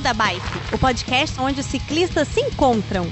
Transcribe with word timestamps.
Beco 0.00 0.02
da 0.02 0.14
Bike, 0.14 0.74
o 0.74 0.78
podcast 0.78 1.38
onde 1.40 1.60
os 1.60 1.66
ciclistas 1.66 2.26
se 2.28 2.40
encontram. 2.40 3.06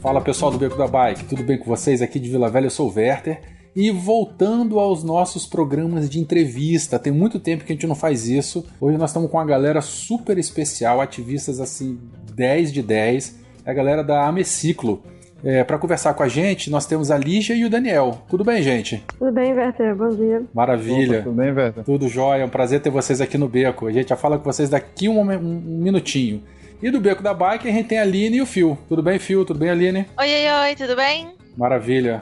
Fala 0.00 0.20
pessoal 0.20 0.50
do 0.50 0.58
Beco 0.58 0.76
da 0.76 0.86
Bike, 0.86 1.24
tudo 1.24 1.42
bem 1.42 1.58
com 1.58 1.64
vocês? 1.64 2.02
Aqui 2.02 2.18
de 2.18 2.28
Vila 2.28 2.50
Velha 2.50 2.66
eu 2.66 2.70
sou 2.70 2.90
o 2.90 2.94
Werther. 2.94 3.55
E 3.76 3.90
voltando 3.90 4.80
aos 4.80 5.04
nossos 5.04 5.44
programas 5.44 6.08
de 6.08 6.18
entrevista, 6.18 6.98
tem 6.98 7.12
muito 7.12 7.38
tempo 7.38 7.62
que 7.62 7.72
a 7.72 7.74
gente 7.74 7.86
não 7.86 7.94
faz 7.94 8.26
isso. 8.26 8.64
Hoje 8.80 8.96
nós 8.96 9.10
estamos 9.10 9.30
com 9.30 9.36
uma 9.36 9.44
galera 9.44 9.82
super 9.82 10.38
especial, 10.38 10.98
ativistas 10.98 11.60
assim, 11.60 11.98
10 12.34 12.72
de 12.72 12.80
10, 12.80 13.38
é 13.66 13.70
a 13.70 13.74
galera 13.74 14.02
da 14.02 14.26
Ameciclo. 14.26 15.02
É, 15.44 15.62
para 15.62 15.76
conversar 15.76 16.14
com 16.14 16.22
a 16.22 16.28
gente, 16.28 16.70
nós 16.70 16.86
temos 16.86 17.10
a 17.10 17.18
Lígia 17.18 17.54
e 17.54 17.66
o 17.66 17.70
Daniel. 17.70 18.22
Tudo 18.30 18.42
bem, 18.42 18.62
gente? 18.62 19.04
Tudo 19.18 19.30
bem, 19.30 19.52
Werther? 19.52 19.94
Bom 19.94 20.08
dia. 20.08 20.42
Maravilha. 20.54 21.18
Opa, 21.18 21.24
tudo 21.24 21.36
bem, 21.36 21.52
Werther? 21.52 21.84
Tudo 21.84 22.08
jóia. 22.08 22.40
É 22.40 22.44
um 22.46 22.48
prazer 22.48 22.80
ter 22.80 22.88
vocês 22.88 23.20
aqui 23.20 23.36
no 23.36 23.46
Beco. 23.46 23.86
A 23.86 23.92
gente 23.92 24.08
já 24.08 24.16
fala 24.16 24.38
com 24.38 24.44
vocês 24.44 24.70
daqui 24.70 25.06
um, 25.06 25.20
um, 25.20 25.34
um 25.34 25.82
minutinho. 25.82 26.42
E 26.82 26.90
do 26.90 26.98
Beco 26.98 27.22
da 27.22 27.34
Bike 27.34 27.68
a 27.68 27.72
gente 27.72 27.88
tem 27.88 27.98
a 27.98 28.02
Aline 28.02 28.38
e 28.38 28.42
o 28.42 28.46
Fio. 28.46 28.78
Tudo 28.88 29.02
bem, 29.02 29.18
Fio? 29.18 29.44
Tudo 29.44 29.58
bem, 29.58 29.68
Aline? 29.68 30.06
Oi, 30.18 30.26
oi, 30.26 30.50
oi, 30.62 30.74
tudo 30.74 30.96
bem? 30.96 31.34
Maravilha. 31.54 32.18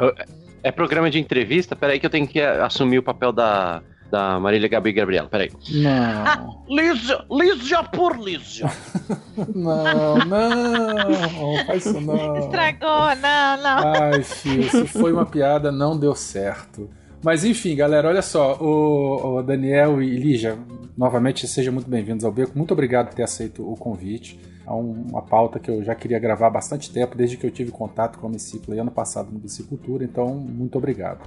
É 0.64 0.73
programa 0.73 1.10
de 1.10 1.20
entrevista? 1.20 1.77
Peraí 1.77 2.00
que 2.00 2.06
eu 2.06 2.10
tenho 2.10 2.27
que 2.27 2.41
assumir 2.41 2.98
o 2.98 3.02
papel 3.02 3.30
da, 3.32 3.82
da 4.10 4.41
Marília 4.41 4.66
Gabi 4.66 4.95
Gabriela. 4.95 5.28
Peraí. 5.28 5.50
Não. 5.70 6.64
Lígia, 6.70 7.22
Lígia 7.30 7.83
por 7.83 8.19
Lígia. 8.19 8.70
não, 9.55 10.16
não. 10.16 11.66
Faz 11.66 11.84
isso 11.84 12.00
não. 12.00 12.38
Estragou, 12.38 13.14
não, 13.20 13.56
não. 13.62 13.92
Ai, 13.94 14.22
Fio, 14.22 14.62
isso 14.62 14.86
foi 14.86 15.12
uma 15.12 15.27
piada, 15.27 15.70
não 15.70 15.98
deu 15.98 16.14
certo. 16.14 16.88
Mas 17.22 17.44
enfim, 17.44 17.77
galera, 17.77 18.08
olha 18.08 18.22
só, 18.22 18.56
o, 18.58 19.36
o 19.36 19.42
Daniel 19.42 20.00
e 20.00 20.16
Lígia, 20.16 20.58
novamente 20.97 21.47
sejam 21.47 21.75
muito 21.75 21.91
bem-vindos 21.91 22.25
ao 22.25 22.33
Beco. 22.33 22.56
Muito 22.56 22.72
obrigado 22.72 23.08
por 23.08 23.14
ter 23.14 23.22
aceito 23.22 23.70
o 23.70 23.77
convite. 23.77 24.41
É 24.66 24.70
uma 24.70 25.22
pauta 25.22 25.58
que 25.58 25.70
eu 25.70 25.82
já 25.82 25.94
queria 25.94 26.18
gravar 26.18 26.46
há 26.46 26.50
bastante 26.50 26.90
tempo, 26.92 27.16
desde 27.16 27.36
que 27.36 27.46
eu 27.46 27.50
tive 27.50 27.70
contato 27.70 28.18
com 28.18 28.26
a 28.26 28.30
Biciclo 28.30 28.78
ano 28.80 28.90
passado 28.90 29.28
no 29.30 29.38
Bicicultura, 29.38 30.04
então 30.04 30.34
muito 30.34 30.78
obrigado. 30.78 31.20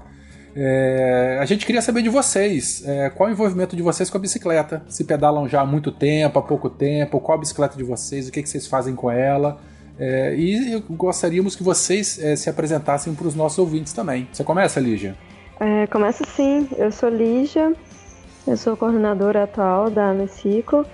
É, 0.60 1.38
a 1.40 1.46
gente 1.46 1.68
queria 1.68 1.84
saber 1.84 2.02
de 2.02 2.10
vocês, 2.10 2.84
é, 2.84 3.12
qual 3.12 3.30
o 3.30 3.32
envolvimento 3.32 3.76
de 3.76 3.84
vocês 3.84 4.10
com 4.10 4.18
a 4.18 4.20
bicicleta? 4.20 4.82
Se 4.90 5.04
pedalam 5.04 5.48
já 5.48 5.62
há 5.62 5.66
muito 5.66 5.92
tempo, 5.92 6.40
há 6.40 6.42
pouco 6.42 6.68
tempo, 6.68 7.20
qual 7.20 7.38
a 7.38 7.42
bicicleta 7.42 7.78
de 7.78 7.84
vocês, 7.84 8.28
o 8.28 8.32
que, 8.32 8.42
que 8.42 8.50
vocês 8.50 8.66
fazem 8.66 8.96
com 8.96 9.12
ela? 9.12 9.60
É, 10.00 10.34
e 10.36 10.80
gostaríamos 10.90 11.56
que 11.56 11.62
vocês 11.62 12.20
é, 12.20 12.36
se 12.36 12.50
apresentassem 12.50 13.14
para 13.14 13.28
os 13.28 13.36
nossos 13.36 13.60
ouvintes 13.60 13.94
também. 13.94 14.28
Você 14.32 14.44
começa, 14.44 14.80
Lígia? 14.80 15.16
É, 15.60 15.86
começa 15.88 16.24
sim, 16.26 16.68
eu 16.76 16.92
sou 16.92 17.10
Lígia, 17.10 17.76
eu 18.48 18.58
sou 18.58 18.76
coordenadora 18.76 19.44
atual 19.44 19.92
da 19.92 20.10
Ameciclo. 20.10 20.86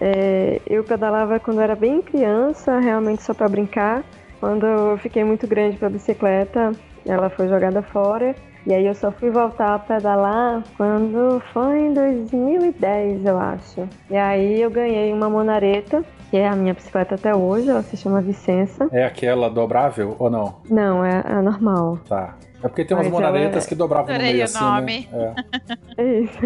É, 0.00 0.60
eu 0.66 0.84
pedalava 0.84 1.40
quando 1.40 1.60
era 1.60 1.74
bem 1.74 2.02
criança, 2.02 2.78
realmente 2.78 3.22
só 3.22 3.32
para 3.32 3.48
brincar. 3.48 4.04
Quando 4.40 4.66
eu 4.66 4.98
fiquei 4.98 5.24
muito 5.24 5.46
grande 5.46 5.78
para 5.78 5.88
bicicleta, 5.88 6.72
ela 7.06 7.30
foi 7.30 7.48
jogada 7.48 7.82
fora. 7.82 8.34
E 8.66 8.74
aí 8.74 8.84
eu 8.84 8.94
só 8.94 9.12
fui 9.12 9.30
voltar 9.30 9.74
a 9.74 9.78
pedalar 9.78 10.64
quando 10.76 11.40
foi 11.52 11.78
em 11.78 11.92
2010, 11.92 13.24
eu 13.24 13.38
acho. 13.38 13.88
E 14.10 14.16
aí 14.16 14.60
eu 14.60 14.68
ganhei 14.70 15.12
uma 15.12 15.30
monareta, 15.30 16.04
que 16.30 16.36
é 16.36 16.48
a 16.48 16.56
minha 16.56 16.74
bicicleta 16.74 17.14
até 17.14 17.34
hoje, 17.34 17.68
ela 17.70 17.82
se 17.82 17.96
chama 17.96 18.20
Vicença. 18.20 18.88
É 18.92 19.04
aquela 19.04 19.48
dobrável 19.48 20.16
ou 20.18 20.28
não? 20.30 20.56
Não, 20.70 21.04
é 21.04 21.22
a 21.24 21.40
normal. 21.42 21.98
Tá. 22.08 22.34
É 22.62 22.68
porque 22.68 22.84
tem 22.84 22.96
umas 22.96 23.06
Mas 23.06 23.12
monaretas 23.14 23.56
ela- 23.64 23.66
que 23.68 23.74
dobravam 23.74 24.06
no 24.08 24.12
Adorei 24.14 24.32
meio 24.32 24.42
o 24.42 24.44
assim, 24.44 24.64
nome. 24.64 25.08
né? 25.12 25.34
É. 25.36 25.76
É 26.02 26.20
isso. 26.20 26.38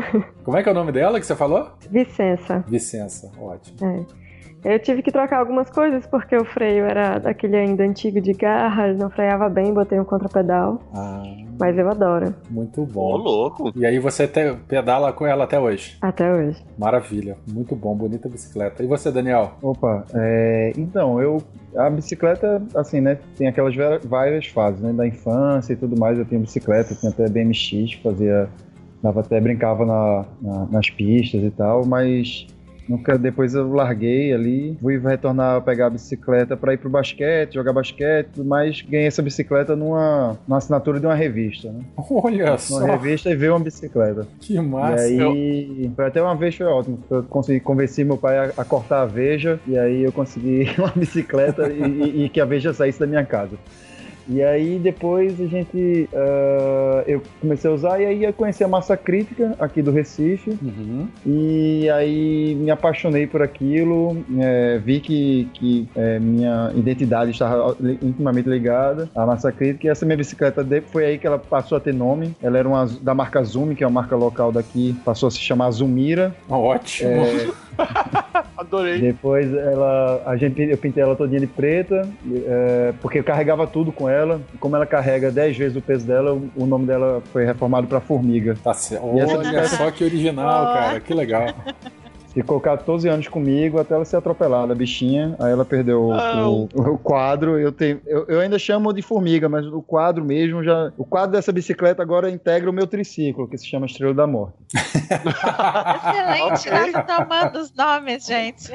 Como 0.45 0.57
é 0.57 0.63
que 0.63 0.69
é 0.69 0.73
o 0.73 0.75
nome 0.75 0.93
dela 0.93 1.19
que 1.19 1.27
você 1.27 1.35
falou? 1.35 1.71
Vicença. 1.91 2.65
Vicença, 2.69 3.31
ótimo. 3.41 3.77
É. 4.65 4.75
Eu 4.75 4.79
tive 4.79 5.03
que 5.03 5.11
trocar 5.11 5.39
algumas 5.39 5.71
coisas 5.71 6.07
porque 6.07 6.37
o 6.37 6.45
freio 6.45 6.85
era 6.85 7.19
daquele 7.19 7.57
ainda 7.57 7.83
antigo 7.83 8.21
de 8.21 8.33
garra, 8.35 8.93
não 8.93 9.09
freava 9.09 9.49
bem, 9.49 9.73
botei 9.73 9.99
um 9.99 10.05
contrapedal, 10.05 10.79
Ah, 10.95 11.23
mas 11.61 11.79
eu 11.79 11.89
adoro, 11.89 12.35
muito 12.51 12.83
Ô, 12.83 12.87
bom. 12.87 13.17
louco. 13.17 13.73
E 13.77 13.85
aí 13.87 13.99
você 13.99 14.27
te- 14.27 14.55
pedala 14.67 15.13
com 15.13 15.27
ela 15.27 15.45
até 15.45 15.61
hoje. 15.61 15.97
até 16.01 16.33
hoje. 16.33 16.61
Maravilha, 16.79 17.37
muito 17.47 17.77
bom, 17.77 17.95
bonita 17.95 18.29
bicicleta. 18.29 18.83
E 18.83 18.87
você, 18.87 19.13
Daniel? 19.13 19.53
Opa, 19.63 20.05
é, 20.15 20.73
então, 20.77 21.21
eu. 21.21 21.43
A 21.77 21.89
bicicleta, 21.91 22.61
assim, 22.75 23.01
né? 23.01 23.19
Tem 23.37 23.47
aquelas 23.47 23.75
várias 24.05 24.47
fases, 24.47 24.81
né? 24.81 24.93
Da 24.93 25.07
infância 25.07 25.73
e 25.73 25.77
tudo 25.77 25.97
mais. 25.99 26.19
Eu 26.19 26.25
tinha 26.25 26.41
bicicleta, 26.41 26.95
tinha 26.95 27.13
até 27.13 27.29
BMX, 27.29 27.93
fazia. 28.03 28.49
Dava 29.03 29.21
até 29.21 29.41
brincava 29.41 29.87
na, 29.87 30.25
na- 30.43 30.67
nas 30.67 30.91
pistas 30.91 31.43
e 31.43 31.51
tal, 31.51 31.85
mas. 31.87 32.47
Nunca, 32.91 33.17
depois 33.17 33.55
eu 33.55 33.73
larguei 33.73 34.33
ali, 34.33 34.77
fui 34.81 34.99
retornar 34.99 35.57
a 35.57 35.61
pegar 35.61 35.87
a 35.87 35.91
bicicleta 35.91 36.57
para 36.57 36.75
ir 36.75 36.79
pro 36.79 36.91
basquete, 36.91 37.55
jogar 37.55 37.73
basquete, 37.73 38.41
mas 38.45 38.83
ganhei 38.83 39.07
essa 39.07 39.23
bicicleta 39.23 39.77
numa, 39.77 40.37
numa 40.47 40.59
assinatura 40.59 40.99
de 40.99 41.07
uma 41.07 41.15
revista, 41.15 41.71
né? 41.71 41.85
Olha 42.11 42.47
Uma 42.47 42.59
só, 42.59 42.79
revista 42.85 43.31
e 43.31 43.37
veio 43.37 43.53
uma 43.53 43.61
bicicleta. 43.61 44.27
que 44.41 44.59
massa. 44.61 45.09
E 45.09 45.21
aí, 45.21 45.91
foi 45.95 46.07
até 46.07 46.21
uma 46.21 46.35
vez 46.35 46.57
foi 46.57 46.67
ótimo. 46.67 46.97
porque 46.99 47.15
Eu 47.15 47.23
consegui 47.23 47.61
convencer 47.61 48.05
meu 48.05 48.17
pai 48.19 48.37
a, 48.39 48.53
a 48.57 48.65
cortar 48.65 49.03
a 49.03 49.07
veja, 49.07 49.61
e 49.67 49.79
aí 49.79 50.03
eu 50.03 50.11
consegui 50.11 50.67
uma 50.77 50.93
bicicleta 50.95 51.69
e, 51.73 51.81
e- 51.83 52.25
e 52.25 52.29
que 52.29 52.41
a 52.41 52.45
veja 52.45 52.73
saísse 52.73 52.99
da 52.99 53.07
minha 53.07 53.25
casa. 53.25 53.57
E 54.29 54.43
aí 54.43 54.79
depois 54.79 55.41
a 55.41 55.47
gente. 55.47 56.09
ah, 56.15 57.05
eu 57.07 57.23
comecei 57.41 57.71
a 57.71 57.75
usar 57.75 58.01
e 58.01 58.07
aí 58.07 58.25
eu 58.25 58.33
conheci 58.33 58.63
a 58.63 58.69
massa 58.69 58.97
crítica 58.97 59.55
aqui 59.59 59.83
do 59.83 59.91
Recife. 59.91 60.51
Uhum. 60.63 61.09
E 61.27 61.89
aí 61.91 62.55
me 62.55 62.71
apaixonei 62.71 63.27
por 63.27 63.43
aquilo, 63.43 64.17
é, 64.39 64.79
vi 64.79 65.01
que, 65.01 65.49
que 65.55 65.89
é, 65.97 66.19
minha 66.19 66.71
identidade 66.75 67.31
estava 67.31 67.77
intimamente 68.03 68.49
ligada 68.49 69.09
à 69.15 69.27
massa 69.27 69.51
crítica. 69.53 69.87
E 69.87 69.91
essa 69.91 70.05
minha 70.05 70.17
bicicleta 70.17 70.67
foi 70.87 71.05
aí 71.05 71.19
que 71.19 71.27
ela 71.27 71.39
passou 71.39 71.77
a 71.77 71.81
ter 71.81 71.95
nome. 71.95 72.35
Ela 72.43 72.59
era 72.59 72.69
uma 72.69 72.87
da 73.01 73.15
marca 73.15 73.43
Zoom, 73.43 73.75
que 73.75 73.85
é 73.85 73.87
uma 73.87 74.01
marca 74.01 74.17
local 74.17 74.53
daqui, 74.53 74.95
passou 75.05 75.27
a 75.27 75.31
se 75.31 75.39
chamar 75.39 75.71
Zumira. 75.71 76.35
Ótimo. 76.49 77.11
É, 77.11 77.49
Adorei. 78.57 79.01
depois 79.01 79.53
ela, 79.55 80.23
a 80.27 80.37
gente, 80.37 80.61
eu 80.61 80.77
pintei 80.77 81.03
ela 81.03 81.17
todinha 81.17 81.41
de 81.41 81.47
preta, 81.47 82.09
é, 82.47 82.93
porque 83.01 83.19
eu 83.19 83.25
carregava 83.25 83.67
tudo 83.67 83.91
com 83.91 84.09
ela. 84.09 84.41
Como 84.59 84.77
ela 84.77 84.87
carrega 84.87 85.31
10 85.31 85.57
vezes 85.57 85.77
o 85.77 85.81
peso 85.81 86.07
dela, 86.07 86.39
o, 86.57 86.67
nome 86.67 86.87
dela 86.87 87.23
foi 87.33 87.45
reformado 87.45 87.87
para 87.87 88.01
Formiga. 88.01 88.57
Tá 88.63 88.75
certo. 88.75 89.19
Essa 89.19 89.33
Olha 89.33 89.39
bicicleta- 89.39 89.69
só 89.77 89.91
que 89.91 90.05
original, 90.05 90.65
cara. 90.75 91.01
Que 91.01 91.15
legal. 91.15 91.47
Ficou 92.33 92.61
14 92.61 93.09
anos 93.09 93.27
comigo 93.29 93.79
até 93.81 93.95
ela 93.95 94.05
ser 94.05 94.17
atropelada, 94.17 94.73
a 94.73 94.77
bichinha. 94.77 95.35
Aí 95.39 95.51
ela 95.53 95.65
perdeu 95.65 96.03
o- 96.03 96.13
o, 96.75 96.93
o 96.93 96.99
quadro. 96.99 97.59
Eu, 97.59 97.73
tenho, 97.73 98.01
eu, 98.07 98.25
eu 98.29 98.41
ainda 98.41 98.59
chamo 98.59 98.93
de 98.93 99.03
formiga, 99.03 99.49
mas 99.49 99.67
o 99.67 99.83
quadro 99.83 100.25
mesmo 100.25 100.63
já. 100.63 100.93
O 100.97 101.05
quadro 101.05 101.33
dessa 101.33 101.51
bicicleta 101.51 102.03
agora 102.03 102.31
integra 102.31 102.71
o 102.71 102.73
meu 102.73 102.87
triciclo, 102.87 103.49
que 103.49 103.59
se 103.59 103.67
chama 103.67 103.87
Estrela 103.87 104.15
da 104.15 104.27
Morte. 104.29 104.55
Excelente, 105.11 106.71
nós 106.93 107.05
tomando 107.07 107.59
os 107.59 107.75
nomes, 107.75 108.27
gente. 108.27 108.71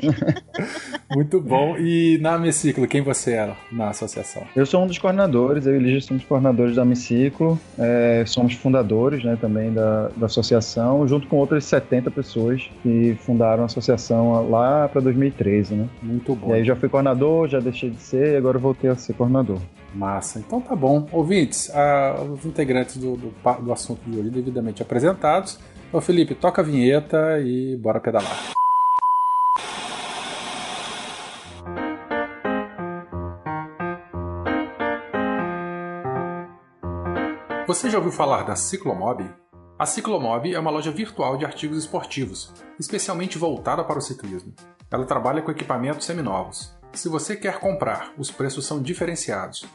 Muito 1.16 1.40
bom. 1.40 1.78
E 1.78 2.18
na 2.22 2.34
Amiciclo, 2.34 2.86
quem 2.88 3.02
você 3.02 3.34
era 3.34 3.56
na 3.72 3.90
associação? 3.90 4.44
Eu 4.56 4.66
sou 4.66 4.84
um 4.84 4.88
dos 4.88 4.98
coordenadores, 4.98 5.66
eu 5.66 5.76
e 5.76 5.80
Lígia 5.80 6.02
somos 6.02 6.24
coordenadores 6.26 6.76
da 6.76 6.82
Amiciclo, 6.82 7.58
é, 7.80 8.24
somos 8.26 8.54
fundadores 8.54 9.24
né, 9.24 9.38
também 9.40 9.72
da, 9.72 10.10
da 10.16 10.26
associação, 10.26 11.08
junto 11.08 11.28
com 11.28 11.38
outras 11.38 11.64
70 11.66 12.12
pessoas 12.12 12.70
que 12.84 13.16
fundaram 13.22 13.45
a 13.54 13.66
associação 13.66 14.50
lá 14.50 14.88
para 14.88 15.02
2013. 15.02 15.76
Né? 15.76 15.90
Muito 16.02 16.36
bom. 16.36 16.50
E 16.50 16.54
aí 16.54 16.64
já 16.64 16.76
fui 16.76 16.90
coordenador, 16.90 17.48
já 17.48 17.60
deixei 17.60 17.90
de 17.90 18.02
ser 18.02 18.34
e 18.34 18.38
agora 18.38 18.58
voltei 18.58 18.90
a 18.90 18.96
ser 18.96 19.14
coordenador. 19.14 19.60
Massa. 19.94 20.40
Então 20.40 20.60
tá 20.60 20.76
bom. 20.76 21.08
Ouvintes, 21.12 21.70
ah, 21.74 22.16
os 22.34 22.46
integrantes 22.46 22.98
do, 22.98 23.16
do, 23.16 23.34
do 23.62 23.72
assunto 23.72 24.02
de 24.10 24.20
hoje 24.20 24.30
devidamente 24.30 24.82
apresentados. 24.82 25.60
Então, 25.88 26.02
Felipe, 26.02 26.36
toca 26.36 26.62
a 26.62 26.66
vinheta 26.66 27.40
e 27.40 27.78
bora 27.78 28.00
pedalar. 28.00 28.56
Você 37.68 37.90
já 37.90 37.98
ouviu 37.98 38.12
falar 38.12 38.44
da 38.44 38.56
Ciclomob? 38.56 39.26
A 39.78 39.86
Ciclomob 39.86 40.54
é 40.54 40.58
uma 40.58 40.72
loja 40.72 40.90
virtual 40.90 41.36
de 41.36 41.44
artigos 41.44 41.78
esportivos, 41.78 42.54
especialmente 42.80 43.38
voltada 43.38 43.84
para 43.84 44.00
o 44.00 44.02
ciclismo. 44.02 44.54
Ela 44.90 45.04
trabalha 45.06 45.42
com 45.42 45.52
equipamentos 45.52 46.06
seminovos. 46.06 46.74
Se 46.94 47.10
você 47.10 47.36
quer 47.36 47.60
comprar, 47.60 48.14
os 48.18 48.32
preços 48.32 48.66
são 48.66 48.82
diferenciados. 48.82 49.66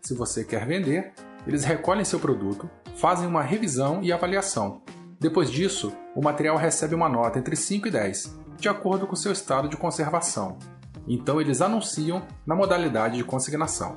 Se 0.00 0.14
você 0.14 0.44
quer 0.44 0.66
vender, 0.66 1.12
eles 1.46 1.62
recolhem 1.62 2.06
seu 2.06 2.18
produto, 2.18 2.70
fazem 2.96 3.28
uma 3.28 3.42
revisão 3.42 4.02
e 4.02 4.10
avaliação. 4.10 4.80
Depois 5.20 5.50
disso, 5.50 5.92
o 6.16 6.22
material 6.22 6.56
recebe 6.56 6.94
uma 6.94 7.08
nota 7.08 7.38
entre 7.38 7.54
5 7.54 7.86
e 7.86 7.90
10. 7.90 8.40
de 8.56 8.68
acordo 8.68 9.06
com 9.06 9.16
seu 9.16 9.32
estado 9.32 9.68
de 9.68 9.76
conservação. 9.76 10.58
Então 11.06 11.40
eles 11.40 11.60
anunciam 11.60 12.22
na 12.46 12.54
modalidade 12.54 13.16
de 13.16 13.24
consignação. 13.24 13.94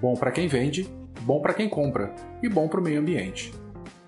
Bom 0.00 0.14
para 0.14 0.30
quem 0.30 0.46
vende, 0.46 0.88
bom 1.22 1.40
para 1.40 1.54
quem 1.54 1.68
compra 1.68 2.14
e 2.42 2.48
bom 2.48 2.68
para 2.68 2.80
o 2.80 2.82
meio 2.82 3.00
ambiente. 3.00 3.52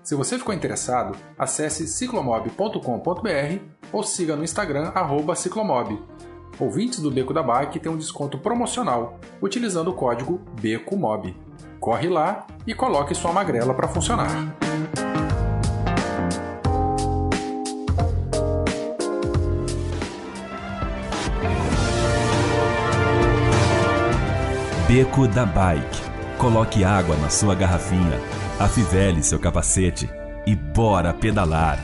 Se 0.03 0.15
você 0.15 0.37
ficou 0.37 0.53
interessado, 0.53 1.17
acesse 1.39 1.87
ciclomob.com.br 1.87 3.59
ou 3.89 4.03
siga 4.03 4.35
no 4.35 4.43
Instagram 4.43 4.91
ciclomob. 5.33 5.97
Ouvintes 6.59 6.99
do 6.99 7.09
Beco 7.09 7.33
da 7.33 7.41
Bike 7.41 7.79
têm 7.79 7.89
um 7.89 7.97
desconto 7.97 8.37
promocional 8.37 9.17
utilizando 9.41 9.91
o 9.91 9.93
código 9.93 10.41
BECOMOB. 10.59 11.33
Corre 11.79 12.09
lá 12.09 12.45
e 12.67 12.73
coloque 12.75 13.15
sua 13.15 13.31
magrela 13.31 13.73
para 13.73 13.87
funcionar. 13.87 14.53
Beco 24.85 25.29
da 25.29 25.45
Bike. 25.45 26.03
Coloque 26.37 26.83
água 26.83 27.15
na 27.15 27.29
sua 27.29 27.55
garrafinha, 27.55 28.19
afivele 28.63 29.21
seu 29.21 29.39
capacete 29.39 30.09
e 30.45 30.55
bora 30.55 31.13
pedalar. 31.13 31.79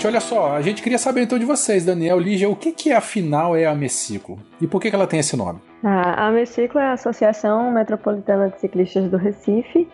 Gente, 0.00 0.06
olha 0.06 0.20
só, 0.20 0.56
a 0.56 0.62
gente 0.62 0.82
queria 0.82 0.96
saber 0.96 1.22
então 1.22 1.38
de 1.38 1.44
vocês, 1.44 1.84
Daniel, 1.84 2.18
Lígia, 2.18 2.48
o 2.48 2.56
que, 2.56 2.72
que 2.72 2.90
afinal 2.90 3.54
é 3.54 3.66
a 3.66 3.74
Meciclo? 3.74 4.38
E 4.58 4.66
por 4.66 4.80
que, 4.80 4.88
que 4.88 4.96
ela 4.96 5.06
tem 5.06 5.20
esse 5.20 5.36
nome? 5.36 5.60
A 5.84 6.28
Ameciclo 6.28 6.80
é 6.80 6.86
a 6.86 6.92
Associação 6.92 7.70
Metropolitana 7.70 8.48
de 8.48 8.58
Ciclistas 8.58 9.10
do 9.10 9.18
Recife. 9.18 9.86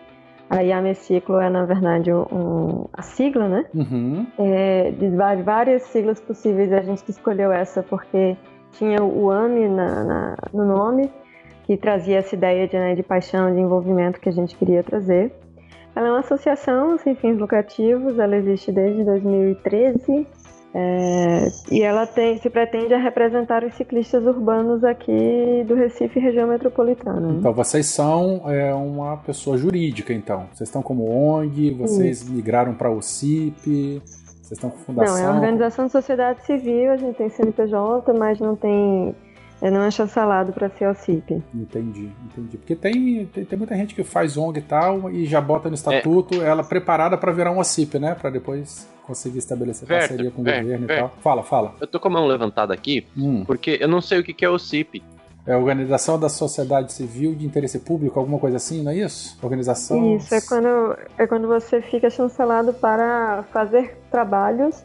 Aí 0.49 0.71
a 0.71 0.77
Ameciclo 0.77 1.41
é, 1.41 1.49
na 1.49 1.65
verdade, 1.65 2.11
um, 2.13 2.85
a 2.93 3.01
sigla, 3.01 3.49
né? 3.49 3.65
Uhum. 3.75 4.25
É, 4.39 4.91
de 4.91 5.09
várias 5.43 5.83
siglas 5.83 6.21
possíveis, 6.21 6.71
a 6.71 6.81
gente 6.81 7.03
escolheu 7.09 7.51
essa 7.51 7.83
porque 7.83 8.37
tinha 8.71 9.03
o 9.03 9.29
AME 9.29 9.67
na, 9.67 10.03
na, 10.05 10.35
no 10.53 10.65
nome, 10.65 11.11
que 11.65 11.75
trazia 11.75 12.19
essa 12.19 12.33
ideia 12.33 12.65
de, 12.65 12.77
né, 12.77 12.95
de 12.95 13.03
paixão, 13.03 13.53
de 13.53 13.59
envolvimento 13.59 14.21
que 14.21 14.29
a 14.29 14.31
gente 14.31 14.55
queria 14.55 14.83
trazer. 14.83 15.33
Ela 15.97 16.09
é 16.09 16.11
uma 16.11 16.19
associação 16.19 16.97
sem 16.99 17.15
fins 17.15 17.39
lucrativos, 17.39 18.19
ela 18.19 18.35
existe 18.35 18.71
desde 18.71 19.03
2013 19.03 20.27
é, 20.79 21.47
e 21.71 21.81
ela 21.81 22.05
tem, 22.05 22.37
se 22.37 22.51
pretende 22.51 22.93
representar 22.93 23.63
os 23.63 23.73
ciclistas 23.73 24.23
urbanos 24.23 24.83
aqui 24.83 25.65
do 25.67 25.73
Recife 25.73 26.19
região 26.19 26.47
metropolitana. 26.47 27.33
Então 27.39 27.51
vocês 27.51 27.87
são 27.87 28.43
é, 28.45 28.71
uma 28.75 29.17
pessoa 29.17 29.57
jurídica, 29.57 30.13
então. 30.13 30.47
Vocês 30.53 30.69
estão 30.69 30.83
como 30.83 31.09
ONG, 31.09 31.71
vocês 31.71 32.29
migraram 32.29 32.75
para 32.75 32.91
o 32.91 33.01
CIP, 33.01 33.99
vocês 34.03 34.51
estão 34.51 34.69
com 34.69 34.77
fundação. 34.77 35.15
Não, 35.15 35.23
é 35.23 35.27
uma 35.27 35.35
organização 35.37 35.87
de 35.87 35.91
sociedade 35.93 36.45
civil, 36.45 36.91
a 36.91 36.97
gente 36.97 37.15
tem 37.15 37.27
CNPJ, 37.27 38.13
mas 38.13 38.39
não 38.39 38.55
tem. 38.55 39.15
É, 39.61 39.71
Não 39.71 39.81
é 39.81 39.91
chancelado 39.91 40.53
para 40.53 40.69
ser 40.69 40.87
OCIP. 40.87 41.41
Entendi, 41.53 42.11
entendi. 42.25 42.57
Porque 42.57 42.75
tem, 42.75 43.25
tem, 43.27 43.45
tem 43.45 43.57
muita 43.57 43.75
gente 43.75 43.95
que 43.95 44.03
faz 44.03 44.37
ONG 44.37 44.59
e 44.59 44.61
tal 44.61 45.09
e 45.11 45.25
já 45.25 45.41
bota 45.41 45.69
no 45.69 45.75
estatuto 45.75 46.41
ela 46.41 46.63
preparada 46.63 47.17
para 47.17 47.31
virar 47.31 47.51
um 47.51 47.59
OCIP, 47.59 47.97
né? 47.99 48.15
Para 48.15 48.29
depois 48.29 48.87
conseguir 49.03 49.39
estabelecer 49.39 49.87
Verto, 49.87 50.09
parceria 50.09 50.31
com 50.31 50.41
o 50.41 50.43
verto, 50.43 50.61
governo 50.63 50.85
e 50.85 50.87
tal. 50.87 51.13
Fala, 51.21 51.43
fala. 51.43 51.75
Eu 51.79 51.87
tô 51.87 51.99
com 51.99 52.09
a 52.09 52.11
mão 52.11 52.27
levantada 52.27 52.73
aqui, 52.73 53.07
Hum. 53.17 53.43
porque 53.45 53.77
eu 53.79 53.87
não 53.87 54.01
sei 54.01 54.19
o 54.19 54.23
que 54.23 54.43
é 54.43 54.49
o 54.49 54.59
CIP. 54.59 55.01
É 55.45 55.53
a 55.53 55.57
Organização 55.57 56.19
da 56.19 56.27
Sociedade 56.27 56.91
Civil 56.91 57.33
de 57.33 57.45
Interesse 57.45 57.79
Público, 57.79 58.19
alguma 58.19 58.37
coisa 58.37 58.57
assim, 58.57 58.83
não 58.83 58.91
é 58.91 58.97
isso? 58.97 59.39
Organização. 59.41 60.17
Isso, 60.17 60.35
é 60.35 60.41
quando, 60.41 60.97
é 61.17 61.25
quando 61.25 61.47
você 61.47 61.81
fica 61.81 62.09
chancelado 62.09 62.73
para 62.73 63.43
fazer 63.53 63.97
trabalhos 64.11 64.83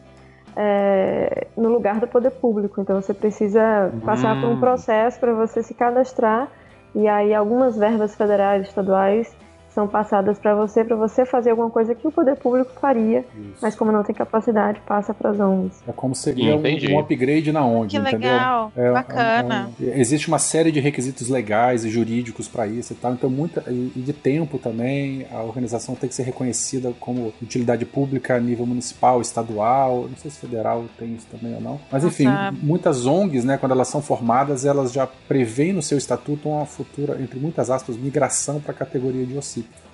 é, 0.55 1.47
no 1.57 1.69
lugar 1.69 1.99
do 1.99 2.07
poder 2.07 2.31
público. 2.31 2.81
Então 2.81 3.01
você 3.01 3.13
precisa 3.13 3.91
passar 4.05 4.39
por 4.39 4.49
um 4.49 4.53
Hum. 4.53 4.59
processo 4.59 5.19
para 5.19 5.33
você 5.33 5.63
se 5.63 5.73
cadastrar 5.73 6.47
e 6.95 7.07
aí 7.07 7.33
algumas 7.33 7.77
verbas 7.77 8.15
federais, 8.15 8.67
estaduais 8.67 9.35
são 9.73 9.87
passadas 9.87 10.37
para 10.39 10.53
você, 10.55 10.83
para 10.83 10.95
você 10.95 11.25
fazer 11.25 11.51
alguma 11.51 11.69
coisa 11.69 11.95
que 11.95 12.07
o 12.07 12.11
poder 12.11 12.35
público 12.35 12.71
faria, 12.79 13.19
Isso. 13.35 13.59
mas 13.61 13.75
como 13.75 13.91
não 13.91 14.03
tem 14.03 14.13
capacidade, 14.15 14.79
passa 14.85 15.13
para 15.13 15.31
as 15.31 15.39
ONGs. 15.39 15.83
É 15.87 15.91
como 15.91 16.13
seria 16.15 16.55
um, 16.55 16.59
Entendi. 16.59 16.91
um 16.91 16.99
upgrade 16.99 17.51
na 17.51 17.65
ONG, 17.65 17.89
Que 17.89 17.97
entendeu? 17.97 18.31
legal, 18.31 18.71
É, 18.75 18.91
bacana. 18.91 19.69
é, 19.81 19.85
é, 19.85 19.99
existe 19.99 20.27
uma 20.27 20.39
série 20.39 20.71
de 20.71 20.79
requisitos 20.79 21.29
legais 21.29 21.85
e 21.85 21.89
jurídicos 21.89 22.47
para 22.47 22.67
isso 22.67 22.93
e 22.93 22.95
tal, 22.95 23.13
então 23.13 23.29
muita 23.29 23.63
e 23.69 23.83
e 23.95 23.99
de 23.99 24.13
tempo 24.13 24.57
também. 24.57 25.25
A 25.31 25.41
organização 25.43 25.93
tem 25.95 26.07
que 26.09 26.15
ser 26.15 26.23
reconhecida 26.23 26.93
como 26.99 27.33
utilidade 27.41 27.85
pública 27.85 28.35
a 28.35 28.39
nível 28.39 28.65
municipal, 28.65 29.21
estadual, 29.21 30.07
não 30.09 30.17
sei 30.17 30.31
se 30.31 30.39
federal 30.39 30.85
tem 30.97 31.15
isso 31.15 31.27
também 31.31 31.53
ou 31.55 31.61
não. 31.61 31.79
Mas 31.91 32.03
enfim, 32.03 32.25
Nossa. 32.25 32.57
muitas 32.61 33.05
ONGs, 33.05 33.43
né, 33.45 33.57
quando 33.57 33.71
elas 33.73 33.87
são 33.87 34.01
formadas, 34.01 34.65
elas 34.65 34.91
já 34.91 35.05
prevêem 35.27 35.73
no 35.73 35.81
seu 35.81 35.97
estatuto 35.97 36.49
uma 36.49 36.65
futura, 36.65 37.21
entre 37.21 37.39
muitas 37.39 37.69
aspas, 37.69 37.97
migração 37.97 38.59
para 38.59 38.71
a 38.71 38.75
categoria 38.75 39.25
de 39.25 39.33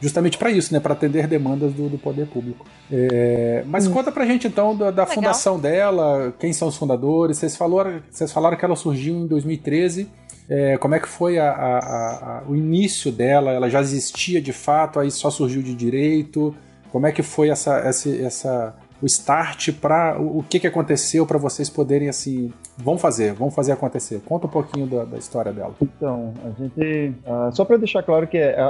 Justamente 0.01 0.37
para 0.37 0.49
isso, 0.49 0.73
né, 0.73 0.79
para 0.79 0.93
atender 0.93 1.27
demandas 1.27 1.73
do, 1.73 1.89
do 1.89 1.97
poder 1.97 2.25
público. 2.27 2.65
É, 2.89 3.63
mas 3.67 3.85
conta 3.87 4.11
pra 4.11 4.25
gente 4.25 4.47
então 4.47 4.75
da, 4.75 4.91
da 4.91 5.05
fundação 5.05 5.59
dela, 5.59 6.33
quem 6.39 6.53
são 6.53 6.69
os 6.69 6.77
fundadores. 6.77 7.37
Vocês 7.37 7.57
falaram, 7.57 8.01
vocês 8.09 8.31
falaram 8.31 8.55
que 8.57 8.63
ela 8.63 8.75
surgiu 8.77 9.15
em 9.15 9.27
2013. 9.27 10.09
É, 10.49 10.77
como 10.77 10.95
é 10.95 10.99
que 10.99 11.07
foi 11.07 11.37
a- 11.37 11.51
a- 11.51 11.77
a- 11.79 12.39
a- 12.39 12.43
o 12.47 12.55
início 12.55 13.11
dela? 13.11 13.51
Ela 13.51 13.69
já 13.69 13.81
existia 13.81 14.41
de 14.41 14.53
fato, 14.53 14.99
aí 14.99 15.11
só 15.11 15.29
surgiu 15.29 15.61
de 15.61 15.75
direito? 15.75 16.55
Como 16.91 17.05
é 17.05 17.11
que 17.11 17.21
foi 17.21 17.49
essa, 17.49 17.77
essa, 17.79 18.09
essa- 18.09 18.75
o 19.01 19.05
start 19.05 19.71
para 19.73 20.19
o, 20.19 20.39
o 20.39 20.43
que, 20.43 20.59
que 20.59 20.67
aconteceu 20.67 21.25
para 21.25 21.37
vocês 21.37 21.69
poderem 21.69 22.09
assim, 22.09 22.51
vamos 22.77 23.01
fazer, 23.01 23.33
vamos 23.33 23.55
fazer 23.55 23.71
acontecer? 23.71 24.21
Conta 24.25 24.47
um 24.47 24.49
pouquinho 24.49 24.85
da, 24.87 25.05
da 25.05 25.17
história 25.17 25.51
dela. 25.53 25.73
Então, 25.81 26.33
a 26.45 26.49
gente. 26.61 27.13
ah, 27.25 27.49
só 27.53 27.63
para 27.63 27.77
deixar 27.77 28.03
claro 28.03 28.27
que 28.27 28.37
é- 28.37 28.59
a, 28.59 28.65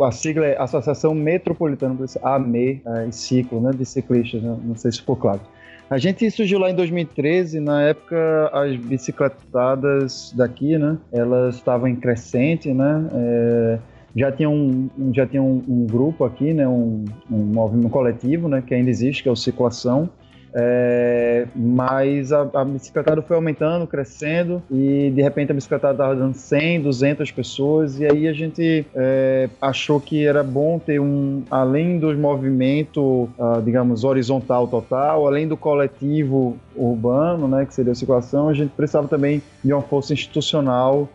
a- 0.00 0.06
a 0.08 0.12
sigla 0.12 0.46
é 0.46 0.60
Associação 0.62 1.14
Metropolitana, 1.14 1.96
AME, 2.22 2.82
ah, 2.86 3.04
em 3.04 3.12
ciclo, 3.12 3.60
né, 3.60 3.70
de 3.72 3.84
ciclistas, 3.84 4.42
né, 4.42 4.56
não 4.64 4.76
sei 4.76 4.92
se 4.92 4.98
ficou 5.00 5.16
claro. 5.16 5.40
A 5.90 5.98
gente 5.98 6.30
surgiu 6.30 6.58
lá 6.58 6.70
em 6.70 6.74
2013, 6.74 7.60
na 7.60 7.82
época 7.82 8.48
as 8.52 8.74
bicicletadas 8.76 10.32
daqui, 10.34 10.78
né, 10.78 10.96
elas 11.12 11.56
estavam 11.56 11.88
em 11.88 11.96
crescente, 11.96 12.72
né, 12.72 13.06
é, 13.12 13.78
já 14.16 14.30
tinha 14.30 14.48
um, 14.48 14.88
já 15.12 15.26
tinha 15.26 15.42
um, 15.42 15.62
um 15.66 15.86
grupo 15.86 16.24
aqui, 16.24 16.54
né, 16.54 16.66
um, 16.68 17.04
um 17.30 17.38
movimento 17.38 17.90
coletivo, 17.90 18.48
né, 18.48 18.62
que 18.64 18.74
ainda 18.74 18.90
existe, 18.90 19.22
que 19.22 19.28
é 19.28 19.32
o 19.32 19.36
Circulação, 19.36 20.08
é, 20.54 21.46
mas 21.54 22.32
a, 22.32 22.48
a 22.54 22.64
bicicletada 22.64 23.20
foi 23.22 23.36
aumentando, 23.36 23.86
crescendo, 23.86 24.62
e 24.70 25.10
de 25.10 25.20
repente 25.20 25.50
a 25.50 25.54
bicicletada 25.54 25.94
estava 25.94 26.14
dando 26.14 26.34
100, 26.34 26.82
200 26.82 27.30
pessoas, 27.32 27.98
e 27.98 28.06
aí 28.06 28.28
a 28.28 28.32
gente 28.32 28.86
é, 28.94 29.48
achou 29.60 30.00
que 30.00 30.24
era 30.24 30.42
bom 30.42 30.78
ter 30.78 31.00
um, 31.00 31.42
além 31.50 31.98
dos 31.98 32.16
movimentos, 32.16 33.28
ah, 33.38 33.60
digamos, 33.64 34.04
horizontal 34.04 34.68
total, 34.68 35.26
além 35.26 35.48
do 35.48 35.56
coletivo 35.56 36.56
urbano, 36.76 37.48
né, 37.48 37.64
que 37.64 37.74
seria 37.74 37.92
a 37.92 37.94
circulação, 37.94 38.48
a 38.48 38.54
gente 38.54 38.70
precisava 38.70 39.08
também 39.08 39.42
de 39.62 39.72
uma 39.72 39.82
força 39.82 40.12
institucional 40.12 41.08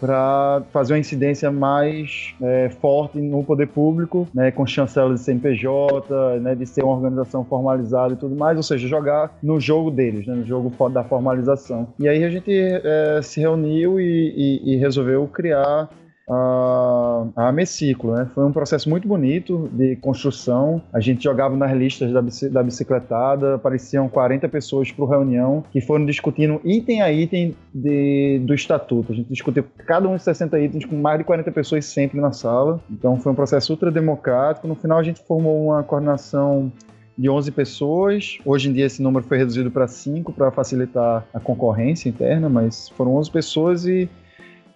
para 0.00 0.62
fazer 0.72 0.92
uma 0.92 0.98
incidência 0.98 1.50
mais 1.50 2.34
é, 2.42 2.68
forte 2.80 3.18
no 3.18 3.42
poder 3.42 3.66
público, 3.68 4.28
né, 4.34 4.50
com 4.50 4.66
chancela 4.66 5.14
de 5.14 5.20
CNPJ, 5.20 6.38
né, 6.40 6.54
de 6.54 6.66
ser 6.66 6.84
uma 6.84 6.94
organização 6.94 7.44
formalizada 7.44 8.14
e 8.14 8.16
tudo 8.16 8.36
mais, 8.36 8.53
ou 8.56 8.62
seja, 8.62 8.86
jogar 8.88 9.36
no 9.42 9.60
jogo 9.60 9.90
deles, 9.90 10.26
né, 10.26 10.34
no 10.34 10.44
jogo 10.44 10.72
da 10.88 11.04
formalização. 11.04 11.88
E 11.98 12.08
aí 12.08 12.24
a 12.24 12.30
gente 12.30 12.50
é, 12.52 13.20
se 13.22 13.40
reuniu 13.40 14.00
e, 14.00 14.04
e- 14.64 14.74
e 14.74 14.76
resolveu 14.76 15.26
criar 15.28 15.88
a, 16.28 17.26
a 17.36 17.52
né? 17.52 18.30
Foi 18.34 18.44
um 18.44 18.52
processo 18.52 18.88
muito 18.88 19.06
bonito 19.06 19.68
de 19.72 19.96
construção. 19.96 20.80
A 20.92 21.00
gente 21.00 21.22
jogava 21.22 21.56
nas 21.56 21.72
listas 21.72 22.10
da, 22.12 22.22
da 22.50 22.62
bicicletada, 22.62 23.56
apareciam 23.56 24.08
40 24.08 24.48
pessoas 24.48 24.90
por 24.90 25.06
reunião 25.08 25.62
que 25.70 25.80
foram 25.80 26.06
discutindo 26.06 26.60
item 26.64 27.02
a 27.02 27.12
item 27.12 27.54
de, 27.74 28.40
do 28.44 28.54
estatuto. 28.54 29.12
A 29.12 29.14
gente 29.14 29.28
discutiu 29.28 29.64
cada 29.86 30.08
um 30.08 30.14
dos 30.14 30.22
60 30.22 30.58
itens 30.60 30.84
com 30.84 30.96
mais 30.96 31.18
de 31.18 31.24
40 31.24 31.50
pessoas 31.52 31.84
sempre 31.84 32.20
na 32.20 32.32
sala. 32.32 32.80
Então 32.90 33.18
foi 33.18 33.32
um 33.32 33.34
processo 33.34 33.72
ultra 33.72 33.90
democrático. 33.90 34.66
No 34.66 34.74
final 34.74 34.98
a 34.98 35.02
gente 35.02 35.20
formou 35.26 35.66
uma 35.66 35.82
coordenação 35.82 36.72
de 37.16 37.28
11 37.28 37.50
pessoas. 37.52 38.38
Hoje 38.44 38.68
em 38.68 38.72
dia 38.72 38.86
esse 38.86 39.02
número 39.02 39.24
foi 39.24 39.38
reduzido 39.38 39.70
para 39.70 39.86
5 39.86 40.32
para 40.32 40.50
facilitar 40.50 41.26
a 41.32 41.40
concorrência 41.40 42.08
interna, 42.08 42.48
mas 42.48 42.88
foram 42.90 43.14
11 43.16 43.30
pessoas 43.30 43.86
e 43.86 44.08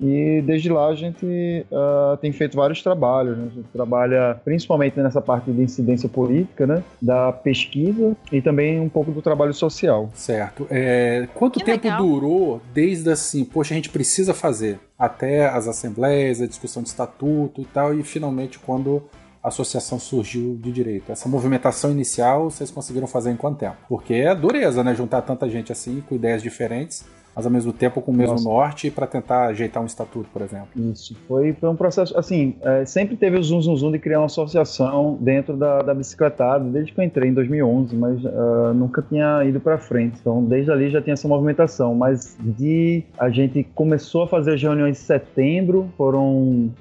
E 0.00 0.40
desde 0.46 0.68
lá 0.68 0.88
a 0.88 0.94
gente 0.94 1.26
uh, 1.26 2.16
tem 2.18 2.30
feito 2.30 2.56
vários 2.56 2.82
trabalhos. 2.82 3.36
Né? 3.36 3.48
A 3.50 3.54
gente 3.54 3.68
trabalha 3.72 4.40
principalmente 4.44 4.96
nessa 5.00 5.20
parte 5.20 5.50
de 5.50 5.60
incidência 5.60 6.08
política, 6.08 6.66
né? 6.66 6.82
da 7.02 7.32
pesquisa 7.32 8.16
e 8.30 8.40
também 8.40 8.78
um 8.80 8.88
pouco 8.88 9.10
do 9.10 9.20
trabalho 9.20 9.52
social. 9.52 10.08
Certo. 10.14 10.66
É, 10.70 11.26
quanto 11.34 11.58
Que 11.58 11.64
tempo 11.64 11.84
legal. 11.84 11.98
durou 12.00 12.62
desde 12.72 13.10
assim, 13.10 13.44
poxa, 13.44 13.74
a 13.74 13.76
gente 13.76 13.90
precisa 13.90 14.32
fazer, 14.32 14.78
até 14.96 15.48
as 15.48 15.66
assembleias, 15.66 16.40
a 16.40 16.46
discussão 16.46 16.82
de 16.82 16.90
estatuto 16.90 17.60
e 17.60 17.64
tal, 17.64 17.92
e 17.92 18.02
finalmente 18.02 18.58
quando 18.58 19.02
a 19.42 19.48
associação 19.48 19.98
surgiu 19.98 20.56
de 20.60 20.72
direito? 20.72 21.12
Essa 21.12 21.28
movimentação 21.28 21.90
inicial 21.90 22.50
vocês 22.50 22.70
conseguiram 22.70 23.06
fazer 23.06 23.30
em 23.30 23.36
quanto 23.36 23.58
tempo? 23.58 23.76
Porque 23.88 24.14
é 24.14 24.34
dureza, 24.34 24.82
né? 24.82 24.94
Juntar 24.94 25.22
tanta 25.22 25.48
gente 25.48 25.72
assim, 25.72 26.02
com 26.08 26.14
ideias 26.14 26.42
diferentes, 26.42 27.04
mas 27.38 27.46
ao 27.46 27.52
mesmo 27.52 27.72
tempo 27.72 28.02
com 28.02 28.10
o 28.10 28.14
mesmo 28.14 28.32
Nossa. 28.32 28.48
norte 28.48 28.90
para 28.90 29.06
tentar 29.06 29.46
ajeitar 29.46 29.80
um 29.80 29.86
estatuto, 29.86 30.28
por 30.32 30.42
exemplo. 30.42 30.68
Isso, 30.74 31.16
foi, 31.28 31.52
foi 31.52 31.68
um 31.68 31.76
processo, 31.76 32.18
assim, 32.18 32.56
é, 32.62 32.84
sempre 32.84 33.16
teve 33.16 33.38
o 33.38 33.42
zoom, 33.44 33.62
zoom, 33.62 33.76
zoom 33.76 33.92
de 33.92 34.00
criar 34.00 34.18
uma 34.18 34.26
associação 34.26 35.16
dentro 35.20 35.56
da, 35.56 35.78
da 35.78 35.94
bicicletada, 35.94 36.64
desde 36.64 36.92
que 36.92 37.00
eu 37.00 37.04
entrei 37.04 37.30
em 37.30 37.34
2011, 37.34 37.94
mas 37.94 38.26
ah, 38.26 38.72
nunca 38.74 39.00
tinha 39.02 39.44
ido 39.44 39.60
para 39.60 39.78
frente. 39.78 40.18
Então, 40.20 40.42
desde 40.44 40.72
ali 40.72 40.90
já 40.90 41.00
tinha 41.00 41.14
essa 41.14 41.28
movimentação, 41.28 41.94
mas 41.94 42.36
de 42.40 43.04
a 43.16 43.30
gente 43.30 43.62
começou 43.72 44.24
a 44.24 44.26
fazer 44.26 44.54
as 44.54 44.60
reuniões 44.60 45.00
em 45.00 45.04
setembro, 45.04 45.88
foram 45.96 46.72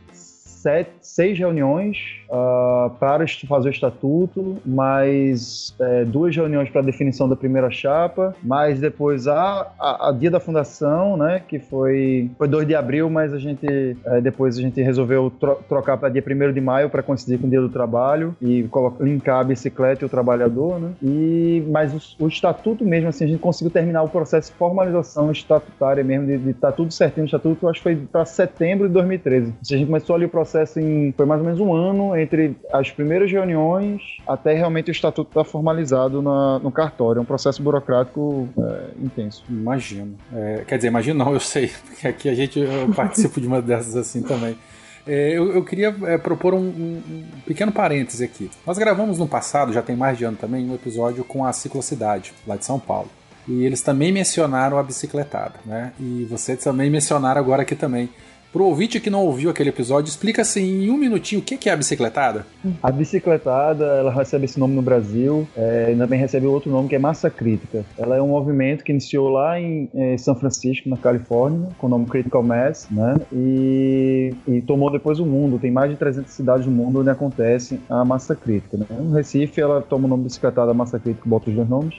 sete, 0.62 0.90
seis 1.02 1.38
reuniões 1.38 1.98
ah, 2.32 2.92
para 3.00 3.26
fazer 3.48 3.70
o 3.70 3.72
estatuto, 3.72 4.58
mais 4.66 5.74
é, 5.80 6.06
duas 6.06 6.36
reuniões 6.36 6.70
para 6.70 6.82
definição 6.82 7.28
da 7.30 7.36
primeira 7.36 7.70
chapa, 7.70 8.36
mais 8.44 8.80
depois 8.80 9.28
a, 9.28 9.68
a, 9.80 10.10
a 10.10 10.12
dia 10.12 10.32
da 10.32 10.40
fundação, 10.40 11.16
né, 11.18 11.42
que 11.48 11.60
foi, 11.60 12.30
foi 12.38 12.48
2 12.48 12.68
de 12.68 12.76
abril, 12.76 13.10
mas 13.10 13.34
a 13.34 13.38
gente 13.40 13.66
é, 14.06 14.22
depois 14.22 14.58
a 14.58 14.62
gente 14.62 14.82
resolveu 14.82 15.30
tro- 15.40 15.60
trocar 15.68 15.98
para 15.98 16.10
dia 16.10 16.24
1 16.26 16.54
de 16.54 16.62
maio 16.62 16.90
para 16.90 17.04
coincidir 17.04 17.40
com 17.40 17.48
o 17.48 17.50
dia 17.50 17.62
do 17.62 17.70
trabalho 17.70 18.36
e 18.42 18.64
colo- 18.64 18.96
linkar 19.00 19.40
a 19.40 19.44
bicicleta 19.44 20.04
e 20.04 20.06
o 20.06 20.10
trabalhador, 20.10 20.80
né? 20.80 20.92
E 21.04 21.64
mas 21.72 21.94
o, 22.20 22.26
o 22.26 22.28
estatuto 22.28 22.84
mesmo 22.86 23.10
assim 23.10 23.26
a 23.26 23.28
gente 23.28 23.40
conseguiu 23.40 23.72
terminar 23.72 24.04
o 24.04 24.10
processo 24.10 24.52
de 24.52 24.58
formalização 24.58 25.32
estatutária 25.32 26.04
mesmo 26.04 26.26
de 26.28 26.50
estar 26.50 26.72
tudo 26.72 26.92
certinho 26.92 27.24
no 27.24 27.26
estatuto, 27.28 27.68
acho 27.68 27.80
que 27.80 27.84
foi 27.84 27.96
para 27.96 28.26
setembro 28.26 28.88
de 28.88 28.94
2013. 28.94 29.54
A 29.62 29.76
gente 29.76 29.86
começou 29.86 30.16
ali 30.16 30.26
o 30.26 30.30
processo 30.30 30.47
em 30.78 31.14
foi 31.16 31.26
mais 31.26 31.40
ou 31.42 31.46
menos 31.46 31.60
um 31.60 31.74
ano 31.74 32.16
entre 32.18 32.56
as 32.72 32.90
primeiras 32.92 33.32
reuniões 33.32 34.02
até 34.28 34.54
realmente 34.54 34.90
o 34.90 34.92
estatuto 34.92 35.30
estar 35.30 35.44
formalizado 35.44 36.22
na- 36.22 36.60
no 36.60 36.72
cartório. 36.72 37.20
É 37.20 37.22
um 37.22 37.26
processo 37.26 37.62
burocrático 37.62 38.48
é, 38.58 38.84
intenso. 39.04 39.44
Imagino. 39.50 40.16
É, 40.34 40.64
quer 40.68 40.78
dizer, 40.78 40.88
imagino 40.90 41.24
não, 41.24 41.34
eu 41.34 41.40
sei, 41.40 41.72
porque 41.86 42.08
aqui 42.08 42.30
a 42.30 42.34
gente 42.36 42.60
eu 42.60 42.90
participo 42.96 43.40
de 43.42 43.48
uma 43.48 43.62
dessas 43.62 43.96
assim 43.96 44.22
também. 44.22 44.58
É, 45.06 45.32
eu, 45.38 45.54
eu 45.56 45.64
queria 45.64 45.96
é, 46.04 46.18
propor 46.18 46.54
um, 46.54 46.58
um- 46.60 47.02
um 47.10 47.24
pequeno 47.46 47.72
parêntese 47.72 48.24
aqui. 48.24 48.50
Nós 48.66 48.78
gravamos 48.78 49.18
no 49.18 49.28
passado, 49.28 49.72
já 49.72 49.82
tem 49.82 49.96
mais 49.96 50.18
de 50.18 50.26
ano 50.26 50.36
também, 50.38 50.70
um 50.70 50.76
episódio 50.76 51.24
com 51.24 51.46
a 51.46 51.54
Ciclocidade, 51.54 52.34
lá 52.46 52.58
de 52.58 52.66
São 52.66 52.78
Paulo. 52.80 53.10
E 53.48 53.64
eles 53.66 53.82
também 53.82 54.12
mencionaram 54.12 54.78
a 54.78 54.84
bicicletada, 54.84 55.54
né? 55.66 55.94
E 55.98 56.28
vocês 56.30 56.62
também 56.62 56.90
mencionaram 56.90 57.40
agora 57.40 57.62
aqui 57.62 57.74
também. 57.78 58.10
Pro 58.52 58.66
ouvinte 58.66 59.00
que 59.00 59.10
não 59.10 59.26
ouviu 59.26 59.50
aquele 59.50 59.70
episódio, 59.70 60.10
explica 60.10 60.42
assim 60.42 60.86
em 60.86 60.90
um 60.90 60.98
minutinho 60.98 61.42
o 61.42 61.44
que 61.44 61.70
é 61.70 61.74
a 61.74 61.76
bicicletada. 61.76 62.46
A 62.82 62.90
bicicletada, 62.90 63.86
ela 63.86 64.12
recebe 64.12 64.46
esse 64.46 64.58
nome 64.58 64.74
no 64.74 64.82
Brasil, 64.82 65.48
é, 65.56 65.92
e 65.94 65.98
também 65.98 66.18
recebe 66.18 66.48
outro 66.48 66.72
nome 66.72 66.88
que 66.88 66.96
é 66.96 67.00
Massa 67.00 67.30
Crítica. 67.30 67.84
Ela 67.98 68.16
é 68.16 68.22
um 68.22 68.30
movimento 68.30 68.84
que 68.84 68.92
iniciou 68.92 69.30
lá 69.30 69.60
em 69.60 69.90
eh, 69.94 70.18
São 70.18 70.34
Francisco, 70.34 70.90
na 70.90 70.96
Califórnia, 70.96 71.70
com 71.78 71.88
o 71.88 71.90
nome 71.90 72.06
Critical 72.06 72.42
Mass, 72.42 72.88
né? 72.90 73.16
E, 73.34 74.34
e 74.48 74.62
tomou 74.62 74.90
depois 74.90 75.20
o 75.20 75.26
mundo. 75.26 75.60
Tem 75.60 75.70
mais 75.70 75.92
de 75.92 75.98
300 75.98 76.32
cidades 76.32 76.66
no 76.66 76.72
mundo 76.72 77.02
onde 77.02 77.10
acontece 77.10 77.80
a 77.90 78.06
Massa 78.06 78.36
Crítica. 78.36 78.78
Né? 78.78 78.86
No 78.90 79.14
Recife, 79.14 79.60
ela 79.60 79.82
toma 79.82 80.06
o 80.06 80.08
nome 80.08 80.24
bicicletada 80.24 80.74
Massa 80.74 81.00
Crítica, 81.00 81.28
bota 81.28 81.50
os 81.50 81.56
dois 81.56 81.68
nomes. 81.68 81.96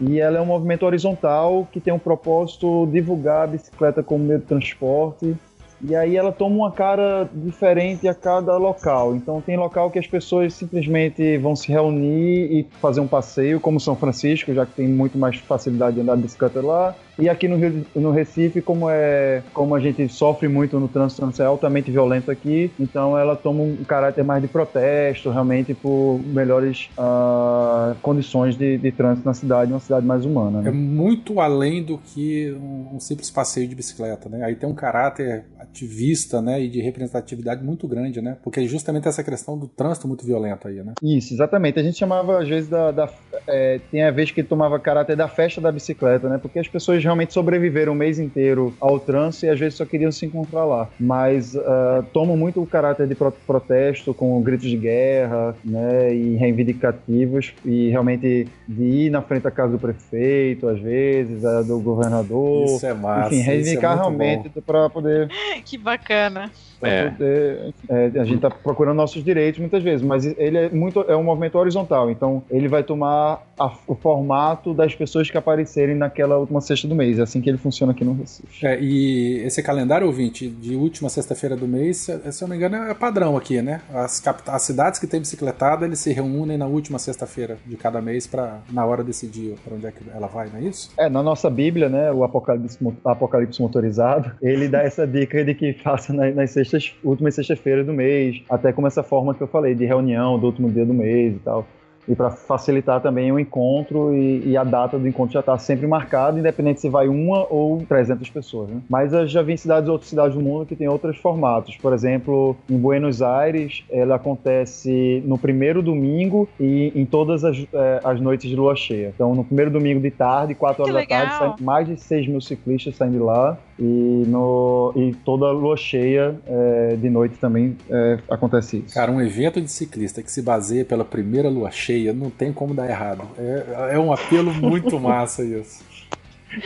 E 0.00 0.20
ela 0.20 0.38
é 0.38 0.40
um 0.40 0.46
movimento 0.46 0.84
horizontal 0.84 1.66
que 1.72 1.80
tem 1.80 1.92
um 1.92 1.98
propósito 1.98 2.86
divulgar 2.92 3.44
a 3.44 3.46
bicicleta 3.48 4.02
como 4.02 4.24
meio 4.24 4.38
de 4.38 4.46
transporte 4.46 5.34
e 5.80 5.94
aí 5.94 6.16
ela 6.16 6.32
toma 6.32 6.56
uma 6.56 6.72
cara 6.72 7.28
diferente 7.32 8.08
a 8.08 8.14
cada 8.14 8.56
local. 8.56 9.14
Então 9.14 9.40
tem 9.40 9.56
local 9.56 9.90
que 9.90 9.98
as 9.98 10.06
pessoas 10.06 10.54
simplesmente 10.54 11.38
vão 11.38 11.54
se 11.54 11.70
reunir 11.70 12.52
e 12.52 12.66
fazer 12.80 13.00
um 13.00 13.06
passeio, 13.06 13.60
como 13.60 13.78
São 13.78 13.94
Francisco, 13.94 14.52
já 14.52 14.66
que 14.66 14.72
tem 14.72 14.88
muito 14.88 15.16
mais 15.16 15.36
facilidade 15.36 15.96
de 15.96 16.02
andar 16.02 16.16
de 16.16 16.22
bicicleta 16.22 16.60
lá. 16.60 16.94
E 17.18 17.28
aqui 17.28 17.48
no, 17.48 17.56
Rio, 17.56 17.84
no 17.94 18.10
Recife, 18.10 18.60
como 18.60 18.88
é 18.88 19.42
como 19.52 19.74
a 19.74 19.80
gente 19.80 20.08
sofre 20.08 20.48
muito 20.48 20.78
no 20.78 20.88
trânsito, 20.88 21.22
é 21.40 21.44
altamente 21.44 21.90
violento 21.90 22.30
aqui, 22.30 22.70
então 22.78 23.18
ela 23.18 23.34
toma 23.34 23.62
um 23.62 23.84
caráter 23.84 24.24
mais 24.24 24.40
de 24.42 24.48
protesto, 24.48 25.30
realmente 25.30 25.74
por 25.74 26.20
melhores 26.24 26.90
ah, 26.96 27.94
condições 28.02 28.56
de, 28.56 28.78
de 28.78 28.92
trânsito 28.92 29.26
na 29.26 29.34
cidade, 29.34 29.72
uma 29.72 29.80
cidade 29.80 30.06
mais 30.06 30.24
humana. 30.24 30.60
É 30.60 30.62
Né? 30.64 30.70
muito 30.70 31.40
além 31.40 31.82
do 31.82 31.98
que 31.98 32.52
um, 32.52 32.96
um 32.96 33.00
simples 33.00 33.30
passeio 33.30 33.68
de 33.68 33.74
bicicleta, 33.74 34.28
né? 34.28 34.44
Aí 34.44 34.54
tem 34.54 34.68
um 34.68 34.74
caráter 34.74 35.44
ativista, 35.58 36.40
né, 36.40 36.60
e 36.62 36.68
de 36.68 36.80
representatividade 36.80 37.64
muito 37.64 37.86
grande, 37.86 38.20
né? 38.20 38.36
Porque 38.42 38.60
é 38.60 38.64
justamente 38.64 39.08
essa 39.08 39.22
questão 39.22 39.58
do 39.58 39.66
trânsito 39.66 40.06
muito 40.06 40.24
violento 40.24 40.68
aí, 40.68 40.82
né? 40.82 40.94
Isso, 41.02 41.34
exatamente. 41.34 41.78
A 41.78 41.82
gente 41.82 41.98
chamava, 41.98 42.40
às 42.40 42.48
vezes, 42.48 42.68
da. 42.68 42.90
da 42.90 43.08
é, 43.46 43.80
tem 43.90 44.04
a 44.04 44.10
vez 44.10 44.30
que 44.30 44.42
tomava 44.42 44.78
caráter 44.78 45.16
da 45.16 45.28
festa 45.28 45.60
da 45.60 45.72
bicicleta, 45.72 46.28
né? 46.28 46.38
Porque 46.38 46.58
as 46.58 46.68
pessoas 46.68 47.02
realmente 47.08 47.32
sobreviveram 47.32 47.92
o 47.92 47.96
mês 47.96 48.18
inteiro 48.18 48.74
ao 48.80 49.00
trânsito 49.00 49.46
e 49.46 49.48
às 49.48 49.58
vezes 49.58 49.74
só 49.74 49.84
queriam 49.84 50.12
se 50.12 50.26
encontrar 50.26 50.64
lá. 50.64 50.88
Mas 51.00 51.54
uh, 51.54 52.04
tomam 52.12 52.36
muito 52.36 52.62
o 52.62 52.66
caráter 52.66 53.06
de 53.06 53.14
pro 53.14 53.32
protesto, 53.46 54.12
com 54.14 54.40
gritos 54.42 54.68
de 54.68 54.76
guerra, 54.76 55.56
né? 55.64 56.14
E 56.14 56.36
reivindicativos, 56.36 57.54
e 57.64 57.90
realmente 57.90 58.48
de 58.66 58.82
ir 58.84 59.10
na 59.10 59.22
frente 59.22 59.42
da 59.42 59.50
casa 59.50 59.72
do 59.72 59.78
prefeito, 59.78 60.68
às 60.68 60.78
vezes, 60.78 61.44
a 61.44 61.62
do 61.62 61.78
governador. 61.80 62.64
Isso 62.66 62.86
é 62.86 62.94
massa. 62.94 63.34
Enfim, 63.34 63.42
reivindicar 63.42 63.92
isso 63.94 64.00
é 64.00 64.08
realmente 64.08 64.50
para 64.60 64.90
poder 64.90 65.28
Que 65.64 65.78
bacana. 65.78 66.50
É. 66.82 67.10
poder- 67.10 67.74
é, 67.88 68.20
a 68.20 68.24
gente 68.24 68.36
está 68.36 68.50
procurando 68.50 68.96
nossos 68.96 69.24
direitos 69.24 69.58
muitas 69.60 69.82
vezes, 69.82 70.04
mas 70.04 70.24
ele 70.24 70.58
é 70.58 70.68
muito 70.68 71.00
é 71.08 71.16
um 71.16 71.24
movimento 71.24 71.58
horizontal, 71.58 72.10
então 72.10 72.42
ele 72.50 72.68
vai 72.68 72.82
tomar 72.82 73.42
a- 73.58 73.72
o 73.86 73.94
formato 73.94 74.72
das 74.74 74.94
pessoas 74.94 75.30
que 75.30 75.36
aparecerem 75.36 75.94
naquela 75.94 76.36
última 76.38 76.60
sexta 76.60 76.86
do 76.88 76.94
mês. 76.94 77.18
É 77.18 77.22
assim 77.22 77.40
que 77.40 77.48
ele 77.48 77.58
funciona 77.58 77.92
aqui 77.92 78.04
no 78.04 78.12
Recife. 78.14 78.66
É, 78.66 78.78
e 78.80 79.38
esse 79.44 79.62
calendário 79.62 80.06
ouvinte 80.06 80.48
de 80.48 80.74
última 80.76 81.08
sexta-feira 81.08 81.56
do 81.56 81.66
mês, 81.66 81.96
se 81.98 82.32
se 82.32 82.44
eu 82.44 82.48
não 82.48 82.56
me 82.56 82.64
engano, 82.64 82.76
é 82.90 82.94
padrão 82.94 83.36
aqui, 83.36 83.60
né? 83.62 83.80
As, 83.92 84.22
as 84.46 84.62
cidades 84.62 85.00
que 85.00 85.06
têm 85.06 85.20
bicicletada, 85.20 85.84
eles 85.86 85.98
se 85.98 86.12
reúnem 86.12 86.56
na 86.58 86.66
última 86.66 86.98
sexta-feira 86.98 87.58
de 87.66 87.76
cada 87.76 88.00
mês 88.00 88.26
para 88.26 88.58
na 88.70 88.84
hora 88.84 89.02
decidir 89.02 89.54
para 89.64 89.74
onde 89.74 89.86
é 89.86 89.90
que 89.90 89.98
ela 90.14 90.26
vai, 90.26 90.48
não 90.48 90.58
é 90.60 90.62
isso? 90.64 90.90
É, 90.96 91.08
na 91.08 91.22
nossa 91.22 91.48
Bíblia, 91.50 91.88
né, 91.88 92.12
o 92.12 92.22
Apocalipse, 92.24 92.78
Apocalipse 93.04 93.60
Motorizado, 93.60 94.32
ele 94.42 94.68
dá 94.68 94.82
essa 94.82 95.06
dica 95.06 95.44
de 95.44 95.54
que 95.54 95.72
faça 95.72 96.12
na- 96.12 96.30
nas 96.30 96.50
sextas, 96.50 96.94
últimas 97.02 97.34
sextas-feiras 97.34 97.86
do 97.86 97.92
mês, 97.92 98.42
até 98.48 98.72
como 98.72 98.86
essa 98.86 99.02
forma 99.02 99.34
que 99.34 99.40
eu 99.42 99.46
falei, 99.48 99.74
de 99.74 99.84
reunião 99.84 100.38
do 100.38 100.46
último 100.46 100.70
dia 100.70 100.84
do 100.84 100.94
mês 100.94 101.34
e 101.36 101.38
tal. 101.38 101.66
E 102.08 102.14
para 102.14 102.30
facilitar 102.30 103.00
também 103.00 103.30
o 103.30 103.38
encontro 103.38 104.14
e, 104.14 104.48
e 104.48 104.56
a 104.56 104.64
data 104.64 104.98
do 104.98 105.06
encontro 105.06 105.34
já 105.34 105.40
está 105.40 105.58
sempre 105.58 105.86
marcada, 105.86 106.38
independente 106.38 106.80
se 106.80 106.88
vai 106.88 107.08
uma 107.08 107.46
ou 107.50 107.84
300 107.86 108.28
pessoas. 108.30 108.70
Né? 108.70 108.80
Mas 108.88 109.12
eu 109.12 109.26
já 109.26 109.42
vi 109.42 109.52
em 109.52 109.56
cidades, 109.56 109.88
outras 109.88 110.08
cidades 110.08 110.34
do 110.34 110.42
mundo 110.42 110.66
que 110.66 110.74
tem 110.74 110.88
outros 110.88 111.18
formatos. 111.18 111.76
Por 111.76 111.92
exemplo, 111.92 112.56
em 112.68 112.78
Buenos 112.78 113.20
Aires, 113.22 113.84
ela 113.90 114.16
acontece 114.16 115.22
no 115.26 115.38
primeiro 115.38 115.82
domingo 115.82 116.48
e 116.58 116.92
em 116.94 117.04
todas 117.04 117.44
as, 117.44 117.58
eh, 117.72 118.00
as 118.02 118.20
noites 118.20 118.48
de 118.48 118.56
lua 118.56 118.74
cheia. 118.74 119.12
Então, 119.14 119.34
no 119.34 119.44
primeiro 119.44 119.70
domingo 119.70 120.00
de 120.00 120.10
tarde, 120.10 120.54
4 120.54 120.84
Que 120.84 120.90
horas 120.90 121.08
da 121.08 121.08
tarde, 121.08 121.38
saem 121.38 121.54
mais 121.60 121.86
de 121.86 121.96
6 122.00 122.28
mil 122.28 122.40
ciclistas 122.40 122.96
saem 122.96 123.12
de 123.12 123.18
lá. 123.18 123.58
E, 123.78 124.24
no, 124.26 124.92
e 124.96 125.14
toda 125.24 125.52
lua 125.52 125.76
cheia 125.76 126.34
eh, 126.46 126.96
de 127.00 127.08
noite 127.08 127.36
também 127.38 127.76
eh, 127.88 128.18
acontece 128.28 128.78
isso. 128.78 128.92
Cara, 128.92 129.12
um 129.12 129.20
evento 129.20 129.60
de 129.60 129.70
ciclista 129.70 130.20
que 130.20 130.32
se 130.32 130.42
baseia 130.42 130.84
pela 130.84 131.04
primeira 131.04 131.48
lua 131.48 131.70
cheia, 131.70 131.97
não 132.12 132.30
tem 132.30 132.52
como 132.52 132.74
dar 132.74 132.88
errado. 132.88 133.28
É, 133.38 133.94
é 133.94 133.98
um 133.98 134.12
apelo 134.12 134.52
muito 134.52 134.98
massa 135.00 135.44
isso. 135.44 135.86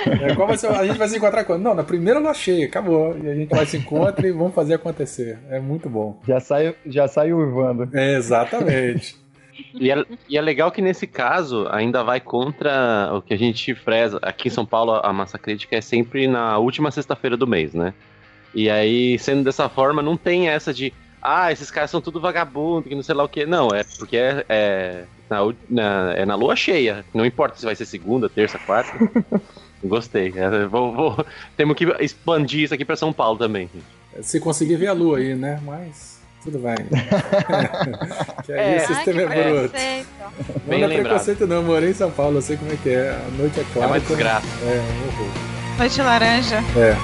É 0.07 0.35
como 0.35 0.57
se 0.57 0.67
a 0.67 0.87
gente 0.87 0.97
vai 0.97 1.09
se 1.09 1.17
encontrar 1.17 1.45
quando? 1.45 1.63
Não, 1.63 1.75
na 1.75 1.83
primeira 1.83 2.21
lua 2.21 2.33
cheia, 2.33 2.67
acabou. 2.67 3.17
E 3.23 3.29
a 3.29 3.35
gente 3.35 3.51
vai 3.51 3.67
se 3.67 3.77
encontrar 3.77 4.27
e 4.27 4.31
vamos 4.31 4.55
fazer 4.55 4.75
acontecer. 4.75 5.39
É 5.51 5.59
muito 5.59 5.89
bom. 5.89 6.21
Já 6.27 6.39
sai, 6.39 6.75
já 6.87 7.09
sai 7.09 7.33
uivando. 7.33 7.89
É, 7.93 8.17
exatamente. 8.17 9.21
E 9.75 9.91
é, 9.91 10.05
e 10.29 10.39
é 10.39 10.41
legal 10.41 10.71
que 10.71 10.81
nesse 10.81 11.07
caso 11.07 11.67
ainda 11.71 12.03
vai 12.03 12.21
contra 12.21 13.11
o 13.13 13.21
que 13.21 13.35
a 13.35 13.37
gente 13.37 13.75
freza. 13.75 14.19
Aqui 14.23 14.49
em 14.49 14.51
São 14.51 14.65
Paulo, 14.65 15.01
a 15.03 15.13
massa 15.13 15.39
crítica 15.39 15.77
é 15.77 15.81
sempre 15.81 16.27
na 16.27 16.59
última 16.59 16.91
sexta-feira 16.91 17.37
do 17.37 17.47
mês, 17.47 17.75
né? 17.75 17.93
E 18.55 18.69
aí, 18.69 19.19
sendo 19.19 19.45
dessa 19.45 19.69
forma, 19.69 20.03
não 20.03 20.17
tem 20.17 20.49
essa 20.49 20.73
de. 20.73 20.93
Ah, 21.21 21.53
esses 21.53 21.71
caras 21.71 21.91
são 21.91 22.01
tudo 22.01 22.21
vagabundo, 22.21 22.89
que 22.89 22.95
não 22.95 23.03
sei 23.03 23.15
lá 23.15 23.25
o 23.25 23.29
que. 23.29 23.47
Não, 23.47 23.69
é 23.69 23.85
porque 23.99 24.17
é, 24.17 24.45
é, 24.49 25.05
na, 25.31 25.39
na- 25.69 26.13
é 26.15 26.25
na 26.27 26.35
lua 26.35 26.55
cheia. 26.57 27.05
Não 27.15 27.25
importa 27.27 27.59
se 27.59 27.65
vai 27.65 27.75
ser 27.75 27.87
segunda, 27.87 28.29
terça, 28.29 28.59
quarta. 28.59 28.93
Gostei. 29.85 30.33
É, 30.37 30.67
vou, 30.67 30.93
vou- 30.93 31.27
Temos 31.57 31.77
que 31.77 31.85
expandir 32.01 32.61
isso 32.65 32.75
aqui 32.75 32.85
pra 32.85 32.97
São 32.97 33.13
Paulo 33.13 33.39
também. 33.39 33.69
Se 34.21 34.39
conseguir 34.39 34.77
ver 34.77 34.89
a 34.89 34.93
lua 34.93 35.19
aí, 35.19 35.35
né? 35.35 35.59
Mas 35.65 36.21
tudo 36.45 36.59
bem. 36.59 36.75
que 38.45 38.53
aí 38.53 38.75
É. 38.75 38.85
o 38.85 38.87
sistema 38.87 39.23
Ai, 39.29 39.39
é, 39.41 39.51
bruto. 39.61 39.75
Não 39.75 40.61
Bem 40.67 40.83
é 40.83 40.87
lembrado. 40.87 41.09
preconceito 41.09 41.47
não, 41.47 41.57
eu 41.57 41.63
morei 41.63 41.91
em 41.91 41.95
São 41.95 42.11
Paulo, 42.11 42.39
eu 42.39 42.43
sei 42.43 42.57
como 42.57 42.73
é 42.73 42.77
que 42.77 42.91
é. 42.91 43.11
A 43.11 43.31
noite 43.37 43.59
é 43.59 43.63
É 43.63 43.67
clara. 43.73 43.89
uma 43.89 43.99
então- 43.99 44.09
desgraça. 44.17 44.47
É, 44.65 44.81
um 44.81 45.09
horror. 45.23 45.79
Noite 45.79 46.03
laranja. 46.03 46.57
É. 46.77 46.97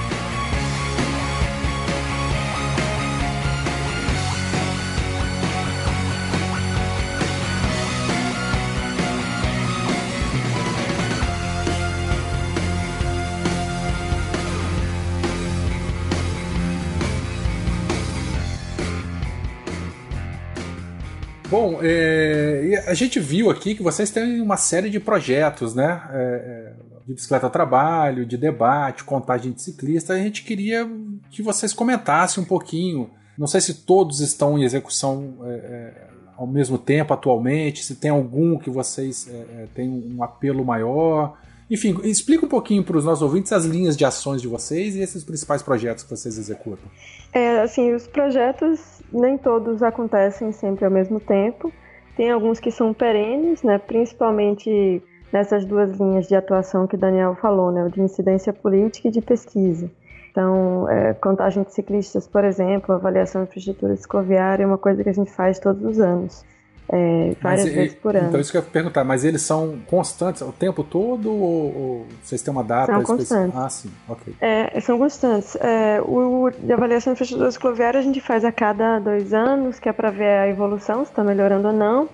Bom, 21.49 21.79
é, 21.81 22.83
a 22.85 22.93
gente 22.93 23.19
viu 23.19 23.49
aqui 23.49 23.73
que 23.73 23.81
vocês 23.81 24.11
têm 24.11 24.39
uma 24.39 24.55
série 24.55 24.87
de 24.87 24.99
projetos, 24.99 25.73
né? 25.73 25.99
É, 26.11 26.17
é, 26.17 26.89
de 27.07 27.15
bicicleta 27.15 27.47
ao 27.47 27.51
trabalho, 27.51 28.23
de 28.23 28.37
debate, 28.37 29.03
contagem 29.03 29.51
de 29.51 29.59
ciclista. 29.59 30.13
A 30.13 30.17
gente 30.19 30.43
queria 30.43 30.87
que 31.31 31.41
vocês 31.41 31.73
comentassem 31.73 32.43
um 32.43 32.45
pouquinho. 32.45 33.09
Não 33.35 33.47
sei 33.47 33.61
se 33.61 33.73
todos 33.83 34.19
estão 34.19 34.59
em 34.59 34.63
execução 34.63 35.37
é, 35.43 35.49
é, 35.49 36.07
ao 36.37 36.45
mesmo 36.45 36.77
tempo 36.77 37.15
atualmente, 37.15 37.83
se 37.83 37.95
tem 37.95 38.11
algum 38.11 38.59
que 38.59 38.69
vocês 38.69 39.27
é, 39.27 39.63
é, 39.63 39.67
têm 39.73 39.89
um 39.89 40.21
apelo 40.21 40.63
maior. 40.63 41.35
Enfim, 41.67 41.99
explica 42.03 42.45
um 42.45 42.49
pouquinho 42.49 42.83
para 42.83 42.97
os 42.97 43.05
nossos 43.05 43.23
ouvintes 43.23 43.51
as 43.51 43.65
linhas 43.65 43.97
de 43.97 44.05
ações 44.05 44.39
de 44.39 44.47
vocês 44.47 44.95
e 44.95 44.99
esses 44.99 45.23
principais 45.23 45.63
projetos 45.63 46.03
que 46.03 46.11
vocês 46.11 46.37
executam. 46.37 46.85
É, 47.33 47.61
assim, 47.61 47.91
os 47.91 48.05
projetos 48.05 48.98
nem 49.11 49.37
todos 49.37 49.81
acontecem 49.83 50.51
sempre 50.51 50.85
ao 50.85 50.91
mesmo 50.91 51.19
tempo. 51.19 51.71
Tem 52.15 52.31
alguns 52.31 52.59
que 52.59 52.71
são 52.71 52.93
perenes, 52.93 53.63
né, 53.63 53.77
principalmente 53.77 55.01
nessas 55.31 55.65
duas 55.65 55.97
linhas 55.97 56.27
de 56.27 56.35
atuação 56.35 56.87
que 56.87 56.97
Daniel 56.97 57.35
falou, 57.35 57.71
né, 57.71 57.87
de 57.89 58.01
incidência 58.01 58.51
política 58.51 59.07
e 59.07 59.11
de 59.11 59.21
pesquisa. 59.21 59.89
Então, 60.31 60.87
é, 60.89 61.13
contagem 61.13 61.63
de 61.63 61.73
ciclistas, 61.73 62.27
por 62.27 62.43
exemplo, 62.43 62.93
avaliação 62.93 63.43
de 63.43 63.49
infraestrutura 63.49 63.95
cicloviária 63.95 64.63
é 64.63 64.67
uma 64.67 64.77
coisa 64.77 65.03
que 65.03 65.09
a 65.09 65.13
gente 65.13 65.31
faz 65.31 65.59
todos 65.59 65.83
os 65.83 65.99
anos, 65.99 66.45
é, 66.91 67.35
várias 67.39 67.65
Mas, 67.65 67.73
vezes 67.75 67.93
por 67.95 68.15
ano. 68.15 68.29
Então, 68.29 68.41
isso 68.41 68.51
que 68.51 68.57
eu 68.57 68.61
ia 68.61 68.67
perguntar, 68.67 69.03
mas 69.03 69.23
eles 69.23 69.43
são 69.43 69.77
constantes 69.85 70.41
o 70.41 70.51
tempo 70.51 70.83
todo 70.83 71.31
ou, 71.31 71.77
ou 71.77 72.07
vocês 72.23 72.41
têm 72.41 72.51
uma 72.51 72.63
data 72.63 72.91
São 72.91 73.01
específica? 73.01 73.35
constantes. 73.35 73.59
Ah, 73.59 73.69
sim, 73.69 73.91
ok. 74.07 74.35
É, 74.41 74.81
são 74.81 74.97
constantes. 74.97 75.55
É, 75.57 76.01
o 76.01 76.49
de 76.49 76.73
avaliação 76.73 77.13
de 77.13 77.17
infraestrutura 77.17 77.51
cicloviária 77.51 77.99
a 77.99 78.03
gente 78.03 78.19
faz 78.19 78.43
a 78.43 78.51
cada 78.51 78.97
dois 78.99 79.33
anos, 79.33 79.77
que 79.77 79.87
é 79.87 79.93
para 79.93 80.09
ver 80.09 80.39
a 80.39 80.47
evolução, 80.47 81.05
se 81.05 81.11
está 81.11 81.23
melhorando 81.23 81.67
ou 81.67 81.73
não. 81.73 82.09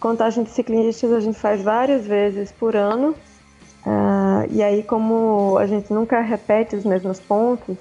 Contagem 0.00 0.44
de 0.44 0.50
ciclistas 0.50 1.12
a 1.12 1.20
gente 1.20 1.38
faz 1.38 1.62
várias 1.62 2.06
vezes 2.06 2.50
por 2.50 2.74
ano. 2.74 3.14
Ah, 3.84 4.46
e 4.50 4.62
aí, 4.62 4.82
como 4.82 5.58
a 5.58 5.66
gente 5.66 5.92
nunca 5.92 6.20
repete 6.22 6.74
os 6.74 6.84
mesmos 6.84 7.20
pontos, 7.20 7.76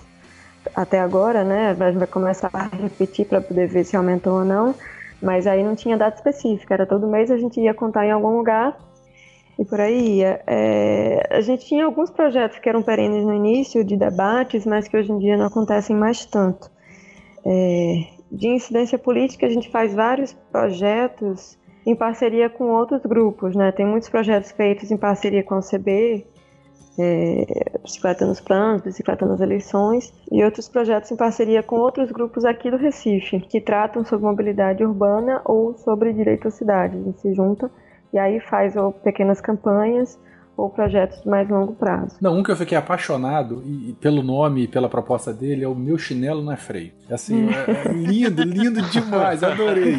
até 0.75 0.99
agora, 0.99 1.43
né? 1.45 1.69
A 1.79 1.85
gente 1.89 1.97
vai 1.97 2.07
começar 2.07 2.49
a 2.51 2.63
repetir 2.75 3.25
para 3.25 3.39
poder 3.39 3.67
ver 3.67 3.85
se 3.85 3.95
aumentou 3.95 4.39
ou 4.39 4.45
não. 4.45 4.75
Mas 5.25 5.47
aí 5.47 5.63
não 5.63 5.75
tinha 5.75 5.97
data 5.97 6.17
específica, 6.17 6.75
era 6.75 6.85
todo 6.85 7.07
mês 7.07 7.31
a 7.31 7.37
gente 7.37 7.59
ia 7.59 7.73
contar 7.73 8.05
em 8.05 8.11
algum 8.11 8.37
lugar 8.37 8.77
e 9.57 9.65
por 9.65 9.81
aí 9.81 10.19
ia. 10.19 10.39
É, 10.45 11.27
a 11.31 11.41
gente 11.41 11.65
tinha 11.65 11.83
alguns 11.83 12.11
projetos 12.11 12.59
que 12.59 12.69
eram 12.69 12.83
perenes 12.83 13.25
no 13.25 13.33
início, 13.33 13.83
de 13.83 13.97
debates, 13.97 14.67
mas 14.67 14.87
que 14.87 14.95
hoje 14.95 15.11
em 15.11 15.17
dia 15.17 15.35
não 15.35 15.47
acontecem 15.47 15.95
mais 15.95 16.25
tanto. 16.27 16.69
É, 17.43 18.03
de 18.31 18.49
incidência 18.49 18.99
política, 18.99 19.47
a 19.47 19.49
gente 19.49 19.71
faz 19.71 19.95
vários 19.95 20.31
projetos 20.51 21.57
em 21.87 21.95
parceria 21.95 22.47
com 22.47 22.65
outros 22.65 23.01
grupos, 23.01 23.55
né? 23.55 23.71
Tem 23.71 23.85
muitos 23.85 24.09
projetos 24.09 24.51
feitos 24.51 24.91
em 24.91 24.97
parceria 24.97 25.43
com 25.43 25.55
a 25.55 25.61
CB, 25.61 26.23
é, 26.97 27.79
Bicicleta 27.83 28.25
nos 28.25 28.39
Planos, 28.39 28.81
Bicicleta 28.81 29.25
nas 29.25 29.41
Eleições, 29.41 30.13
e 30.31 30.43
outros 30.43 30.67
projetos 30.67 31.11
em 31.11 31.15
parceria 31.15 31.61
com 31.61 31.77
outros 31.77 32.11
grupos 32.11 32.45
aqui 32.45 32.71
do 32.71 32.77
Recife, 32.77 33.39
que 33.41 33.61
tratam 33.61 34.03
sobre 34.03 34.25
mobilidade 34.25 34.83
urbana 34.83 35.41
ou 35.45 35.75
sobre 35.75 36.13
direito 36.13 36.47
à 36.47 36.51
cidade. 36.51 36.97
A 36.97 37.01
gente 37.01 37.19
se 37.21 37.33
junta 37.33 37.69
e 38.13 38.17
aí 38.17 38.39
faz 38.39 38.75
ou 38.75 38.91
pequenas 38.91 39.41
campanhas 39.41 40.17
ou 40.57 40.69
projetos 40.69 41.21
de 41.21 41.27
mais 41.27 41.49
longo 41.49 41.73
prazo. 41.73 42.15
Não, 42.21 42.37
um 42.37 42.43
que 42.43 42.51
eu 42.51 42.55
fiquei 42.55 42.77
apaixonado 42.77 43.61
e, 43.65 43.89
e 43.89 43.93
pelo 43.93 44.23
nome 44.23 44.63
e 44.63 44.67
pela 44.67 44.87
proposta 44.87 45.33
dele 45.33 45.63
é 45.63 45.67
o 45.67 45.75
Meu 45.75 45.97
Chinelo 45.97 46.41
Não 46.41 46.51
é 46.51 46.55
Freio. 46.55 46.91
Assim, 47.11 47.49
é, 47.49 47.89
é 47.89 47.93
lindo, 47.93 48.43
lindo 48.43 48.81
demais, 48.83 49.43
adorei. 49.43 49.95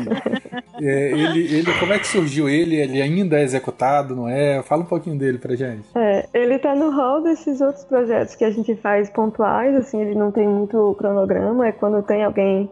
É, 0.80 1.10
ele, 1.12 1.54
ele, 1.54 1.78
como 1.78 1.92
é 1.92 1.98
que 1.98 2.06
surgiu 2.06 2.48
ele? 2.48 2.76
Ele 2.76 3.00
ainda 3.00 3.38
é 3.38 3.42
executado, 3.42 4.16
não 4.16 4.28
é? 4.28 4.62
Fala 4.62 4.82
um 4.82 4.86
pouquinho 4.86 5.18
dele 5.18 5.38
pra 5.38 5.54
gente. 5.54 5.86
É, 5.94 6.26
ele 6.34 6.58
tá 6.58 6.74
no 6.74 6.90
hall 6.90 7.22
desses 7.22 7.60
outros 7.60 7.84
projetos 7.84 8.34
que 8.34 8.44
a 8.44 8.50
gente 8.50 8.74
faz 8.76 9.10
pontuais, 9.10 9.74
assim, 9.74 10.00
ele 10.00 10.14
não 10.14 10.30
tem 10.30 10.48
muito 10.48 10.94
cronograma, 10.98 11.66
é 11.66 11.72
quando 11.72 12.02
tem 12.02 12.24
alguém 12.24 12.68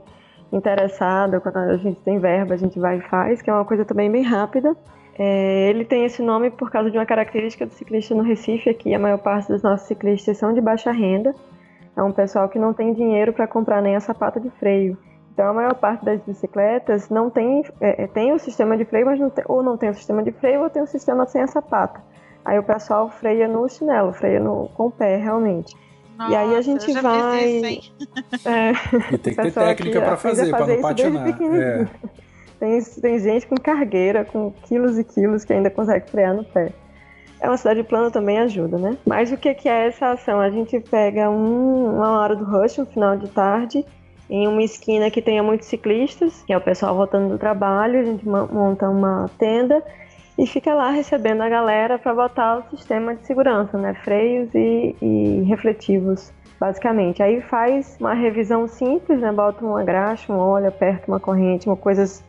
interessado, 0.52 1.40
quando 1.40 1.56
a 1.56 1.76
gente 1.76 2.00
tem 2.00 2.18
verba, 2.18 2.54
a 2.54 2.56
gente 2.56 2.78
vai 2.78 2.98
e 2.98 3.02
faz, 3.02 3.42
que 3.42 3.50
é 3.50 3.52
uma 3.52 3.64
coisa 3.64 3.84
também 3.84 4.10
bem 4.10 4.22
rápida. 4.22 4.76
É, 5.16 5.70
ele 5.70 5.84
tem 5.84 6.04
esse 6.04 6.22
nome 6.22 6.50
por 6.50 6.70
causa 6.70 6.90
de 6.90 6.98
uma 6.98 7.06
característica 7.06 7.64
do 7.64 7.72
ciclista 7.72 8.14
no 8.14 8.22
Recife 8.22 8.68
aqui, 8.68 8.94
a 8.94 8.98
maior 8.98 9.18
parte 9.18 9.48
dos 9.48 9.62
nossos 9.62 9.86
ciclistas 9.86 10.36
são 10.38 10.52
de 10.52 10.60
baixa 10.60 10.90
renda, 10.90 11.34
é 11.96 12.02
um 12.02 12.12
pessoal 12.12 12.48
que 12.48 12.58
não 12.58 12.72
tem 12.74 12.92
dinheiro 12.92 13.32
para 13.32 13.46
comprar 13.46 13.80
nem 13.80 13.94
a 13.94 14.00
sapata 14.00 14.40
de 14.40 14.50
freio. 14.50 14.98
Então 15.32 15.48
a 15.48 15.52
maior 15.52 15.74
parte 15.74 16.04
das 16.04 16.20
bicicletas 16.20 17.08
não 17.08 17.28
tem, 17.28 17.64
é, 17.80 18.06
tem 18.06 18.32
o 18.32 18.38
sistema 18.38 18.76
de 18.76 18.84
freio, 18.84 19.06
mas 19.06 19.18
não 19.18 19.30
tem, 19.30 19.44
ou 19.48 19.62
não 19.62 19.76
tem 19.76 19.90
o 19.90 19.94
sistema 19.94 20.22
de 20.22 20.32
freio 20.32 20.62
ou 20.62 20.70
tem 20.70 20.82
o 20.82 20.86
sistema 20.86 21.26
sem 21.26 21.42
a 21.42 21.46
sapata. 21.46 22.00
Aí 22.44 22.58
o 22.58 22.62
pessoal 22.62 23.08
freia 23.10 23.48
no 23.48 23.68
chinelo, 23.68 24.12
freia 24.12 24.38
no, 24.38 24.68
com 24.74 24.86
o 24.86 24.90
pé 24.90 25.16
realmente. 25.16 25.74
e 26.28 26.36
aí 26.36 26.44
a 26.52 26.56
Nossa, 26.56 26.62
gente 26.62 26.88
eu 26.88 26.94
já 26.94 27.02
vai. 27.02 27.40
Fiz 27.40 27.54
isso, 27.54 27.66
hein? 27.66 27.80
É, 28.44 29.14
E 29.14 29.18
tem 29.18 29.34
que 29.34 29.42
ter 29.42 29.52
técnica 29.52 29.98
que 29.98 30.04
pra 30.04 30.14
aprende 30.14 30.14
a 30.14 30.16
fazer, 30.16 30.50
fazer 30.50 30.74
não 30.74 30.82
patinar. 30.82 31.28
É. 31.60 31.88
Tem, 32.64 32.80
tem 32.82 33.18
gente 33.18 33.46
com 33.46 33.56
cargueira, 33.56 34.24
com 34.24 34.50
quilos 34.62 34.98
e 34.98 35.04
quilos, 35.04 35.44
que 35.44 35.52
ainda 35.52 35.68
consegue 35.68 36.10
frear 36.10 36.32
no 36.34 36.44
pé. 36.44 36.72
É 37.38 37.46
uma 37.46 37.58
cidade 37.58 37.82
plana 37.82 38.10
também 38.10 38.38
ajuda, 38.38 38.78
né? 38.78 38.96
Mas 39.06 39.30
o 39.30 39.36
que 39.36 39.52
que 39.52 39.68
é 39.68 39.88
essa 39.88 40.12
ação? 40.12 40.40
A 40.40 40.48
gente 40.48 40.80
pega 40.80 41.28
um- 41.28 41.96
uma 41.96 42.18
hora 42.18 42.34
do 42.34 42.42
rush, 42.42 42.78
um 42.78 42.86
final 42.86 43.18
de 43.18 43.28
tarde, 43.28 43.84
em 44.30 44.48
uma 44.48 44.62
esquina 44.62 45.10
que 45.10 45.20
tenha 45.20 45.42
muitos 45.42 45.68
ciclistas, 45.68 46.42
que 46.46 46.54
é 46.54 46.56
o 46.56 46.60
pessoal 46.60 46.96
voltando 46.96 47.28
do 47.28 47.38
trabalho, 47.38 48.00
a 48.00 48.04
gente 48.04 48.26
monta 48.26 48.88
uma 48.88 49.28
tenda 49.38 49.82
e 50.38 50.46
fica 50.46 50.72
lá 50.72 50.90
recebendo 50.90 51.42
a 51.42 51.48
galera 51.50 51.98
para 51.98 52.14
botar 52.14 52.60
o 52.60 52.70
sistema 52.70 53.14
de 53.14 53.26
segurança, 53.26 53.76
né? 53.76 53.92
Freios 53.92 54.48
e, 54.54 54.96
e 55.02 55.42
refletivos, 55.42 56.32
basicamente. 56.58 57.22
Aí 57.22 57.42
faz 57.42 57.98
uma 58.00 58.14
revisão 58.14 58.66
simples, 58.66 59.20
né? 59.20 59.30
Bota 59.30 59.62
uma 59.62 59.84
graxa, 59.84 60.32
um 60.32 60.38
óleo, 60.38 60.68
aperta 60.68 61.04
uma 61.08 61.20
corrente, 61.20 61.68
uma 61.68 61.76
coisas 61.76 62.24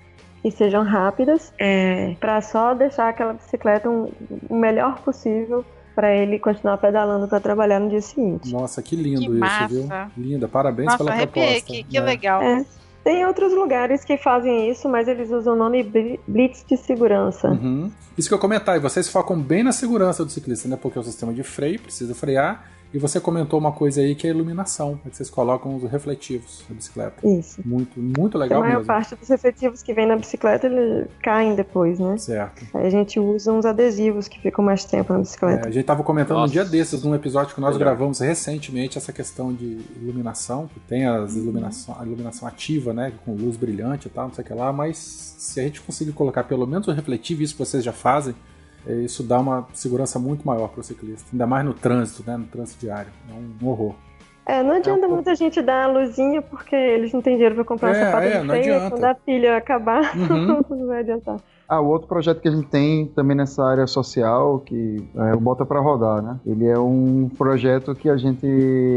que 0.45 0.51
sejam 0.51 0.83
rápidas, 0.83 1.51
é, 1.59 2.15
para 2.19 2.39
só 2.39 2.75
deixar 2.75 3.09
aquela 3.09 3.33
bicicleta 3.33 3.89
um- 3.89 4.11
o 4.47 4.55
melhor 4.55 4.99
possível 4.99 5.65
para 5.95 6.13
ele 6.15 6.37
continuar 6.37 6.77
pedalando 6.77 7.27
para 7.27 7.39
trabalhar 7.39 7.79
no 7.79 7.89
dia 7.89 8.01
seguinte. 8.01 8.51
Nossa, 8.53 8.79
que 8.83 8.95
lindo 8.95 9.21
Que 9.21 9.25
isso, 9.27 9.39
massa. 9.39 9.67
viu? 9.67 9.87
Linda, 10.15 10.47
parabéns 10.47 10.85
Nossa, 10.85 10.97
pela 10.99 11.11
arrepiei 11.13 11.45
proposta. 11.61 11.73
aqui, 11.73 11.83
que 11.83 11.99
né? 11.99 12.05
legal. 12.05 12.41
É. 12.43 12.63
Tem 13.03 13.25
outros 13.25 13.53
lugares 13.53 14.03
que 14.03 14.17
fazem 14.17 14.69
isso, 14.69 14.87
mas 14.87 15.07
eles 15.07 15.31
usam 15.31 15.53
o 15.53 15.55
nome 15.57 15.81
bli- 15.83 16.19
Blitz 16.27 16.63
de 16.69 16.77
segurança. 16.77 17.47
Uhum. 17.49 17.91
Isso 18.15 18.27
que 18.27 18.33
eu 18.33 18.39
comentar, 18.39 18.75
e 18.75 18.79
vocês 18.79 19.09
focam 19.09 19.39
bem 19.39 19.63
na 19.63 19.71
segurança 19.71 20.23
do 20.23 20.29
ciclista, 20.31 20.67
né? 20.67 20.77
Porque 20.79 20.99
o 20.99 21.03
sistema 21.03 21.33
de 21.33 21.41
freio 21.41 21.79
precisa 21.79 22.13
frear. 22.13 22.69
E 22.93 22.97
você 22.97 23.19
comentou 23.19 23.59
uma 23.59 23.73
coisa 23.73 23.99
aí 23.99 24.15
que 24.15 24.25
é 24.25 24.29
a 24.29 24.33
iluminação, 24.33 24.97
é 25.05 25.09
que 25.09 25.17
vocês 25.17 25.29
colocam 25.29 25.75
os 25.75 25.83
refletivos 25.91 26.63
na 26.69 26.75
bicicleta. 26.75 27.27
Isso. 27.27 27.61
Muito, 27.65 27.99
muito 27.99 28.37
a 28.37 28.39
legal 28.39 28.61
maior 28.61 28.75
mesmo. 28.77 28.85
parte 28.87 29.15
dos 29.15 29.29
efetivos 29.29 29.83
que 29.83 29.93
vem 29.93 30.07
na 30.07 30.15
bicicleta 30.15 30.67
eles 30.67 31.07
caem 31.21 31.55
depois, 31.55 31.99
né? 31.99 32.17
Certo. 32.17 32.65
Aí 32.73 32.87
a 32.87 32.89
gente 32.89 33.19
usa 33.19 33.51
uns 33.51 33.65
adesivos 33.65 34.29
que 34.29 34.39
ficam 34.39 34.63
mais 34.63 34.85
tempo 34.85 35.11
na 35.11 35.19
É, 35.19 35.21
bicicleta. 35.23 35.67
a 35.67 35.71
gente 35.71 35.83
tava 35.85 36.03
comentando 36.03 36.37
Nossa. 36.37 36.49
um 36.49 36.53
dia 36.53 36.63
desses, 36.63 37.03
num 37.03 37.13
episódio 37.13 37.53
que 37.53 37.59
nós 37.59 37.75
Legal. 37.75 37.89
gravamos 37.93 38.19
recentemente, 38.19 38.97
essa 38.97 39.11
questão 39.11 39.53
de 39.53 39.77
iluminação, 40.01 40.67
que 40.73 40.79
tem 40.79 41.05
as 41.05 41.35
iluminação, 41.35 41.97
a 41.99 42.05
iluminação 42.05 42.47
ativa, 42.47 42.93
né? 42.93 43.11
Com 43.25 43.33
luz 43.35 43.57
brilhante 43.57 44.07
e 44.07 44.09
tal, 44.11 44.27
não 44.27 44.33
sei 44.33 44.43
o 44.43 44.47
que 44.47 44.53
lá, 44.53 44.71
mas 44.71 44.97
se 44.97 45.59
a 45.59 45.63
gente 45.63 45.81
conseguir 45.81 46.13
colocar 46.13 46.45
pelo 46.45 46.65
menos 46.65 46.87
o 46.87 46.91
refletivo, 46.91 47.43
isso 47.43 47.53
que 47.55 47.59
vocês 47.59 47.83
já 47.83 47.91
fazem, 47.91 48.33
é, 48.33 48.35
isso 48.87 49.23
dá 49.23 49.39
uma 49.39 49.67
segurança 49.73 50.19
muito 50.19 50.45
maior 50.45 50.69
para 50.69 50.81
o 50.81 50.83
ciclista. 50.83 51.27
Ainda 51.31 51.47
mais 51.47 51.65
no 51.65 51.73
trânsito, 51.73 52.23
né? 52.29 52.37
No 52.37 52.45
trânsito 52.45 52.79
diário. 52.81 53.11
É 53.29 53.33
um 53.63 53.67
horror. 53.67 53.95
É, 54.47 54.61
não 54.61 54.73
adianta 54.75 55.05
É 55.05 55.09
um 55.09 55.13
muita 55.13 55.33
gente 55.33 55.59
dar 55.61 55.85
a 55.85 55.87
luzinha 55.87 56.39
porque 56.41 56.75
eles 56.75 57.11
não 57.11 57.19
têm 57.21 57.33
dinheiro 57.33 57.55
pra 57.55 57.63
comprar 57.63 57.95
É, 57.95 57.97
uma 57.97 58.05
sapato 58.05 58.25
é, 58.27 58.41
de 58.41 58.51
adianta. 58.51 58.89
Quando 58.91 59.03
a 59.05 59.15
pilha 59.15 59.57
acabar, 59.57 60.11
Uhum. 60.15 60.61
não 60.69 60.87
vai 60.87 60.99
adiantar. 60.99 61.37
Ah, 61.67 61.81
o 61.81 61.87
outro 61.87 62.07
projeto 62.07 62.41
que 62.41 62.47
a 62.47 62.51
gente 62.51 62.67
tem 62.67 63.07
também 63.07 63.35
nessa 63.35 63.63
área 63.65 63.87
social, 63.87 64.59
que 64.59 65.03
é 65.15 65.33
o 65.33 65.39
Bota 65.39 65.65
para 65.65 65.79
Rodar, 65.79 66.21
né? 66.21 66.39
Ele 66.45 66.67
é 66.67 66.77
um 66.77 67.27
projeto 67.35 67.95
que 67.95 68.07
a 68.07 68.15
gente 68.17 68.45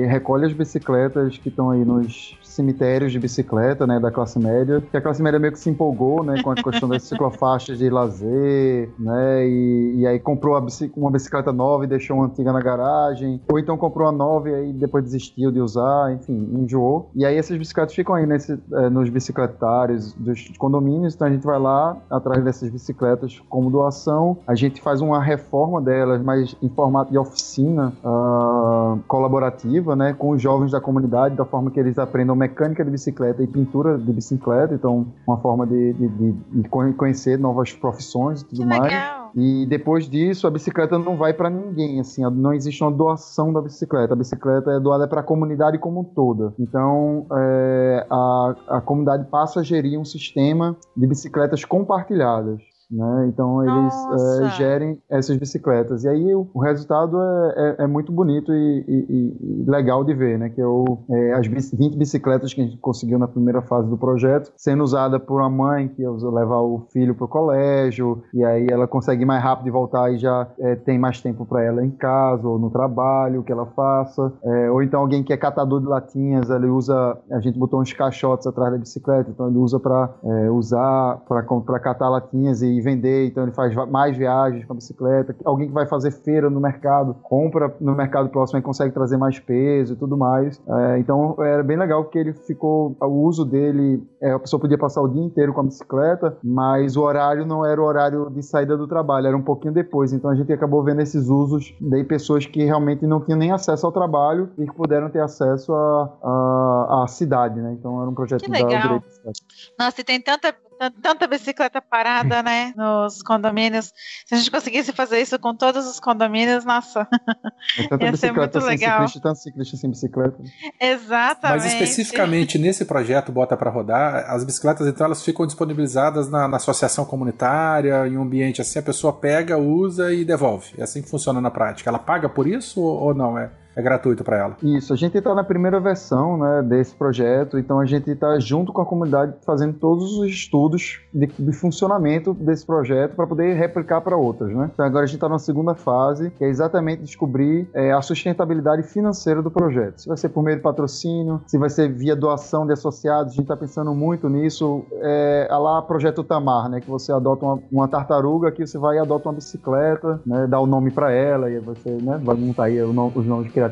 recolhe 0.06 0.44
as 0.44 0.52
bicicletas 0.52 1.38
que 1.38 1.48
estão 1.48 1.70
aí 1.70 1.82
nos 1.82 2.37
cemitérios 2.58 3.12
de 3.12 3.20
bicicleta, 3.20 3.86
né, 3.86 4.00
da 4.00 4.10
classe 4.10 4.38
média, 4.38 4.82
que 4.90 4.96
a 4.96 5.00
classe 5.00 5.22
média 5.22 5.38
meio 5.38 5.52
que 5.52 5.58
se 5.60 5.70
empolgou, 5.70 6.24
né, 6.24 6.42
com 6.42 6.50
a 6.50 6.56
questão 6.56 6.88
das 6.88 7.04
ciclofaixas 7.04 7.78
de 7.78 7.88
lazer, 7.88 8.90
né, 8.98 9.46
e, 9.46 9.94
e 9.98 10.06
aí 10.06 10.18
comprou 10.18 10.58
uma 10.96 11.10
bicicleta 11.10 11.52
nova 11.52 11.84
e 11.84 11.86
deixou 11.86 12.16
uma 12.16 12.26
antiga 12.26 12.52
na 12.52 12.60
garagem, 12.60 13.40
ou 13.48 13.58
então 13.58 13.76
comprou 13.76 14.06
uma 14.06 14.12
nova 14.12 14.50
e 14.50 14.54
aí 14.54 14.72
depois 14.72 15.04
desistiu 15.04 15.52
de 15.52 15.60
usar, 15.60 16.12
enfim, 16.12 16.48
enjoou. 16.52 17.10
E 17.14 17.24
aí 17.24 17.36
essas 17.36 17.56
bicicletas 17.56 17.94
ficam 17.94 18.14
aí 18.14 18.26
nesse, 18.26 18.58
é, 18.72 18.90
nos 18.90 19.08
bicicletários 19.08 20.12
dos 20.14 20.48
condomínios, 20.58 21.14
então 21.14 21.28
a 21.28 21.30
gente 21.30 21.46
vai 21.46 21.58
lá 21.58 21.96
atrás 22.10 22.42
dessas 22.42 22.70
bicicletas 22.70 23.40
como 23.48 23.70
doação, 23.70 24.38
a 24.46 24.54
gente 24.54 24.82
faz 24.82 25.00
uma 25.00 25.22
reforma 25.22 25.80
delas, 25.80 26.20
mas 26.22 26.56
em 26.60 26.68
formato 26.68 27.12
de 27.12 27.18
oficina 27.18 27.92
uh, 28.04 28.98
colaborativa, 29.06 29.94
né, 29.94 30.12
com 30.12 30.30
os 30.30 30.42
jovens 30.42 30.72
da 30.72 30.80
comunidade, 30.80 31.36
da 31.36 31.44
forma 31.44 31.70
que 31.70 31.78
eles 31.78 31.98
aprendam 31.98 32.34
de 32.48 32.90
bicicleta 32.90 33.42
e 33.42 33.46
pintura 33.46 33.98
de 33.98 34.12
bicicleta, 34.12 34.74
então 34.74 35.06
uma 35.26 35.38
forma 35.38 35.66
de, 35.66 35.92
de, 35.92 36.32
de, 36.32 36.68
conhecer 36.96 37.38
novas 37.38 37.72
profissões 37.72 38.42
e 38.42 38.44
tudo 38.46 38.60
que 38.60 38.66
mais. 38.66 38.82
Legal. 38.82 39.30
E 39.34 39.66
depois 39.66 40.08
disso, 40.08 40.46
a 40.46 40.50
bicicleta 40.50 40.98
não 40.98 41.16
vai 41.16 41.32
para 41.32 41.50
ninguém, 41.50 42.00
assim, 42.00 42.22
não 42.30 42.52
existe 42.52 42.82
uma 42.82 42.90
doação 42.90 43.52
da 43.52 43.60
bicicleta. 43.60 44.14
A 44.14 44.16
bicicleta 44.16 44.70
é 44.70 44.80
doada 44.80 45.06
para 45.06 45.20
a 45.20 45.22
comunidade 45.22 45.78
como 45.78 46.00
um 46.00 46.04
toda. 46.04 46.54
Então, 46.58 47.26
é, 47.32 48.06
a, 48.10 48.56
a 48.68 48.80
comunidade 48.80 49.26
passa 49.30 49.60
a 49.60 49.62
gerir 49.62 49.98
um 49.98 50.04
sistema 50.04 50.76
de 50.96 51.06
bicicletas 51.06 51.64
compartilhadas. 51.64 52.60
Né? 52.90 53.26
Então 53.28 53.62
eles 53.62 53.94
é, 54.40 54.50
gerem 54.56 54.98
essas 55.10 55.36
bicicletas. 55.36 56.04
E 56.04 56.08
aí 56.08 56.34
o, 56.34 56.48
o 56.54 56.60
resultado 56.60 57.20
é, 57.20 57.54
é, 57.56 57.84
é, 57.84 57.86
muito 57.86 58.10
bonito 58.10 58.50
e, 58.50 58.84
e, 58.88 59.62
e, 59.62 59.70
legal 59.70 60.02
de 60.02 60.14
ver, 60.14 60.38
né? 60.38 60.48
Que 60.48 60.60
é, 60.60 60.66
o, 60.66 60.98
é 61.10 61.34
as 61.34 61.46
20 61.46 61.96
bicicletas 61.98 62.54
que 62.54 62.62
a 62.62 62.64
gente 62.64 62.78
conseguiu 62.78 63.18
na 63.18 63.28
primeira 63.28 63.60
fase 63.60 63.88
do 63.90 63.98
projeto, 63.98 64.52
sendo 64.56 64.82
usada 64.82 65.20
por 65.20 65.40
uma 65.40 65.50
mãe 65.50 65.88
que 65.88 66.06
usa 66.06 66.30
levar 66.30 66.60
o 66.60 66.86
filho 66.90 67.14
para 67.14 67.26
o 67.26 67.28
colégio, 67.28 68.22
e 68.32 68.42
aí 68.42 68.66
ela 68.70 68.86
consegue 68.86 69.24
mais 69.24 69.42
rápido 69.42 69.70
voltar 69.70 70.10
e 70.10 70.16
já 70.16 70.48
é, 70.58 70.74
tem 70.74 70.98
mais 70.98 71.20
tempo 71.20 71.44
para 71.44 71.62
ela 71.62 71.84
em 71.84 71.90
casa 71.90 72.48
ou 72.48 72.58
no 72.58 72.70
trabalho, 72.70 73.42
que 73.42 73.52
ela 73.52 73.66
faça. 73.66 74.32
É, 74.42 74.70
ou 74.70 74.82
então 74.82 75.00
alguém 75.00 75.22
que 75.22 75.32
é 75.32 75.36
catador 75.36 75.80
de 75.80 75.86
latinhas, 75.86 76.48
ele 76.48 76.68
usa, 76.68 77.18
a 77.30 77.40
gente 77.40 77.58
botou 77.58 77.82
uns 77.82 77.92
caixotes 77.92 78.46
atrás 78.46 78.72
da 78.72 78.78
bicicleta, 78.78 79.30
então 79.30 79.48
ele 79.48 79.58
usa 79.58 79.78
para 79.78 80.10
usar, 80.52 81.18
para 81.28 81.80
catar 81.80 82.08
latinhas 82.08 82.62
e 82.62 82.77
vender, 82.80 83.26
então 83.26 83.42
ele 83.42 83.52
faz 83.52 83.74
mais 83.88 84.16
viagens 84.16 84.64
com 84.64 84.72
a 84.72 84.76
bicicleta. 84.76 85.34
Alguém 85.44 85.68
que 85.68 85.74
vai 85.74 85.86
fazer 85.86 86.10
feira 86.10 86.50
no 86.50 86.60
mercado, 86.60 87.14
compra 87.22 87.74
no 87.80 87.94
mercado 87.94 88.28
próximo 88.28 88.58
e 88.58 88.62
consegue 88.62 88.92
trazer 88.92 89.16
mais 89.16 89.38
peso 89.38 89.94
e 89.94 89.96
tudo 89.96 90.16
mais. 90.16 90.60
É, 90.68 90.98
então 90.98 91.36
era 91.42 91.62
bem 91.62 91.76
legal 91.76 92.04
que 92.04 92.18
ele 92.18 92.32
ficou, 92.32 92.96
o 93.00 93.06
uso 93.06 93.44
dele, 93.44 94.02
é, 94.20 94.32
a 94.32 94.38
pessoa 94.38 94.60
podia 94.60 94.78
passar 94.78 95.02
o 95.02 95.08
dia 95.08 95.22
inteiro 95.22 95.52
com 95.52 95.60
a 95.60 95.64
bicicleta, 95.64 96.36
mas 96.42 96.96
o 96.96 97.02
horário 97.02 97.46
não 97.46 97.64
era 97.64 97.80
o 97.80 97.84
horário 97.84 98.30
de 98.30 98.42
saída 98.42 98.76
do 98.76 98.86
trabalho, 98.86 99.26
era 99.26 99.36
um 99.36 99.42
pouquinho 99.42 99.72
depois. 99.72 100.12
Então 100.12 100.30
a 100.30 100.34
gente 100.34 100.52
acabou 100.52 100.82
vendo 100.82 101.00
esses 101.00 101.28
usos 101.28 101.74
de 101.80 102.04
pessoas 102.04 102.46
que 102.46 102.64
realmente 102.64 103.06
não 103.06 103.20
tinham 103.20 103.38
nem 103.38 103.52
acesso 103.52 103.86
ao 103.86 103.92
trabalho 103.92 104.50
e 104.58 104.66
que 104.66 104.74
puderam 104.74 105.10
ter 105.10 105.20
acesso 105.20 105.72
à 105.74 107.04
cidade, 107.08 107.60
né? 107.60 107.72
Então 107.72 108.00
era 108.00 108.10
um 108.10 108.14
projeto 108.14 108.42
que 108.42 108.50
legal. 108.50 109.00
da 109.00 109.32
Nossa, 109.78 110.00
e 110.00 110.04
tem 110.04 110.20
tanta 110.20 110.54
tanta 111.02 111.26
bicicleta 111.26 111.80
parada, 111.80 112.42
né, 112.42 112.72
nos 112.76 113.22
condomínios. 113.22 113.92
Se 114.26 114.34
a 114.34 114.38
gente 114.38 114.50
conseguisse 114.50 114.92
fazer 114.92 115.20
isso 115.20 115.38
com 115.38 115.54
todos 115.54 115.86
os 115.86 115.98
condomínios, 116.00 116.64
nossa, 116.64 117.06
ia 118.00 118.16
ser 118.16 118.32
muito 118.32 118.58
legal. 118.60 119.06
Ciclista, 119.06 119.20
tanto 119.20 119.38
ciclista 119.38 119.76
sem 119.76 119.90
bicicleta. 119.90 120.36
Exatamente. 120.80 121.64
Mas 121.64 121.72
especificamente 121.72 122.58
nesse 122.58 122.84
projeto 122.84 123.32
Bota 123.32 123.56
para 123.56 123.70
Rodar, 123.70 124.30
as 124.30 124.44
bicicletas 124.44 124.86
então 124.86 125.06
elas 125.06 125.22
ficam 125.22 125.46
disponibilizadas 125.46 126.30
na, 126.30 126.48
na, 126.48 126.56
associação 126.56 127.04
comunitária, 127.04 128.06
em 128.06 128.16
um 128.16 128.22
ambiente 128.22 128.60
assim, 128.60 128.78
a 128.78 128.82
pessoa 128.82 129.12
pega, 129.12 129.58
usa 129.58 130.12
e 130.12 130.24
devolve. 130.24 130.74
É 130.78 130.82
assim 130.82 131.02
que 131.02 131.08
funciona 131.08 131.40
na 131.40 131.50
prática. 131.50 131.90
Ela 131.90 131.98
paga 131.98 132.28
por 132.28 132.46
isso 132.46 132.80
ou, 132.80 133.08
ou 133.08 133.14
não? 133.14 133.38
É, 133.38 133.50
é 133.78 133.82
gratuito 133.82 134.24
para 134.24 134.36
ela. 134.36 134.56
Isso, 134.60 134.92
a 134.92 134.96
gente 134.96 135.16
está 135.16 135.32
na 135.32 135.44
primeira 135.44 135.78
versão 135.78 136.36
né, 136.36 136.62
desse 136.62 136.94
projeto, 136.96 137.56
então 137.58 137.78
a 137.78 137.86
gente 137.86 138.10
está 138.10 138.36
junto 138.40 138.72
com 138.72 138.82
a 138.82 138.86
comunidade 138.86 139.34
fazendo 139.46 139.74
todos 139.74 140.18
os 140.18 140.26
estudos 140.28 141.00
de, 141.14 141.28
de 141.28 141.52
funcionamento 141.52 142.34
desse 142.34 142.66
projeto 142.66 143.14
para 143.14 143.24
poder 143.24 143.54
replicar 143.54 144.00
para 144.00 144.16
outras. 144.16 144.52
Né? 144.52 144.68
Então 144.74 144.84
agora 144.84 145.04
a 145.04 145.06
gente 145.06 145.14
está 145.14 145.28
na 145.28 145.38
segunda 145.38 145.76
fase, 145.76 146.30
que 146.32 146.44
é 146.44 146.48
exatamente 146.48 147.02
descobrir 147.02 147.68
é, 147.72 147.92
a 147.92 148.02
sustentabilidade 148.02 148.82
financeira 148.82 149.40
do 149.40 149.50
projeto. 149.50 150.00
Se 150.00 150.08
vai 150.08 150.16
ser 150.16 150.30
por 150.30 150.42
meio 150.42 150.56
de 150.56 150.62
patrocínio, 150.62 151.40
se 151.46 151.56
vai 151.56 151.70
ser 151.70 151.88
via 151.88 152.16
doação 152.16 152.66
de 152.66 152.72
associados, 152.72 153.32
a 153.32 153.36
gente 153.36 153.44
está 153.44 153.56
pensando 153.56 153.94
muito 153.94 154.28
nisso. 154.28 154.84
É, 155.00 155.46
lá 155.52 155.80
Projeto 155.82 156.24
Tamar, 156.24 156.68
né, 156.68 156.80
que 156.80 156.90
você 156.90 157.12
adota 157.12 157.44
uma, 157.44 157.62
uma 157.70 157.88
tartaruga, 157.88 158.50
que 158.50 158.66
você 158.66 158.76
vai 158.76 158.96
e 158.96 158.98
adota 158.98 159.28
uma 159.28 159.34
bicicleta, 159.36 160.20
né, 160.26 160.48
dá 160.48 160.58
o 160.58 160.66
nome 160.66 160.90
para 160.90 161.12
ela, 161.12 161.48
e 161.48 161.60
você 161.60 161.90
né, 161.90 162.20
vai 162.20 162.34
montar 162.34 162.64
aí 162.64 162.82
os 162.82 162.92
nomes 162.92 163.52
criativos 163.52 163.67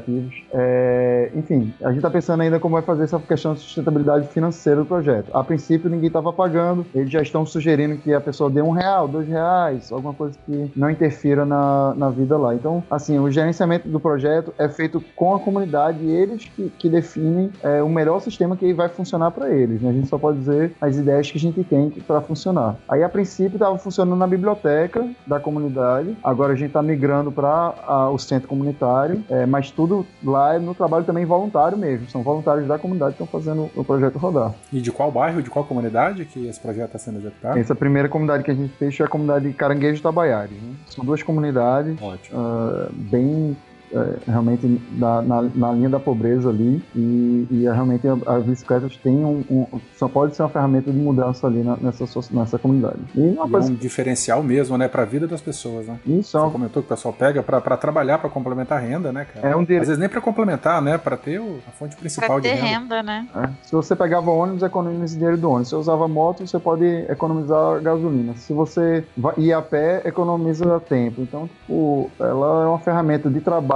é, 0.52 1.30
enfim, 1.34 1.72
a 1.82 1.88
gente 1.88 1.98
está 1.98 2.10
pensando 2.10 2.42
ainda 2.42 2.58
como 2.58 2.74
vai 2.74 2.82
fazer 2.82 3.04
essa 3.04 3.18
questão 3.18 3.54
de 3.54 3.60
sustentabilidade 3.60 4.28
financeira 4.28 4.80
do 4.80 4.86
projeto. 4.86 5.30
A 5.32 5.42
princípio, 5.42 5.90
ninguém 5.90 6.08
estava 6.08 6.32
pagando, 6.32 6.86
eles 6.94 7.10
já 7.10 7.22
estão 7.22 7.44
sugerindo 7.44 7.96
que 7.96 8.12
a 8.12 8.20
pessoa 8.20 8.50
dê 8.50 8.62
um 8.62 8.70
real, 8.70 9.08
dois 9.08 9.28
reais, 9.28 9.90
alguma 9.92 10.14
coisa 10.14 10.38
que 10.44 10.70
não 10.76 10.90
interfira 10.90 11.44
na, 11.44 11.94
na 11.94 12.10
vida 12.10 12.36
lá. 12.36 12.54
Então, 12.54 12.82
assim, 12.90 13.18
o 13.18 13.30
gerenciamento 13.30 13.88
do 13.88 14.00
projeto 14.00 14.52
é 14.58 14.68
feito 14.68 15.02
com 15.14 15.34
a 15.34 15.40
comunidade 15.40 15.98
e 16.02 16.10
eles 16.10 16.44
que, 16.44 16.70
que 16.78 16.88
definem 16.88 17.50
é, 17.62 17.82
o 17.82 17.88
melhor 17.88 18.20
sistema 18.20 18.56
que 18.56 18.72
vai 18.72 18.88
funcionar 18.88 19.30
para 19.30 19.50
eles. 19.50 19.80
Né? 19.80 19.90
A 19.90 19.92
gente 19.92 20.08
só 20.08 20.18
pode 20.18 20.38
dizer 20.38 20.72
as 20.80 20.96
ideias 20.96 21.30
que 21.30 21.38
a 21.38 21.40
gente 21.40 21.62
tem 21.64 21.90
para 21.90 22.20
funcionar. 22.20 22.76
Aí, 22.88 23.02
a 23.02 23.08
princípio, 23.08 23.56
estava 23.56 23.76
funcionando 23.78 24.18
na 24.18 24.26
biblioteca 24.26 25.08
da 25.26 25.40
comunidade, 25.40 26.16
agora 26.22 26.52
a 26.52 26.56
gente 26.56 26.68
está 26.68 26.82
migrando 26.82 27.30
para 27.30 28.10
o 28.10 28.18
centro 28.18 28.48
comunitário, 28.48 29.24
é, 29.28 29.46
mas 29.46 29.70
tudo 29.76 30.06
lá 30.24 30.54
é 30.54 30.58
no 30.58 30.74
trabalho 30.74 31.04
também 31.04 31.24
voluntário 31.24 31.76
mesmo. 31.76 32.08
São 32.08 32.22
voluntários 32.22 32.66
da 32.66 32.78
comunidade 32.78 33.14
que 33.14 33.22
estão 33.22 33.40
fazendo 33.40 33.70
o 33.76 33.84
projeto 33.84 34.18
rodar. 34.18 34.54
E 34.72 34.80
de 34.80 34.90
qual 34.90 35.12
bairro, 35.12 35.42
de 35.42 35.50
qual 35.50 35.64
comunidade 35.64 36.24
que 36.24 36.46
esse 36.46 36.58
projeto 36.58 36.86
está 36.86 36.98
sendo 36.98 37.18
executado? 37.18 37.58
Essa 37.58 37.74
primeira 37.74 38.08
comunidade 38.08 38.42
que 38.42 38.50
a 38.50 38.54
gente 38.54 38.72
fez 38.76 38.96
foi 38.96 39.04
a 39.04 39.08
comunidade 39.08 39.52
Caranguejo 39.52 40.02
Tabaiares. 40.02 40.56
Né? 40.60 40.74
São 40.86 41.04
duas 41.04 41.22
comunidades 41.22 41.98
uh, 42.00 42.90
bem 42.92 43.56
é, 43.92 44.30
realmente 44.30 44.80
na, 44.92 45.22
na, 45.22 45.42
na, 45.42 45.72
linha 45.72 45.88
da 45.88 46.00
pobreza 46.00 46.48
ali 46.48 46.82
e, 46.94 47.46
e 47.50 47.66
é 47.66 47.72
realmente 47.72 48.06
as 48.26 48.44
bicicletas 48.44 48.96
têm 48.96 49.24
um, 49.24 49.44
um, 49.50 49.80
só 49.96 50.08
pode 50.08 50.34
ser 50.34 50.42
uma 50.42 50.48
ferramenta 50.48 50.90
de 50.90 50.98
mudança 50.98 51.46
ali 51.46 51.62
na, 51.62 51.76
nessa, 51.76 52.04
nessa 52.30 52.58
comunidade. 52.58 52.98
E, 53.14 53.20
uma 53.20 53.46
e 53.46 53.50
coisa... 53.50 53.68
é 53.68 53.72
um 53.72 53.74
diferencial 53.74 54.42
mesmo, 54.42 54.76
né, 54.76 54.88
para 54.88 55.02
a 55.02 55.04
vida 55.04 55.26
das 55.26 55.40
pessoas, 55.40 55.86
né? 55.86 55.98
Isso. 56.06 56.36
É 56.36 56.40
Você 56.40 56.50
comentou 56.50 56.82
que 56.82 56.86
o 56.86 56.88
pessoal 56.88 57.14
pega 57.14 57.42
para 57.42 57.76
trabalhar, 57.76 58.18
para 58.18 58.28
complementar 58.28 58.78
a 58.78 58.80
renda, 58.80 59.12
né, 59.12 59.24
cara? 59.32 59.48
É 59.48 59.56
um 59.56 59.64
dire... 59.64 59.80
Às 59.80 59.88
vezes 59.88 60.00
nem 60.00 60.08
para 60.08 60.20
complementar, 60.20 60.82
né, 60.82 60.98
para 60.98 61.16
ter 61.16 61.40
o, 61.40 61.58
a 61.66 61.70
fonte 61.70 61.96
principal 61.96 62.40
pra 62.40 62.40
ter 62.40 62.54
de 62.54 62.60
renda. 62.60 62.96
renda 62.96 63.02
né? 63.02 63.28
É. 63.34 63.48
Se 63.62 63.72
você 63.72 63.94
pegava 63.94 64.30
ônibus, 64.30 64.62
economiza 64.62 65.14
dinheiro 65.14 65.36
do 65.36 65.48
ônibus. 65.48 65.68
Se 65.68 65.74
você 65.74 65.80
usava 65.80 66.08
moto, 66.08 66.46
você 66.46 66.58
pode 66.58 66.84
economizar 66.84 67.80
gasolina. 67.80 68.34
Se 68.36 68.52
você 68.52 69.04
ia 69.38 69.58
a 69.58 69.62
pé, 69.62 70.02
economiza 70.04 70.80
tempo. 70.80 71.22
Então, 71.22 71.48
tipo, 71.48 72.10
ela 72.18 72.64
é 72.64 72.66
uma 72.66 72.78
ferramenta 72.78 73.30
de 73.30 73.40
trabalho 73.40 73.75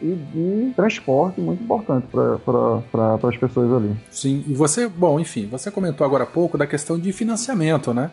e 0.00 0.14
de 0.14 0.72
transporte 0.74 1.40
muito 1.40 1.62
importante 1.62 2.06
para 2.08 3.28
as 3.28 3.36
pessoas 3.36 3.72
ali. 3.72 3.96
Sim, 4.10 4.44
e 4.46 4.54
você, 4.54 4.88
bom, 4.88 5.18
enfim, 5.18 5.46
você 5.46 5.70
comentou 5.70 6.06
agora 6.06 6.24
há 6.24 6.26
pouco 6.26 6.58
da 6.58 6.66
questão 6.66 6.98
de 6.98 7.12
financiamento, 7.12 7.92
né? 7.94 8.10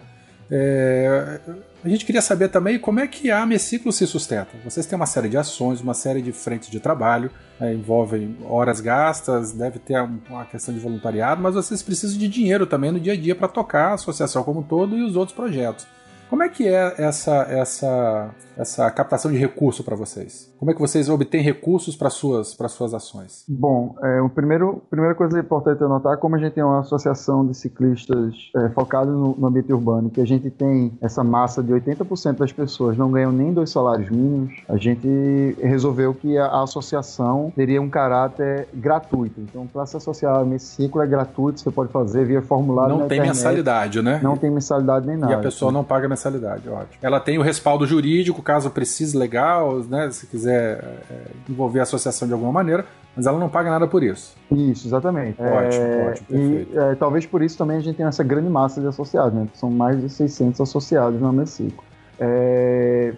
É, 0.53 1.39
a 1.81 1.87
gente 1.87 2.05
queria 2.05 2.21
saber 2.21 2.49
também 2.49 2.77
como 2.77 2.99
é 2.99 3.07
que 3.07 3.31
a 3.31 3.41
Ameciclo 3.41 3.89
se 3.89 4.05
sustenta. 4.05 4.49
Vocês 4.65 4.85
têm 4.85 4.97
uma 4.97 5.05
série 5.05 5.29
de 5.29 5.37
ações, 5.37 5.79
uma 5.79 5.93
série 5.93 6.21
de 6.21 6.33
frentes 6.33 6.69
de 6.69 6.77
trabalho, 6.77 7.31
é, 7.59 7.73
envolvem 7.73 8.37
horas 8.43 8.81
gastas, 8.81 9.53
deve 9.53 9.79
ter 9.79 9.95
uma 10.29 10.43
questão 10.43 10.73
de 10.73 10.79
voluntariado, 10.81 11.41
mas 11.41 11.55
vocês 11.55 11.81
precisam 11.81 12.19
de 12.19 12.27
dinheiro 12.27 12.65
também 12.65 12.91
no 12.91 12.99
dia 12.99 13.13
a 13.13 13.15
dia 13.15 13.33
para 13.33 13.47
tocar 13.47 13.91
a 13.91 13.93
associação 13.93 14.43
como 14.43 14.59
um 14.59 14.63
todo 14.63 14.97
e 14.97 15.03
os 15.03 15.15
outros 15.15 15.35
projetos. 15.35 15.87
Como 16.29 16.43
é 16.43 16.49
que 16.49 16.67
é 16.67 16.95
essa, 16.97 17.45
essa 17.49 18.29
essa 18.61 18.89
captação 18.91 19.31
de 19.31 19.37
recurso 19.37 19.83
para 19.83 19.95
vocês? 19.95 20.53
Como 20.59 20.69
é 20.69 20.73
que 20.73 20.79
vocês 20.79 21.09
obtêm 21.09 21.41
recursos 21.41 21.95
para 21.95 22.09
suas 22.09 22.53
para 22.53 22.67
suas 22.67 22.93
ações? 22.93 23.43
Bom, 23.47 23.95
é, 24.03 24.21
o 24.21 24.29
primeiro 24.29 24.81
primeira 24.89 25.15
coisa 25.15 25.39
importante 25.39 25.81
é 25.83 26.17
como 26.17 26.35
a 26.35 26.39
gente 26.39 26.53
tem 26.53 26.63
uma 26.63 26.79
associação 26.79 27.45
de 27.45 27.55
ciclistas 27.55 28.51
é, 28.55 28.69
focada 28.69 29.09
no, 29.11 29.35
no, 29.35 29.47
ambiente 29.47 29.73
urbano, 29.73 30.09
que 30.09 30.21
a 30.21 30.25
gente 30.25 30.49
tem 30.49 30.91
essa 31.01 31.23
massa 31.23 31.63
de 31.63 31.73
80% 31.73 32.37
das 32.37 32.51
pessoas 32.51 32.97
não 32.97 33.11
ganham 33.11 33.31
nem 33.31 33.51
dois 33.53 33.69
salários 33.69 34.09
mínimos. 34.09 34.53
A 34.69 34.77
gente 34.77 35.55
resolveu 35.61 36.13
que 36.13 36.37
a, 36.37 36.45
a 36.45 36.63
associação 36.63 37.51
teria 37.55 37.81
um 37.81 37.89
caráter 37.89 38.67
gratuito. 38.73 39.41
Então, 39.41 39.65
para 39.65 39.85
se 39.85 39.97
associar 39.97 40.43
nesse 40.45 40.65
ciclo 40.75 41.01
é 41.01 41.07
gratuito, 41.07 41.59
você 41.59 41.71
pode 41.71 41.91
fazer 41.91 42.25
via 42.25 42.41
formulário. 42.41 42.97
Não 42.97 43.07
tem 43.07 43.17
internet. 43.17 43.35
mensalidade, 43.35 44.01
né? 44.01 44.19
Não 44.21 44.37
tem 44.37 44.51
mensalidade 44.51 45.07
nem 45.07 45.17
nada. 45.17 45.33
E 45.33 45.35
a 45.35 45.39
pessoa 45.39 45.71
não 45.71 45.83
paga 45.83 46.07
mensalidade, 46.07 46.69
ótimo. 46.69 46.97
Ela 47.01 47.19
tem 47.19 47.37
o 47.37 47.41
respaldo 47.41 47.85
jurídico, 47.85 48.41
caso 48.51 48.69
precise 48.69 49.17
legal, 49.17 49.79
né? 49.79 50.11
Se 50.11 50.27
quiser 50.27 50.83
é, 51.09 51.21
envolver 51.49 51.79
a 51.79 51.83
associação 51.83 52.27
de 52.27 52.33
alguma 52.33 52.51
maneira, 52.51 52.85
mas 53.15 53.25
ela 53.25 53.39
não 53.39 53.49
paga 53.49 53.69
nada 53.69 53.87
por 53.87 54.03
isso. 54.03 54.35
Isso, 54.51 54.87
exatamente. 54.87 55.41
Ótimo, 55.41 55.83
é, 55.83 56.09
ótimo, 56.09 56.27
perfeito. 56.27 56.73
E 56.73 56.77
é, 56.77 56.95
talvez 56.95 57.25
por 57.25 57.41
isso 57.41 57.57
também 57.57 57.77
a 57.77 57.79
gente 57.79 57.95
tenha 57.95 58.09
essa 58.09 58.23
grande 58.23 58.49
massa 58.49 58.81
de 58.81 58.87
associados, 58.87 59.33
né? 59.33 59.47
São 59.53 59.69
mais 59.69 59.99
de 59.99 60.09
600 60.09 60.59
associados 60.61 61.19
no 61.19 61.27
Amecico. 61.27 61.83
É, 62.23 63.13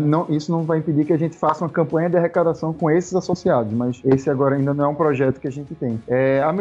não, 0.00 0.26
isso 0.28 0.50
não 0.50 0.64
vai 0.64 0.78
impedir 0.78 1.04
que 1.04 1.12
a 1.12 1.16
gente 1.16 1.36
faça 1.36 1.64
uma 1.64 1.70
campanha 1.70 2.10
de 2.10 2.16
arrecadação 2.16 2.72
com 2.72 2.90
esses 2.90 3.14
associados, 3.14 3.72
mas 3.72 4.00
esse 4.04 4.28
agora 4.28 4.56
ainda 4.56 4.74
não 4.74 4.84
é 4.84 4.88
um 4.88 4.96
projeto 4.96 5.38
que 5.38 5.46
a 5.46 5.50
gente 5.50 5.76
tem. 5.76 6.02
É, 6.08 6.42
a 6.42 6.52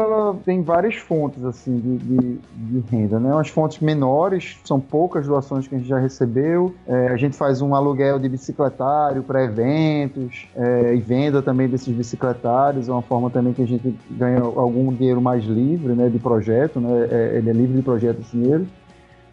ela 0.00 0.36
tem 0.44 0.62
várias 0.62 0.96
fontes 0.96 1.42
assim 1.44 1.76
de, 1.78 1.96
de, 1.96 2.38
de, 2.54 2.84
renda, 2.90 3.18
né? 3.18 3.32
Umas 3.32 3.48
fontes 3.48 3.80
menores, 3.80 4.58
são 4.64 4.78
poucas 4.78 5.26
doações 5.26 5.66
que 5.66 5.74
a 5.74 5.78
gente 5.78 5.88
já 5.88 5.98
recebeu. 5.98 6.74
É, 6.86 7.08
a 7.08 7.16
gente 7.16 7.36
faz 7.36 7.62
um 7.62 7.74
aluguel 7.74 8.18
de 8.18 8.28
bicicletário 8.28 9.22
para 9.22 9.42
eventos 9.42 10.46
é, 10.54 10.94
e 10.94 11.00
venda 11.00 11.40
também 11.40 11.68
desses 11.68 11.94
bicicletários. 11.94 12.88
É 12.88 12.92
uma 12.92 13.02
forma 13.02 13.30
também 13.30 13.54
que 13.54 13.62
a 13.62 13.66
gente 13.66 13.96
ganha 14.10 14.40
algum 14.40 14.92
dinheiro 14.92 15.22
mais 15.22 15.44
livre, 15.44 15.94
né? 15.94 16.10
De 16.10 16.18
projeto, 16.18 16.80
né? 16.80 17.08
É, 17.10 17.38
ele 17.38 17.48
é 17.48 17.52
livre 17.52 17.76
de 17.76 17.82
projeto 17.82 18.20
esse 18.20 18.36
dinheiro 18.36 18.66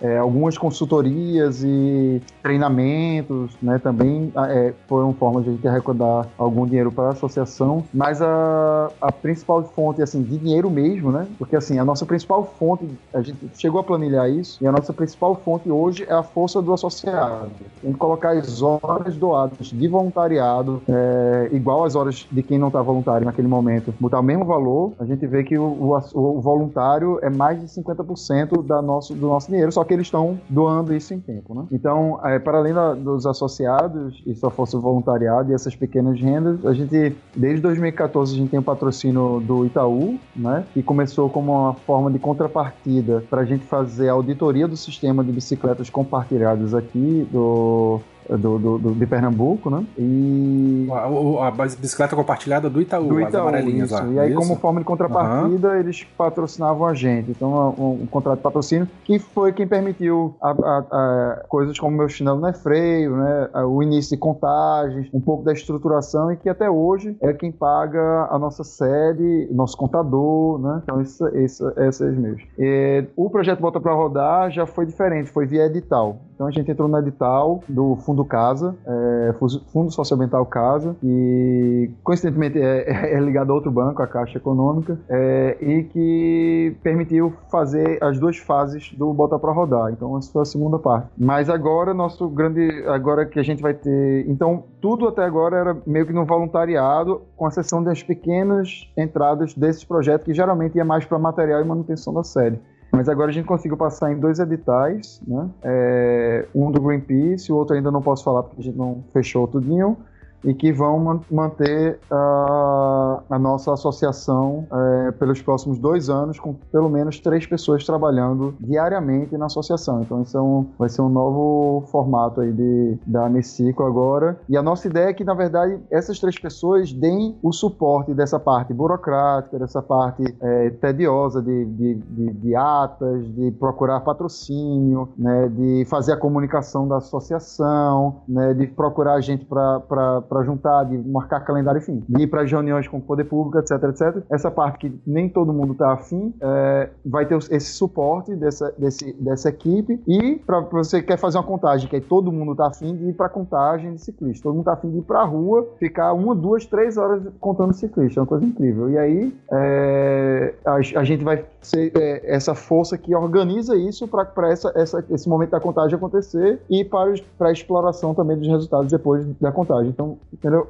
é, 0.02 0.18
algumas 0.18 0.58
consultorias 0.58 1.64
e 1.64 2.22
treinamentos, 2.42 3.56
né, 3.62 3.80
também 3.80 4.32
é, 4.50 4.74
foram 4.88 5.14
formas 5.14 5.44
de 5.44 5.50
a 5.50 5.54
gente 5.54 5.68
arrecadar 5.68 6.28
algum 6.38 6.66
dinheiro 6.66 6.92
para 6.92 7.06
a 7.06 7.12
associação, 7.12 7.84
mas 7.94 8.22
a, 8.22 8.92
a 9.02 9.12
principal 9.12 9.64
fonte, 9.64 10.02
assim, 10.02 10.22
de 10.22 10.38
dinheiro 10.38 10.70
mesmo, 10.70 11.12
né, 11.12 11.28
porque 11.38 11.56
assim, 11.56 11.80
a 11.80 11.86
nossa 11.86 12.06
principal 12.06 12.44
fonte, 12.60 12.88
a 13.14 13.22
gente 13.22 13.50
chegou 13.58 13.80
a 13.80 13.84
planilhar 13.84 14.30
isso, 14.30 14.64
e 14.64 14.68
a 14.68 14.72
nossa 14.72 14.94
principal 14.94 15.36
fonte 15.36 15.70
hoje 15.70 16.06
é 16.08 16.14
a 16.14 16.24
força 16.24 16.62
do 16.62 16.74
associado. 16.74 17.50
Tem 17.82 17.92
que 17.92 17.98
colocar 17.98 18.32
as 18.32 18.62
horas 18.62 19.16
doadas 19.16 19.68
de 19.68 19.88
voluntariado, 19.88 20.82
é, 20.88 21.50
igual 21.52 21.84
às 21.84 21.96
horas 21.96 22.28
de 22.32 22.44
quem 22.44 22.58
não 22.58 22.68
está 22.68 22.82
voluntário 22.82 23.26
naquele 23.26 23.48
momento, 23.48 23.94
botar 24.00 24.20
o 24.20 24.24
mesmo 24.24 24.46
valor, 24.46 24.94
a 25.00 25.06
gente 25.06 25.26
vê 25.26 25.44
que 25.44 25.58
o, 25.58 25.64
o, 25.64 25.98
o 26.14 26.42
voluntário 26.42 27.20
é 27.22 27.30
mais 27.30 27.60
de 27.60 27.68
50% 27.68 28.66
da 28.66 28.82
nosso, 28.82 29.14
do 29.14 29.28
nosso 29.28 29.50
dinheiro, 29.50 29.72
só 29.72 29.84
que 29.88 29.94
eles 29.94 30.08
estão 30.08 30.40
doando 30.50 30.94
isso 30.94 31.14
em 31.14 31.20
tempo, 31.20 31.56
né? 31.56 31.66
Então, 31.72 32.20
é, 32.24 32.38
para 32.38 32.58
além 32.58 32.74
da, 32.74 32.94
dos 32.94 33.26
associados 33.26 34.22
e 34.26 34.36
sua 34.36 34.52
força 34.52 34.78
voluntariado 34.78 35.52
e 35.52 35.56
essas 35.56 35.76
pequenas 35.76 36.20
rendas, 36.20 36.66
a 36.66 36.74
gente, 36.74 37.16
desde 37.36 37.62
2014, 37.62 38.34
a 38.34 38.38
gente 38.38 38.50
tem 38.50 38.60
o 38.60 38.62
um 38.62 38.66
patrocínio 38.66 39.42
do 39.46 39.66
Itaú, 39.66 40.20
né? 40.36 40.66
Que 40.74 40.84
começou 40.84 41.30
como 41.30 41.54
uma 41.54 41.74
forma 41.74 42.12
de 42.12 42.20
contrapartida 42.20 43.24
para 43.30 43.42
a 43.42 43.46
gente 43.46 43.66
fazer 43.66 44.10
a 44.10 44.14
auditoria 44.14 44.68
do 44.68 44.78
sistema 44.78 45.24
de 45.24 45.32
bicicletas 45.32 45.90
compartilhadas 45.90 46.74
aqui 46.74 47.28
do 47.32 48.02
do, 48.30 48.60
do, 48.60 48.78
do, 48.78 48.92
de 48.96 49.06
Pernambuco, 49.06 49.70
né? 49.70 49.86
E. 49.98 50.88
A, 50.92 51.48
a, 51.48 51.52
bicicleta 51.52 52.16
compartilhada 52.16 52.70
do 52.70 52.82
Itaú, 52.82 53.08
do 53.08 53.20
Itaú 53.20 53.28
as 53.28 53.36
amarelinhas 53.36 53.92
isso. 53.92 54.02
lá. 54.02 54.08
E 54.08 54.20
aí, 54.20 54.30
isso? 54.32 54.40
como 54.40 54.56
forma 54.58 54.80
de 54.80 54.86
contrapartida, 54.86 55.70
uhum. 55.70 55.76
eles 55.76 56.04
patrocinavam 56.18 56.86
a 56.86 56.94
gente. 56.94 57.32
Então, 57.32 57.76
um, 57.78 58.04
um, 58.04 58.06
contrato 58.08 58.38
de 58.38 58.44
patrocínio 58.44 58.88
que 59.04 59.20
foi 59.20 59.54
quem 59.54 59.68
permitiu 59.68 60.36
a, 60.42 60.52
a, 60.52 61.44
coisas 61.48 61.78
como 61.80 61.96
meu 61.96 62.10
chinelo 62.10 62.40
não 62.40 62.50
é 62.50 62.54
freio, 62.54 63.16
né? 63.16 63.50
O 63.66 63.82
início 63.82 64.16
de 64.16 64.18
contagens, 64.18 65.08
um 65.14 65.22
pouco 65.22 65.44
da 65.44 65.54
estruturação 65.54 66.32
e 66.32 66.38
que 66.38 66.50
até 66.50 66.70
hoje 66.70 67.16
é 67.22 67.34
quem 67.34 67.52
paga 67.52 68.28
a 68.30 68.38
nossa 68.40 68.64
sede, 68.64 69.48
nosso 69.52 69.78
contador, 69.78 70.60
né? 70.60 70.82
Então, 70.84 71.02
isso, 71.02 71.28
isso, 71.38 71.72
esses. 71.78 72.18
E, 72.58 73.06
o 73.16 73.30
projeto 73.30 73.60
Bota 73.60 73.80
para 73.80 73.94
Rodar 73.94 74.52
já 74.52 74.66
foi 74.66 74.86
diferente, 74.86 75.30
foi 75.30 75.46
via 75.46 75.66
edital. 75.66 76.18
Então 76.38 76.46
a 76.46 76.52
gente 76.52 76.70
entrou 76.70 76.88
no 76.88 77.00
edital 77.00 77.64
do 77.68 77.96
Fundo 77.96 78.24
Casa, 78.24 78.76
é, 78.86 79.34
Fundo 79.74 79.90
Socioambiental 79.90 80.46
Casa, 80.46 80.96
que 81.02 81.92
coincidentemente 82.04 82.62
é, 82.62 82.86
é, 83.18 83.20
ligado 83.20 83.52
a 83.52 83.56
outro 83.56 83.72
banco, 83.72 84.04
a 84.04 84.08
Caixa 84.08 84.38
Econômica, 84.38 85.00
é, 85.10 85.58
e 85.60 85.84
que 85.86 86.78
permitiu 86.84 87.34
fazer 87.50 87.98
as 88.04 88.20
duas 88.20 88.38
fases 88.38 88.94
do 88.94 89.12
Bota 89.16 89.40
para 89.40 89.52
Rodar. 89.52 89.92
Então 89.92 90.16
essa 90.16 90.32
foi 90.32 90.44
a 90.44 90.46
segunda 90.46 90.78
parte. 90.78 91.10
Mas 91.18 91.50
agora 91.50 91.92
nosso 91.92 92.30
grande, 92.30 92.86
agora 92.86 93.26
que 93.26 93.40
a 93.40 93.44
gente 93.44 93.64
vai 93.64 93.74
ter, 93.74 94.30
então 94.30 94.64
tudo 94.80 95.08
até 95.08 95.24
agora 95.24 95.58
era 95.58 95.78
meio 95.88 96.06
que 96.06 96.14
no 96.14 96.24
voluntariado, 96.24 97.24
com 97.36 97.48
exceção 97.48 97.84
das 97.84 98.04
pequenas 98.04 98.88
entradas 98.96 99.56
desses 99.56 99.84
projetos 99.84 100.24
que 100.24 100.36
geralmente 100.36 100.76
ia 100.76 100.86
mais 100.86 101.04
para 101.04 101.18
material 101.18 101.62
e 101.62 101.66
manutenção 101.66 102.14
da 102.14 102.24
série. 102.24 102.60
Mas 102.92 103.10
agora 103.10 103.30
a 103.30 103.34
gente 103.34 103.46
conseguiu 103.46 103.78
passar 103.78 104.12
em 104.12 104.20
dois 104.20 104.40
editais, 104.40 105.22
né? 105.28 105.50
É, 105.64 106.46
um 106.56 106.72
do 106.72 106.82
Greenpeace, 106.82 107.52
o 107.52 107.56
outro 107.56 107.76
ainda 107.76 107.92
não 107.92 108.02
posso 108.02 108.24
falar 108.24 108.44
porque 108.44 108.62
a 108.62 108.64
gente 108.64 108.78
não 108.78 109.04
fechou 109.14 109.48
tudinho 109.48 109.98
e 110.44 110.54
que 110.54 110.72
vão 110.72 111.22
manter 111.32 112.00
a, 112.12 113.24
a 113.30 113.40
nossa 113.40 113.74
associação 113.74 114.68
é, 114.72 115.12
pelos 115.12 115.42
próximos 115.42 115.80
dois 115.80 116.10
anos, 116.10 116.40
com 116.40 116.54
pelo 116.54 116.90
menos 116.90 117.20
três 117.20 117.46
pessoas 117.46 117.86
trabalhando 117.86 118.56
diariamente 118.60 119.38
na 119.38 119.46
associação. 119.46 120.02
Então, 120.02 120.22
isso 120.22 120.38
é 120.38 120.42
um, 120.42 120.68
vai 120.78 120.90
ser 120.90 121.02
um 121.02 121.10
novo 121.10 121.86
formato 121.88 122.42
aí 122.42 122.52
de, 122.52 122.98
da 123.06 123.30
Messico 123.30 123.84
agora. 123.84 124.40
E 124.48 124.58
a 124.58 124.62
nossa 124.62 124.88
ideia 124.88 125.10
é 125.10 125.14
que, 125.14 125.24
na 125.24 125.34
verdade, 125.34 125.80
essas 125.92 126.20
três 126.20 126.38
pessoas 126.38 126.92
deem 126.94 127.38
o 127.42 127.52
suporte 127.52 128.14
dessa 128.14 128.40
parte 128.40 128.74
burocrática, 128.74 129.58
dessa 129.60 129.82
parte 129.82 130.24
é, 130.42 130.70
tediosa 130.70 131.42
de, 131.42 131.66
de, 131.66 131.96
de, 131.96 132.34
de, 132.34 132.56
atas, 132.56 133.26
de 133.34 133.52
procurar 133.52 134.02
patrocínio, 134.02 135.10
né, 135.18 135.50
de 135.50 135.86
fazer 135.86 136.14
a 136.14 136.18
comunicação 136.18 136.88
da 136.88 136.98
associação, 136.98 138.22
né, 138.28 138.54
de 138.54 138.68
procurar 138.68 139.20
gente 139.22 139.46
para 139.46 140.22
para 140.28 140.44
juntar, 140.44 140.84
de 140.86 140.98
marcar 140.98 141.42
calendário, 141.42 141.80
enfim, 141.80 142.04
de 142.08 142.24
ir 142.24 142.28
para 142.28 142.42
as 142.42 142.52
reuniões 142.52 142.88
com 142.88 142.98
o 142.98 143.02
poder 143.02 143.26
público, 143.26 143.58
etc, 143.60 143.84
etc. 143.84 144.24
Essa 144.30 144.52
parte 144.52 144.78
que 144.78 145.02
nem 145.06 145.30
todo 145.30 145.54
mundo 145.54 145.74
está 145.74 145.94
afim, 145.94 146.34
é, 146.42 146.90
vai 147.06 147.26
ter 147.26 147.38
esse 147.38 147.72
suporte 147.72 148.36
dessa, 148.36 148.74
desse, 148.78 149.14
dessa 149.14 149.50
equipe 149.50 150.02
e 150.08 150.36
para 150.46 150.62
você 150.62 151.02
quer 151.02 151.18
fazer 151.18 151.38
uma 151.38 151.44
contagem, 151.44 151.90
que 151.90 151.96
aí 151.96 152.02
todo 152.02 152.32
mundo 152.32 152.52
está 152.52 152.68
afim 152.68 152.96
de 152.96 153.10
ir 153.10 153.14
para 153.14 153.30
contagem 153.30 153.94
de 153.94 154.02
ciclista, 154.02 154.44
todo 154.44 154.54
mundo 154.54 154.62
está 154.62 154.74
afim 154.74 154.90
de 154.90 155.00
ir 155.00 155.04
para 155.04 155.22
a 155.22 155.26
rua, 155.26 155.68
ficar 155.80 156.14
uma, 156.14 156.36
duas, 156.36 156.66
três 156.66 156.98
horas 156.98 157.24
contando 157.40 157.74
ciclista, 157.74 158.20
é 158.20 158.22
uma 158.22 158.28
coisa 158.28 158.46
incrível. 158.46 158.90
E 158.90 158.98
aí 158.98 159.34
é, 159.52 160.54
a, 160.66 160.76
a, 160.76 161.04
gente 161.04 161.24
vai 161.24 161.46
ser 161.62 161.92
é, 161.96 162.36
essa 162.36 162.54
força 162.54 162.98
que 162.98 163.16
organiza 163.16 163.76
isso 163.76 164.08
para 164.08 164.52
essa, 164.52 164.72
essa, 164.76 165.04
esse 165.10 165.28
momento 165.28 165.52
da 165.52 165.60
contagem 165.60 165.96
acontecer 165.96 166.60
e 166.70 166.84
para, 166.84 167.14
para 167.38 167.50
a 167.50 167.52
exploração 167.52 168.14
também 168.14 168.38
dos 168.38 168.48
resultados 168.48 168.92
depois 168.92 169.26
da 169.40 169.52
contagem. 169.52 169.90
Então, 169.90 170.17
entendeu? 170.32 170.68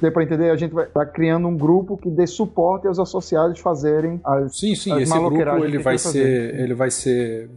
Deu 0.00 0.12
para 0.12 0.22
entender, 0.22 0.50
a 0.50 0.56
gente 0.56 0.72
vai 0.72 0.86
estar 0.86 1.04
tá 1.04 1.10
criando 1.10 1.46
um 1.48 1.56
grupo 1.56 1.96
que 1.96 2.10
dê 2.10 2.26
suporte 2.26 2.86
aos 2.86 2.98
associados 2.98 3.58
fazerem 3.60 4.20
as 4.24 4.56
Sim, 4.56 4.74
sim, 4.74 5.00
esse 5.00 5.18
grupo 5.18 5.64
ele 5.64 5.78
vai 5.78 5.98
ser, 5.98 6.60
ele 6.60 6.74
vai 6.74 6.90
ser 6.90 7.50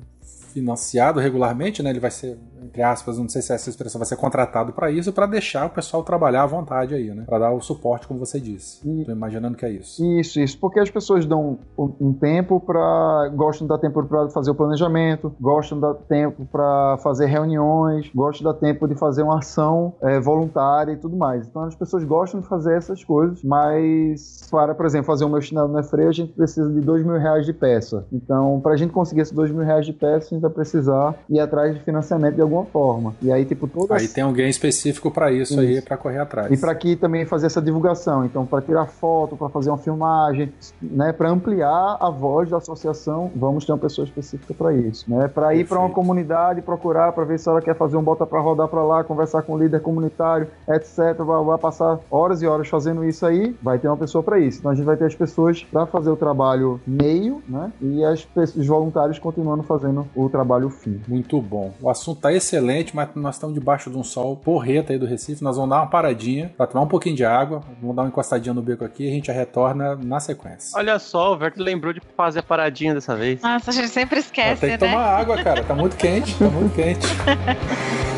financiado 0.54 1.20
regularmente, 1.20 1.84
né? 1.84 1.90
Ele 1.90 2.00
vai 2.00 2.12
ser 2.12 2.38
entre 2.68 2.84
aspas, 2.84 3.18
não 3.18 3.30
sei 3.30 3.42
se 3.42 3.54
essa 3.54 3.70
expressão 3.70 3.98
vai 4.00 4.06
ser 4.06 4.18
contratado 4.18 4.74
para 4.74 4.92
isso, 4.92 5.12
para 5.14 5.26
deixar 5.26 5.66
o 5.66 5.70
pessoal 5.70 6.04
trabalhar 6.04 6.44
à 6.44 6.46
vontade 6.46 6.94
aí, 6.94 7.14
né? 7.14 7.24
Para 7.26 7.40
dar 7.40 7.52
o 7.52 7.62
suporte, 7.62 8.08
como 8.08 8.20
você 8.20 8.40
disse. 8.40 8.88
E... 8.88 9.06
Tô 9.06 9.12
imaginando 9.12 9.58
que 9.58 9.66
é 9.66 9.72
isso. 9.72 10.04
Isso, 10.20 10.40
isso. 10.40 10.60
Porque 10.60 10.80
as 10.80 10.90
pessoas 10.90 11.26
dão 11.26 11.58
um 11.78 12.14
tempo 12.14 12.60
para. 12.60 13.30
gostam 13.34 13.66
de 13.66 13.70
dar 13.70 13.80
tempo 13.80 14.04
para 14.04 14.30
fazer 14.30 14.52
o 14.52 14.56
planejamento, 14.56 15.34
gostam 15.40 15.78
de 15.78 15.82
dar 15.82 15.94
tempo 15.94 16.46
para 16.52 16.98
fazer 16.98 17.26
reuniões, 17.28 18.12
gostam 18.14 18.52
de 18.52 18.54
dar 18.60 18.60
tempo 18.60 18.88
de 18.88 18.96
fazer 18.96 19.24
uma 19.24 19.40
ação 19.40 19.94
é, 20.02 20.20
voluntária 20.20 20.92
e 20.92 20.98
tudo 20.98 21.16
mais. 21.16 21.48
Então 21.48 21.64
as 21.64 21.76
pessoas 21.76 22.04
gostam 22.04 22.42
de 22.42 22.48
fazer 22.48 22.76
essas 22.76 23.04
coisas, 23.04 23.42
mas 23.44 24.48
para, 24.52 24.76
por 24.76 24.86
exemplo, 24.86 25.08
fazer 25.08 25.26
o 25.26 25.30
meu 25.30 25.42
chinelo 25.42 25.68
no 25.68 25.84
freio, 25.84 26.10
a 26.10 26.14
gente 26.14 26.34
precisa 26.34 26.72
de 26.72 26.82
dois 26.82 27.06
mil 27.06 27.18
reais 27.18 27.46
de 27.46 27.54
peça. 27.54 28.06
Então, 28.12 28.60
para 28.62 28.74
a 28.74 28.78
gente 28.78 28.92
conseguir 28.92 29.22
esses 29.22 29.34
dois 29.34 29.52
mil 29.52 29.64
reais 29.64 29.86
de 29.86 29.94
peça, 29.94 30.28
a 30.28 30.30
gente 30.30 30.42
vai 30.42 30.52
precisar 30.52 31.16
ir 31.30 31.40
atrás 31.40 31.74
de 31.74 31.84
financiamento 31.84 32.36
de 32.36 32.42
algum 32.42 32.57
alguma 32.58 32.66
forma. 32.66 33.16
E 33.22 33.32
aí, 33.32 33.46
tipo, 33.46 33.68
todas. 33.68 34.02
Aí 34.02 34.08
tem 34.08 34.24
alguém 34.24 34.50
específico 34.50 35.12
para 35.12 35.32
isso, 35.32 35.54
isso, 35.54 35.60
aí, 35.60 35.82
para 35.82 35.98
correr 35.98 36.20
atrás. 36.20 36.52
E 36.52 36.58
para 36.58 36.72
aqui 36.72 36.96
também 36.96 37.26
fazer 37.26 37.48
essa 37.48 37.62
divulgação. 37.62 38.26
Então, 38.26 38.46
para 38.46 38.62
tirar 38.62 38.86
foto, 38.88 39.36
para 39.36 39.50
fazer 39.50 39.70
uma 39.70 39.78
filmagem, 39.78 40.52
né, 40.82 41.12
para 41.12 41.30
ampliar 41.30 41.98
a 42.00 42.10
voz 42.10 42.50
da 42.50 42.58
associação, 42.58 43.32
vamos 43.36 43.66
ter 43.66 43.72
uma 43.72 43.78
pessoa 43.78 44.06
específica 44.06 44.54
para 44.54 44.74
isso, 44.74 45.06
né? 45.08 45.28
Para 45.28 45.56
ir 45.56 45.68
para 45.68 45.80
uma 45.80 45.90
comunidade, 45.90 46.62
procurar 46.62 47.12
para 47.12 47.24
ver 47.24 47.40
se 47.40 47.48
ela 47.50 47.62
quer 47.62 47.76
fazer 47.76 47.98
um 47.98 48.04
bota 48.04 48.26
para 48.26 48.40
rodar 48.40 48.68
para 48.68 48.84
lá, 48.84 49.04
conversar 49.04 49.42
com 49.44 49.54
o 49.54 49.58
líder 49.58 49.82
comunitário, 49.82 50.48
etc. 50.68 51.18
Vai, 51.18 51.44
vai 51.44 51.58
passar 51.58 52.00
horas 52.10 52.42
e 52.42 52.48
horas 52.48 52.68
fazendo 52.68 53.04
isso 53.04 53.26
aí, 53.26 53.56
vai 53.62 53.78
ter 53.78 53.88
uma 53.88 53.98
pessoa 53.98 54.24
para 54.24 54.40
isso. 54.40 54.60
Então 54.60 54.72
a 54.72 54.76
gente 54.76 54.86
vai 54.86 54.98
ter 54.98 55.06
as 55.06 55.16
pessoas 55.16 55.64
para 55.64 55.86
fazer 55.86 56.10
o 56.10 56.16
trabalho 56.16 56.80
meio, 56.86 57.42
né? 57.48 57.72
E 57.82 58.04
as, 58.04 58.28
os 58.56 58.68
voluntários 58.68 59.20
continuando 59.20 59.64
fazendo 59.64 60.08
o 60.16 60.30
trabalho 60.30 60.70
fim. 60.70 61.02
Muito 61.08 61.42
bom. 61.42 61.74
O 61.82 61.90
assunto 61.90 62.22
tá 62.22 62.34
excelente, 62.38 62.96
mas 62.96 63.10
nós 63.16 63.36
estamos 63.36 63.54
debaixo 63.54 63.90
de 63.90 63.98
um 63.98 64.04
sol 64.04 64.36
porreta 64.36 64.94
aí 64.94 65.00
do 65.00 65.06
Recife. 65.06 65.44
Nós 65.44 65.56
vamos 65.58 65.70
dar 65.70 65.78
uma 65.78 65.88
paradinha 65.88 66.52
para 66.58 66.68
tomar 66.68 66.84
um 66.84 66.88
pouquinho 66.88 67.16
de 67.16 67.26
água, 67.26 67.62
vamos 67.82 67.96
dar 67.96 68.04
uma 68.04 68.08
encostadinha 68.10 68.54
no 68.54 68.62
beco 68.62 68.84
aqui 68.86 69.06
e 69.06 69.10
a 69.10 69.12
gente 69.12 69.28
já 69.28 69.34
retorna 69.34 69.96
na 69.96 70.20
sequência. 70.20 70.78
Olha 70.78 70.98
só, 71.00 71.34
o 71.34 71.38
Verto 71.38 71.62
lembrou 71.62 71.94
de 71.94 72.02
fazer 72.16 72.40
a 72.40 72.44
paradinha 72.44 72.94
dessa 72.94 73.16
vez. 73.16 73.42
Nossa, 73.42 73.72
a 73.72 73.74
gente 73.74 73.90
sempre 73.90 74.20
esquece, 74.20 74.62
Tem 74.62 74.78
que 74.78 74.86
né? 74.86 74.92
tomar 74.92 75.06
água, 75.06 75.44
cara. 75.44 75.64
Tá 75.64 75.76
muito 75.76 75.96
quente, 75.96 76.36
tá 76.38 76.46
muito 76.46 76.74
quente. 76.74 77.06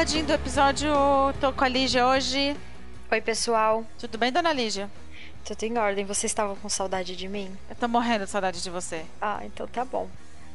oi, 0.00 0.02
invadindo 0.02 0.32
o 0.32 0.34
episódio, 0.34 0.90
tô 1.42 1.52
com 1.52 1.62
a 1.62 1.68
Lígia 1.68 2.06
hoje. 2.06 2.56
Oi, 3.10 3.20
pessoal. 3.20 3.84
Tudo 3.98 4.16
bem, 4.16 4.32
dona 4.32 4.50
Lígia? 4.50 4.88
Tudo 5.44 5.62
em 5.62 5.76
ordem. 5.76 6.06
Vocês 6.06 6.30
estavam 6.30 6.56
com 6.56 6.70
saudade 6.70 7.14
de 7.14 7.28
mim? 7.28 7.54
Eu 7.68 7.76
tô 7.76 7.86
morrendo 7.86 8.24
de 8.24 8.30
saudade 8.30 8.62
de 8.62 8.70
você. 8.70 9.04
Ah, 9.20 9.40
então 9.44 9.66
tá 9.66 9.84
bom. 9.84 10.08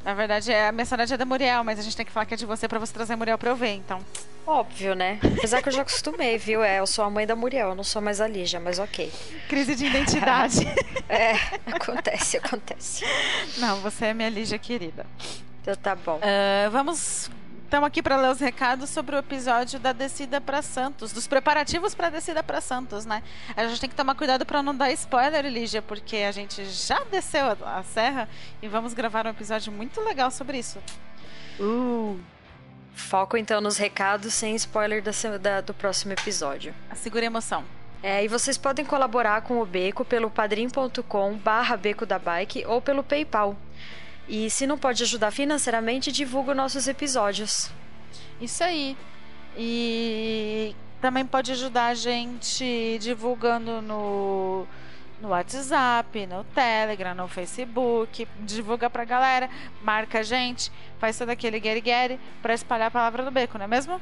Na 0.04 0.16
verdade, 0.16 0.52
é, 0.52 0.70
a 0.70 0.72
minha 0.72 0.86
saudade 0.86 1.14
é 1.14 1.18
da 1.18 1.26
Muriel, 1.26 1.64
mas 1.64 1.78
a 1.78 1.84
gente 1.84 1.96
tem 1.96 2.04
que 2.04 2.12
falar 2.12 2.26
que 2.26 2.34
é 2.34 2.38
de 2.38 2.46
você 2.46 2.68
pra 2.68 2.80
você 2.80 2.92
trazer 2.92 3.14
a 3.14 3.18
Muriel 3.18 3.38
pra 3.38 3.52
eu 3.52 3.56
ver, 3.56 3.76
então. 3.76 4.04
Óbvio, 4.48 4.96
né? 4.96 5.20
Apesar 5.38 5.62
que 5.62 5.70
eu 5.70 5.74
já 5.74 5.84
acostumei, 5.84 6.40
viu? 6.40 6.64
É, 6.64 6.80
eu 6.80 6.88
sou 6.88 7.06
a 7.06 7.10
mãe 7.12 7.28
da 7.28 7.36
Muriel, 7.36 7.70
eu 7.70 7.76
não 7.76 7.84
sou 7.84 8.02
mais 8.02 8.20
a 8.20 8.28
Lígia, 8.28 8.60
mas 8.60 8.80
ok. 8.80 9.12
Crise 9.48 9.76
de 9.76 9.86
identidade. 9.86 10.66
é, 11.08 11.34
acontece, 11.72 12.38
acontece. 12.38 13.06
Não, 13.60 13.80
você 13.82 14.06
é 14.06 14.14
minha 14.16 14.30
Lígia 14.30 14.58
querida. 14.58 15.06
Então 15.62 15.76
tá 15.76 15.94
bom. 15.94 16.18
Uh, 16.18 16.72
vamos 16.72 17.30
Estamos 17.66 17.88
aqui 17.88 18.02
para 18.04 18.16
ler 18.16 18.30
os 18.30 18.40
recados 18.40 18.92
sobre 18.92 19.16
o 19.16 19.20
episódio 19.20 19.80
da 19.80 19.92
descida 19.92 20.40
para 20.40 20.62
Santos, 20.62 21.12
dos 21.12 21.26
preparativos 21.26 21.96
para 21.96 22.08
a 22.08 22.10
descida 22.12 22.44
para 22.44 22.62
Santos, 22.62 23.08
né? 23.08 23.24
A 23.58 23.66
gente 23.66 23.82
tem 23.82 23.90
que 23.90 23.96
tomar 23.96 24.14
cuidado 24.14 24.46
para 24.46 24.62
não 24.62 24.74
dar 24.74 24.92
spoiler, 24.92 25.44
Lígia, 25.48 25.82
porque 25.82 26.18
a 26.18 26.32
gente 26.32 26.64
já 26.66 27.04
desceu 27.10 27.48
a, 27.48 27.80
a, 27.80 27.84
serra 27.84 28.30
e 28.62 28.68
vamos 28.68 28.94
gravar 28.94 29.26
um 29.26 29.32
episódio 29.32 29.74
muito 29.74 30.00
legal 30.00 30.30
sobre 30.30 30.60
isso. 30.60 30.78
Uh. 31.60 32.20
Foco 32.94 33.36
então 33.36 33.60
nos 33.60 33.78
recados 33.78 34.32
sem 34.36 34.56
spoiler 34.56 35.02
da, 35.02 35.12
da, 35.42 35.62
do 35.62 35.74
próximo 35.74 36.14
episódio. 36.14 36.74
Segura 36.94 37.24
a 37.24 37.26
emoção. 37.26 37.66
É, 38.04 38.24
e 38.24 38.28
vocês 38.28 38.60
podem 38.60 38.86
colaborar 38.86 39.42
com 39.42 39.60
o 39.60 39.66
Beco 39.66 40.06
pelo 40.06 40.30
padrim.com 40.30 41.34
barra 41.38 41.76
Beco 41.76 42.06
da 42.06 42.20
Bike 42.20 42.64
ou 42.68 42.80
pelo 42.80 43.04
PayPal. 43.04 43.58
E 44.28 44.50
se 44.50 44.66
não 44.66 44.78
pode 44.78 45.04
ajudar 45.04 45.32
financeiramente, 45.32 46.12
divulga 46.12 46.56
nossos 46.56 46.88
episódios. 46.88 47.70
Isso 48.42 48.64
aí. 48.64 48.98
E 49.58 50.76
também 51.00 51.26
pode 51.26 51.52
ajudar 51.52 51.88
a 51.88 51.94
gente 51.94 52.98
divulgando 53.00 53.82
no, 53.82 54.66
no 55.22 55.30
WhatsApp, 55.30 56.26
no 56.26 56.44
Telegram, 56.46 57.14
no 57.14 57.28
Facebook. 57.28 58.28
Divulga 58.40 58.90
pra 58.90 59.06
galera, 59.06 59.50
marca 59.84 60.20
a 60.20 60.24
gente, 60.24 60.72
faz 61.00 61.18
todo 61.18 61.30
aquele 61.30 61.60
guerre 61.60 62.20
pra 62.42 62.54
espalhar 62.54 62.88
a 62.88 62.92
palavra 62.92 63.24
do 63.24 63.32
beco, 63.32 63.58
não 63.58 63.66
é 63.66 63.68
mesmo? 63.68 64.02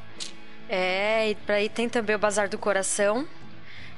É, 0.70 1.30
e 1.32 1.36
pra 1.36 1.56
aí 1.56 1.68
tem 1.68 1.90
também 1.90 2.16
o 2.16 2.20
Bazar 2.20 2.48
do 2.48 2.58
Coração, 2.58 3.28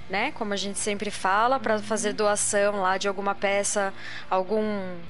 né? 0.09 0.31
Como 0.31 0.53
a 0.53 0.57
gente 0.57 0.79
sempre 0.79 1.09
fala, 1.09 1.59
para 1.59 1.79
fazer 1.79 2.13
doação 2.13 2.81
lá 2.81 2.97
de 2.97 3.07
alguma 3.07 3.33
peça, 3.33 3.93
algum 4.29 4.63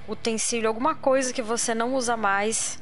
utensílio, 0.07 0.67
alguma 0.67 0.95
coisa 0.95 1.33
que 1.33 1.41
você 1.41 1.73
não 1.73 1.93
usa 1.93 2.15
mais. 2.15 2.81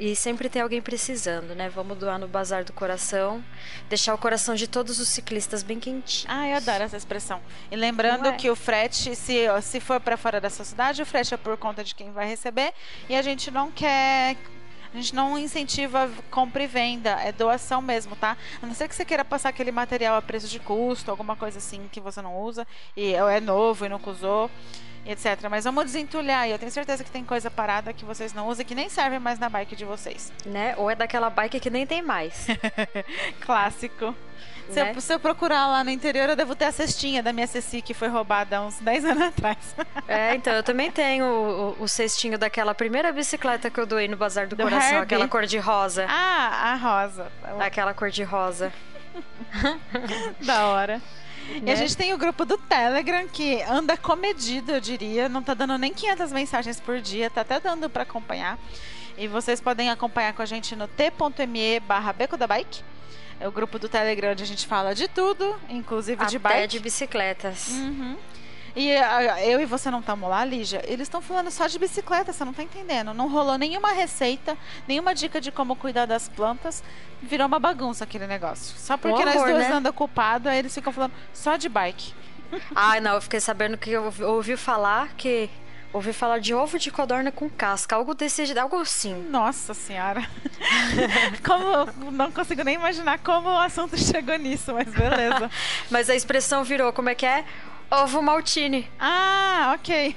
E 0.00 0.16
sempre 0.16 0.48
tem 0.48 0.62
alguém 0.62 0.80
precisando, 0.80 1.54
né? 1.54 1.68
Vamos 1.68 1.98
doar 1.98 2.18
no 2.18 2.26
Bazar 2.26 2.64
do 2.64 2.72
Coração. 2.72 3.44
Deixar 3.88 4.14
o 4.14 4.18
coração 4.18 4.54
de 4.54 4.66
todos 4.66 4.98
os 4.98 5.08
ciclistas 5.08 5.62
bem 5.62 5.78
quentinho. 5.78 6.32
Ah, 6.32 6.48
eu 6.48 6.56
adoro 6.56 6.82
essa 6.82 6.96
expressão. 6.96 7.40
E 7.70 7.76
lembrando 7.76 8.26
é? 8.26 8.32
que 8.32 8.50
o 8.50 8.56
frete, 8.56 9.14
se, 9.14 9.46
se 9.60 9.80
for 9.80 10.00
para 10.00 10.16
fora 10.16 10.40
dessa 10.40 10.64
cidade, 10.64 11.02
o 11.02 11.06
frete 11.06 11.34
é 11.34 11.36
por 11.36 11.56
conta 11.58 11.84
de 11.84 11.94
quem 11.94 12.10
vai 12.10 12.26
receber. 12.26 12.72
E 13.08 13.14
a 13.14 13.22
gente 13.22 13.50
não 13.50 13.70
quer 13.70 14.36
a 14.92 14.96
gente 14.96 15.14
não 15.14 15.38
incentiva 15.38 16.10
compra 16.30 16.62
e 16.62 16.66
venda, 16.66 17.10
é 17.22 17.32
doação 17.32 17.80
mesmo, 17.80 18.14
tá? 18.14 18.36
A 18.60 18.66
não 18.66 18.74
ser 18.74 18.88
que 18.88 18.94
você 18.94 19.04
queira 19.04 19.24
passar 19.24 19.48
aquele 19.48 19.72
material 19.72 20.16
a 20.16 20.22
preço 20.22 20.48
de 20.48 20.58
custo, 20.58 21.10
alguma 21.10 21.34
coisa 21.34 21.58
assim 21.58 21.88
que 21.90 22.00
você 22.00 22.20
não 22.20 22.40
usa, 22.40 22.66
e 22.96 23.14
é 23.14 23.40
novo 23.40 23.86
e 23.86 23.88
nunca 23.88 24.10
usou, 24.10 24.50
etc. 25.06 25.48
Mas 25.50 25.64
vamos 25.64 25.84
desentulhar, 25.84 26.46
e 26.46 26.52
eu 26.52 26.58
tenho 26.58 26.70
certeza 26.70 27.02
que 27.02 27.10
tem 27.10 27.24
coisa 27.24 27.50
parada 27.50 27.92
que 27.92 28.04
vocês 28.04 28.32
não 28.32 28.48
usam 28.48 28.64
que 28.64 28.74
nem 28.74 28.88
serve 28.88 29.18
mais 29.18 29.38
na 29.38 29.48
bike 29.48 29.74
de 29.74 29.84
vocês. 29.84 30.32
Né? 30.44 30.74
Ou 30.76 30.90
é 30.90 30.94
daquela 30.94 31.30
bike 31.30 31.58
que 31.58 31.70
nem 31.70 31.86
tem 31.86 32.02
mais. 32.02 32.46
Clássico. 33.40 34.14
Se, 34.70 34.82
né? 34.82 34.92
eu, 34.94 35.00
se, 35.00 35.12
eu, 35.12 35.20
procurar 35.20 35.66
lá 35.66 35.84
no 35.84 35.90
interior, 35.90 36.28
eu 36.28 36.36
devo 36.36 36.54
ter 36.54 36.66
a 36.66 36.72
cestinha 36.72 37.22
da 37.22 37.32
minha 37.32 37.46
Ceci 37.46 37.82
que 37.82 37.92
foi 37.92 38.08
roubada 38.08 38.58
há 38.58 38.62
uns 38.62 38.78
10 38.78 39.04
anos 39.04 39.22
atrás. 39.22 39.58
É, 40.08 40.34
então, 40.34 40.52
eu 40.52 40.62
também 40.62 40.90
tenho 40.90 41.24
o, 41.24 41.82
o, 41.82 41.88
cestinho 41.88 42.38
daquela 42.38 42.74
primeira 42.74 43.12
bicicleta 43.12 43.70
que 43.70 43.78
eu 43.78 43.86
doei 43.86 44.08
no 44.08 44.16
Bazar 44.16 44.46
do, 44.46 44.56
do 44.56 44.62
Coração, 44.62 44.88
Herbie. 44.88 45.02
aquela 45.02 45.28
cor 45.28 45.46
de 45.46 45.58
rosa. 45.58 46.06
Ah, 46.08 46.72
a 46.72 46.76
rosa. 46.76 47.32
Aquela 47.60 47.94
cor 47.94 48.10
de 48.10 48.22
rosa. 48.22 48.72
da 50.40 50.66
hora. 50.68 51.02
Né? 51.48 51.60
E 51.64 51.70
a 51.70 51.74
né? 51.74 51.76
gente 51.76 51.96
tem 51.96 52.12
o 52.14 52.18
grupo 52.18 52.44
do 52.44 52.56
Telegram 52.56 53.26
que 53.28 53.62
anda 53.62 53.96
comedido, 53.96 54.72
eu 54.72 54.80
diria. 54.80 55.28
Não 55.28 55.42
tá 55.42 55.54
dando 55.54 55.76
nem 55.76 55.92
500 55.92 56.32
mensagens 56.32 56.80
por 56.80 57.00
dia, 57.00 57.28
tá 57.28 57.42
até 57.42 57.60
dando 57.60 57.90
para 57.90 58.04
acompanhar. 58.04 58.58
E 59.16 59.28
vocês 59.28 59.60
podem 59.60 59.90
acompanhar 59.90 60.32
com 60.32 60.42
a 60.42 60.46
gente 60.46 60.74
no 60.74 60.88
t.me 60.88 61.80
barra 61.80 62.12
Beco 62.12 62.36
da 62.36 62.46
Bike. 62.46 62.82
É 63.42 63.48
o 63.48 63.50
grupo 63.50 63.76
do 63.76 63.88
Telegram 63.88 64.30
onde 64.30 64.44
a 64.44 64.46
gente 64.46 64.68
fala 64.68 64.94
de 64.94 65.08
tudo, 65.08 65.56
inclusive 65.68 66.22
Até 66.22 66.30
de 66.30 66.38
bike. 66.38 66.68
de 66.68 66.78
bicicletas. 66.78 67.70
Uhum. 67.70 68.16
E 68.76 68.94
a, 68.94 69.44
eu 69.44 69.60
e 69.60 69.66
você 69.66 69.90
não 69.90 69.98
estamos 69.98 70.30
lá, 70.30 70.44
Lígia? 70.44 70.80
Eles 70.86 71.08
estão 71.08 71.20
falando 71.20 71.50
só 71.50 71.66
de 71.66 71.76
bicicleta, 71.76 72.32
você 72.32 72.44
não 72.44 72.52
tá 72.52 72.62
entendendo. 72.62 73.12
Não 73.12 73.28
rolou 73.28 73.58
nenhuma 73.58 73.90
receita, 73.90 74.56
nenhuma 74.86 75.12
dica 75.12 75.40
de 75.40 75.50
como 75.50 75.74
cuidar 75.74 76.06
das 76.06 76.28
plantas. 76.28 76.84
Virou 77.20 77.48
uma 77.48 77.58
bagunça 77.58 78.04
aquele 78.04 78.28
negócio. 78.28 78.78
Só 78.78 78.96
porque 78.96 79.22
horror, 79.22 79.34
nós 79.34 79.42
dois 79.42 79.68
né? 79.68 79.72
andam 79.74 79.90
ocupados, 79.90 80.52
eles 80.52 80.72
ficam 80.72 80.92
falando 80.92 81.12
só 81.34 81.56
de 81.56 81.68
bike. 81.68 82.14
Ah, 82.76 83.00
não, 83.00 83.14
eu 83.14 83.20
fiquei 83.22 83.40
sabendo 83.40 83.78
que 83.78 83.90
eu 83.90 84.12
ouvi 84.20 84.58
falar 84.58 85.14
que 85.14 85.48
ouvi 85.92 86.12
falar 86.12 86.38
de 86.38 86.54
ovo 86.54 86.78
de 86.78 86.90
codorna 86.90 87.30
com 87.30 87.48
casca, 87.48 87.96
algo 87.96 88.14
desse, 88.14 88.58
algo 88.58 88.76
assim. 88.76 89.14
Nossa 89.28 89.74
senhora. 89.74 90.26
como 91.44 92.10
não 92.10 92.32
consigo 92.32 92.64
nem 92.64 92.74
imaginar 92.74 93.18
como 93.18 93.48
o 93.48 93.58
assunto 93.58 93.96
chegou 93.96 94.36
nisso, 94.38 94.72
mas 94.72 94.88
beleza. 94.88 95.50
mas 95.90 96.08
a 96.08 96.14
expressão 96.14 96.64
virou 96.64 96.92
como 96.92 97.08
é 97.08 97.14
que 97.14 97.26
é? 97.26 97.44
Ovo 97.90 98.22
maltine. 98.22 98.90
Ah, 98.98 99.74
ok. 99.78 100.16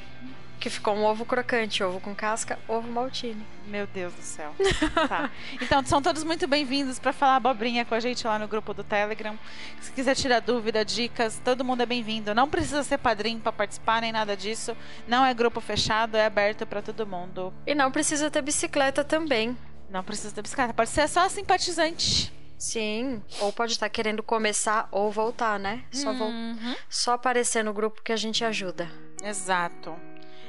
Que 0.65 0.69
ficou 0.71 0.95
um 0.95 1.03
ovo 1.03 1.25
crocante, 1.25 1.83
ovo 1.83 1.99
com 1.99 2.15
casca, 2.15 2.57
ovo 2.67 2.91
maltine. 2.91 3.45
Meu 3.67 3.85
Deus 3.85 4.11
do 4.15 4.21
céu. 4.23 4.51
tá. 5.07 5.29
Então, 5.61 5.85
são 5.85 6.01
todos 6.01 6.23
muito 6.23 6.47
bem-vindos 6.47 6.97
para 6.97 7.13
falar 7.13 7.35
abobrinha 7.35 7.85
com 7.85 7.93
a 7.93 7.99
gente 7.99 8.25
lá 8.25 8.39
no 8.39 8.47
grupo 8.47 8.73
do 8.73 8.83
Telegram. 8.83 9.37
Se 9.79 9.91
quiser 9.91 10.15
tirar 10.15 10.39
dúvida, 10.39 10.83
dicas, 10.83 11.39
todo 11.45 11.63
mundo 11.63 11.81
é 11.81 11.85
bem-vindo. 11.85 12.33
Não 12.33 12.49
precisa 12.49 12.81
ser 12.81 12.97
padrinho 12.97 13.39
para 13.39 13.51
participar 13.51 14.01
nem 14.01 14.11
nada 14.11 14.35
disso. 14.35 14.75
Não 15.07 15.23
é 15.23 15.35
grupo 15.35 15.61
fechado, 15.61 16.17
é 16.17 16.25
aberto 16.25 16.65
para 16.65 16.81
todo 16.81 17.05
mundo. 17.05 17.53
E 17.67 17.75
não 17.75 17.91
precisa 17.91 18.31
ter 18.31 18.41
bicicleta 18.41 19.03
também. 19.03 19.55
Não 19.87 20.03
precisa 20.03 20.33
ter 20.33 20.41
bicicleta, 20.41 20.73
pode 20.73 20.89
ser 20.89 21.07
só 21.07 21.29
simpatizante. 21.29 22.33
Sim, 22.57 23.21
ou 23.39 23.53
pode 23.53 23.73
estar 23.73 23.89
querendo 23.89 24.23
começar 24.23 24.87
ou 24.91 25.11
voltar, 25.11 25.59
né? 25.59 25.83
Só, 25.91 26.09
uhum. 26.09 26.75
só 26.89 27.13
aparecer 27.13 27.63
no 27.63 27.71
grupo 27.71 28.01
que 28.01 28.11
a 28.11 28.17
gente 28.17 28.43
ajuda. 28.43 28.89
Exato. 29.23 29.95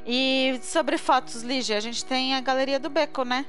E 0.07 0.61
sobre 0.63 0.97
fotos, 0.97 1.43
Lígia, 1.43 1.77
a 1.77 1.81
gente 1.81 2.05
tem 2.05 2.35
a 2.35 2.41
Galeria 2.41 2.79
do 2.79 2.89
Beco, 2.89 3.25
né? 3.25 3.45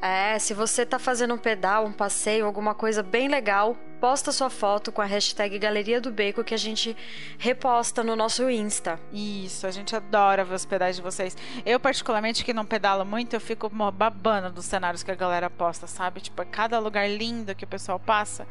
É, 0.00 0.38
se 0.38 0.54
você 0.54 0.86
tá 0.86 0.98
fazendo 0.98 1.34
um 1.34 1.38
pedal, 1.38 1.84
um 1.84 1.92
passeio, 1.92 2.46
alguma 2.46 2.72
coisa 2.72 3.02
bem 3.02 3.28
legal, 3.28 3.76
posta 4.00 4.30
sua 4.30 4.48
foto 4.48 4.92
com 4.92 5.02
a 5.02 5.04
hashtag 5.04 5.58
Galeria 5.58 6.00
do 6.00 6.10
Beco 6.10 6.44
que 6.44 6.54
a 6.54 6.58
gente 6.58 6.96
reposta 7.36 8.04
no 8.04 8.14
nosso 8.14 8.48
Insta. 8.48 8.98
Isso, 9.12 9.66
a 9.66 9.70
gente 9.72 9.94
adora 9.94 10.44
ver 10.44 10.54
os 10.54 10.64
pedais 10.64 10.96
de 10.96 11.02
vocês. 11.02 11.36
Eu, 11.66 11.80
particularmente, 11.80 12.44
que 12.44 12.54
não 12.54 12.64
pedalo 12.64 13.04
muito, 13.04 13.34
eu 13.34 13.40
fico 13.40 13.68
babando 13.68 14.50
dos 14.50 14.66
cenários 14.66 15.02
que 15.02 15.10
a 15.10 15.16
galera 15.16 15.50
posta, 15.50 15.86
sabe? 15.88 16.20
Tipo, 16.20 16.46
cada 16.46 16.78
lugar 16.78 17.10
lindo 17.10 17.54
que 17.54 17.64
o 17.64 17.68
pessoal 17.68 17.98
passa. 17.98 18.46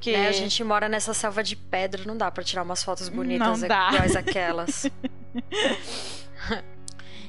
Que... 0.00 0.14
É, 0.14 0.28
a 0.28 0.32
gente 0.32 0.62
mora 0.62 0.88
nessa 0.88 1.12
selva 1.12 1.42
de 1.42 1.56
pedra, 1.56 2.04
não 2.06 2.16
dá 2.16 2.30
para 2.30 2.44
tirar 2.44 2.62
umas 2.62 2.84
fotos 2.84 3.08
bonitas 3.08 3.60
não 3.60 3.68
dá. 3.68 3.90
iguais 3.92 4.16
aquelas. 4.16 4.86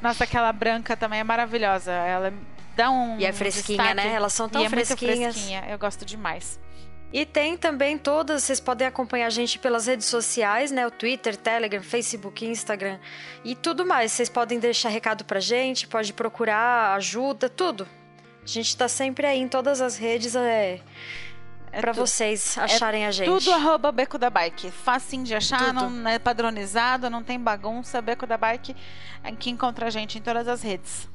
Nossa, 0.00 0.24
aquela 0.24 0.52
branca 0.52 0.96
também 0.96 1.18
é 1.20 1.24
maravilhosa. 1.24 1.90
Ela 1.90 2.32
dá 2.76 2.90
um. 2.90 3.18
E 3.18 3.24
é 3.24 3.32
fresquinha, 3.32 3.78
destaque. 3.78 4.08
né? 4.08 4.14
Elas 4.14 4.32
são 4.32 4.48
tão 4.48 4.62
e 4.62 4.66
é 4.66 4.68
fresquinhas. 4.68 5.18
Muito 5.18 5.32
fresquinha. 5.32 5.64
Eu 5.68 5.78
gosto 5.78 6.04
demais. 6.04 6.60
E 7.12 7.24
tem 7.24 7.56
também 7.56 7.96
todas, 7.96 8.42
vocês 8.42 8.60
podem 8.60 8.86
acompanhar 8.86 9.26
a 9.26 9.30
gente 9.30 9.58
pelas 9.58 9.86
redes 9.86 10.06
sociais, 10.06 10.70
né? 10.70 10.86
O 10.86 10.90
Twitter, 10.90 11.36
Telegram, 11.36 11.82
Facebook, 11.82 12.44
Instagram 12.44 12.98
e 13.42 13.54
tudo 13.54 13.86
mais. 13.86 14.12
Vocês 14.12 14.28
podem 14.28 14.58
deixar 14.58 14.90
recado 14.90 15.24
pra 15.24 15.40
gente, 15.40 15.88
pode 15.88 16.12
procurar 16.12 16.94
ajuda, 16.96 17.48
tudo. 17.48 17.88
A 18.42 18.46
gente 18.46 18.76
tá 18.76 18.88
sempre 18.88 19.26
aí 19.26 19.38
em 19.38 19.48
todas 19.48 19.80
as 19.80 19.96
redes, 19.96 20.36
é, 20.36 20.80
é 21.72 21.80
para 21.80 21.92
vocês 21.92 22.58
acharem 22.58 23.04
é 23.04 23.06
a 23.06 23.10
gente. 23.10 23.26
Tudo 23.26 23.52
arroba 23.52 23.90
Beco 23.90 24.18
da 24.18 24.28
Bike. 24.28 24.70
Facinho 24.70 25.24
de 25.24 25.34
achar, 25.34 25.74
tudo. 25.74 25.88
não 25.88 26.10
é 26.10 26.18
padronizado, 26.18 27.08
não 27.08 27.22
tem 27.22 27.40
bagunça. 27.40 28.02
Beco 28.02 28.26
da 28.26 28.36
Bike 28.36 28.76
é 29.24 29.32
que 29.32 29.48
encontra 29.48 29.86
a 29.86 29.90
gente 29.90 30.18
em 30.18 30.20
todas 30.20 30.46
as 30.46 30.62
redes. 30.62 31.08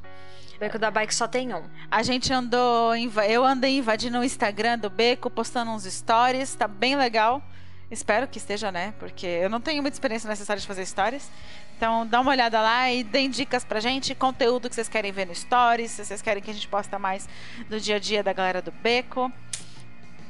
Beco 0.64 0.80
da 0.80 0.90
Bike 0.90 1.14
só 1.14 1.28
tem 1.28 1.54
um. 1.54 1.62
A 1.92 2.02
gente 2.04 2.32
andou, 2.32 2.96
eu 2.96 3.44
andei 3.44 3.80
invadindo 3.80 4.18
o 4.18 4.24
Instagram 4.24 4.80
do 4.80 4.90
Beco, 4.90 5.30
postando 5.30 5.72
uns 5.72 5.84
stories, 5.84 6.56
tá 6.56 6.70
bem 6.70 6.96
legal. 6.96 7.44
Espero 7.92 8.30
que 8.30 8.38
esteja, 8.38 8.72
né? 8.72 8.94
Porque 8.98 9.28
eu 9.28 9.50
não 9.50 9.60
tenho 9.60 9.82
muita 9.82 9.96
experiência 9.96 10.30
necessária 10.30 10.62
de 10.62 10.66
fazer 10.66 10.86
stories. 10.86 11.30
Então 11.76 12.08
dá 12.08 12.22
uma 12.22 12.32
olhada 12.32 12.62
lá 12.62 12.90
e 12.90 13.04
deem 13.04 13.30
dicas 13.30 13.66
pra 13.66 13.82
gente, 13.82 14.16
conteúdo 14.16 14.70
que 14.70 14.76
vocês 14.76 14.88
querem 14.88 15.12
ver 15.12 15.28
no 15.28 15.36
stories, 15.36 15.92
se 15.92 16.06
vocês 16.06 16.22
querem 16.22 16.42
que 16.42 16.50
a 16.50 16.54
gente 16.54 16.70
posta 16.70 16.98
mais 16.98 17.28
do 17.70 17.78
dia 17.78 17.98
a 17.98 18.00
dia 18.00 18.24
da 18.24 18.32
galera 18.32 18.62
do 18.62 18.72
Beco. 18.72 19.30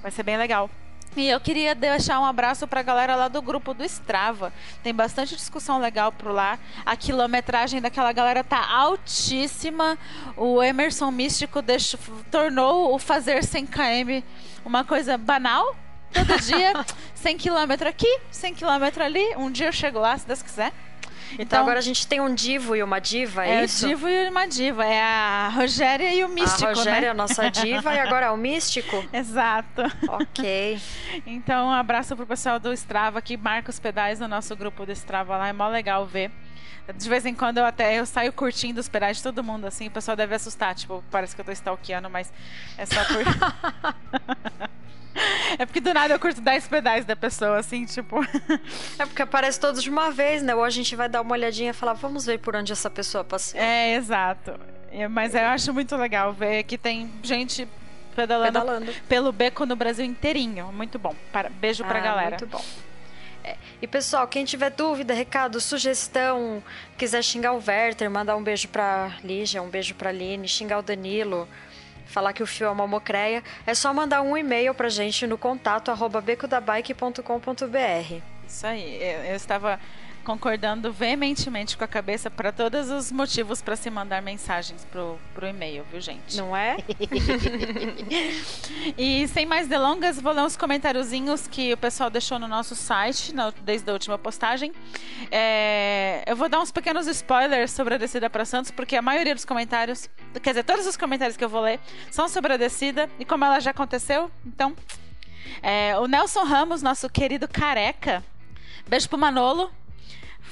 Vai 0.01 0.09
ser 0.09 0.23
bem 0.23 0.35
legal. 0.35 0.67
E 1.15 1.27
eu 1.29 1.39
queria 1.39 1.75
deixar 1.75 2.19
um 2.19 2.25
abraço 2.25 2.67
para 2.67 2.79
a 2.79 2.83
galera 2.83 3.15
lá 3.15 3.27
do 3.27 3.41
grupo 3.41 3.73
do 3.73 3.83
Strava. 3.83 4.51
Tem 4.81 4.93
bastante 4.93 5.35
discussão 5.35 5.79
legal 5.79 6.11
por 6.11 6.31
lá. 6.31 6.57
A 6.85 6.95
quilometragem 6.95 7.79
daquela 7.79 8.11
galera 8.11 8.43
tá 8.43 8.67
altíssima. 8.67 9.97
O 10.35 10.61
Emerson 10.63 11.11
Místico 11.11 11.61
deixou, 11.61 11.99
tornou 12.31 12.95
o 12.95 12.99
fazer 12.99 13.43
100 13.43 13.67
km 13.67 14.23
uma 14.65 14.83
coisa 14.83 15.17
banal. 15.17 15.75
Todo 16.11 16.39
dia, 16.41 16.73
100 17.13 17.37
km 17.37 17.87
aqui, 17.87 18.19
100 18.31 18.55
km 18.55 19.01
ali. 19.03 19.35
Um 19.37 19.51
dia 19.51 19.67
eu 19.67 19.73
chego 19.73 19.99
lá, 19.99 20.17
se 20.17 20.25
Deus 20.25 20.41
quiser. 20.41 20.71
Então, 21.33 21.43
então, 21.43 21.61
agora 21.61 21.79
a 21.79 21.81
gente 21.81 22.05
tem 22.07 22.19
um 22.21 22.33
divo 22.33 22.75
e 22.75 22.83
uma 22.83 22.99
diva, 22.99 23.45
é, 23.45 23.61
é 23.61 23.63
isso? 23.65 23.85
É 23.85 23.87
o 23.87 23.89
divo 23.89 24.09
e 24.09 24.29
uma 24.29 24.45
diva. 24.45 24.85
É 24.85 25.01
a 25.01 25.49
Rogéria 25.49 26.13
e 26.13 26.23
o 26.23 26.29
místico, 26.29 26.65
A 26.65 26.69
Rogéria 26.69 27.01
né? 27.01 27.07
é 27.07 27.09
a 27.09 27.13
nossa 27.13 27.49
diva 27.49 27.93
e 27.93 27.99
agora 27.99 28.27
é 28.27 28.31
o 28.31 28.37
místico? 28.37 29.03
Exato. 29.11 29.81
Ok. 30.07 30.79
Então, 31.25 31.67
um 31.67 31.71
abraço 31.71 32.15
pro 32.15 32.25
pessoal 32.25 32.59
do 32.59 32.71
Strava 32.73 33.21
que 33.21 33.37
marca 33.37 33.69
os 33.69 33.79
pedais 33.79 34.19
no 34.19 34.27
nosso 34.27 34.55
grupo 34.55 34.85
do 34.85 34.91
Strava 34.91 35.37
lá. 35.37 35.47
É 35.47 35.53
mó 35.53 35.67
legal 35.67 36.05
ver. 36.05 36.31
De 36.97 37.07
vez 37.07 37.25
em 37.25 37.33
quando 37.33 37.59
eu 37.59 37.65
até 37.65 37.97
eu 37.97 38.05
saio 38.05 38.33
curtindo 38.33 38.79
os 38.79 38.89
pedais 38.89 39.17
de 39.17 39.23
todo 39.23 39.41
mundo, 39.41 39.65
assim, 39.65 39.87
o 39.87 39.91
pessoal 39.91 40.17
deve 40.17 40.35
assustar, 40.35 40.75
tipo, 40.75 41.01
parece 41.09 41.33
que 41.33 41.39
eu 41.39 41.45
tô 41.45 41.51
stalkeando, 41.53 42.09
mas 42.09 42.31
é 42.77 42.85
só 42.85 43.01
por. 43.05 43.23
É 45.59 45.65
porque 45.65 45.79
do 45.79 45.93
nada 45.93 46.13
eu 46.13 46.19
curto 46.19 46.41
10 46.41 46.67
pedais 46.67 47.05
da 47.05 47.15
pessoa, 47.15 47.57
assim, 47.59 47.85
tipo. 47.85 48.19
É 48.97 49.05
porque 49.05 49.21
aparece 49.21 49.59
todos 49.59 49.83
de 49.83 49.89
uma 49.89 50.11
vez, 50.11 50.41
né? 50.41 50.55
Ou 50.55 50.63
a 50.63 50.69
gente 50.69 50.95
vai 50.95 51.07
dar 51.07 51.21
uma 51.21 51.33
olhadinha 51.33 51.71
e 51.71 51.73
falar, 51.73 51.93
vamos 51.93 52.25
ver 52.25 52.39
por 52.39 52.55
onde 52.55 52.71
essa 52.71 52.89
pessoa 52.89 53.23
passou. 53.23 53.59
É, 53.59 53.95
exato. 53.95 54.59
Mas 55.09 55.33
eu 55.33 55.45
acho 55.45 55.73
muito 55.73 55.95
legal 55.95 56.33
ver 56.33 56.63
que 56.63 56.77
tem 56.77 57.11
gente 57.23 57.67
pedalando, 58.15 58.51
pedalando. 58.51 58.93
pelo 59.07 59.31
beco 59.31 59.65
no 59.65 59.75
Brasil 59.75 60.05
inteirinho. 60.05 60.71
Muito 60.71 60.99
bom. 60.99 61.15
Para... 61.31 61.49
Beijo 61.49 61.83
pra 61.83 61.99
ah, 61.99 62.01
galera. 62.01 62.29
Muito 62.29 62.47
bom. 62.47 62.63
É. 63.43 63.57
E 63.81 63.87
pessoal, 63.87 64.27
quem 64.27 64.45
tiver 64.45 64.69
dúvida, 64.69 65.13
recado, 65.13 65.59
sugestão, 65.59 66.63
quiser 66.97 67.23
xingar 67.23 67.53
o 67.53 67.61
Werther, 67.65 68.09
mandar 68.09 68.37
um 68.37 68.43
beijo 68.43 68.67
pra 68.69 69.17
Lígia, 69.23 69.61
um 69.61 69.69
beijo 69.69 69.95
pra 69.95 70.09
Aline, 70.09 70.47
xingar 70.47 70.79
o 70.79 70.81
Danilo 70.81 71.47
falar 72.13 72.31
que 72.31 72.43
o 72.43 72.47
fio 72.47 72.67
é 72.67 72.69
uma 72.69 72.87
mocreia, 72.87 73.43
é 73.65 73.73
só 73.73 73.93
mandar 73.93 74.21
um 74.21 74.37
e-mail 74.37 74.73
pra 74.73 74.87
gente 74.87 75.25
no 75.25 75.37
contato 75.37 75.89
arroba 75.89 76.21
becodabike.com.br. 76.21 78.21
Isso 78.47 78.67
aí, 78.67 79.01
eu, 79.01 79.31
eu 79.31 79.35
estava 79.35 79.79
concordando 80.23 80.91
veementemente 80.91 81.77
com 81.77 81.83
a 81.83 81.87
cabeça 81.87 82.31
para 82.31 82.51
todos 82.51 82.89
os 82.89 83.11
motivos 83.11 83.61
para 83.61 83.75
se 83.75 83.89
mandar 83.89 84.21
mensagens 84.21 84.85
pro, 84.85 85.19
pro 85.33 85.45
e-mail, 85.47 85.85
viu, 85.91 85.99
gente? 86.01 86.37
Não 86.37 86.55
é? 86.55 86.77
e 88.97 89.27
sem 89.27 89.45
mais 89.45 89.67
delongas, 89.67 90.19
vou 90.19 90.33
ler 90.33 90.41
uns 90.41 90.55
comentáriozinhos 90.55 91.47
que 91.47 91.73
o 91.73 91.77
pessoal 91.77 92.09
deixou 92.09 92.39
no 92.39 92.47
nosso 92.47 92.75
site 92.75 93.33
na, 93.33 93.51
desde 93.63 93.89
a 93.89 93.93
última 93.93 94.17
postagem. 94.17 94.71
É, 95.29 96.23
eu 96.25 96.35
vou 96.35 96.47
dar 96.47 96.59
uns 96.59 96.71
pequenos 96.71 97.05
spoilers 97.07 97.71
sobre 97.71 97.95
a 97.95 97.97
descida 97.97 98.29
para 98.29 98.45
Santos, 98.45 98.71
porque 98.71 98.95
a 98.95 99.01
maioria 99.01 99.35
dos 99.35 99.45
comentários, 99.45 100.09
quer 100.41 100.51
dizer, 100.51 100.63
todos 100.63 100.87
os 100.87 100.95
comentários 100.95 101.35
que 101.35 101.43
eu 101.43 101.49
vou 101.49 101.61
ler 101.61 101.79
são 102.09 102.27
sobre 102.29 102.53
a 102.53 102.57
descida 102.57 103.09
e 103.19 103.25
como 103.25 103.43
ela 103.45 103.59
já 103.59 103.71
aconteceu, 103.71 104.31
então. 104.45 104.75
É, 105.61 105.97
o 105.99 106.07
Nelson 106.07 106.43
Ramos, 106.43 106.81
nosso 106.81 107.09
querido 107.09 107.47
careca, 107.47 108.23
beijo 108.87 109.07
pro 109.07 109.17
Manolo, 109.17 109.71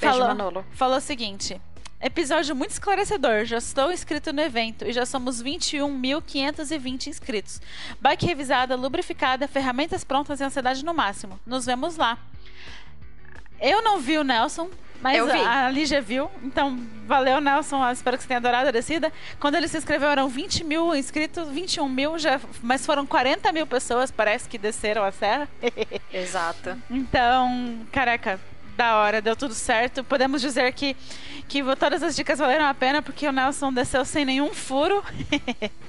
Beijo, 0.00 0.18
falou, 0.18 0.28
Manolo. 0.28 0.64
falou 0.72 0.96
o 0.98 1.00
seguinte: 1.00 1.60
Episódio 2.02 2.56
muito 2.56 2.72
esclarecedor. 2.72 3.44
Já 3.44 3.58
estou 3.58 3.92
inscrito 3.92 4.32
no 4.32 4.40
evento 4.40 4.84
e 4.84 4.92
já 4.92 5.06
somos 5.06 5.40
21.520 5.40 7.06
inscritos. 7.06 7.60
Bike 8.00 8.26
revisada, 8.26 8.74
lubrificada, 8.74 9.46
ferramentas 9.46 10.02
prontas 10.02 10.40
e 10.40 10.44
ansiedade 10.44 10.84
no 10.84 10.92
máximo. 10.92 11.38
Nos 11.46 11.64
vemos 11.64 11.96
lá. 11.96 12.18
Eu 13.60 13.80
não 13.82 14.00
vi 14.00 14.18
o 14.18 14.24
Nelson, 14.24 14.68
mas 15.00 15.22
a 15.30 15.70
Lígia 15.70 16.02
viu. 16.02 16.28
Então, 16.42 16.76
valeu, 17.06 17.40
Nelson. 17.40 17.88
Espero 17.92 18.16
que 18.16 18.24
você 18.24 18.28
tenha 18.28 18.38
adorado 18.38 18.68
a 18.68 18.72
descida. 18.72 19.12
Quando 19.38 19.54
ele 19.54 19.68
se 19.68 19.78
inscreveu, 19.78 20.08
eram 20.08 20.28
20 20.28 20.64
mil 20.64 20.96
inscritos, 20.96 21.48
21 21.48 21.88
mil, 21.88 22.18
já, 22.18 22.40
mas 22.60 22.84
foram 22.84 23.06
40 23.06 23.52
mil 23.52 23.64
pessoas, 23.64 24.10
parece, 24.10 24.48
que 24.48 24.58
desceram 24.58 25.04
a 25.04 25.12
serra. 25.12 25.48
Exato. 26.12 26.76
Então, 26.90 27.86
careca, 27.92 28.40
da 28.76 28.96
hora, 28.96 29.20
deu 29.20 29.36
tudo 29.36 29.54
certo. 29.54 30.02
Podemos 30.04 30.40
dizer 30.40 30.72
que, 30.72 30.96
que 31.48 31.62
todas 31.76 32.02
as 32.02 32.16
dicas 32.16 32.38
valeram 32.38 32.66
a 32.66 32.74
pena 32.74 33.02
porque 33.02 33.26
o 33.26 33.32
Nelson 33.32 33.72
desceu 33.72 34.04
sem 34.04 34.24
nenhum 34.24 34.52
furo. 34.52 35.02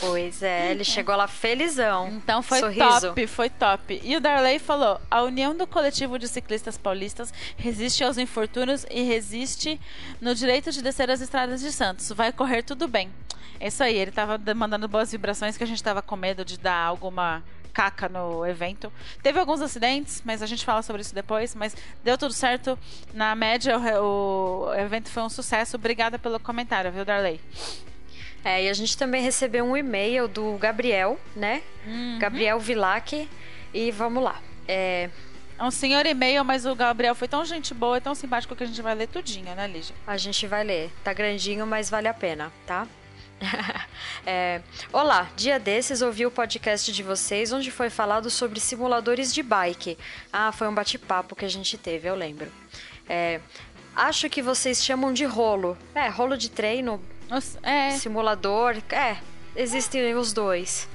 Pois 0.00 0.42
é, 0.42 0.70
ele 0.70 0.84
chegou 0.84 1.14
lá 1.14 1.28
felizão. 1.28 2.08
Então 2.08 2.42
foi 2.42 2.60
Sorriso. 2.60 3.08
top, 3.08 3.26
foi 3.26 3.50
top. 3.50 4.00
E 4.02 4.16
o 4.16 4.20
Darley 4.20 4.58
falou: 4.58 4.98
a 5.10 5.22
união 5.22 5.54
do 5.54 5.66
coletivo 5.66 6.18
de 6.18 6.26
ciclistas 6.28 6.78
paulistas 6.78 7.32
resiste 7.56 8.02
aos 8.02 8.16
infortúnios 8.16 8.86
e 8.90 9.02
resiste 9.02 9.78
no 10.20 10.34
direito 10.34 10.72
de 10.72 10.82
descer 10.82 11.10
as 11.10 11.20
estradas 11.20 11.60
de 11.60 11.70
Santos. 11.72 12.10
Vai 12.10 12.32
correr 12.32 12.62
tudo 12.62 12.88
bem. 12.88 13.10
É 13.58 13.68
isso 13.68 13.82
aí, 13.82 13.94
ele 13.96 14.10
tava 14.10 14.40
mandando 14.54 14.88
boas 14.88 15.12
vibrações 15.12 15.58
que 15.58 15.64
a 15.64 15.66
gente 15.66 15.82
tava 15.82 16.00
com 16.00 16.16
medo 16.16 16.46
de 16.46 16.58
dar 16.58 16.82
alguma 16.86 17.42
caca 17.72 18.08
no 18.08 18.46
evento. 18.46 18.92
Teve 19.22 19.38
alguns 19.38 19.60
acidentes, 19.60 20.22
mas 20.24 20.42
a 20.42 20.46
gente 20.46 20.64
fala 20.64 20.82
sobre 20.82 21.02
isso 21.02 21.14
depois. 21.14 21.54
Mas 21.54 21.76
deu 22.04 22.18
tudo 22.18 22.32
certo. 22.32 22.78
Na 23.14 23.34
média, 23.34 23.78
o, 24.00 24.66
o 24.68 24.74
evento 24.74 25.08
foi 25.08 25.22
um 25.22 25.28
sucesso. 25.28 25.76
Obrigada 25.76 26.18
pelo 26.18 26.38
comentário, 26.40 26.90
viu, 26.92 27.04
Darley? 27.04 27.40
É, 28.44 28.64
e 28.64 28.68
a 28.68 28.72
gente 28.72 28.96
também 28.96 29.22
recebeu 29.22 29.64
um 29.64 29.76
e-mail 29.76 30.26
do 30.26 30.56
Gabriel, 30.58 31.18
né? 31.36 31.62
Uhum. 31.86 32.18
Gabriel 32.18 32.58
Vilac. 32.58 33.28
E 33.72 33.90
vamos 33.90 34.22
lá. 34.22 34.40
É, 34.66 35.10
é 35.58 35.64
um 35.64 35.70
senhor 35.70 36.06
e-mail, 36.06 36.44
mas 36.44 36.64
o 36.64 36.74
Gabriel 36.74 37.14
foi 37.14 37.28
tão 37.28 37.44
gente 37.44 37.74
boa 37.74 38.00
tão 38.00 38.14
simpático 38.14 38.56
que 38.56 38.64
a 38.64 38.66
gente 38.66 38.80
vai 38.80 38.94
ler 38.94 39.08
tudinho, 39.08 39.54
né, 39.54 39.66
Lígia? 39.66 39.94
A 40.06 40.16
gente 40.16 40.46
vai 40.46 40.64
ler. 40.64 40.90
Tá 41.04 41.12
grandinho, 41.12 41.66
mas 41.66 41.90
vale 41.90 42.08
a 42.08 42.14
pena, 42.14 42.50
tá? 42.66 42.86
é, 44.26 44.60
olá, 44.92 45.28
dia 45.36 45.58
desses 45.58 46.02
ouvi 46.02 46.26
o 46.26 46.30
podcast 46.30 46.92
de 46.92 47.02
vocês 47.02 47.52
onde 47.52 47.70
foi 47.70 47.90
falado 47.90 48.30
sobre 48.30 48.60
simuladores 48.60 49.32
de 49.32 49.42
bike. 49.42 49.98
Ah, 50.32 50.52
foi 50.52 50.68
um 50.68 50.74
bate-papo 50.74 51.34
que 51.34 51.44
a 51.44 51.48
gente 51.48 51.76
teve, 51.78 52.08
eu 52.08 52.14
lembro. 52.14 52.50
É, 53.08 53.40
acho 53.96 54.28
que 54.28 54.42
vocês 54.42 54.84
chamam 54.84 55.12
de 55.12 55.24
rolo. 55.24 55.76
É, 55.94 56.08
rolo 56.08 56.36
de 56.36 56.50
treino, 56.50 57.00
é. 57.62 57.90
simulador. 57.90 58.76
É, 58.90 59.16
existem 59.56 60.14
os 60.14 60.32
dois. 60.32 60.88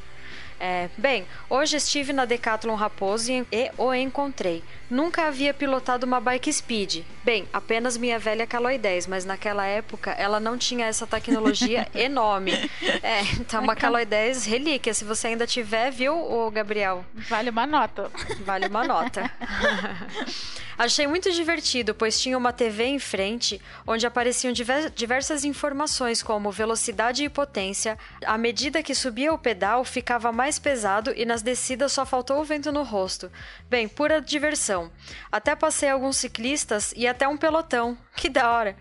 É, 0.59 0.89
bem, 0.97 1.25
hoje 1.49 1.77
estive 1.77 2.13
na 2.13 2.25
Decathlon 2.25 2.75
Raposo 2.75 3.31
e, 3.31 3.71
o 3.77 3.93
encontrei. 3.93 4.63
Nunca 4.89 5.27
havia 5.27 5.53
pilotado 5.53 6.05
uma 6.05 6.21
bike 6.21 6.51
speed. 6.51 7.03
Bem, 7.23 7.47
apenas 7.51 7.97
minha 7.97 8.19
velha 8.19 8.45
Caloi 8.45 8.77
10, 8.77 9.07
mas 9.07 9.25
naquela 9.25 9.65
época 9.65 10.11
ela 10.11 10.39
não 10.39 10.57
tinha 10.57 10.85
essa 10.85 11.07
tecnologia 11.07 11.87
enorme. 11.93 12.53
É, 13.01 13.21
então 13.39 13.63
uma 13.63 13.75
Caloi 13.75 14.05
10 14.05 14.45
relíquia. 14.45 14.93
Se 14.93 15.03
você 15.03 15.27
ainda 15.27 15.47
tiver, 15.47 15.91
viu, 15.91 16.15
o 16.15 16.49
Gabriel? 16.51 17.03
Vale 17.13 17.49
uma 17.49 17.65
nota. 17.65 18.11
Vale 18.45 18.67
uma 18.67 18.83
nota. 18.83 19.29
Achei 20.77 21.07
muito 21.07 21.31
divertido, 21.31 21.95
pois 21.95 22.19
tinha 22.19 22.37
uma 22.37 22.51
TV 22.51 22.83
em 22.85 22.99
frente 22.99 23.61
onde 23.87 24.05
apareciam 24.05 24.53
diversas 24.53 25.45
informações 25.45 26.21
como 26.21 26.51
velocidade 26.51 27.23
e 27.23 27.29
potência. 27.29 27.97
À 28.25 28.37
medida 28.37 28.83
que 28.83 28.93
subia 28.93 29.33
o 29.33 29.37
pedal, 29.37 29.85
ficava 29.85 30.31
mais 30.31 30.59
pesado 30.59 31.13
e 31.15 31.25
nas 31.25 31.41
descidas 31.41 31.93
só 31.93 32.05
faltou 32.05 32.41
o 32.41 32.43
vento 32.43 32.71
no 32.71 32.83
rosto. 32.83 33.31
Bem, 33.69 33.87
pura 33.87 34.21
diversão. 34.21 34.91
Até 35.31 35.55
passei 35.55 35.89
alguns 35.89 36.17
ciclistas 36.17 36.93
e 36.95 37.07
até 37.07 37.27
um 37.27 37.37
pelotão. 37.37 37.97
Que 38.15 38.29
da 38.29 38.49
hora! 38.49 38.77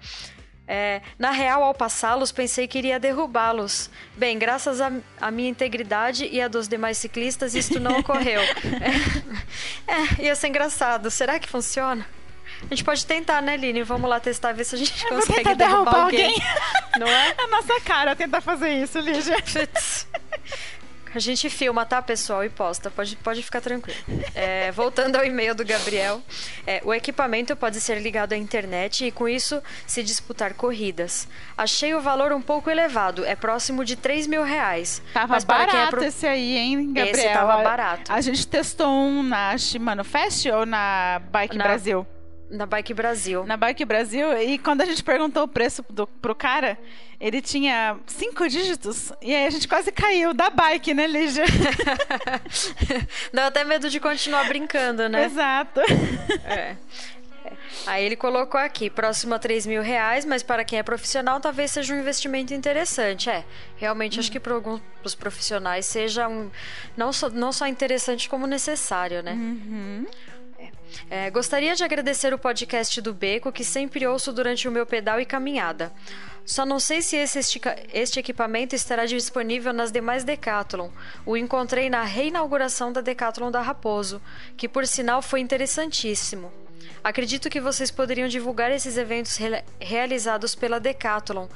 É, 0.67 1.03
na 1.19 1.31
real, 1.31 1.63
ao 1.63 1.75
passá-los, 1.75 2.33
pensei 2.33 2.67
que 2.67 2.79
iria 2.79 2.99
derrubá-los. 2.99 3.91
Bem, 4.17 4.39
graças 4.39 4.81
à 4.81 5.31
minha 5.31 5.49
integridade 5.49 6.27
e 6.31 6.41
a 6.41 6.49
dos 6.49 6.67
demais 6.69 6.97
ciclistas, 6.97 7.55
isto 7.55 7.79
não 7.79 7.99
ocorreu. 7.99 8.41
é, 9.87 10.23
é, 10.23 10.25
ia 10.25 10.35
ser 10.35 10.49
engraçado. 10.49 11.11
Será 11.11 11.39
que 11.39 11.49
funciona? 11.49 12.07
A 12.63 12.75
gente 12.75 12.85
pode 12.85 13.05
tentar, 13.05 13.43
né, 13.43 13.57
Lini? 13.57 13.83
Vamos 13.83 14.09
lá 14.09 14.19
testar, 14.19 14.53
ver 14.53 14.65
se 14.65 14.75
a 14.75 14.79
gente 14.79 15.07
consegue 15.07 15.43
derrubar, 15.55 15.57
derrubar 15.57 16.05
alguém. 16.05 16.25
alguém. 16.25 16.43
Não 16.99 17.09
é? 17.09 17.35
É 17.37 17.43
a 17.43 17.47
nossa 17.49 17.81
cara 17.81 18.17
tentar 18.17 18.41
fazer 18.41 18.71
isso, 18.83 18.99
Lígia. 19.01 19.37
A 21.15 21.19
gente 21.21 21.49
filma, 21.49 21.87
tá, 21.87 22.03
pessoal? 22.03 22.45
E 22.45 22.49
posta. 22.49 22.91
Pode, 22.91 23.15
pode 23.17 23.43
ficar 23.43 23.61
tranquilo. 23.61 23.99
É, 24.35 24.73
voltando 24.73 25.17
ao 25.17 25.25
e-mail 25.25 25.55
do 25.55 25.65
Gabriel. 25.65 26.21
É, 26.67 26.83
o 26.85 26.93
equipamento 26.93 27.55
pode 27.55 27.81
ser 27.81 28.01
ligado 28.01 28.33
à 28.33 28.37
internet 28.37 29.05
e, 29.05 29.13
com 29.13 29.29
isso, 29.29 29.63
se 29.87 30.03
disputar 30.03 30.55
corridas. 30.55 31.29
Achei 31.57 31.95
o 31.95 32.01
valor 32.01 32.33
um 32.33 32.43
pouco 32.43 32.69
elevado. 32.69 33.25
É 33.25 33.37
próximo 33.37 33.85
de 33.85 33.95
3 33.95 34.27
mil 34.27 34.43
reais. 34.43 35.01
Tava 35.13 35.35
Mas 35.35 35.45
barato 35.45 35.77
é 35.77 35.87
pro... 35.91 36.05
esse 36.05 36.27
aí, 36.27 36.57
hein, 36.57 36.93
Gabriel? 36.93 37.15
Esse 37.15 37.29
tava 37.29 37.63
barato. 37.63 38.11
A, 38.11 38.17
a 38.17 38.21
gente 38.21 38.47
testou 38.47 38.89
um 38.89 39.23
na 39.23 39.57
Shimano 39.57 40.03
Fest 40.03 40.47
ou 40.47 40.67
na 40.67 41.23
Bike 41.31 41.57
na... 41.57 41.65
Brasil? 41.65 42.07
Na 42.51 42.67
Bike 42.67 42.95
Brasil. 42.95 43.45
Na 43.45 43.57
Bike 43.57 43.85
Brasil. 43.85 44.41
E 44.41 44.59
quando 44.59 44.83
a 44.83 44.85
gente 44.85 45.03
perguntou 45.03 45.45
o 45.45 45.49
preço 45.49 45.85
do, 45.89 46.07
pro 46.07 46.35
cara, 46.35 46.79
ele 47.21 47.41
tinha 47.41 47.97
cinco 48.07 48.49
dígitos. 48.49 49.13
E 49.23 49.35
aí 49.35 49.47
a 49.47 49.51
gente 49.51 49.67
quase 49.67 49.91
caiu 49.91 50.35
da 50.35 50.51
bike, 50.51 50.93
né, 50.95 51.07
Lígia? 51.07 51.45
Dá 53.33 53.47
até 53.47 53.65
medo 53.65 53.89
de 53.89 53.99
continuar 53.99 54.47
brincando, 54.47 55.09
né? 55.09 55.25
Exato. 55.25 55.81
É. 56.45 56.77
Aí 57.87 58.05
ele 58.05 58.17
colocou 58.17 58.59
aqui, 58.59 58.89
próximo 58.89 59.35
a 59.35 59.39
3 59.39 59.67
mil 59.67 59.83
reais, 59.83 60.25
mas 60.25 60.43
para 60.43 60.65
quem 60.65 60.79
é 60.79 60.83
profissional 60.83 61.41
talvez 61.41 61.71
seja 61.71 61.95
um 61.95 61.99
investimento 61.99 62.55
interessante. 62.55 63.29
É, 63.29 63.45
realmente 63.77 64.19
acho 64.19 64.31
que 64.31 64.41
para 64.41 64.55
alguns 64.55 64.81
profissionais 65.19 65.85
seja 65.87 66.29
um, 66.29 66.51
não, 66.97 67.13
só, 67.13 67.29
não 67.29 67.53
só 67.53 67.67
interessante 67.67 68.29
como 68.29 68.47
necessário, 68.47 69.23
né? 69.23 69.33
Uhum. 69.33 70.07
É, 71.11 71.31
gostaria 71.31 71.75
de 71.75 71.85
agradecer 71.85 72.33
o 72.33 72.39
podcast 72.39 73.01
do 73.01 73.13
Beco, 73.13 73.53
que 73.53 73.65
sempre 73.65 74.07
ouço 74.07 74.33
durante 74.33 74.69
o 74.69 74.73
meu 74.73 74.87
pedal 74.87 75.21
e 75.21 75.27
caminhada. 75.27 75.93
Só 76.45 76.67
não 76.67 76.79
sei 76.79 77.01
se 77.01 77.17
esse 77.17 77.39
este 77.93 78.21
equipamento 78.21 78.75
estará 78.75 79.07
disponível 79.07 79.73
nas 79.73 79.91
demais 79.91 80.25
Decathlon. 80.25 80.91
O 81.25 81.37
encontrei 81.37 81.89
na 81.89 82.03
reinauguração 82.03 82.93
da 82.93 83.01
Decathlon 83.01 83.51
da 83.51 83.63
Raposo, 83.63 84.21
que 84.57 84.69
por 84.69 84.87
sinal 84.87 85.23
foi 85.23 85.41
interessantíssimo. 85.41 86.53
Acredito 87.03 87.49
que 87.49 87.61
vocês 87.61 87.91
poderiam 87.91 88.29
divulgar 88.29 88.71
esses 88.71 88.97
eventos 88.97 89.37
re 89.37 89.63
realizados 89.81 90.55
pela 90.55 90.79
Decathlon. 90.79 91.49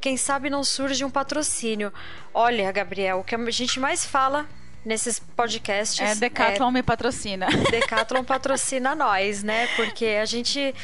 Quem 0.00 0.16
sabe 0.16 0.50
não 0.50 0.64
surge 0.64 1.04
um 1.04 1.10
patrocínio. 1.10 1.92
Olha, 2.32 2.70
Gabriel, 2.72 3.20
o 3.20 3.24
que 3.24 3.34
a 3.34 3.50
gente 3.50 3.78
mais 3.78 4.04
fala 4.04 4.46
nesses 4.84 5.18
podcasts. 5.18 6.00
É, 6.00 6.14
Decathlon 6.14 6.68
é, 6.68 6.72
me 6.72 6.82
patrocina. 6.82 7.46
Decathlon 7.70 8.24
patrocina 8.24 8.94
nós, 8.94 9.42
né? 9.42 9.68
Porque 9.76 10.06
a 10.06 10.24
gente. 10.24 10.74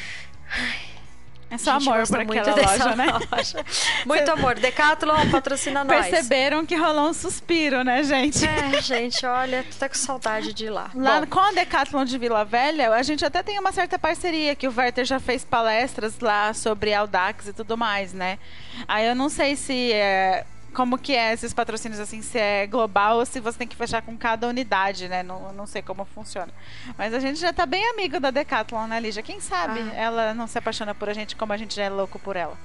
É 1.49 1.57
só 1.57 1.71
amor 1.71 2.07
por 2.07 2.21
aquela 2.21 2.55
loja, 2.55 2.95
né? 2.95 3.07
Loja. 3.29 3.65
Muito 4.05 4.31
amor. 4.31 4.55
Decathlon 4.55 5.29
patrocina 5.29 5.83
nós. 5.83 6.07
Perceberam 6.07 6.65
que 6.65 6.77
rolou 6.77 7.09
um 7.09 7.13
suspiro, 7.13 7.83
né, 7.83 8.03
gente? 8.03 8.45
É, 8.45 8.81
gente, 8.81 9.25
olha, 9.25 9.61
tô 9.63 9.75
até 9.75 9.89
com 9.89 9.95
saudade 9.95 10.53
de 10.53 10.67
ir 10.67 10.69
lá. 10.69 10.89
Lá 10.95 11.19
Bom. 11.19 11.27
com 11.27 11.41
a 11.41 11.51
Decathlon 11.51 12.05
de 12.05 12.17
Vila 12.17 12.45
Velha, 12.45 12.89
a 12.91 13.03
gente 13.03 13.25
até 13.25 13.43
tem 13.43 13.59
uma 13.59 13.73
certa 13.73 13.99
parceria, 13.99 14.55
que 14.55 14.65
o 14.65 14.73
Werther 14.73 15.03
já 15.03 15.19
fez 15.19 15.43
palestras 15.43 16.17
lá 16.21 16.53
sobre 16.53 16.93
Audax 16.93 17.49
e 17.49 17.53
tudo 17.53 17.77
mais, 17.77 18.13
né? 18.13 18.39
Aí 18.87 19.05
eu 19.05 19.15
não 19.15 19.27
sei 19.27 19.57
se 19.57 19.91
é 19.91 20.45
como 20.73 20.97
que 20.97 21.15
é 21.15 21.33
esses 21.33 21.53
patrocínios 21.53 21.99
assim, 21.99 22.21
se 22.21 22.37
é 22.37 22.65
global 22.67 23.17
ou 23.17 23.25
se 23.25 23.39
você 23.39 23.59
tem 23.59 23.67
que 23.67 23.75
fechar 23.75 24.01
com 24.01 24.17
cada 24.17 24.47
unidade, 24.47 25.07
né? 25.07 25.23
Não, 25.23 25.51
não 25.53 25.65
sei 25.65 25.81
como 25.81 26.05
funciona. 26.05 26.51
Mas 26.97 27.13
a 27.13 27.19
gente 27.19 27.39
já 27.39 27.51
tá 27.51 27.65
bem 27.65 27.83
amigo 27.89 28.19
da 28.19 28.31
Decathlon, 28.31 28.87
né, 28.87 28.99
Lígia? 28.99 29.23
Quem 29.23 29.39
sabe 29.39 29.79
ah. 29.79 29.95
ela 29.95 30.33
não 30.33 30.47
se 30.47 30.57
apaixona 30.57 30.95
por 30.95 31.09
a 31.09 31.13
gente 31.13 31.35
como 31.35 31.53
a 31.53 31.57
gente 31.57 31.75
já 31.75 31.83
é 31.83 31.89
louco 31.89 32.17
por 32.19 32.35
ela. 32.35 32.57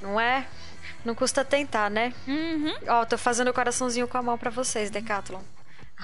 Não 0.00 0.20
é? 0.20 0.46
Não 1.04 1.14
custa 1.14 1.44
tentar, 1.44 1.90
né? 1.90 2.12
Uhum. 2.26 2.74
Ó, 2.88 3.04
tô 3.04 3.18
fazendo 3.18 3.48
o 3.48 3.54
coraçãozinho 3.54 4.06
com 4.06 4.18
a 4.18 4.22
mão 4.22 4.38
para 4.38 4.50
vocês, 4.50 4.90
Decathlon. 4.90 5.40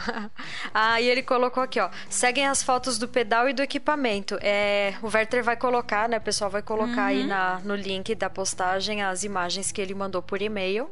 ah, 0.72 1.00
e 1.00 1.08
ele 1.08 1.22
colocou 1.22 1.62
aqui, 1.62 1.80
ó. 1.80 1.90
Seguem 2.08 2.46
as 2.46 2.62
fotos 2.62 2.98
do 2.98 3.08
pedal 3.08 3.48
e 3.48 3.52
do 3.52 3.62
equipamento. 3.62 4.38
É, 4.40 4.94
o 5.02 5.06
Werther 5.06 5.42
vai 5.42 5.56
colocar, 5.56 6.08
né? 6.08 6.18
O 6.18 6.20
pessoal 6.20 6.50
vai 6.50 6.62
colocar 6.62 7.02
uhum. 7.02 7.08
aí 7.08 7.24
na, 7.24 7.60
no 7.60 7.74
link 7.74 8.14
da 8.14 8.30
postagem 8.30 9.02
as 9.02 9.24
imagens 9.24 9.72
que 9.72 9.80
ele 9.80 9.94
mandou 9.94 10.22
por 10.22 10.40
e-mail. 10.40 10.90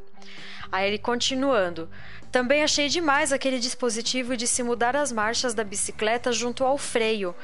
Aí 0.70 0.88
ele 0.88 0.98
continuando. 0.98 1.88
Também 2.32 2.62
achei 2.62 2.88
demais 2.88 3.32
aquele 3.32 3.58
dispositivo 3.58 4.36
de 4.36 4.46
se 4.46 4.62
mudar 4.62 4.96
as 4.96 5.12
marchas 5.12 5.54
da 5.54 5.64
bicicleta 5.64 6.32
junto 6.32 6.64
ao 6.64 6.76
freio. 6.76 7.34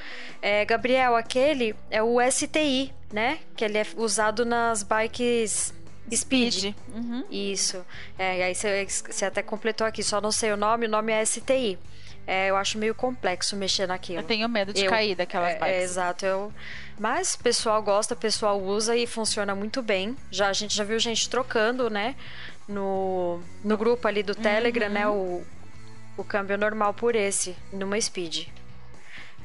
É, 0.40 0.64
Gabriel, 0.64 1.16
aquele 1.16 1.74
é 1.90 2.02
o 2.02 2.18
STI, 2.30 2.92
né? 3.12 3.38
Que 3.56 3.64
ele 3.64 3.78
é 3.78 3.86
usado 3.96 4.44
nas 4.44 4.82
bikes 4.82 5.72
Speed. 6.10 6.52
Speed. 6.52 6.74
Uhum. 6.94 7.24
Isso. 7.30 7.84
É, 8.18 8.38
e 8.38 8.42
aí 8.42 8.54
você 8.54 9.24
até 9.24 9.42
completou 9.42 9.86
aqui, 9.86 10.02
só 10.02 10.20
não 10.20 10.32
sei 10.32 10.52
o 10.52 10.56
nome, 10.56 10.86
o 10.86 10.88
nome 10.88 11.12
é 11.12 11.24
STI. 11.24 11.78
É, 12.26 12.50
eu 12.50 12.56
acho 12.56 12.78
meio 12.78 12.94
complexo 12.94 13.56
mexer 13.56 13.86
naquilo. 13.86 14.20
Eu 14.20 14.24
tenho 14.24 14.48
medo 14.48 14.72
de 14.72 14.84
eu, 14.84 14.90
cair 14.90 15.16
daquelas 15.16 15.54
é, 15.54 15.58
bikes. 15.58 15.74
É, 15.74 15.82
exato. 15.82 16.24
Eu, 16.24 16.52
mas 16.98 17.34
o 17.34 17.38
pessoal 17.40 17.82
gosta, 17.82 18.14
o 18.14 18.16
pessoal 18.16 18.60
usa 18.60 18.96
e 18.96 19.06
funciona 19.06 19.54
muito 19.54 19.82
bem. 19.82 20.16
Já 20.30 20.48
a 20.48 20.52
gente 20.52 20.76
já 20.76 20.84
viu 20.84 20.98
gente 20.98 21.28
trocando, 21.28 21.90
né? 21.90 22.14
No, 22.68 23.40
no 23.64 23.76
grupo 23.76 24.06
ali 24.06 24.22
do 24.22 24.36
Telegram, 24.36 24.88
né, 24.88 25.06
uhum. 25.08 25.40
né? 25.40 25.42
O, 26.16 26.20
o 26.20 26.24
câmbio 26.24 26.56
normal 26.56 26.94
por 26.94 27.16
esse, 27.16 27.56
numa 27.72 28.00
Speed. 28.00 28.46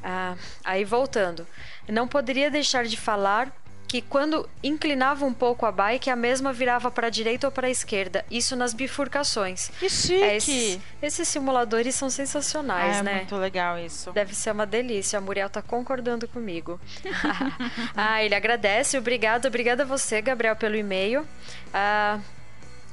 Ah, 0.02 0.36
aí 0.64 0.84
voltando. 0.84 1.46
Não 1.88 2.06
poderia 2.06 2.50
deixar 2.50 2.84
de 2.84 2.96
falar 2.96 3.52
que 3.88 4.02
quando 4.02 4.48
inclinava 4.62 5.24
um 5.24 5.32
pouco 5.32 5.64
a 5.64 5.72
bike, 5.72 6.10
a 6.10 6.14
mesma 6.14 6.52
virava 6.52 6.90
para 6.90 7.06
a 7.06 7.10
direita 7.10 7.46
ou 7.46 7.50
para 7.50 7.66
a 7.66 7.70
esquerda. 7.70 8.22
Isso 8.30 8.54
nas 8.54 8.74
bifurcações. 8.74 9.70
Que 9.80 9.88
chique! 9.88 10.22
É, 10.22 10.36
esses, 10.36 10.78
esses, 11.00 11.26
simuladores 11.28 11.94
são 11.94 12.10
sensacionais, 12.10 12.98
é, 12.98 13.02
né? 13.02 13.12
É 13.12 13.16
muito 13.16 13.36
legal 13.36 13.78
isso. 13.78 14.12
Deve 14.12 14.34
ser 14.34 14.50
uma 14.50 14.66
delícia. 14.66 15.18
A 15.18 15.22
Muriel 15.22 15.48
tá 15.48 15.62
concordando 15.62 16.28
comigo. 16.28 16.78
ah, 17.96 18.22
ele 18.22 18.34
agradece. 18.34 18.98
Obrigado, 18.98 19.46
obrigada 19.46 19.84
a 19.84 19.86
você, 19.86 20.20
Gabriel, 20.20 20.54
pelo 20.54 20.76
e-mail. 20.76 21.26
Ah, 21.72 22.20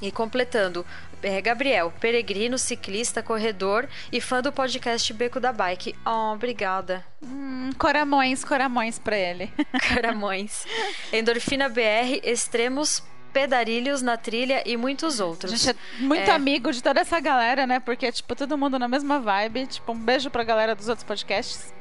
e 0.00 0.10
completando, 0.12 0.84
é, 1.22 1.40
Gabriel, 1.40 1.92
peregrino, 2.00 2.58
ciclista, 2.58 3.22
corredor 3.22 3.88
e 4.12 4.20
fã 4.20 4.42
do 4.42 4.52
podcast 4.52 5.12
Beco 5.14 5.40
da 5.40 5.52
Bike. 5.52 5.94
Oh, 6.04 6.32
obrigada. 6.34 7.04
Hum, 7.22 7.70
coramões, 7.78 8.44
coramões 8.44 8.98
pra 8.98 9.16
ele. 9.16 9.50
coramões. 9.94 10.64
Endorfina 11.12 11.68
BR, 11.68 12.20
extremos 12.22 13.02
Pedarilhos 13.32 14.00
na 14.02 14.16
Trilha 14.16 14.62
e 14.64 14.76
muitos 14.76 15.20
outros. 15.20 15.52
A 15.52 15.56
gente 15.56 15.70
é 15.70 16.02
muito 16.02 16.30
É. 16.30 16.34
amigo 16.34 16.72
de 16.72 16.82
toda 16.82 17.00
essa 17.00 17.20
galera, 17.20 17.66
né? 17.66 17.80
Porque, 17.80 18.10
tipo, 18.10 18.34
todo 18.34 18.56
mundo 18.56 18.78
na 18.78 18.88
mesma 18.88 19.18
vibe. 19.20 19.66
Tipo, 19.66 19.92
um 19.92 19.98
beijo 19.98 20.30
pra 20.30 20.42
galera 20.42 20.74
dos 20.74 20.88
outros 20.88 21.04
podcasts. 21.04 21.72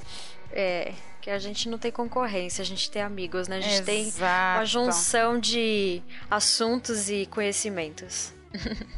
É, 0.51 0.91
que 1.25 1.31
a 1.31 1.39
gente 1.39 1.67
não 1.67 1.79
tem 1.79 1.91
concorrência, 1.91 2.61
a 2.61 2.65
gente 2.65 2.91
tem 2.91 3.01
amigos, 3.01 3.47
né? 3.47 3.57
A 3.57 3.59
gente 3.59 3.81
tem 3.81 4.03
Exato. 4.03 4.59
uma 4.59 4.65
junção 4.65 5.39
de 5.39 5.99
assuntos 6.29 7.09
e 7.09 7.25
conhecimentos. 7.25 8.31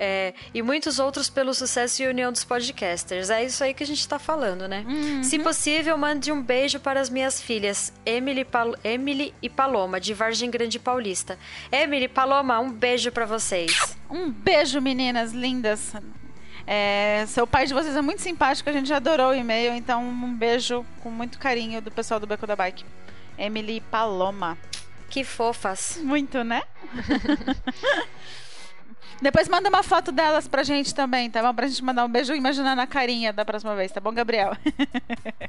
É, 0.00 0.32
e 0.54 0.62
muitos 0.62 1.00
outros 1.00 1.28
pelo 1.28 1.52
sucesso 1.52 2.04
e 2.04 2.06
união 2.06 2.30
dos 2.30 2.44
podcasters. 2.44 3.30
É 3.30 3.42
isso 3.42 3.64
aí 3.64 3.74
que 3.74 3.82
a 3.82 3.86
gente 3.86 4.06
tá 4.06 4.16
falando, 4.16 4.68
né? 4.68 4.84
Uhum. 4.86 5.24
Se 5.24 5.40
possível, 5.40 5.98
mande 5.98 6.30
um 6.30 6.40
beijo 6.40 6.78
para 6.78 7.00
as 7.00 7.10
minhas 7.10 7.40
filhas, 7.40 7.92
Emily, 8.06 8.44
Pal- 8.44 8.76
Emily 8.84 9.34
e 9.42 9.50
Paloma, 9.50 9.98
de 10.00 10.14
Vargem 10.14 10.48
Grande 10.52 10.78
Paulista. 10.78 11.36
Emily, 11.72 12.06
Paloma, 12.06 12.60
um 12.60 12.70
beijo 12.70 13.10
para 13.10 13.26
vocês. 13.26 13.98
Um 14.08 14.30
beijo, 14.30 14.80
meninas 14.80 15.32
lindas. 15.32 15.92
É, 16.70 17.24
seu 17.28 17.46
pai 17.46 17.66
de 17.66 17.72
vocês 17.72 17.96
é 17.96 18.02
muito 18.02 18.20
simpático, 18.20 18.68
a 18.68 18.72
gente 18.74 18.92
adorou 18.92 19.30
o 19.30 19.34
e-mail, 19.34 19.72
então 19.72 20.02
um 20.04 20.34
beijo 20.34 20.84
com 21.02 21.10
muito 21.10 21.38
carinho 21.38 21.80
do 21.80 21.90
pessoal 21.90 22.20
do 22.20 22.26
Beco 22.26 22.46
da 22.46 22.54
Bike. 22.54 22.84
Emily 23.38 23.80
Paloma. 23.80 24.58
Que 25.08 25.24
fofas. 25.24 25.98
Muito, 26.02 26.44
né? 26.44 26.62
Depois 29.22 29.48
manda 29.48 29.70
uma 29.70 29.82
foto 29.82 30.12
delas 30.12 30.46
pra 30.46 30.62
gente 30.62 30.94
também, 30.94 31.30
tá 31.30 31.42
bom? 31.42 31.54
Pra 31.54 31.66
gente 31.66 31.82
mandar 31.82 32.04
um 32.04 32.08
beijo 32.08 32.34
imaginando 32.34 32.82
a 32.82 32.86
carinha 32.86 33.32
da 33.32 33.46
próxima 33.46 33.74
vez, 33.74 33.90
tá 33.90 34.00
bom, 34.00 34.12
Gabriel? 34.12 34.54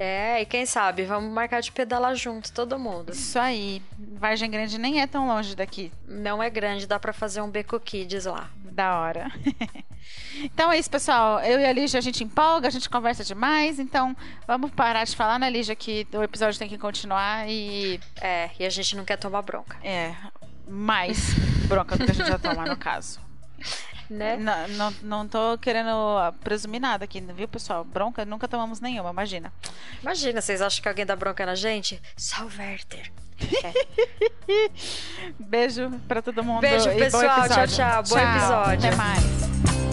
É, 0.01 0.41
e 0.41 0.45
quem 0.45 0.65
sabe, 0.65 1.03
vamos 1.03 1.30
marcar 1.30 1.59
de 1.59 1.74
pedalar 1.74 2.15
junto, 2.15 2.53
todo 2.53 2.80
mundo. 2.80 3.11
Isso 3.11 3.38
aí. 3.38 3.82
Vargem 3.97 4.49
Grande 4.49 4.78
nem 4.78 5.01
é 5.01 5.07
tão 5.07 5.28
longe 5.28 5.57
daqui. 5.57 5.91
Não 6.07 6.41
é 6.41 6.49
grande, 6.49 6.88
dá 6.88 6.97
pra 6.97 7.11
fazer 7.11 7.41
um 7.41 7.49
Beco 7.49 7.78
Kids 7.82 8.24
lá. 8.24 8.49
Da 8.80 8.97
hora. 8.97 9.30
então 10.41 10.71
é 10.71 10.80
isso, 10.80 10.89
pessoal. 10.89 11.41
Eu 11.41 11.59
e 11.59 11.65
a 11.65 11.73
Lígia, 11.73 11.97
a 11.97 12.01
gente 12.01 12.23
empolga, 12.23 12.69
a 12.69 12.71
gente 12.71 12.89
conversa 12.89 13.25
demais. 13.25 13.77
Então 13.77 14.15
vamos 14.47 14.71
parar 14.71 15.03
de 15.03 15.17
falar, 15.17 15.38
né, 15.38 15.49
Lígia, 15.49 15.75
que 15.75 16.07
o 16.13 16.23
episódio 16.23 16.57
tem 16.57 16.69
que 16.69 16.77
continuar 16.77 17.45
e. 17.49 17.99
É, 18.21 18.49
e 18.57 18.65
a 18.65 18.69
gente 18.69 18.95
não 18.95 19.03
quer 19.03 19.17
tomar 19.17 19.41
bronca, 19.41 19.77
É. 19.84 20.15
Mais 20.65 21.34
bronca 21.67 21.97
do 21.97 22.05
que 22.05 22.11
a 22.11 22.13
gente 22.13 22.30
já 22.30 22.39
toma, 22.39 22.63
no 22.63 22.77
caso. 22.77 23.19
né? 24.09 24.38
Não, 24.38 24.67
não, 24.69 24.91
não 25.01 25.27
tô 25.27 25.57
querendo 25.57 25.91
presumir 26.41 26.80
nada 26.80 27.03
aqui, 27.03 27.19
viu, 27.19 27.49
pessoal? 27.49 27.84
Bronca 27.84 28.23
nunca 28.23 28.47
tomamos 28.47 28.80
nenhuma, 28.80 29.09
imagina. 29.09 29.51
Imagina, 30.01 30.39
vocês 30.39 30.61
acham 30.61 30.82
que 30.82 30.88
alguém 30.88 31.05
dá 31.05 31.17
bronca 31.17 31.45
na 31.45 31.53
gente? 31.53 32.01
Só 32.15 32.45
o 32.45 32.51
Werther. 32.57 33.11
Beijo 35.39 35.91
pra 36.07 36.21
todo 36.21 36.43
mundo. 36.43 36.61
Beijo, 36.61 36.89
pessoal. 36.91 37.23
Tchau, 37.23 37.45
episódio. 37.45 37.75
tchau. 37.75 38.03
Bom 38.09 38.17
episódio. 38.17 38.87
Até 38.87 38.95
mais. 38.95 39.88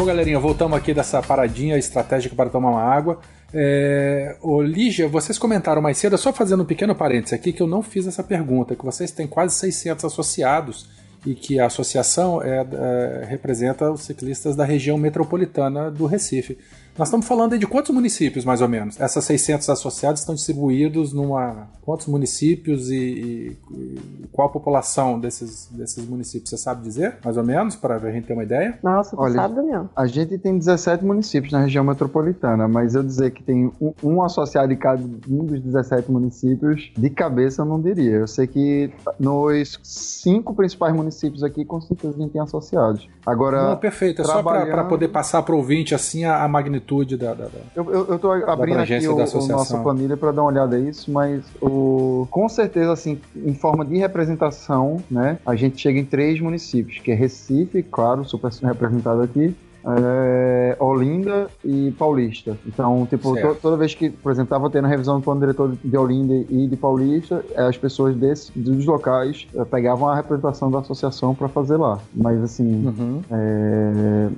Bom, 0.00 0.06
galerinha, 0.06 0.38
voltamos 0.38 0.78
aqui 0.78 0.94
dessa 0.94 1.20
paradinha 1.20 1.76
estratégica 1.76 2.34
para 2.34 2.48
tomar 2.48 2.70
uma 2.70 2.82
água. 2.82 3.20
É... 3.52 4.34
Ô, 4.40 4.62
Lígia, 4.62 5.06
vocês 5.06 5.38
comentaram 5.38 5.82
mais 5.82 5.98
cedo, 5.98 6.16
só 6.16 6.32
fazendo 6.32 6.62
um 6.62 6.64
pequeno 6.64 6.94
parênteses 6.94 7.34
aqui, 7.34 7.52
que 7.52 7.62
eu 7.62 7.66
não 7.66 7.82
fiz 7.82 8.06
essa 8.06 8.24
pergunta, 8.24 8.74
que 8.74 8.82
vocês 8.82 9.10
têm 9.10 9.26
quase 9.26 9.56
600 9.56 10.06
associados 10.06 10.88
e 11.26 11.34
que 11.34 11.60
a 11.60 11.66
associação 11.66 12.42
é, 12.42 12.66
é, 12.72 13.26
representa 13.26 13.92
os 13.92 14.00
ciclistas 14.00 14.56
da 14.56 14.64
região 14.64 14.96
metropolitana 14.96 15.90
do 15.90 16.06
Recife. 16.06 16.56
Nós 16.98 17.08
estamos 17.08 17.26
falando 17.26 17.54
aí 17.54 17.58
de 17.58 17.66
quantos 17.66 17.94
municípios, 17.94 18.44
mais 18.44 18.60
ou 18.60 18.68
menos? 18.68 19.00
Essas 19.00 19.24
600 19.24 19.68
associados 19.70 20.20
estão 20.20 20.34
distribuídos 20.34 21.12
numa... 21.12 21.68
Quantos 21.82 22.06
municípios 22.06 22.88
e, 22.90 22.94
e- 22.94 23.56
e 23.72 24.28
qual 24.30 24.46
a 24.48 24.50
população 24.50 25.18
desses, 25.18 25.66
desses 25.72 26.06
municípios? 26.06 26.50
Você 26.50 26.56
sabe 26.58 26.82
dizer, 26.82 27.16
mais 27.24 27.36
ou 27.36 27.42
menos, 27.42 27.74
para 27.74 27.96
a 27.96 28.12
gente 28.12 28.26
ter 28.26 28.32
uma 28.34 28.44
ideia? 28.44 28.78
Nossa, 28.82 29.16
tu 29.16 29.20
Olha, 29.22 29.34
sabe, 29.34 29.54
Daniel? 29.56 29.88
A 29.96 30.06
gente 30.06 30.36
tem 30.38 30.56
17 30.56 31.04
municípios 31.04 31.52
na 31.52 31.60
região 31.62 31.82
metropolitana, 31.82 32.68
mas 32.68 32.94
eu 32.94 33.02
dizer 33.02 33.30
que 33.32 33.42
tem 33.42 33.72
um, 33.80 33.92
um 34.04 34.22
associado 34.22 34.72
em 34.72 34.76
cada 34.76 35.02
um 35.02 35.44
dos 35.44 35.60
17 35.60 36.12
municípios, 36.12 36.92
de 36.96 37.10
cabeça 37.10 37.62
eu 37.62 37.66
não 37.66 37.80
diria. 37.80 38.16
Eu 38.18 38.26
sei 38.28 38.46
que 38.46 38.90
nos 39.18 39.80
cinco 39.82 40.54
principais 40.54 40.94
municípios 40.94 41.42
aqui, 41.42 41.64
com 41.64 41.80
certeza 41.80 42.14
a 42.16 42.20
gente 42.20 42.30
tem 42.32 42.40
associados. 42.40 43.08
Agora, 43.26 43.70
Não, 43.70 43.76
perfeito. 43.78 44.22
É 44.22 44.24
só 44.24 44.34
trabalhando- 44.34 44.70
para 44.70 44.84
poder 44.84 45.08
passar 45.08 45.42
para 45.42 45.54
o 45.54 45.58
ouvinte 45.58 45.94
assim 45.94 46.24
a, 46.24 46.44
a 46.44 46.48
magnitude 46.48 46.79
da, 47.16 47.34
da- 47.34 47.44
da- 47.44 47.50
Eu, 47.76 47.84
eu, 47.92 48.06
eu 48.08 48.18
tô 48.18 48.30
abrindo 48.32 48.78
aqui 48.96 49.08
o, 49.08 49.16
o 49.38 49.48
nossa 49.52 49.78
planilha 49.82 50.16
para 50.16 50.32
dar 50.32 50.42
uma 50.42 50.50
olhada 50.50 50.78
nisso, 50.78 51.10
mas 51.10 51.42
o, 51.60 52.26
com 52.30 52.48
certeza, 52.48 52.92
assim, 52.92 53.20
em 53.36 53.54
forma 53.54 53.84
de 53.84 53.96
representação, 53.98 54.98
né, 55.10 55.38
a 55.44 55.54
gente 55.54 55.80
chega 55.80 55.98
em 55.98 56.04
três 56.04 56.40
municípios, 56.40 56.98
que 56.98 57.10
é 57.10 57.14
Recife, 57.14 57.82
claro, 57.82 58.24
super 58.24 58.50
representado 58.62 59.22
aqui, 59.22 59.54
é, 59.84 60.76
Olinda 60.78 61.48
e 61.64 61.90
Paulista. 61.92 62.56
Então, 62.66 63.06
tipo, 63.06 63.34
to- 63.40 63.56
toda 63.60 63.76
vez 63.76 63.94
que, 63.94 64.10
por 64.10 64.30
exemplo, 64.32 64.50
tava 64.50 64.68
tendo 64.70 64.84
a 64.86 64.88
revisão 64.88 65.18
do 65.18 65.24
plano 65.24 65.40
diretor 65.40 65.76
de 65.82 65.96
Olinda 65.96 66.34
e 66.50 66.66
de 66.66 66.76
Paulista, 66.76 67.44
eh, 67.54 67.62
as 67.66 67.76
pessoas 67.76 68.14
desse, 68.14 68.50
dos 68.58 68.84
locais 68.86 69.46
eh, 69.54 69.64
pegavam 69.64 70.08
a 70.08 70.14
representação 70.16 70.70
da 70.70 70.78
associação 70.80 71.34
para 71.34 71.48
fazer 71.48 71.76
lá. 71.76 71.98
Mas, 72.14 72.42
assim, 72.42 72.86
Uhum. 72.86 73.20
é, 73.30 74.28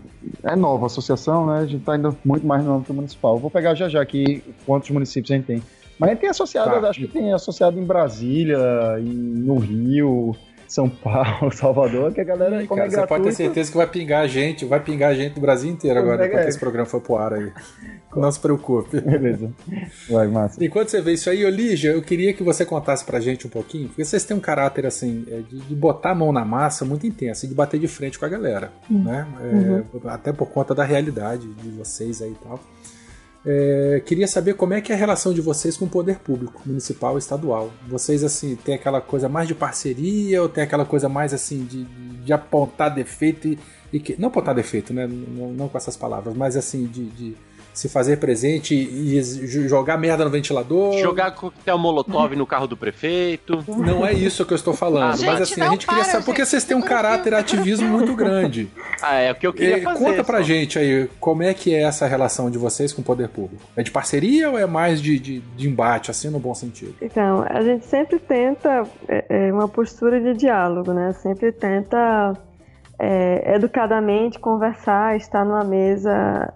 é 0.45 0.57
nova 0.57 0.85
a 0.85 0.87
associação, 0.87 1.47
né? 1.47 1.59
A 1.61 1.67
gente 1.67 1.85
tá 1.85 1.97
indo 1.97 2.17
muito 2.25 2.47
mais 2.47 2.65
no 2.65 2.75
âmbito 2.75 2.95
municipal. 2.95 3.39
Vou 3.39 3.51
pegar 3.51 3.75
já 3.75 3.89
já 3.89 4.01
aqui 4.01 4.43
quantos 4.67 4.91
municípios 4.91 5.31
a 5.31 5.35
gente 5.35 5.47
tem. 5.47 5.63
Mas 5.99 6.09
a 6.09 6.13
gente 6.13 6.21
tem 6.21 6.31
associado, 6.31 6.81
Tá. 6.81 6.89
acho 6.89 7.01
que 7.01 7.09
tem 7.09 7.33
associado 7.33 7.79
em 7.79 7.85
Brasília, 7.85 8.59
em- 8.99 9.05
no 9.45 9.57
Rio, 9.59 10.35
São 10.73 10.89
Paulo, 10.89 11.53
Salvador, 11.53 12.15
que 12.15 12.21
a 12.23 12.25
galera, 12.25 12.67
como 12.67 12.81
cara, 12.81 12.87
é 12.87 12.91
você 12.91 13.07
pode 13.07 13.25
ter 13.25 13.33
certeza 13.33 13.71
que 13.71 13.77
vai 13.77 13.87
pingar 13.87 14.27
gente, 14.27 14.65
vai 14.65 14.81
pingar 14.81 15.15
gente 15.15 15.35
do 15.35 15.41
Brasil 15.43 15.71
inteiro 15.71 15.99
agora, 15.99 16.25
é 16.25 16.29
que 16.29 16.33
enquanto 16.33 16.47
é? 16.47 16.49
esse 16.49 16.59
programa 16.59 16.87
for 16.87 16.99
pro 17.03 17.17
ar 17.17 17.35
aí. 17.35 17.53
Não 18.17 18.33
se 18.33 18.41
preocupe. 18.41 18.99
Beleza. 18.99 19.53
Vai, 20.09 20.29
massa. 20.29 20.65
Enquanto 20.65 20.89
você 20.89 21.03
vê 21.03 21.13
isso 21.13 21.29
aí, 21.29 21.45
ô 21.45 21.51
Lígia, 21.51 21.91
eu 21.91 22.01
queria 22.01 22.33
que 22.33 22.43
você 22.43 22.65
contasse 22.65 23.05
pra 23.05 23.21
gente 23.21 23.47
um 23.47 23.51
pouquinho, 23.51 23.89
porque 23.89 24.03
vocês 24.03 24.25
têm 24.25 24.35
um 24.35 24.41
caráter 24.41 24.87
assim, 24.87 25.27
é, 25.31 25.41
de, 25.41 25.61
de 25.61 25.75
botar 25.75 26.13
a 26.13 26.15
mão 26.15 26.33
na 26.33 26.45
massa 26.45 26.87
muito 26.87 27.07
intenso 27.07 27.45
e 27.45 27.49
de 27.51 27.55
bater 27.55 27.79
de 27.79 27.87
frente 27.87 28.19
com 28.19 28.25
a 28.25 28.29
galera, 28.29 28.73
né? 28.89 29.27
É, 29.43 30.09
Até 30.09 30.33
por 30.33 30.47
conta 30.49 30.75
da 30.75 30.85
realidade 30.85 31.53
de 31.53 31.69
vocês 31.69 32.23
aí 32.23 32.33
e 32.33 32.47
tal. 32.47 32.59
É, 33.45 34.01
queria 34.07 34.29
saber 34.29 34.55
como 34.55 34.73
é 34.73 34.81
que 34.81 34.93
é 34.93 34.95
a 34.95 34.99
relação 34.99 35.35
de 35.35 35.41
vocês 35.41 35.77
com 35.77 35.87
o 35.87 35.89
poder 35.89 36.19
público, 36.21 36.63
municipal 36.65 37.17
e 37.17 37.19
estadual. 37.19 37.73
Vocês, 37.89 38.23
assim, 38.23 38.55
tem 38.55 38.75
aquela 38.75 39.01
coisa 39.01 39.29
mais 39.29 39.49
de 39.49 39.55
parceria 39.55 40.41
ou 40.41 40.49
tem 40.49 40.63
aquela 40.63 40.85
coisa 40.85 41.09
mais, 41.09 41.35
assim, 41.35 41.65
de, 41.65 41.85
de 41.85 42.33
apontar 42.33 42.95
defeito 42.95 43.49
e, 43.49 43.59
e 43.93 43.99
que, 43.99 44.21
não 44.21 44.29
apontar 44.29 44.55
defeito, 44.55 44.95
né? 44.95 45.09
Não, 45.09 45.53
não 45.53 45.69
com 45.69 45.77
essas 45.77 45.97
palavras, 45.97 46.37
mas, 46.37 46.57
assim, 46.57 46.87
de, 46.87 47.07
de 47.07 47.37
se 47.73 47.89
fazer 47.89 48.19
presente 48.19 48.75
e, 48.75 49.19
e 49.19 49.69
jogar 49.69 49.97
merda 49.97 50.25
no 50.25 50.31
ventilador. 50.31 50.99
Jogar 50.99 51.31
coquetel 51.33 51.79
molotov 51.79 52.37
no 52.37 52.47
carro 52.47 52.67
do 52.67 52.77
prefeito. 52.77 53.65
Não 53.67 54.07
é 54.07 54.13
isso 54.13 54.45
que 54.45 54.53
eu 54.53 54.57
estou 54.57 54.75
falando, 54.75 55.17
Gente, 55.17 55.27
mas 55.27 55.41
assim, 55.41 55.61
a 55.61 55.69
gente 55.71 55.87
queria 55.87 56.03
para, 56.03 56.13
saber, 56.13 56.25
porque 56.25 56.41
gente. 56.43 56.51
vocês 56.51 56.65
têm 56.65 56.77
um 56.77 56.83
caráter 56.83 57.35
ativismo 57.35 57.89
muito 57.89 58.15
grande. 58.15 58.69
Ah, 59.05 59.17
é 59.17 59.33
o 59.33 59.35
que 59.35 59.45
eu 59.45 59.53
queria 59.53 59.79
E 59.79 59.83
fazer. 59.83 59.99
conta 59.99 60.23
pra 60.23 60.39
só. 60.39 60.45
gente 60.45 60.79
aí, 60.79 61.11
como 61.19 61.43
é 61.43 61.53
que 61.53 61.75
é 61.75 61.83
essa 61.83 62.07
relação 62.07 62.49
de 62.49 62.57
vocês 62.57 62.93
com 62.93 63.03
o 63.03 63.05
poder 63.05 63.29
público? 63.29 63.61
É 63.77 63.83
de 63.83 63.91
parceria 63.91 64.49
ou 64.49 64.57
é 64.57 64.65
mais 64.65 65.03
de, 65.03 65.19
de, 65.19 65.41
de 65.41 65.69
embate, 65.69 66.09
assim, 66.09 66.31
no 66.31 66.39
bom 66.39 66.55
sentido? 66.55 66.95
Então, 67.03 67.45
a 67.49 67.61
gente 67.63 67.85
sempre 67.87 68.21
tenta 68.21 68.85
é, 69.09 69.25
é, 69.49 69.53
uma 69.53 69.67
postura 69.67 70.21
de 70.21 70.35
diálogo, 70.35 70.93
né? 70.93 71.13
Sempre 71.15 71.51
tenta 71.51 72.33
é, 72.97 73.57
educadamente 73.57 74.39
conversar, 74.39 75.17
estar 75.17 75.45
numa 75.45 75.65
mesa 75.65 76.53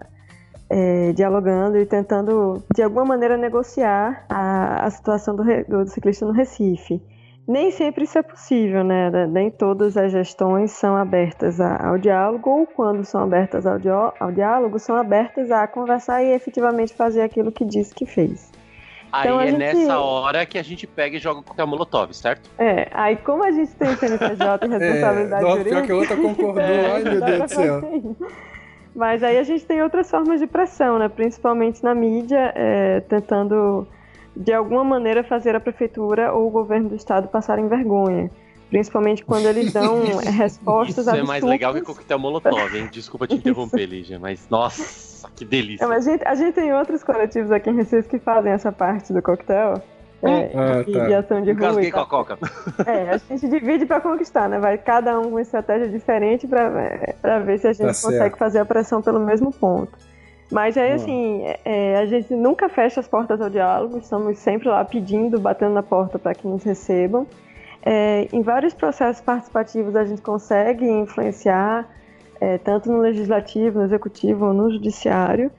é, 0.69 1.11
dialogando 1.13 1.77
e 1.77 1.85
tentando, 1.85 2.63
de 2.73 2.81
alguma 2.83 3.05
maneira, 3.05 3.37
negociar 3.37 4.25
a, 4.29 4.85
a 4.85 4.89
situação 4.89 5.35
do, 5.35 5.43
do 5.67 5.87
ciclista 5.87 6.25
no 6.25 6.31
Recife. 6.31 7.01
Nem 7.47 7.71
sempre 7.71 8.03
isso 8.03 8.17
é 8.17 8.21
possível, 8.21 8.83
né? 8.83 9.09
Nem 9.27 9.49
todas 9.49 9.95
as 9.95 10.11
gestões 10.11 10.71
são 10.71 10.97
abertas 10.97 11.61
a- 11.61 11.77
ao 11.87 11.97
diálogo, 11.97 12.49
ou 12.49 12.67
quando 12.67 13.05
são 13.05 13.23
abertas 13.23 13.65
ao, 13.65 13.77
ao 14.19 14.31
diálogo, 14.33 14.77
são 14.79 14.97
abertas 14.97 15.49
a 15.49 15.65
conversar 15.65 16.21
e 16.21 16.33
efetivamente 16.33 16.93
fazer 16.93 17.21
aquilo 17.21 17.49
que 17.49 17.63
disse 17.63 17.95
que 17.95 18.05
fez. 18.05 18.51
Aí 19.13 19.29
Então, 19.29 19.39
a 19.39 19.43
é 19.45 19.47
gente- 19.51 19.59
nessa 19.59 19.97
hora 19.97 20.45
que 20.45 20.57
a 20.57 20.61
gente 20.63 20.85
pega 20.85 21.15
e 21.15 21.19
joga 21.19 21.39
o 21.39 21.43
coquetel 21.43 21.67
molotov, 21.67 22.13
certo? 22.13 22.49
É, 22.57 22.89
aí 22.91 23.15
como 23.15 23.41
a 23.45 23.51
gente 23.51 23.73
tem 23.77 23.95
CNPJ 23.95 24.65
e 24.65 24.67
responsabilidade 24.69 25.41
É, 25.41 25.47
nossa, 25.47 25.57
jurídica... 25.59 25.75
pior 25.77 25.85
que 25.85 25.91
a 25.93 25.95
outra 25.95 26.17
concordou, 26.17 26.61
ai 26.93 27.03
meu 27.05 27.21
Deus 27.21 27.43
do 27.43 27.47
céu. 27.47 27.81
Mas 28.97 29.21
aí 29.21 29.37
a 29.37 29.43
gente 29.43 29.63
tem 29.63 29.79
outras 29.83 30.09
formas 30.09 30.39
de 30.39 30.47
pressão, 30.47 30.97
né? 30.97 31.07
Principalmente 31.07 31.83
na 31.83 31.93
mídia, 31.93 32.51
é, 32.55 32.99
tentando 33.01 33.87
de 34.35 34.51
alguma 34.51 34.83
maneira 34.83 35.23
fazer 35.23 35.55
a 35.55 35.59
prefeitura 35.59 36.33
ou 36.33 36.47
o 36.47 36.49
governo 36.49 36.89
do 36.89 36.95
estado 36.95 37.27
passarem 37.27 37.67
vergonha. 37.67 38.31
Principalmente 38.71 39.23
quando 39.23 39.45
eles 39.45 39.71
dão 39.71 40.17
respostas 40.35 41.05
Isso 41.05 41.15
é 41.15 41.21
mais 41.21 41.43
legal 41.43 41.75
que 41.75 41.81
coquetel 41.81 42.17
molotov, 42.17 42.75
hein? 42.75 42.89
Desculpa 42.91 43.27
te 43.27 43.35
interromper, 43.35 43.85
Lígia, 43.85 44.17
mas 44.17 44.49
nossa, 44.49 45.29
que 45.35 45.45
delícia. 45.45 45.85
É, 45.85 45.95
a, 45.95 45.99
gente, 45.99 46.27
a 46.27 46.33
gente 46.33 46.55
tem 46.55 46.73
outros 46.73 47.03
coletivos 47.03 47.51
aqui 47.51 47.69
em 47.69 47.75
Recife 47.75 48.09
que 48.09 48.17
fazem 48.17 48.51
essa 48.51 48.71
parte 48.71 49.13
do 49.13 49.21
coquetel. 49.21 49.79
É, 50.23 50.51
Ah, 50.55 50.83
de, 50.83 50.91
tá. 50.93 51.19
ação 51.19 51.41
de 51.41 51.51
rua. 51.51 51.83
E 51.83 51.91
com 51.91 51.99
a 51.99 52.05
coca. 52.05 52.39
É, 52.85 53.09
a 53.11 53.17
gente 53.17 53.47
divide 53.47 53.85
pra 53.85 54.01
conquistar, 54.01 54.49
né? 54.49 54.57
Vai 54.59 54.77
cada 54.77 55.19
um 55.19 55.23
com 55.23 55.29
uma 55.29 55.41
estratégia 55.41 55.87
diferente 55.87 56.47
pra, 56.47 56.61
é, 56.81 57.13
pra 57.21 57.39
ver 57.39 57.59
se 57.59 57.67
a 57.67 57.73
gente 57.73 57.81
Tá 57.81 57.93
consegue 57.93 58.17
certo. 58.17 58.37
fazer 58.37 58.59
a 58.59 58.65
pressão 58.65 59.01
pelo 59.01 59.19
mesmo 59.19 59.51
ponto. 59.51 59.91
Mas 60.51 60.77
aí, 60.77 60.91
Hum. 60.91 60.95
assim, 60.95 61.43
é, 61.65 61.97
a 61.97 62.05
gente 62.05 62.33
nunca 62.33 62.67
fecha 62.69 62.99
as 62.99 63.07
portas 63.07 63.39
ao 63.41 63.49
diálogo, 63.49 63.97
estamos 63.99 64.37
sempre 64.39 64.69
lá 64.69 64.83
pedindo, 64.83 65.39
batendo 65.39 65.73
na 65.73 65.83
porta 65.83 66.17
para 66.17 66.33
que 66.33 66.47
nos 66.47 66.63
recebam. 66.63 67.27
É, 67.85 68.27
em 68.33 68.41
vários 68.41 68.73
processos 68.73 69.21
participativos 69.21 69.95
a 69.95 70.03
gente 70.03 70.21
consegue 70.21 70.85
influenciar, 70.89 71.87
é, 72.41 72.57
tanto 72.57 72.91
no 72.91 72.99
legislativo, 72.99 73.79
no 73.79 73.85
executivo 73.85 74.47
ou 74.47 74.53
no 74.53 74.71
judiciário, 74.71 75.51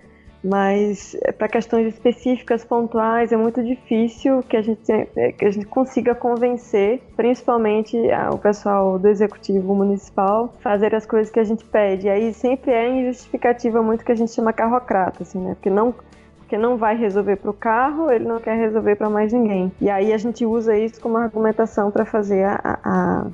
mas 0.43 1.17
para 1.37 1.49
questões 1.49 1.87
específicas, 1.87 2.65
pontuais, 2.65 3.33
é 3.33 3.37
muito 3.37 3.63
difícil 3.63 4.43
que 4.43 4.57
a 4.57 4.63
gente, 4.63 4.91
é, 4.93 5.33
que 5.33 5.45
a 5.45 5.51
gente 5.51 5.67
consiga 5.67 6.15
convencer, 6.15 7.03
principalmente 7.17 7.97
o 8.33 8.39
pessoal 8.39 8.99
do 8.99 9.09
executivo 9.09 9.75
municipal, 9.75 10.55
fazer 10.61 10.95
as 10.95 11.05
coisas 11.05 11.31
que 11.31 11.41
a 11.41 11.45
gente 11.45 11.65
pede. 11.65 12.07
E 12.07 12.11
aí 12.11 12.33
sempre 12.33 12.71
é 12.71 12.89
injustificativa 12.89 13.83
muito 13.83 14.05
que 14.05 14.13
a 14.13 14.17
gente 14.17 14.33
chama 14.33 14.53
carrocrata, 14.53 15.23
assim, 15.23 15.41
né? 15.41 15.55
Porque 15.55 15.71
não 15.71 15.95
porque 16.39 16.57
não 16.57 16.79
vai 16.79 16.97
resolver 16.97 17.37
para 17.37 17.51
o 17.51 17.53
carro, 17.53 18.11
ele 18.11 18.25
não 18.25 18.41
quer 18.41 18.57
resolver 18.57 18.97
para 18.97 19.11
mais 19.11 19.35
ninguém. 19.35 19.71
E 19.79 19.91
aí 19.91 20.15
a 20.15 20.17
gente 20.17 20.47
usa 20.47 20.75
isso 20.79 20.99
como 20.99 21.19
argumentação 21.19 21.91
para 21.91 22.07
fazer 22.07 22.43
a- 22.45 22.79
a- 22.83 23.27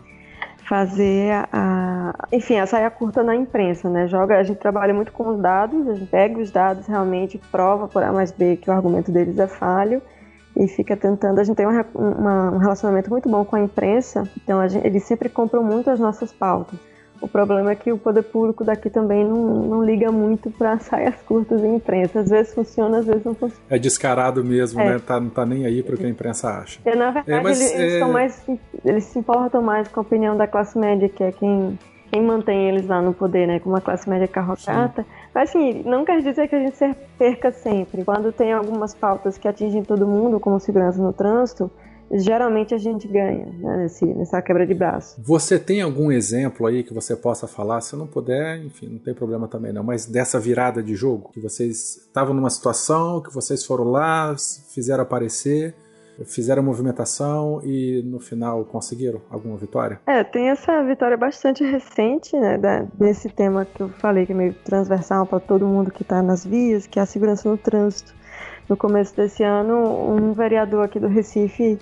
fazer 0.69 1.47
a, 1.53 2.15
enfim, 2.33 2.59
a 2.59 2.67
saia 2.67 2.91
curta 2.91 3.23
na 3.23 3.35
imprensa, 3.37 3.89
né? 3.89 4.07
Joga, 4.09 4.39
a 4.39 4.43
gente 4.43 4.59
trabalha 4.59 4.95
muito 4.95 5.12
com 5.12 5.29
os 5.29 5.41
dados, 5.41 5.87
a 5.89 5.95
gente 5.95 6.09
pega 6.11 6.39
os 6.41 6.51
dados 6.51 6.87
realmente, 6.87 7.39
prova 7.51 7.87
por 7.89 8.03
A 8.03 8.12
mais 8.12 8.33
B 8.33 8.57
que 8.57 8.71
o 8.71 8.73
argumento 8.73 9.12
deles 9.12 9.39
é 9.39 9.47
falho 9.47 10.01
e 10.57 10.67
fica 10.69 10.97
tentando. 10.97 11.39
A 11.39 11.45
gente 11.45 11.57
tem 11.57 11.67
um, 11.67 11.71
re- 11.71 11.85
uma- 11.95 12.51
um 12.53 12.59
relacionamento 12.59 13.11
muito 13.11 13.29
bom 13.29 13.45
com 13.45 13.57
a 13.57 13.61
imprensa, 13.61 14.23
então 14.43 14.67
gente- 14.69 14.87
eles 14.87 15.05
sempre 15.05 15.29
compram 15.29 15.62
muito 15.62 15.91
as 15.91 16.01
nossas 16.01 16.33
pautas. 16.33 16.79
O 17.21 17.29
problema 17.29 17.71
é 17.71 17.75
que 17.75 17.91
o 17.91 17.97
poder 17.97 18.23
público 18.23 18.65
daqui 18.65 18.91
também 18.91 19.25
não, 19.25 19.37
não 19.62 19.85
liga 19.85 20.11
muito 20.12 20.51
para 20.51 20.79
saias 20.79 21.15
curtas 21.27 21.62
em 21.65 21.77
imprensa. 21.77 22.21
Às 22.21 22.29
vezes 22.29 22.53
funciona, 22.55 22.99
às 22.99 23.07
vezes 23.07 23.25
não 23.25 23.35
funciona. 23.35 23.62
É 23.71 23.79
descarado 23.79 24.45
mesmo, 24.45 24.81
É. 24.81 24.91
né? 24.95 24.99
Tá, 24.99 25.19
não 25.19 25.31
tá 25.31 25.47
nem 25.47 25.65
aí 25.65 25.83
pro 25.83 25.97
que 25.97 26.05
a 26.05 26.09
imprensa 26.09 26.49
acha. 26.51 26.81
É, 26.85 26.95
na 26.95 27.11
verdade, 27.11 27.33
É, 27.33 27.41
mas, 27.41 27.61
eles, 27.61 27.73
eles 27.81 27.95
é- 27.95 28.05
mais, 28.05 28.47
eles 28.85 29.05
se 29.05 29.19
importam 29.19 29.62
mais 29.62 29.89
com 29.89 30.01
a 30.01 30.03
opinião 30.03 30.37
da 30.37 30.47
classe 30.47 30.79
média, 30.79 31.09
que 31.09 31.25
é 31.25 31.33
quem, 31.33 31.79
quem 32.11 32.23
mantém 32.23 32.69
eles 32.69 32.87
lá 32.87 33.01
no 33.01 33.15
poder, 33.15 33.47
né? 33.47 33.59
Com 33.59 33.71
uma 33.71 33.81
classe 33.81 34.09
média 34.11 34.29
carrocata. 34.29 35.07
Mas 35.35 35.49
assim, 35.51 35.83
não 35.87 36.05
quer 36.05 36.21
dizer 36.21 36.47
que 36.49 36.55
a 36.55 36.61
gente 36.61 36.77
se 36.77 36.95
perca 37.19 37.51
sempre. 37.53 38.05
Quando 38.05 38.33
tem 38.33 38.53
algumas 38.53 38.95
pautas 38.95 39.39
que 39.39 39.49
atingem 39.49 39.83
todo 39.83 40.07
mundo, 40.07 40.39
como 40.39 40.61
segurança 40.61 41.01
no 41.03 41.12
trânsito, 41.12 41.71
geralmente 42.13 42.75
a 42.75 42.79
gente 42.79 43.07
ganha 43.09 43.47
né, 43.47 43.77
nesse, 43.79 44.05
nessa 44.05 44.41
quebra 44.43 44.67
de 44.67 44.75
braço. 44.75 45.17
Você 45.23 45.59
tem 45.59 45.81
algum 45.83 46.11
exemplo 46.13 46.67
aí 46.67 46.83
que 46.83 46.95
você 46.95 47.17
possa 47.17 47.47
falar? 47.47 47.81
Se 47.81 47.97
não 47.97 48.07
puder, 48.07 48.59
enfim, 48.65 48.89
não 48.89 48.99
tem 48.99 49.15
problema 49.15 49.49
também 49.49 49.73
não. 49.73 49.83
Mas 49.83 50.07
dessa 50.07 50.39
virada 50.39 50.83
de 50.83 50.95
jogo, 50.95 51.31
que 51.33 51.41
vocês 51.41 51.97
estavam 51.97 52.35
numa 52.35 52.51
situação, 52.51 53.21
que 53.21 53.33
vocês 53.33 53.65
foram 53.65 53.85
lá, 53.85 54.35
fizeram 54.73 55.03
aparecer, 55.03 55.75
fizeram 56.27 56.63
movimentação 56.63 57.61
e 57.65 58.01
no 58.05 58.21
final 58.21 58.65
conseguiram 58.65 59.21
alguma 59.29 59.57
vitória? 59.57 60.01
É, 60.07 60.23
tem 60.23 60.49
essa 60.51 60.83
vitória 60.85 61.17
bastante 61.17 61.65
recente, 61.65 62.37
né, 62.39 62.57
da- 62.57 62.87
desse 62.97 63.29
tema 63.29 63.65
que 63.65 63.81
eu 63.83 63.89
falei, 63.89 64.25
que 64.25 64.33
é 64.33 64.35
meio 64.37 64.55
transversal 64.65 65.27
para 65.27 65.41
todo 65.41 65.67
mundo 65.67 65.91
que 65.91 66.03
está 66.03 66.23
nas 66.23 66.45
vias, 66.47 66.87
que 66.87 67.01
é 67.01 67.03
a 67.03 67.07
segurança 67.07 67.49
no 67.49 67.57
trânsito. 67.59 68.15
No 68.69 68.77
começo 68.77 69.15
desse 69.17 69.43
ano, 69.43 69.77
um 70.15 70.33
vereador 70.33 70.85
aqui 70.85 70.99
do 71.01 71.09
Recife 71.09 71.79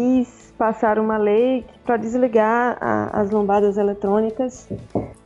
quis 0.00 0.52
passar 0.58 0.98
uma 0.98 1.16
lei 1.16 1.64
para 1.86 1.96
desligar 1.96 2.76
a- 2.80 3.18
as 3.20 3.30
lombadas 3.30 3.78
eletrônicas. 3.78 4.68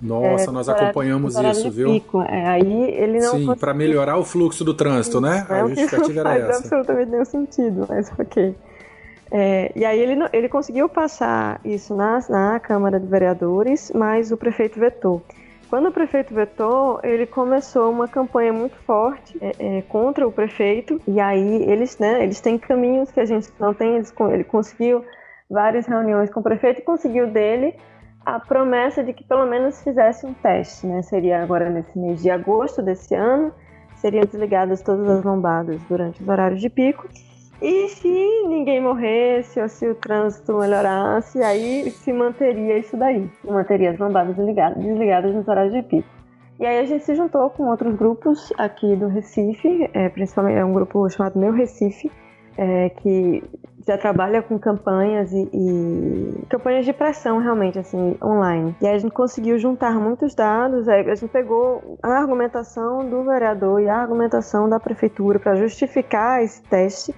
Nossa, 0.00 0.44
é, 0.50 0.52
nós 0.52 0.68
horário- 0.68 0.86
acompanhamos 0.88 1.36
isso, 1.36 1.70
viu? 1.72 1.92
Pico. 1.92 2.22
É, 2.22 2.46
aí 2.46 2.82
ele 2.94 3.18
não 3.18 3.30
Sim, 3.30 3.30
conseguiu- 3.46 3.56
para 3.56 3.74
melhorar 3.74 4.16
o 4.16 4.24
fluxo 4.24 4.64
do 4.64 4.72
trânsito, 4.72 5.20
né? 5.20 5.44
é 5.50 5.60
A 5.60 5.64
o 5.64 5.68
que 5.70 5.74
justificativa 5.76 6.22
não 6.24 6.30
era 6.30 6.40
faz 6.44 6.50
essa. 6.50 6.58
absolutamente 6.62 7.10
nenhum 7.10 7.24
sentido, 7.24 7.86
mas 7.88 8.12
ok. 8.18 8.54
É, 9.32 9.72
e 9.76 9.84
aí 9.84 9.98
ele, 10.00 10.24
ele 10.32 10.48
conseguiu 10.48 10.88
passar 10.88 11.60
isso 11.64 11.94
na, 11.96 12.20
na 12.28 12.60
Câmara 12.60 12.98
de 12.98 13.06
Vereadores, 13.06 13.90
mas 13.94 14.30
o 14.32 14.36
prefeito 14.36 14.78
vetou. 14.80 15.22
Quando 15.70 15.88
o 15.88 15.92
prefeito 15.92 16.34
vetou, 16.34 16.98
ele 17.04 17.26
começou 17.26 17.92
uma 17.92 18.08
campanha 18.08 18.52
muito 18.52 18.74
forte 18.78 19.38
é, 19.40 19.78
é, 19.78 19.82
contra 19.82 20.26
o 20.26 20.32
prefeito. 20.32 21.00
E 21.06 21.20
aí 21.20 21.62
eles, 21.62 21.96
né, 21.96 22.24
eles 22.24 22.40
têm 22.40 22.58
caminhos 22.58 23.12
que 23.12 23.20
a 23.20 23.24
gente 23.24 23.48
não 23.56 23.72
tem. 23.72 23.94
Eles, 23.94 24.12
ele 24.32 24.42
conseguiu 24.42 25.04
várias 25.48 25.86
reuniões 25.86 26.28
com 26.28 26.40
o 26.40 26.42
prefeito 26.42 26.80
e 26.80 26.84
conseguiu 26.84 27.28
dele 27.28 27.76
a 28.26 28.40
promessa 28.40 29.04
de 29.04 29.12
que 29.12 29.22
pelo 29.22 29.46
menos 29.46 29.80
fizesse 29.80 30.26
um 30.26 30.34
teste, 30.34 30.88
né? 30.88 31.02
Seria 31.02 31.40
agora 31.40 31.70
nesse 31.70 31.96
mês 31.96 32.20
de 32.20 32.30
agosto 32.30 32.82
desse 32.82 33.14
ano, 33.14 33.52
seriam 33.94 34.24
desligadas 34.24 34.82
todas 34.82 35.08
as 35.08 35.24
lombadas 35.24 35.80
durante 35.88 36.20
os 36.20 36.28
horários 36.28 36.60
de 36.60 36.68
pico. 36.68 37.08
E 37.62 37.88
se 37.88 38.08
ninguém 38.48 38.80
morresse 38.80 39.60
ou 39.60 39.68
se 39.68 39.86
o 39.86 39.94
trânsito 39.94 40.56
melhorasse, 40.56 41.42
aí 41.42 41.90
se 41.90 42.10
manteria 42.10 42.78
isso 42.78 42.96
daí. 42.96 43.28
Se 43.42 43.50
manteria 43.50 43.90
as 43.90 43.98
lombadas 43.98 44.34
desligadas, 44.34 44.82
desligadas 44.82 45.34
nos 45.34 45.46
horários 45.46 45.74
de 45.74 45.82
pico. 45.82 46.08
E 46.58 46.64
aí 46.64 46.78
a 46.78 46.84
gente 46.84 47.04
se 47.04 47.14
juntou 47.14 47.50
com 47.50 47.68
outros 47.68 47.94
grupos 47.94 48.52
aqui 48.56 48.96
do 48.96 49.08
Recife, 49.08 49.90
é, 49.92 50.08
principalmente 50.08 50.58
é 50.58 50.64
um 50.64 50.72
grupo 50.72 51.08
chamado 51.10 51.38
Meu 51.38 51.52
Recife, 51.52 52.10
é, 52.56 52.90
que 52.90 53.42
já 53.86 53.96
trabalha 53.96 54.42
com 54.42 54.58
campanhas 54.58 55.32
e, 55.32 55.48
e 55.52 56.46
campanhas 56.48 56.84
de 56.84 56.92
pressão 56.92 57.38
realmente 57.38 57.78
assim 57.78 58.16
online. 58.22 58.74
E 58.80 58.86
aí 58.86 58.94
a 58.94 58.98
gente 58.98 59.12
conseguiu 59.12 59.58
juntar 59.58 59.94
muitos 59.94 60.34
dados, 60.34 60.88
a 60.88 61.14
gente 61.14 61.28
pegou 61.28 61.98
a 62.02 62.08
argumentação 62.08 63.08
do 63.08 63.24
vereador 63.24 63.80
e 63.80 63.88
a 63.88 63.96
argumentação 63.96 64.68
da 64.68 64.78
prefeitura 64.78 65.38
para 65.38 65.56
justificar 65.56 66.42
esse 66.42 66.62
teste 66.64 67.14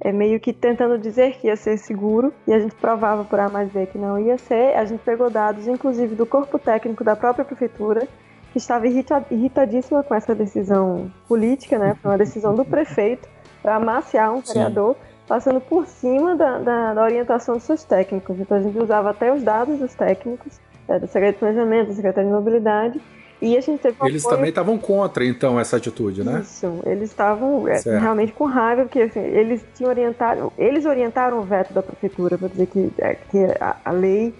é 0.00 0.12
meio 0.12 0.38
que 0.38 0.52
tentando 0.52 0.98
dizer 0.98 1.38
que 1.38 1.46
ia 1.46 1.56
ser 1.56 1.78
seguro 1.78 2.32
e 2.46 2.52
a 2.52 2.58
gente 2.58 2.74
provava 2.74 3.24
por 3.24 3.38
A 3.40 3.48
mais 3.48 3.70
B 3.70 3.86
que 3.86 3.98
não 3.98 4.18
ia 4.18 4.36
ser. 4.38 4.76
A 4.76 4.84
gente 4.84 5.00
pegou 5.00 5.30
dados, 5.30 5.66
inclusive, 5.66 6.14
do 6.14 6.26
corpo 6.26 6.58
técnico 6.58 7.02
da 7.02 7.16
própria 7.16 7.44
prefeitura, 7.44 8.06
que 8.52 8.58
estava 8.58 8.86
irrita- 8.86 9.24
irritadíssima 9.30 10.02
com 10.02 10.14
essa 10.14 10.34
decisão 10.34 11.10
política, 11.28 11.78
né? 11.78 11.96
Foi 12.00 12.10
uma 12.10 12.18
decisão 12.18 12.54
do 12.54 12.64
prefeito 12.64 13.28
para 13.62 13.76
amaciar 13.76 14.32
um 14.32 14.42
Sim. 14.42 14.54
vereador, 14.54 14.96
passando 15.26 15.60
por 15.60 15.86
cima 15.86 16.36
da, 16.36 16.58
da- 16.58 16.94
da 16.94 17.02
orientação 17.02 17.54
dos 17.56 17.64
seus 17.64 17.82
técnicos. 17.82 18.38
Então 18.38 18.56
a 18.58 18.62
gente 18.62 18.78
usava 18.78 19.10
até 19.10 19.32
os 19.32 19.42
dados 19.42 19.78
dos 19.78 19.94
técnicos, 19.94 20.60
é, 20.88 20.98
da 21.00 21.06
Secretaria 21.06 21.32
de 21.32 21.38
Planejamento, 21.38 21.88
da 21.88 21.94
Secretaria 21.94 22.30
de 22.30 22.36
Mobilidade, 22.36 23.00
e 23.40 23.56
a 23.56 23.60
gente 23.60 23.80
teve 23.80 23.96
Eles 24.02 24.24
apoio 24.24 24.36
também 24.36 24.48
estavam 24.48 24.78
contra, 24.78 25.24
então, 25.24 25.60
essa 25.60 25.76
atitude, 25.76 26.24
né? 26.24 26.40
isso, 26.40 26.80
eles 26.86 27.10
estavam 27.10 27.68
é, 27.68 27.80
realmente 27.98 28.32
com 28.32 28.44
raiva, 28.44 28.82
porque 28.82 29.02
assim, 29.02 29.20
eles 29.20 29.64
tinham 29.74 29.90
orientado, 29.90 30.52
eles 30.56 30.86
orientaram 30.86 31.38
o 31.38 31.42
veto 31.42 31.72
da 31.72 31.82
prefeitura 31.82 32.38
para 32.38 32.48
dizer 32.48 32.66
que, 32.66 32.90
é, 32.98 33.14
que 33.14 33.38
a, 33.60 33.76
a 33.84 33.90
lei 33.90 34.34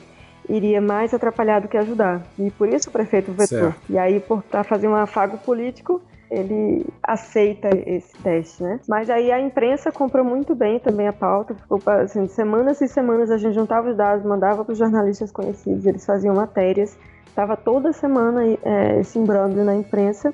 iria 0.49 0.81
mais 0.81 1.13
atrapalhar 1.13 1.61
do 1.61 1.69
que 1.69 1.77
ajudar. 1.77 2.23
E 2.39 2.51
por 2.51 2.69
isso 2.69 2.89
o 2.89 2.93
prefeito 2.93 3.33
vetou. 3.33 3.47
Certo. 3.47 3.81
E 3.91 3.99
aí, 3.99 4.23
para 4.51 4.65
fazer 4.65 4.89
um 4.89 4.95
afago 4.95 5.39
político, 5.39 6.01
ele 6.31 6.85
aceita 7.03 7.69
esse 7.87 8.17
teste, 8.19 8.63
né? 8.63 8.81
Mas 8.89 9.09
aí 9.09 9.31
a 9.31 9.41
imprensa 9.41 9.93
comprou 9.93 10.25
muito 10.25 10.55
bem 10.55 10.79
também 10.79 11.07
a 11.07 11.13
pauta, 11.13 11.55
ficou 11.55 11.81
assim, 11.87 12.27
semanas 12.29 12.81
e 12.81 12.89
semanas 12.89 13.31
a 13.31 13.39
gente 13.39 13.55
juntava 13.55 13.91
os 13.91 13.97
dados, 13.97 14.25
mandava 14.25 14.65
para 14.65 14.73
os 14.73 14.79
jornalistas 14.79 15.31
conhecidos, 15.31 15.87
eles 15.87 16.05
faziam 16.05 16.35
matérias, 16.35 16.99
estava 17.37 17.55
toda 17.55 17.93
semana 17.93 18.43
é, 18.65 18.99
esse 18.99 19.19
na 19.63 19.77
imprensa. 19.77 20.33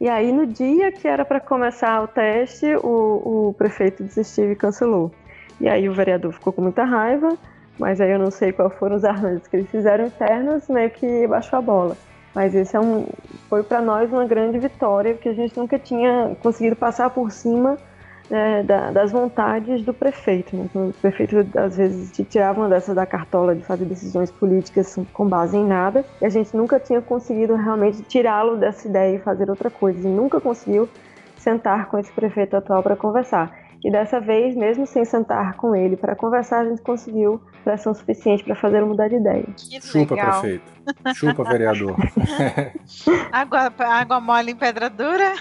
E 0.00 0.08
aí, 0.08 0.30
no 0.30 0.46
dia 0.46 0.92
que 0.92 1.08
era 1.08 1.24
para 1.24 1.40
começar 1.40 2.00
o 2.00 2.06
teste, 2.06 2.76
o, 2.76 3.48
o 3.48 3.54
prefeito 3.58 4.04
desistiu 4.04 4.52
e 4.52 4.56
cancelou. 4.56 5.10
E 5.60 5.68
aí, 5.68 5.88
o 5.88 5.92
vereador 5.92 6.32
ficou 6.32 6.52
com 6.52 6.62
muita 6.62 6.84
raiva, 6.84 7.36
mas 7.76 8.00
aí 8.00 8.12
eu 8.12 8.20
não 8.20 8.30
sei 8.30 8.52
quais 8.52 8.72
foram 8.74 8.94
os 8.94 9.04
arranjos 9.04 9.48
que 9.48 9.56
eles 9.56 9.68
fizeram 9.68 10.06
internos, 10.06 10.68
meio 10.68 10.90
que 10.90 11.26
baixou 11.26 11.58
a 11.58 11.62
bola. 11.62 11.96
Mas 12.32 12.54
esse 12.54 12.76
é 12.76 12.80
um, 12.80 13.06
foi 13.48 13.64
para 13.64 13.80
nós 13.80 14.12
uma 14.12 14.24
grande 14.24 14.58
vitória, 14.58 15.14
porque 15.14 15.30
a 15.30 15.34
gente 15.34 15.56
nunca 15.56 15.76
tinha 15.76 16.36
conseguido 16.40 16.76
passar 16.76 17.10
por 17.10 17.32
cima 17.32 17.76
né, 18.30 18.62
da- 18.62 18.90
das 18.90 19.12
vontades 19.12 19.82
do 19.84 19.92
prefeito. 19.92 20.56
Né? 20.56 20.64
Então, 20.70 20.88
o 20.88 20.92
prefeito, 20.94 21.46
às 21.58 21.76
vezes, 21.76 22.10
te 22.10 22.24
tirava 22.24 22.60
uma 22.60 22.68
dessas 22.68 22.94
da 22.94 23.04
cartola 23.06 23.54
de 23.54 23.62
fazer 23.62 23.84
decisões 23.84 24.30
políticas 24.30 24.96
com 25.12 25.26
base 25.28 25.56
em 25.56 25.64
nada, 25.66 26.04
e 26.20 26.24
a 26.26 26.28
gente 26.28 26.56
nunca 26.56 26.80
tinha 26.80 27.00
conseguido 27.02 27.54
realmente 27.54 28.02
tirá-lo 28.02 28.56
dessa 28.56 28.88
ideia 28.88 29.16
e 29.16 29.18
fazer 29.20 29.50
outra 29.50 29.70
coisa. 29.70 29.98
E 30.08 30.10
nunca 30.10 30.40
conseguiu 30.40 30.88
sentar 31.36 31.86
com 31.86 31.98
esse 31.98 32.10
prefeito 32.12 32.56
atual 32.56 32.82
para 32.82 32.96
conversar. 32.96 33.52
E 33.84 33.90
dessa 33.90 34.18
vez, 34.18 34.56
mesmo 34.56 34.86
sem 34.86 35.04
sentar 35.04 35.54
com 35.56 35.76
ele 35.76 35.94
para 35.94 36.16
conversar, 36.16 36.60
a 36.60 36.64
gente 36.64 36.80
conseguiu 36.80 37.38
pressão 37.62 37.92
suficiente 37.92 38.42
para 38.42 38.54
fazer 38.54 38.78
ele 38.78 38.86
mudar 38.86 39.08
de 39.08 39.16
ideia. 39.16 39.44
Que 39.54 39.78
Chupa, 39.78 40.14
legal. 40.14 40.40
prefeito. 40.40 40.72
Chupa, 41.14 41.44
vereador. 41.44 41.94
Água, 43.30 43.70
água 43.78 44.20
mole 44.20 44.52
em 44.52 44.56
pedra 44.56 44.88
dura. 44.88 45.34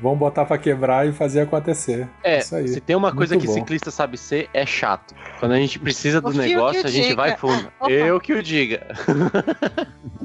Vamos 0.00 0.18
botar 0.18 0.44
pra 0.44 0.58
quebrar 0.58 1.06
e 1.08 1.12
fazer 1.12 1.40
acontecer. 1.40 2.06
É, 2.22 2.38
Isso 2.38 2.54
aí. 2.54 2.68
se 2.68 2.80
tem 2.80 2.94
uma 2.94 3.14
coisa 3.14 3.34
Muito 3.34 3.42
que 3.42 3.48
bom. 3.48 3.54
ciclista 3.54 3.90
sabe 3.90 4.18
ser, 4.18 4.48
é 4.52 4.66
chato. 4.66 5.14
Quando 5.40 5.52
a 5.52 5.56
gente 5.58 5.78
precisa 5.78 6.20
do 6.20 6.28
O 6.28 6.32
negócio, 6.34 6.82
o 6.82 6.86
a 6.86 6.90
gente 6.90 7.04
diga. 7.08 7.16
vai 7.16 7.36
fundo. 7.36 7.68
Eu 7.88 8.20
que 8.20 8.32
o 8.34 8.42
diga. 8.42 8.86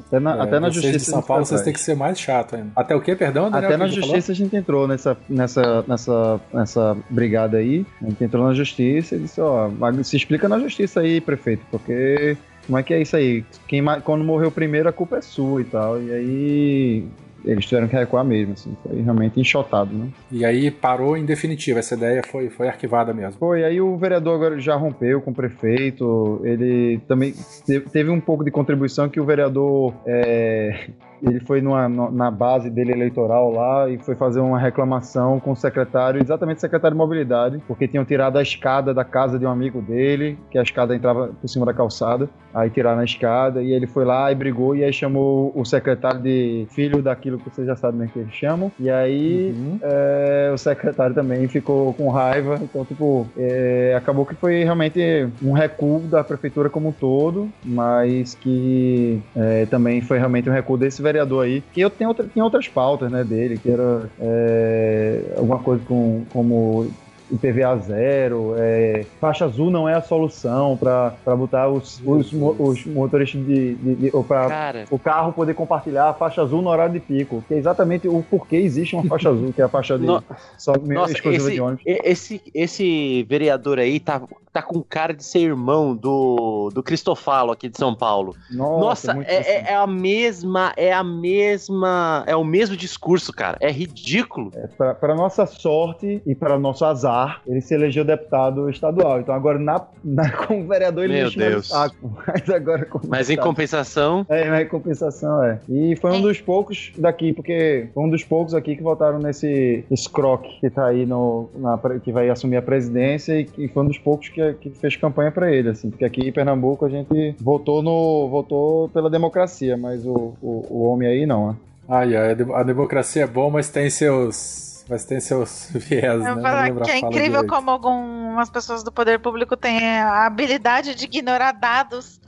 Até 0.06 0.20
na, 0.20 0.36
É, 0.36 0.40
até 0.42 0.60
na 0.60 0.68
justiça. 0.70 0.98
de 0.98 1.04
São 1.04 1.22
Paulo, 1.22 1.44
vocês 1.46 1.62
têm 1.62 1.72
que 1.72 1.80
ser 1.80 1.96
mais 1.96 2.18
chato 2.20 2.56
ainda. 2.56 2.70
Até 2.76 2.94
o 2.94 3.00
que, 3.00 3.14
perdão, 3.16 3.50
Daniel? 3.50 3.68
Até 3.70 3.76
na 3.78 3.86
justiça 3.88 4.32
a 4.32 4.34
gente 4.34 4.54
entrou 4.54 4.86
nessa, 4.86 5.16
nessa, 5.28 5.82
nessa, 5.88 6.40
nessa 6.52 6.96
brigada 7.08 7.56
aí. 7.56 7.86
A 8.02 8.06
gente 8.06 8.22
entrou 8.24 8.46
na 8.46 8.52
justiça 8.54 9.16
e 9.16 9.20
disse, 9.20 9.40
ó, 9.40 9.70
se 10.02 10.16
explica 10.16 10.48
na 10.48 10.58
justiça 10.58 11.00
aí, 11.00 11.20
prefeito, 11.20 11.64
porque 11.70 12.36
como 12.66 12.76
é 12.78 12.82
que 12.82 12.92
é 12.92 13.00
isso 13.00 13.16
aí? 13.16 13.44
Quem, 13.66 13.82
quando 14.04 14.22
morreu 14.22 14.50
primeiro, 14.50 14.88
a 14.88 14.92
culpa 14.92 15.16
é 15.16 15.20
sua 15.22 15.60
e 15.60 15.64
tal. 15.64 16.00
E 16.02 16.12
aí 16.12 17.06
eles 17.44 17.64
tiveram 17.66 17.88
que 17.88 17.96
recuar 17.96 18.24
mesmo, 18.24 18.52
assim. 18.54 18.76
Foi 18.82 19.00
realmente 19.00 19.40
enxotado, 19.40 19.92
né? 19.94 20.08
E 20.30 20.44
aí 20.44 20.70
parou 20.70 21.16
em 21.16 21.24
definitivo. 21.24 21.78
Essa 21.78 21.94
ideia 21.94 22.22
foi, 22.30 22.48
foi 22.50 22.68
arquivada 22.68 23.12
mesmo. 23.12 23.38
Foi, 23.38 23.64
aí 23.64 23.80
o 23.80 23.96
vereador 23.96 24.34
agora 24.36 24.58
já 24.60 24.74
rompeu 24.76 25.20
com 25.20 25.30
o 25.30 25.34
prefeito, 25.34 26.40
ele 26.44 27.00
também 27.08 27.32
te- 27.64 27.80
teve 27.80 28.10
um 28.10 28.20
pouco 28.20 28.44
de 28.44 28.50
contribuição 28.50 29.08
que 29.08 29.20
o 29.20 29.24
vereador, 29.24 29.94
é, 30.06 30.88
ele 31.22 31.40
foi 31.40 31.60
numa- 31.60 31.88
na 31.88 32.30
base 32.30 32.68
dele 32.70 32.92
eleitoral 32.92 33.50
lá 33.52 33.88
e 33.88 33.98
foi 33.98 34.14
fazer 34.14 34.40
uma 34.40 34.58
reclamação 34.58 35.38
com 35.40 35.52
o 35.52 35.56
secretário, 35.56 36.20
exatamente 36.20 36.58
o 36.58 36.60
secretário 36.60 36.94
de 36.94 36.98
mobilidade, 36.98 37.58
porque 37.66 37.86
tinham 37.88 38.04
tirado 38.04 38.38
a 38.38 38.42
escada 38.42 38.92
da 38.92 39.04
casa 39.04 39.38
de 39.38 39.46
um 39.46 39.50
amigo 39.50 39.80
dele, 39.80 40.38
que 40.50 40.58
a 40.58 40.62
escada 40.62 40.94
entrava 40.94 41.28
por 41.40 41.48
cima 41.48 41.64
da 41.66 41.72
calçada, 41.72 42.28
aí 42.52 42.68
tiraram 42.70 43.00
a 43.00 43.04
escada 43.04 43.62
e 43.62 43.72
ele 43.72 43.86
foi 43.86 44.04
lá 44.04 44.30
e 44.30 44.34
brigou 44.34 44.74
e 44.76 44.84
aí 44.84 44.92
chamou 44.92 45.52
o 45.54 45.64
secretário 45.64 46.20
de 46.20 46.66
filho 46.70 47.02
daquilo 47.02 47.38
que 47.38 47.50
vocês 47.50 47.66
já 47.66 47.76
sabem 47.76 48.00
né, 48.00 48.10
que 48.12 48.18
eles 48.18 48.34
chamam, 48.34 48.72
e 48.78 48.90
aí 48.90 49.52
Uhum. 49.52 49.78
é, 49.82 50.50
o 50.52 50.58
secretário 50.58 51.14
também 51.14 51.46
ficou 51.48 51.92
com 51.94 52.08
raiva. 52.10 52.58
Então, 52.62 52.84
tipo, 52.84 53.26
é, 53.36 53.94
acabou 53.96 54.24
que 54.26 54.34
foi 54.34 54.64
realmente 54.64 55.28
um 55.42 55.52
recuo 55.52 56.00
da 56.00 56.24
prefeitura 56.24 56.68
como 56.70 56.88
um 56.88 56.92
todo, 56.92 57.48
mas 57.64 58.34
que 58.34 59.20
é, 59.36 59.66
também 59.66 60.00
foi 60.00 60.18
realmente 60.18 60.48
um 60.48 60.52
recuo 60.52 60.76
desse 60.76 61.02
vereador 61.12 61.44
aí. 61.44 61.62
Que 61.72 61.80
eu 61.80 61.90
tenho 61.90 62.08
outra, 62.08 62.26
tinha 62.26 62.44
outras 62.44 62.68
pautas, 62.68 63.10
né, 63.10 63.22
dele, 63.22 63.58
que 63.58 63.70
era 63.70 64.10
é, 64.20 65.34
alguma 65.36 65.58
coisa 65.58 65.82
com, 65.86 66.24
como 66.32 66.90
IPVA 67.32 67.76
zero, 67.78 68.54
é, 68.58 69.06
faixa 69.20 69.44
azul 69.46 69.70
não 69.70 69.88
é 69.88 69.94
a 69.94 70.02
solução 70.02 70.76
para 70.76 71.16
botar 71.36 71.68
os, 71.68 72.00
os, 72.04 72.32
os 72.32 72.86
motoristas 72.86 73.44
de, 73.44 73.74
de, 73.76 73.94
de 73.96 74.10
ou 74.12 74.22
para 74.22 74.84
o 74.90 74.98
carro 74.98 75.32
poder 75.32 75.54
compartilhar 75.54 76.10
a 76.10 76.14
faixa 76.14 76.42
azul 76.42 76.60
no 76.62 76.68
horário 76.70 76.92
de 76.92 77.00
pico, 77.00 77.42
que 77.48 77.54
é 77.54 77.58
exatamente 77.58 78.06
o 78.08 78.22
porquê 78.22 78.56
existe 78.56 78.94
uma 78.94 79.04
faixa 79.04 79.30
azul, 79.30 79.52
que 79.52 79.60
é 79.60 79.64
a 79.64 79.68
faixa 79.68 79.98
de 79.98 80.04
No- 80.06 80.22
só 80.58 80.72
nossa, 80.76 81.12
exclusiva 81.12 81.44
esse, 81.46 81.54
de 81.54 81.60
ônibus. 81.60 81.82
esse, 81.86 82.42
esse 82.54 83.22
vereador 83.28 83.78
aí 83.78 83.98
tá, 83.98 84.20
tá 84.52 84.60
com 84.62 84.82
cara 84.82 85.14
de 85.14 85.24
ser 85.24 85.38
irmão 85.40 85.96
do, 85.96 86.70
do 86.74 86.82
Cristofalo 86.82 87.50
aqui 87.52 87.68
de 87.68 87.78
São 87.78 87.94
Paulo. 87.94 88.34
Nossa, 88.50 89.14
muito 89.14 89.28
é, 89.28 89.36
é- 89.36 89.64
é 89.72 89.74
a 89.74 89.86
mesma, 89.86 90.72
é 90.76 90.92
a 90.92 91.02
mesma, 91.02 92.24
é 92.26 92.36
o 92.36 92.44
mesmo 92.44 92.76
discurso, 92.76 93.32
cara. 93.32 93.56
É 93.60 93.70
ridículo. 93.70 94.50
É, 94.54 94.92
para 94.94 95.14
nossa 95.14 95.46
sorte 95.46 96.22
e 96.26 96.34
para 96.34 96.58
nosso 96.58 96.84
azar, 96.84 97.21
ele 97.46 97.60
se 97.60 97.74
elegeu 97.74 98.04
deputado 98.04 98.68
estadual. 98.70 99.20
Então 99.20 99.34
agora 99.34 99.58
na, 99.58 99.80
na 100.04 100.30
como 100.46 100.66
vereador 100.66 101.04
ele 101.04 101.14
Meu 101.14 101.24
no 101.30 101.36
Deus. 101.36 101.68
saco. 101.68 101.96
Mas 102.26 102.48
agora 102.50 102.84
como 102.86 103.04
Mas 103.08 103.30
em 103.30 103.36
compensação, 103.36 104.24
É, 104.28 104.48
mas 104.50 104.66
em 104.66 104.68
compensação, 104.68 105.42
é. 105.44 105.58
E 105.68 105.96
foi 105.96 106.10
um 106.12 106.16
É. 106.18 106.20
dos 106.22 106.40
poucos 106.40 106.92
daqui, 106.98 107.32
porque 107.32 107.88
foi 107.94 108.02
um 108.04 108.08
dos 108.10 108.24
poucos 108.24 108.54
aqui 108.54 108.76
que 108.76 108.82
votaram 108.82 109.18
nesse 109.18 109.84
Scroc, 109.96 110.44
que 110.60 110.70
tá 110.70 110.86
aí 110.86 111.04
no. 111.06 111.48
na 111.56 111.78
que 112.02 112.12
vai 112.12 112.28
assumir 112.30 112.56
a 112.56 112.62
presidência 112.62 113.38
e 113.38 113.44
que 113.44 113.68
foi 113.68 113.82
um 113.82 113.86
dos 113.86 113.98
poucos 113.98 114.28
que, 114.28 114.52
que 114.54 114.70
fez 114.70 114.96
campanha 114.96 115.30
pra 115.30 115.50
ele, 115.50 115.68
assim. 115.70 115.90
Porque 115.90 116.04
aqui 116.04 116.28
em 116.28 116.32
Pernambuco 116.32 116.84
a 116.84 116.88
gente 116.88 117.34
votou 117.40 117.82
no. 117.82 118.28
votou 118.28 118.88
pela 118.90 119.10
democracia, 119.10 119.76
mas 119.76 120.06
o, 120.06 120.32
o, 120.40 120.66
o 120.70 120.82
homem 120.84 121.08
aí 121.08 121.26
não, 121.26 121.48
né? 121.48 121.56
Ai, 121.88 122.16
ai, 122.16 122.30
a 122.54 122.62
democracia 122.62 123.24
é 123.24 123.26
bom, 123.26 123.50
mas 123.50 123.68
tem 123.68 123.90
seus. 123.90 124.71
Mas 124.88 125.04
tem 125.04 125.20
seus 125.20 125.68
viés, 125.74 126.24
Eu 126.24 126.36
né? 126.36 126.42
falar 126.42 126.70
que 126.82 126.90
é 126.90 126.98
incrível 126.98 127.42
direito. 127.42 127.46
como 127.46 127.70
algumas 127.70 128.50
pessoas 128.50 128.82
do 128.82 128.90
poder 128.92 129.18
público 129.20 129.56
têm 129.56 129.98
a 130.00 130.26
habilidade 130.26 130.94
de 130.94 131.04
ignorar 131.04 131.52
dados, 131.52 132.20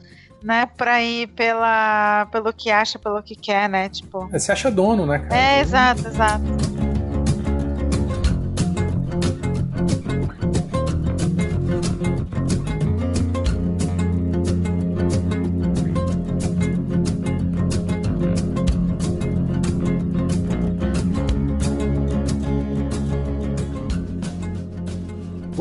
né, 0.42 0.66
pra 0.76 1.02
ir 1.02 1.28
pela, 1.28 2.26
pelo 2.30 2.52
que 2.52 2.70
acha, 2.70 2.98
pelo 2.98 3.22
que 3.22 3.34
quer, 3.34 3.68
né, 3.68 3.88
tipo... 3.88 4.28
Você 4.28 4.52
acha 4.52 4.70
dono, 4.70 5.06
né, 5.06 5.18
cara? 5.20 5.36
É, 5.40 5.60
exato, 5.60 6.06
exato. 6.06 6.83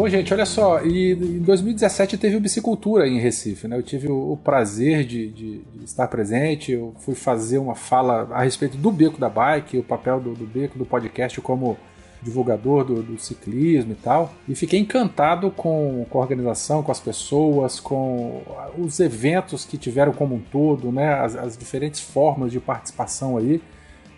Bom, 0.04 0.10
gente, 0.10 0.34
olha 0.34 0.46
só, 0.46 0.84
e 0.84 1.14
em 1.14 1.40
2017 1.40 2.18
teve 2.18 2.36
o 2.36 2.40
Bicicultura 2.42 3.08
em 3.08 3.22
Recife, 3.22 3.70
né? 3.70 3.78
Eu 3.78 3.82
tive 3.82 4.10
o, 4.10 4.38
prazer 4.44 5.06
de, 5.06 5.30
de- 5.30 5.60
de 5.60 5.86
estar 5.86 6.10
presente, 6.10 6.74
eu 6.74 6.94
fui 7.00 7.16
fazer 7.16 7.58
uma 7.58 7.74
fala 7.74 8.28
a 8.34 8.44
respeito 8.44 8.76
do 8.76 8.92
Beco 8.92 9.18
da 9.18 9.30
Bike, 9.30 9.78
o 9.78 9.84
papel 9.84 10.20
do, 10.20 10.34
do 10.34 10.46
Beco 10.46 10.78
do 10.78 10.84
podcast 10.84 11.40
como 11.40 11.78
divulgador 12.22 12.84
do, 12.84 13.02
do 13.02 13.18
ciclismo 13.18 13.94
e 13.94 13.96
tal, 13.96 14.34
e 14.46 14.54
fiquei 14.56 14.78
encantado 14.78 15.50
com, 15.50 16.06
com 16.10 16.18
a 16.18 16.22
organização, 16.22 16.84
com 16.84 16.92
as 16.92 17.00
pessoas, 17.00 17.80
com 17.80 18.42
os 18.78 19.00
eventos 19.00 19.64
que 19.64 19.78
tiveram 19.78 20.12
como 20.12 20.36
um 20.36 20.42
todo, 20.42 20.92
né? 20.92 21.14
As, 21.14 21.38
as 21.38 21.58
diferentes 21.58 22.02
formas 22.02 22.52
de 22.52 22.60
participação 22.60 23.38
aí. 23.38 23.62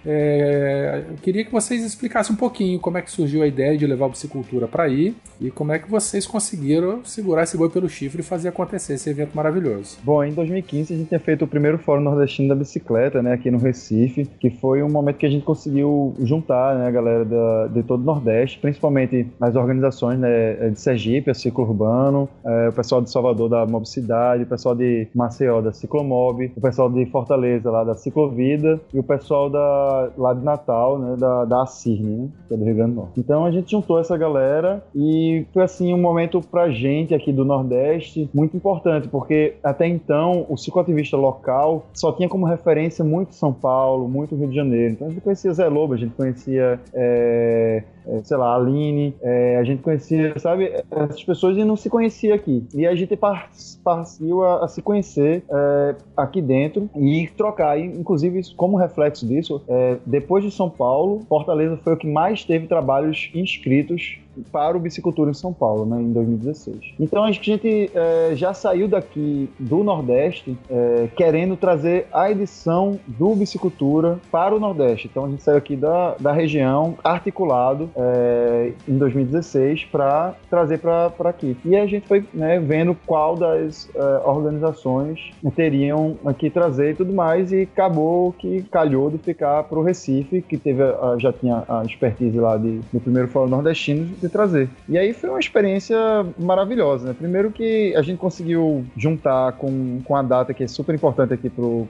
É, 0.06 1.04
eu 1.10 1.16
queria 1.22 1.44
que 1.44 1.52
vocês 1.52 1.84
explicassem 1.84 2.34
um 2.34 2.38
pouquinho 2.38 2.80
como 2.80 2.98
é 2.98 3.02
que 3.02 3.12
surgiu 3.12 3.42
a 3.44 3.48
ideia 3.48 3.78
de 3.78 3.86
levar 3.88 4.06
a 4.06 4.10
bicicultura 4.10 4.68
para 4.68 4.84
aí 4.84 5.16
e 5.42 5.50
como 5.52 5.72
é 5.72 5.80
que 5.80 5.90
vocês 5.90 6.26
conseguiram 6.26 7.04
segurar 7.04 7.44
esse 7.44 7.58
boi 7.58 7.70
pelo 7.70 7.90
chifre 7.90 8.22
e 8.22 8.24
fazer 8.24 8.50
acontecer 8.50 8.94
esse 8.94 9.10
evento 9.10 9.36
maravilhoso. 9.36 9.98
Bom, 10.04 10.24
em 10.24 10.32
2015 10.34 10.94
a 10.94 10.98
gente 10.98 11.08
tinha 11.10 11.20
feito 11.20 11.44
o 11.44 11.48
primeiro 11.48 11.78
Fórum 11.78 12.02
Nordestino 12.02 12.50
da 12.50 12.56
Bicicleta, 12.56 13.22
né, 13.22 13.34
aqui 13.34 13.50
no 13.52 13.58
Recife, 13.58 14.26
que 14.40 14.50
foi 14.50 14.82
um 14.84 14.90
momento 14.90 15.18
que 15.18 15.26
a 15.26 15.30
gente 15.30 15.44
conseguiu 15.44 16.14
juntar, 16.22 16.76
né, 16.78 16.88
a 16.88 16.92
galera 16.92 17.26
da- 17.26 17.68
de 17.68 17.84
todo 17.84 18.02
o 18.02 18.06
Nordeste, 18.06 18.60
principalmente 18.60 19.28
as 19.42 19.56
organizações, 19.56 20.20
né, 20.20 20.70
de 20.70 20.80
Sergipe, 20.80 21.30
a 21.32 21.34
Ciclo 21.34 21.64
Urbano, 21.66 22.30
eh, 22.46 22.70
o 22.70 22.74
pessoal 22.74 23.02
de 23.02 23.10
Salvador 23.12 23.50
da 23.50 23.66
Mobicidade, 23.66 24.44
o 24.44 24.48
pessoal 24.48 24.76
de 24.76 25.08
Maceió 25.14 25.62
da 25.62 25.74
Ciclomob, 25.74 26.52
o 26.56 26.62
pessoal 26.62 26.90
de 26.90 27.06
Fortaleza 27.08 27.70
lá 27.70 27.84
da 27.84 27.96
Ciclovida 27.96 28.80
e 28.94 29.00
o 29.00 29.04
pessoal 29.04 29.50
da, 29.50 29.95
lá 30.18 30.34
de 30.34 30.44
Natal, 30.44 31.00
né, 31.00 31.16
da, 31.18 31.46
da 31.46 31.64
né, 31.64 32.30
que 32.48 32.54
é 32.54 32.58
do 32.58 32.64
Rio 32.64 32.76
Grande 32.76 32.92
do 32.92 32.96
Norte. 33.02 33.20
Então 33.20 33.46
a 33.46 33.52
gente 33.52 33.72
juntou 33.72 34.00
essa 34.00 34.18
galera 34.18 34.84
e 34.96 35.46
foi 35.54 35.64
assim 35.64 35.94
um 35.94 36.02
momento 36.02 36.42
pra 36.42 36.70
gente 36.70 37.14
aqui 37.14 37.32
do 37.32 37.46
Nordeste 37.46 38.30
muito 38.34 38.56
importante, 38.56 39.08
porque 39.08 39.56
até 39.64 39.88
então 39.88 40.46
o 40.50 40.58
cicloativista 40.58 41.18
local 41.18 41.86
só 41.94 42.12
tinha 42.12 42.30
como 42.30 42.46
referência 42.46 43.04
muito 43.04 43.36
São 43.36 43.54
Paulo, 43.54 44.08
muito 44.08 44.36
Rio 44.36 44.50
de 44.50 44.56
Janeiro. 44.56 44.94
Então 44.94 45.08
a 45.08 45.10
gente 45.10 45.22
conhecia 45.22 45.54
Zé 45.54 45.68
Lobo, 45.68 45.94
a 45.94 45.98
gente 45.98 46.16
conhecia, 46.16 46.80
é, 46.94 47.84
é, 48.08 48.22
sei 48.24 48.38
lá, 48.38 48.56
Aline, 48.56 49.14
é, 49.22 49.58
a 49.58 49.64
gente 49.64 49.82
conhecia, 49.82 50.38
sabe, 50.40 50.72
essas 50.92 51.24
pessoas 51.24 51.58
e 51.58 51.64
não 51.64 51.76
se 51.76 51.90
conhecia 51.90 52.36
aqui. 52.36 52.66
E 52.74 52.86
a 52.86 52.96
gente 52.96 53.16
par- 53.16 53.50
partiu 53.84 54.44
a, 54.44 54.66
a 54.66 54.68
se 54.68 54.82
conhecer 54.82 55.44
é, 55.50 55.96
aqui 56.16 56.42
dentro 56.42 56.90
e 56.96 57.28
trocar. 57.36 57.80
E, 57.80 57.86
inclusive, 57.86 58.42
como 58.56 58.78
reflexo 58.78 59.28
disso, 59.28 59.62
é, 59.68 59.98
depois 60.06 60.44
de 60.44 60.52
São 60.52 60.70
Paulo, 60.70 61.22
Fortaleza 61.28 61.78
foi 61.78 61.94
o 61.94 61.98
que 61.98 62.08
mais 62.08 62.44
teve 62.44 62.68
trabalhos 62.68 63.30
inscritos 63.34 64.20
para 64.52 64.76
o 64.78 64.80
Bicicultura 64.80 65.32
em 65.32 65.34
São 65.34 65.54
Paulo, 65.54 65.86
né, 65.86 66.02
em 66.02 66.12
2016. 66.12 66.78
Então 67.00 67.24
a 67.24 67.32
gente 67.32 67.92
é, 67.94 68.32
já 68.36 68.54
saiu 68.54 68.88
daqui 68.88 69.50
do 69.60 69.84
Nordeste 69.84 70.58
é, 70.70 71.08
querendo 71.16 71.56
trazer 71.56 72.08
a 72.12 72.30
edição 72.32 73.00
do 73.08 73.36
Bicicultura 73.36 74.20
para 74.32 74.56
o 74.56 74.60
Nordeste. 74.60 75.08
Então 75.10 75.26
a 75.26 75.30
gente 75.30 75.44
saiu 75.44 75.58
aqui 75.58 75.76
da, 75.76 76.16
da 76.20 76.32
região 76.32 76.96
articulado 77.04 77.90
é, 77.96 78.72
em 78.88 78.98
2016 78.98 79.86
para 79.86 80.36
trazer 80.50 80.80
para 80.80 81.12
aqui. 81.26 81.58
E 81.66 81.76
a 81.76 81.86
gente 81.86 82.08
foi 82.08 82.24
né, 82.34 82.60
vendo 82.60 82.96
qual 83.06 83.36
das 83.36 83.90
é, 83.96 84.00
organizações 84.28 85.32
teriam 85.56 86.18
aqui 86.26 86.50
trazer 86.50 86.92
e 86.92 86.96
tudo 86.96 87.14
mais 87.14 87.52
e 87.52 87.62
acabou 87.62 88.32
que 88.34 88.64
calhou 88.64 89.10
de 89.10 89.18
ficar 89.18 89.64
para 89.64 89.78
o 89.80 89.84
Recife, 89.84 90.42
que 90.42 90.58
teve 90.58 90.82
a- 90.84 91.16
já 91.18 91.32
tinha 91.32 91.64
a 91.68 91.84
expertise 91.84 92.38
lá 92.40 92.58
de, 92.58 92.80
do 92.92 93.00
primeiro 93.00 93.28
Fórum 93.30 93.50
Nordestino, 93.50 94.08
gente 94.26 94.32
trazer. 94.32 94.70
E 94.88 94.98
aí 94.98 95.14
foi 95.14 95.30
uma 95.30 95.40
experiência 95.40 95.98
maravilhosa, 96.38 97.10
né? 97.10 97.16
Primeiro 97.18 97.52
que 97.52 97.96
a 97.96 98.02
gente 98.02 98.18
conseguiu 98.18 98.86
juntar 98.96 99.54
com, 99.54 100.02
com 100.04 100.16
a 100.16 100.22
data 100.22 100.54
que 100.54 100.64
é 100.64 100.68
super 100.68 100.94
importante 100.94 101.34
aqui 101.34 101.50
pro, 101.50 101.88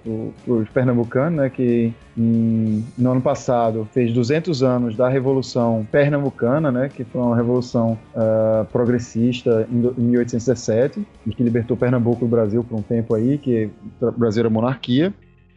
os 0.47 0.69
pernambucanos, 0.69 1.37
né? 1.37 1.49
Que 1.49 1.93
em, 2.17 2.83
no 2.97 3.11
ano 3.11 3.21
passado 3.21 3.87
fez 3.93 4.13
200 4.13 4.63
anos 4.63 4.95
da 4.95 5.09
Revolução 5.09 5.85
Pernambucana, 5.91 6.71
né? 6.71 6.89
Que 6.93 7.03
foi 7.03 7.21
uma 7.21 7.35
revolução 7.35 7.97
uh, 8.13 8.65
progressista 8.65 9.67
em, 9.71 9.77
em 9.77 10.07
1817 10.09 11.05
e 11.25 11.31
que 11.31 11.43
libertou 11.43 11.75
Pernambuco 11.75 12.25
do 12.25 12.27
Brasil 12.27 12.63
por 12.63 12.77
um 12.77 12.81
tempo 12.81 13.15
aí, 13.15 13.37
que 13.37 13.69
o 14.01 14.11
Brasil 14.11 14.41
era 14.41 14.49
monarquia. 14.49 15.13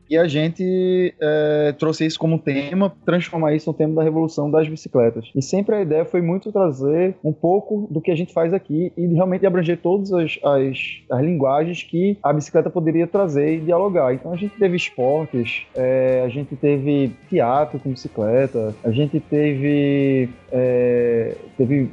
E 0.09 0.17
a 0.17 0.27
gente 0.27 1.15
é, 1.21 1.75
trouxe 1.79 2.07
isso 2.07 2.19
como 2.19 2.39
tema, 2.39 2.93
transformar 3.05 3.55
isso 3.55 3.71
no 3.71 3.77
tema 3.77 3.95
da 3.95 4.03
revolução 4.03 4.51
das 4.51 4.69
bicicletas. 4.69 5.31
E 5.35 5.43
sempre 5.43 5.77
a 5.77 5.83
ideia 5.83 6.05
foi 6.05 6.23
muito 6.23 6.51
trazer 6.51 7.17
um 7.23 7.33
pouco 7.33 7.87
do 7.91 8.01
que 8.01 8.11
a 8.11 8.17
gente 8.17 8.33
faz 8.33 8.53
aqui 8.55 8.93
e 8.97 9.07
realmente 9.15 9.47
abranger 9.47 9.79
todas 9.79 10.13
as, 10.13 10.39
as, 10.43 10.79
as 11.11 11.21
linguagens 11.21 11.83
que 11.83 12.17
a 12.23 12.33
bicicleta 12.33 12.71
poderia 12.71 13.07
trazer 13.07 13.57
e 13.57 13.61
dialogar. 13.61 14.15
Então 14.15 14.33
a 14.33 14.37
gente 14.37 14.57
teve 14.59 14.77
esportes, 14.77 15.67
é, 15.75 16.23
a 16.25 16.29
gente 16.29 16.57
teve 16.57 17.13
teatro 17.29 17.79
com 17.79 17.91
bicicleta, 17.91 18.75
a 18.83 18.91
gente 18.91 19.21
teve, 19.21 20.31
é, 20.51 21.35
teve 21.57 21.91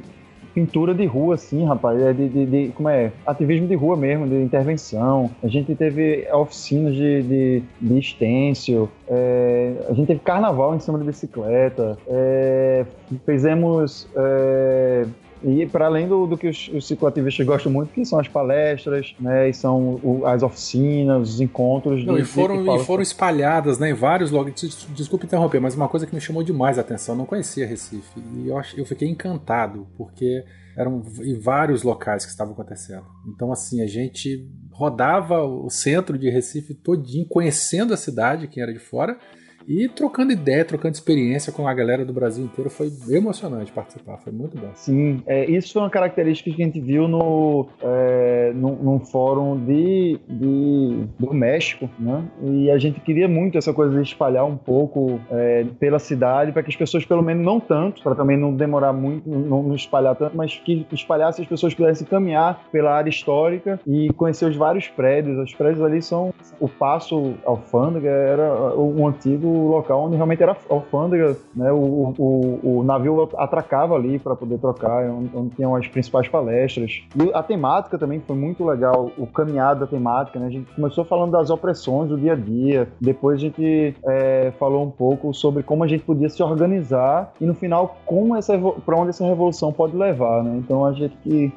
pintura 0.56 0.94
de 0.94 1.04
rua, 1.04 1.34
assim, 1.34 1.66
rapaz, 1.66 2.00
é 2.00 2.14
de, 2.14 2.30
de, 2.30 2.46
de, 2.46 2.68
como 2.72 2.88
é, 2.88 3.12
ativismo 3.26 3.68
de 3.68 3.74
rua 3.74 3.94
mesmo, 3.94 4.26
de 4.26 4.36
intervenção. 4.36 5.30
A 5.42 5.48
gente 5.48 5.74
teve 5.74 6.26
oficinas 6.32 6.94
de, 6.94 7.22
de, 7.22 7.62
de 7.78 7.98
estêncil, 7.98 8.88
é, 9.06 9.74
a 9.86 9.92
gente 9.92 10.06
teve 10.06 10.20
carnaval 10.20 10.74
em 10.74 10.80
cima 10.80 10.98
de 10.98 11.04
bicicleta, 11.04 11.98
é, 12.08 12.86
fizemos 13.26 14.08
é, 14.16 15.04
e 15.42 15.66
para 15.66 15.86
além 15.86 16.08
do, 16.08 16.26
do 16.26 16.36
que 16.36 16.48
os, 16.48 16.68
os, 16.68 16.86
cicloativistas 16.86 17.44
gostam 17.46 17.70
muito, 17.70 17.92
que 17.92 18.04
são 18.04 18.18
as 18.18 18.28
palestras, 18.28 19.14
né, 19.20 19.48
e 19.48 19.54
são 19.54 20.00
o, 20.02 20.26
as 20.26 20.42
oficinas, 20.42 21.34
os 21.34 21.40
encontros. 21.40 22.04
Não, 22.04 22.18
e 22.18 22.24
foram, 22.24 22.76
e 22.76 22.84
foram 22.84 23.02
espalhadas 23.02 23.78
né, 23.78 23.90
em 23.90 23.94
vários 23.94 24.30
lugares. 24.30 24.86
Desculpe 24.90 25.26
interromper, 25.26 25.60
mas 25.60 25.74
uma 25.74 25.88
coisa 25.88 26.06
que 26.06 26.14
me 26.14 26.20
chamou 26.20 26.42
demais 26.42 26.78
a 26.78 26.80
atenção, 26.80 27.14
eu 27.14 27.18
não 27.18 27.26
conhecia 27.26 27.66
Recife. 27.66 28.20
E 28.34 28.48
eu, 28.48 28.60
eu 28.76 28.86
fiquei 28.86 29.08
encantado, 29.08 29.86
porque 29.96 30.44
eram 30.76 31.02
em 31.20 31.38
vários 31.38 31.82
locais 31.82 32.24
que 32.24 32.30
estavam 32.30 32.52
acontecendo. 32.52 33.04
Então, 33.26 33.50
assim, 33.50 33.82
a 33.82 33.86
gente 33.86 34.46
rodava 34.70 35.42
o 35.42 35.70
centro 35.70 36.18
de 36.18 36.28
Recife 36.28 36.74
todinho, 36.74 37.26
conhecendo 37.26 37.94
a 37.94 37.96
cidade, 37.96 38.46
quem 38.46 38.62
era 38.62 38.72
de 38.72 38.78
fora, 38.78 39.18
e 39.66 39.88
trocando 39.88 40.32
ideia, 40.32 40.64
trocando 40.64 40.94
experiência 40.94 41.52
com 41.52 41.66
a 41.66 41.74
galera 41.74 42.04
do 42.04 42.12
Brasil 42.12 42.44
inteiro. 42.44 42.70
Foi 42.70 42.90
emocionante 43.08 43.72
participar, 43.72 44.18
foi 44.18 44.32
muito 44.32 44.56
bom. 44.56 44.70
Sim, 44.74 45.22
é, 45.26 45.50
isso 45.50 45.72
foi 45.72 45.82
uma 45.82 45.90
característica 45.90 46.50
que 46.50 46.62
a 46.62 46.64
gente 46.64 46.80
viu 46.80 47.08
no, 47.08 47.68
é, 47.82 48.52
num, 48.54 49.00
fórum 49.00 49.56
de, 49.56 50.18
de, 50.28 51.04
do 51.18 51.34
México, 51.34 51.88
né? 51.98 52.24
E 52.42 52.70
a 52.70 52.78
gente 52.78 53.00
queria 53.00 53.28
muito 53.28 53.58
essa 53.58 53.72
coisa 53.72 53.94
de 53.96 54.02
espalhar 54.02 54.44
um 54.44 54.56
pouco 54.56 55.20
é, 55.30 55.64
pela 55.78 55.98
cidade, 55.98 56.52
para 56.52 56.62
que 56.62 56.70
as 56.70 56.76
pessoas, 56.76 57.04
pelo 57.04 57.22
menos 57.22 57.44
não 57.44 57.58
tanto, 57.58 58.02
para 58.02 58.14
também 58.14 58.36
não 58.36 58.54
demorar 58.54 58.92
muito, 58.92 59.28
não, 59.28 59.62
não 59.62 59.74
espalhar 59.74 60.14
tanto, 60.14 60.36
mas 60.36 60.56
que 60.56 60.86
espalhasse 60.92 61.42
as 61.42 61.48
pessoas 61.48 61.74
pudessem 61.74 62.06
caminhar 62.06 62.64
pela 62.70 62.92
área 62.92 63.10
histórica 63.10 63.80
e 63.86 64.12
conhecer 64.12 64.46
os 64.46 64.56
vários 64.56 64.86
prédios. 64.88 65.38
Os 65.38 65.54
prédios 65.54 65.82
ali 65.82 66.00
são 66.00 66.32
o 66.60 66.68
Passo 66.68 67.34
Alfândega, 67.44 68.08
era 68.08 68.76
um 68.76 69.06
antigo 69.06 69.55
local 69.56 70.04
onde 70.04 70.16
realmente 70.16 70.42
era 70.42 70.56
alfândega, 70.68 71.36
né? 71.54 71.72
O, 71.72 72.14
o, 72.18 72.78
o 72.78 72.82
navio 72.82 73.28
atracava 73.36 73.94
ali 73.94 74.18
para 74.18 74.34
poder 74.34 74.58
trocar, 74.58 75.04
é 75.04 75.10
onde, 75.10 75.30
onde 75.34 75.56
tinham 75.56 75.74
as 75.74 75.86
principais 75.88 76.28
palestras. 76.28 77.02
E 77.16 77.30
a 77.32 77.42
temática 77.42 77.98
também 77.98 78.20
foi 78.20 78.36
muito 78.36 78.64
legal, 78.64 79.10
o 79.16 79.26
caminhado 79.26 79.80
da 79.80 79.86
temática, 79.86 80.38
né? 80.38 80.46
A 80.46 80.50
gente 80.50 80.72
começou 80.74 81.04
falando 81.04 81.32
das 81.32 81.50
opressões 81.50 82.08
do 82.08 82.18
dia 82.18 82.32
a 82.32 82.36
dia, 82.36 82.88
depois 83.00 83.36
a 83.36 83.40
gente 83.40 83.94
é, 84.04 84.52
falou 84.58 84.84
um 84.84 84.90
pouco 84.90 85.32
sobre 85.34 85.62
como 85.62 85.84
a 85.84 85.86
gente 85.86 86.04
podia 86.04 86.28
se 86.28 86.42
organizar 86.42 87.32
e 87.40 87.44
no 87.44 87.54
final 87.54 87.96
como 88.04 88.36
essa 88.36 88.56
para 88.84 88.96
onde 88.96 89.10
essa 89.10 89.24
revolução 89.24 89.72
pode 89.72 89.96
levar, 89.96 90.42
né? 90.42 90.56
Então 90.58 90.84
a 90.84 90.92
gente 90.92 91.16
que 91.18 91.52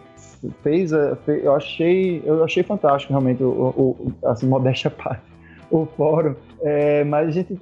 fez, 0.63 0.91
é, 0.93 1.17
eu 1.27 1.53
achei 1.55 2.21
eu 2.25 2.43
achei 2.43 2.63
fantástico 2.63 3.13
realmente 3.13 3.43
o, 3.43 3.47
o 3.47 4.13
assim 4.25 4.47
modéstia 4.47 4.89
parte 4.89 5.28
o 5.71 5.85
fórum 5.85 6.35
é, 6.61 7.03
mas 7.03 7.29
a 7.29 7.31
gente. 7.31 7.57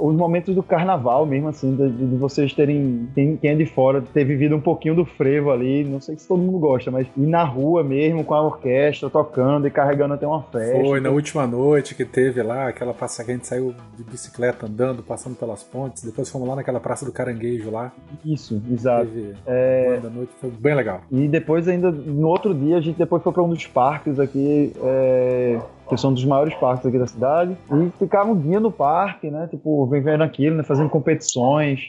Os 0.00 0.14
momentos 0.14 0.54
do 0.54 0.62
carnaval 0.62 1.26
mesmo, 1.26 1.48
assim, 1.48 1.74
de, 1.74 1.90
de 1.90 2.16
vocês 2.16 2.52
terem. 2.52 3.08
Quem, 3.14 3.36
quem, 3.36 3.50
é 3.50 3.54
de 3.54 3.66
fora, 3.66 4.02
ter 4.12 4.24
vivido 4.24 4.56
um 4.56 4.60
pouquinho 4.60 4.94
do 4.94 5.04
frevo 5.04 5.50
ali, 5.50 5.84
não 5.84 6.00
sei 6.00 6.16
se 6.16 6.26
todo 6.26 6.40
mundo 6.40 6.58
gosta, 6.58 6.90
mas 6.90 7.06
ir 7.16 7.26
na 7.26 7.44
rua 7.44 7.82
mesmo, 7.82 8.24
com 8.24 8.34
a 8.34 8.42
orquestra 8.42 9.08
tocando 9.08 9.66
e 9.66 9.70
carregando 9.70 10.14
até 10.14 10.26
uma 10.26 10.42
festa. 10.42 10.80
Foi 10.80 11.00
na 11.00 11.10
última 11.10 11.46
noite 11.46 11.94
que 11.94 12.04
teve 12.04 12.42
lá, 12.42 12.68
aquela 12.68 12.92
passagem 12.92 13.26
que 13.26 13.32
a 13.32 13.34
gente 13.36 13.46
saiu 13.46 13.74
de 13.96 14.04
bicicleta 14.04 14.66
andando, 14.66 15.02
passando 15.02 15.36
pelas 15.36 15.62
pontes, 15.62 16.02
depois 16.02 16.30
fomos 16.30 16.48
lá 16.48 16.56
naquela 16.56 16.80
Praça 16.80 17.04
do 17.04 17.12
Caranguejo 17.12 17.70
lá. 17.70 17.92
Isso, 18.24 18.62
exato. 18.70 19.06
Teve 19.06 19.34
é... 19.46 19.98
da 20.02 20.10
noite, 20.10 20.32
foi 20.40 20.50
bem 20.50 20.74
legal. 20.74 21.00
E 21.10 21.28
depois, 21.28 21.68
ainda 21.68 21.90
no 21.90 22.28
outro 22.28 22.54
dia, 22.54 22.76
a 22.76 22.80
gente 22.80 22.98
depois 22.98 23.22
foi 23.22 23.32
para 23.32 23.42
um 23.42 23.48
dos 23.48 23.66
parques 23.66 24.18
aqui. 24.18 24.72
É 24.82 25.58
que 25.94 26.00
são 26.00 26.12
dos 26.12 26.24
maiores 26.24 26.54
parques 26.54 26.86
aqui 26.86 26.98
da 26.98 27.06
cidade, 27.06 27.56
e 27.70 27.90
ficava 27.98 28.30
um 28.30 28.38
dia 28.38 28.60
no 28.60 28.70
parque, 28.70 29.30
né? 29.30 29.46
Tipo, 29.50 29.86
vendo 29.86 30.22
aquilo, 30.22 30.56
né? 30.56 30.62
Fazendo 30.62 30.88
competições. 30.88 31.80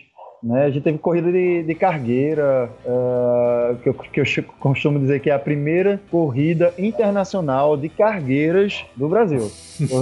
Né? 0.43 0.65
A 0.65 0.69
gente 0.69 0.83
teve 0.83 0.97
corrida 0.97 1.31
de, 1.31 1.63
de 1.63 1.73
cargueira, 1.73 2.69
uh, 2.85 3.75
que, 3.77 3.87
eu, 3.87 3.93
que 3.93 4.19
eu 4.19 4.43
costumo 4.59 4.99
dizer 4.99 5.21
que 5.21 5.29
é 5.29 5.33
a 5.33 5.39
primeira 5.39 6.01
corrida 6.11 6.73
internacional 6.77 7.77
de 7.77 7.87
cargueiras 7.87 8.83
do 8.93 9.07
Brasil, 9.07 9.49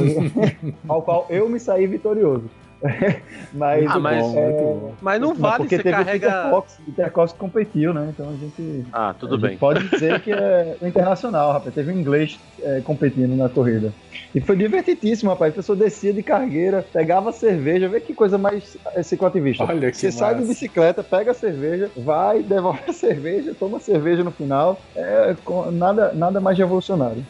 ao 0.89 1.03
qual 1.03 1.27
eu 1.29 1.47
me 1.47 1.59
saí 1.59 1.85
vitorioso. 1.85 2.49
mas, 3.53 3.85
ah, 3.87 3.99
mas, 3.99 4.23
bom, 4.23 4.37
é, 4.37 4.93
mas 5.01 5.21
não 5.21 5.35
vale 5.35 5.57
porque 5.57 5.77
você 5.77 5.83
teve 5.83 5.95
carrega... 5.95 6.27
o 6.27 6.29
Intercox, 6.29 6.79
o 6.79 6.89
Intercox 6.89 7.33
competiu, 7.33 7.93
né? 7.93 8.07
Então 8.09 8.29
a 8.29 8.33
gente. 8.33 8.85
Ah, 8.91 9.13
tudo 9.17 9.37
bem. 9.37 9.57
Pode 9.57 9.87
dizer 9.87 10.19
que 10.21 10.31
é 10.31 10.77
internacional, 10.81 11.53
rapaz. 11.53 11.73
Teve 11.75 11.91
um 11.91 11.99
inglês 11.99 12.39
é, 12.61 12.81
competindo 12.81 13.35
na 13.35 13.49
corrida. 13.49 13.93
E 14.33 14.41
foi 14.41 14.55
divertidíssimo, 14.55 15.29
rapaz. 15.29 15.53
A 15.53 15.55
pessoa 15.55 15.75
descia 15.75 16.11
de 16.13 16.23
cargueira, 16.23 16.83
pegava 16.91 17.31
cerveja, 17.31 17.87
vê 17.87 17.99
que 17.99 18.13
coisa 18.13 18.37
mais 18.37 18.77
cicloativista. 19.03 19.63
Olha 19.63 19.91
que 19.91 19.97
Você 19.97 20.07
massa. 20.07 20.17
sai 20.17 20.35
de 20.35 20.45
bicicleta, 20.45 21.03
pega 21.03 21.31
a 21.31 21.35
cerveja, 21.35 21.91
vai, 21.97 22.41
devolve 22.43 22.81
a 22.87 22.93
cerveja, 22.93 23.55
toma 23.57 23.77
a 23.77 23.81
cerveja 23.81 24.23
no 24.23 24.31
final. 24.31 24.79
É, 24.95 25.35
nada, 25.71 26.13
nada 26.13 26.39
mais 26.39 26.57
revolucionário. 26.57 27.23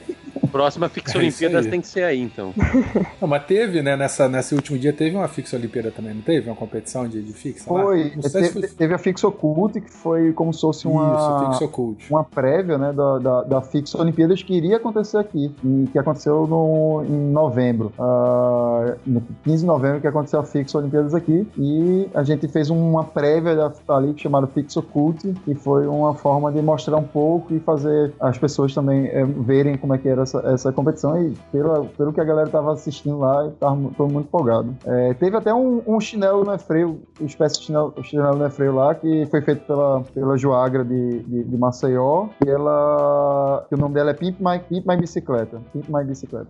Próxima 0.51 0.89
Fix 0.89 1.15
é 1.15 1.17
Olimpíadas 1.17 1.65
tem 1.67 1.81
que 1.81 1.87
ser 1.87 2.03
aí, 2.03 2.21
então. 2.21 2.53
Não, 3.19 3.27
mas 3.27 3.45
teve, 3.45 3.81
né? 3.81 3.95
Nessa, 3.95 4.27
nesse 4.27 4.53
último 4.53 4.77
dia 4.77 4.91
teve 4.91 5.15
uma 5.15 5.27
Fix 5.27 5.53
Olimpíada 5.53 5.91
também, 5.91 6.13
não 6.13 6.21
teve? 6.21 6.49
Uma 6.49 6.55
competição 6.55 7.07
de, 7.07 7.21
de 7.21 7.33
Fix? 7.33 7.63
Foi. 7.63 8.09
Teve, 8.09 8.49
foi. 8.49 8.61
teve, 8.67 8.93
a 8.93 8.97
Fix 8.97 9.23
Occult, 9.23 9.79
que 9.79 9.91
foi 9.91 10.33
como 10.33 10.53
se 10.53 10.61
fosse 10.61 10.87
uma. 10.87 11.51
Isso. 11.53 12.07
Uma 12.09 12.23
prévia, 12.23 12.77
né? 12.77 12.93
Da, 12.93 13.19
da, 13.19 13.43
da, 13.43 13.61
Fix 13.61 13.95
Olimpíadas 13.95 14.43
que 14.43 14.53
iria 14.53 14.77
acontecer 14.77 15.17
aqui. 15.17 15.53
E 15.63 15.87
que 15.91 15.97
aconteceu 15.97 16.47
no, 16.47 17.03
em 17.07 17.31
novembro. 17.31 17.93
Uh, 17.97 18.95
no 19.05 19.21
15 19.43 19.61
de 19.61 19.65
novembro 19.65 20.01
que 20.01 20.07
aconteceu 20.07 20.39
a 20.39 20.43
Fix 20.43 20.73
Olimpíadas 20.75 21.13
aqui. 21.13 21.47
E 21.57 22.07
a 22.13 22.23
gente 22.23 22.47
fez 22.47 22.69
uma 22.69 23.03
prévia 23.03 23.55
da, 23.55 23.71
ali 23.95 24.13
chamada 24.17 24.47
Fix 24.47 24.75
Occult, 24.77 25.33
que 25.45 25.55
foi 25.55 25.87
uma 25.87 26.13
forma 26.15 26.51
de 26.51 26.61
mostrar 26.61 26.97
um 26.97 27.03
pouco 27.03 27.53
e 27.53 27.59
fazer 27.59 28.13
as 28.19 28.37
pessoas 28.37 28.73
também 28.73 29.07
é, 29.07 29.23
verem 29.25 29.77
como 29.77 29.93
é 29.93 29.97
que 29.97 30.07
era 30.07 30.23
essa, 30.23 30.40
essa 30.45 30.71
competição 30.71 31.21
e 31.21 31.33
pelo, 31.51 31.85
pelo 31.85 32.13
que 32.13 32.21
a 32.21 32.23
galera 32.23 32.49
tava 32.49 32.73
assistindo 32.73 33.17
lá, 33.19 33.49
tava 33.59 33.77
todo 33.97 34.11
muito 34.11 34.27
empolgado. 34.27 34.75
É, 34.85 35.13
teve 35.15 35.35
até 35.35 35.53
um, 35.53 35.81
um 35.85 35.99
chinelo 35.99 36.43
no 36.43 36.57
freio, 36.57 37.01
espécie 37.21 37.59
de 37.59 37.65
chinelo, 37.65 37.93
chinelo 38.03 38.37
no 38.37 38.49
freio 38.49 38.75
lá, 38.75 38.95
que 38.95 39.25
foi 39.27 39.41
feito 39.41 39.65
pela, 39.65 40.01
pela 40.13 40.37
Joagra 40.37 40.83
de, 40.83 41.19
de, 41.19 41.43
de 41.43 41.57
Maceió, 41.57 42.27
e 42.45 42.49
ela, 42.49 43.65
que 43.67 43.75
o 43.75 43.77
nome 43.77 43.95
dela 43.95 44.11
é 44.11 44.13
Pimp 44.13 44.39
My, 44.39 44.59
Pimp 44.59 44.85
My 44.85 44.97
Bicicleta, 44.97 45.61
Pimp 45.73 45.89
My 45.89 46.03
Bicicleta. 46.03 46.49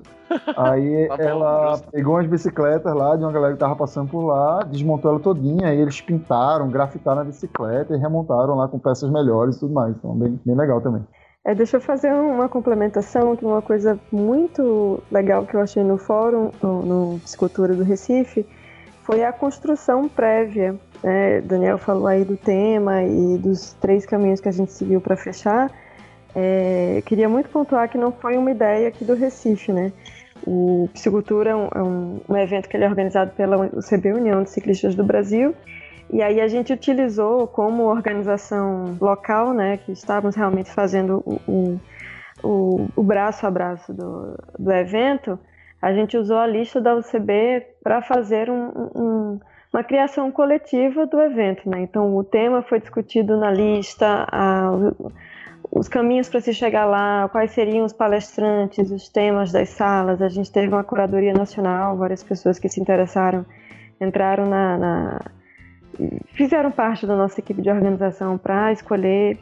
Aí 0.57 1.07
tá 1.09 1.15
ela 1.19 1.77
bom, 1.77 1.83
pegou 1.91 2.15
umas 2.15 2.27
bicicletas 2.27 2.93
lá 2.93 3.15
de 3.15 3.23
uma 3.23 3.31
galera 3.31 3.53
que 3.53 3.59
tava 3.59 3.75
passando 3.75 4.09
por 4.09 4.25
lá, 4.25 4.63
desmontou 4.63 5.11
ela 5.11 5.19
todinha, 5.19 5.73
e 5.73 5.79
eles 5.79 5.99
pintaram, 6.01 6.69
grafitaram 6.69 7.21
a 7.21 7.23
bicicleta 7.23 7.95
e 7.95 7.99
remontaram 7.99 8.55
lá 8.55 8.67
com 8.67 8.79
peças 8.79 9.09
melhores 9.09 9.57
e 9.57 9.59
tudo 9.59 9.73
mais. 9.73 9.95
Então, 9.95 10.15
bem, 10.15 10.39
bem 10.45 10.55
legal 10.55 10.81
também. 10.81 11.03
É, 11.43 11.55
deixa 11.55 11.77
eu 11.77 11.81
fazer 11.81 12.13
uma 12.13 12.47
complementação, 12.47 13.35
que 13.35 13.43
uma 13.43 13.63
coisa 13.63 13.99
muito 14.11 15.01
legal 15.11 15.45
que 15.45 15.55
eu 15.55 15.61
achei 15.61 15.83
no 15.83 15.97
fórum, 15.97 16.51
no, 16.61 16.81
no 17.13 17.19
Psicultura 17.19 17.73
do 17.73 17.83
Recife, 17.83 18.45
foi 19.03 19.23
a 19.23 19.33
construção 19.33 20.07
prévia. 20.07 20.75
Né? 21.03 21.41
Daniel 21.41 21.79
falou 21.79 22.05
aí 22.05 22.23
do 22.23 22.37
tema 22.37 23.03
e 23.03 23.39
dos 23.39 23.73
três 23.73 24.05
caminhos 24.05 24.39
que 24.39 24.49
a 24.49 24.51
gente 24.51 24.71
seguiu 24.71 25.01
para 25.01 25.15
fechar. 25.15 25.71
É, 26.35 27.01
queria 27.07 27.27
muito 27.27 27.49
pontuar 27.49 27.89
que 27.89 27.97
não 27.97 28.11
foi 28.11 28.37
uma 28.37 28.51
ideia 28.51 28.87
aqui 28.87 29.03
do 29.03 29.15
Recife, 29.15 29.73
né? 29.73 29.91
O 30.45 30.89
Psicultura 30.93 31.49
é 31.49 31.55
um, 31.55 31.67
é 31.73 31.83
um, 32.29 32.37
evento 32.37 32.69
que 32.69 32.77
ele 32.77 32.83
é 32.83 32.87
organizado 32.87 33.31
pela 33.31 33.57
UCB 33.57 34.13
União 34.13 34.43
de 34.43 34.49
Ciclistas 34.49 34.95
do 34.95 35.03
Brasil 35.03 35.55
E 36.11 36.21
aí 36.21 36.41
a 36.41 36.47
gente 36.47 36.73
utilizou 36.73 37.47
como 37.47 37.83
organização 37.83 38.97
local, 38.99 39.53
né, 39.53 39.77
que 39.77 39.93
estávamos 39.93 40.35
realmente 40.35 40.69
fazendo 40.69 41.23
o, 41.25 41.79
o, 42.43 42.89
o, 42.95 43.03
braço 43.03 43.47
a 43.47 43.51
braço 43.51 43.93
do, 43.93 44.37
do 44.59 44.71
evento, 44.71 45.39
a 45.81 45.93
gente 45.93 46.17
usou 46.17 46.37
a 46.37 46.45
lista 46.45 46.81
da 46.81 46.95
UCB 46.95 47.65
para 47.81 48.01
fazer 48.01 48.49
um, 48.49 48.71
um, 48.93 49.39
uma 49.73 49.83
criação 49.83 50.29
coletiva 50.31 51.05
do 51.05 51.19
evento. 51.21 51.69
Né? 51.69 51.81
Então 51.81 52.15
o 52.15 52.23
tema 52.23 52.61
foi 52.61 52.79
discutido 52.81 53.37
na 53.37 53.49
lista, 53.49 54.27
a, 54.29 54.69
os 55.71 55.87
caminhos 55.87 56.27
para 56.27 56.41
se 56.41 56.53
chegar 56.53 56.85
lá, 56.85 57.29
quais 57.29 57.51
seriam 57.51 57.85
os 57.85 57.93
palestrantes, 57.93 58.91
os 58.91 59.07
temas 59.07 59.51
das 59.51 59.69
salas. 59.69 60.21
A 60.21 60.27
gente 60.27 60.51
teve 60.51 60.67
uma 60.67 60.83
curadoria 60.83 61.33
nacional, 61.33 61.95
várias 61.95 62.21
pessoas 62.21 62.59
que 62.59 62.67
se 62.67 62.81
interessaram 62.81 63.45
entraram 63.99 64.47
na, 64.47 64.77
na 64.77 65.21
fizeram 66.33 66.71
parte 66.71 67.05
da 67.05 67.15
nossa 67.15 67.39
equipe 67.39 67.61
de 67.61 67.69
organização 67.69 68.37
para 68.37 68.71
escolher 68.71 69.37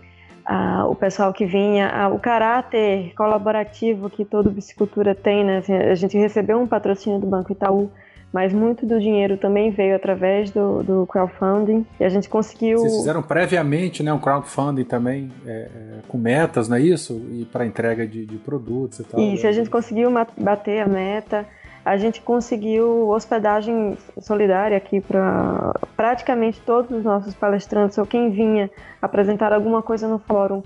ah, 0.45 0.87
o 0.87 0.95
pessoal 0.95 1.31
que 1.31 1.45
vinha, 1.45 1.89
ah, 1.89 2.09
o 2.09 2.17
caráter 2.17 3.13
colaborativo 3.15 4.09
que 4.09 4.25
todo 4.25 4.49
Bicicultura 4.49 5.13
tem, 5.13 5.43
né? 5.43 5.57
Assim, 5.57 5.73
a 5.73 5.95
gente 5.95 6.17
recebeu 6.17 6.59
um 6.59 6.65
patrocínio 6.65 7.19
do 7.19 7.27
Banco 7.27 7.51
Itaú, 7.51 7.91
mas 8.33 8.53
muito 8.53 8.85
do 8.85 8.99
dinheiro 8.99 9.37
também 9.37 9.69
veio 9.69 9.95
através 9.95 10.51
do, 10.51 10.83
do 10.83 11.07
crowdfunding 11.07 11.85
e 11.99 12.03
a 12.03 12.09
gente 12.09 12.27
conseguiu. 12.29 12.79
Vocês 12.79 12.97
fizeram 12.97 13.21
previamente, 13.21 14.01
né, 14.01 14.11
um 14.11 14.19
crowdfunding 14.19 14.85
também 14.85 15.31
é, 15.45 15.51
é, 15.51 15.69
com 16.07 16.17
metas, 16.17 16.67
não 16.67 16.77
é 16.77 16.81
isso? 16.81 17.13
E 17.31 17.45
para 17.45 17.65
entrega 17.65 18.07
de, 18.07 18.25
de, 18.25 18.37
produtos 18.37 18.99
e 18.99 19.03
tal. 19.03 19.19
Isso, 19.19 19.45
a 19.45 19.51
gente 19.51 19.69
conseguiu 19.69 20.11
bater 20.37 20.81
a 20.81 20.87
meta 20.87 21.45
a 21.83 21.97
gente 21.97 22.21
conseguiu 22.21 23.09
hospedagem 23.09 23.97
solidária 24.19 24.77
aqui 24.77 24.99
para 24.99 25.73
praticamente 25.95 26.61
todos 26.61 26.91
os 26.91 27.03
nossos 27.03 27.33
palestrantes 27.33 27.97
ou 27.97 28.05
quem 28.05 28.29
vinha 28.29 28.69
apresentar 29.01 29.53
alguma 29.53 29.81
coisa 29.81 30.07
no 30.07 30.19
fórum. 30.19 30.61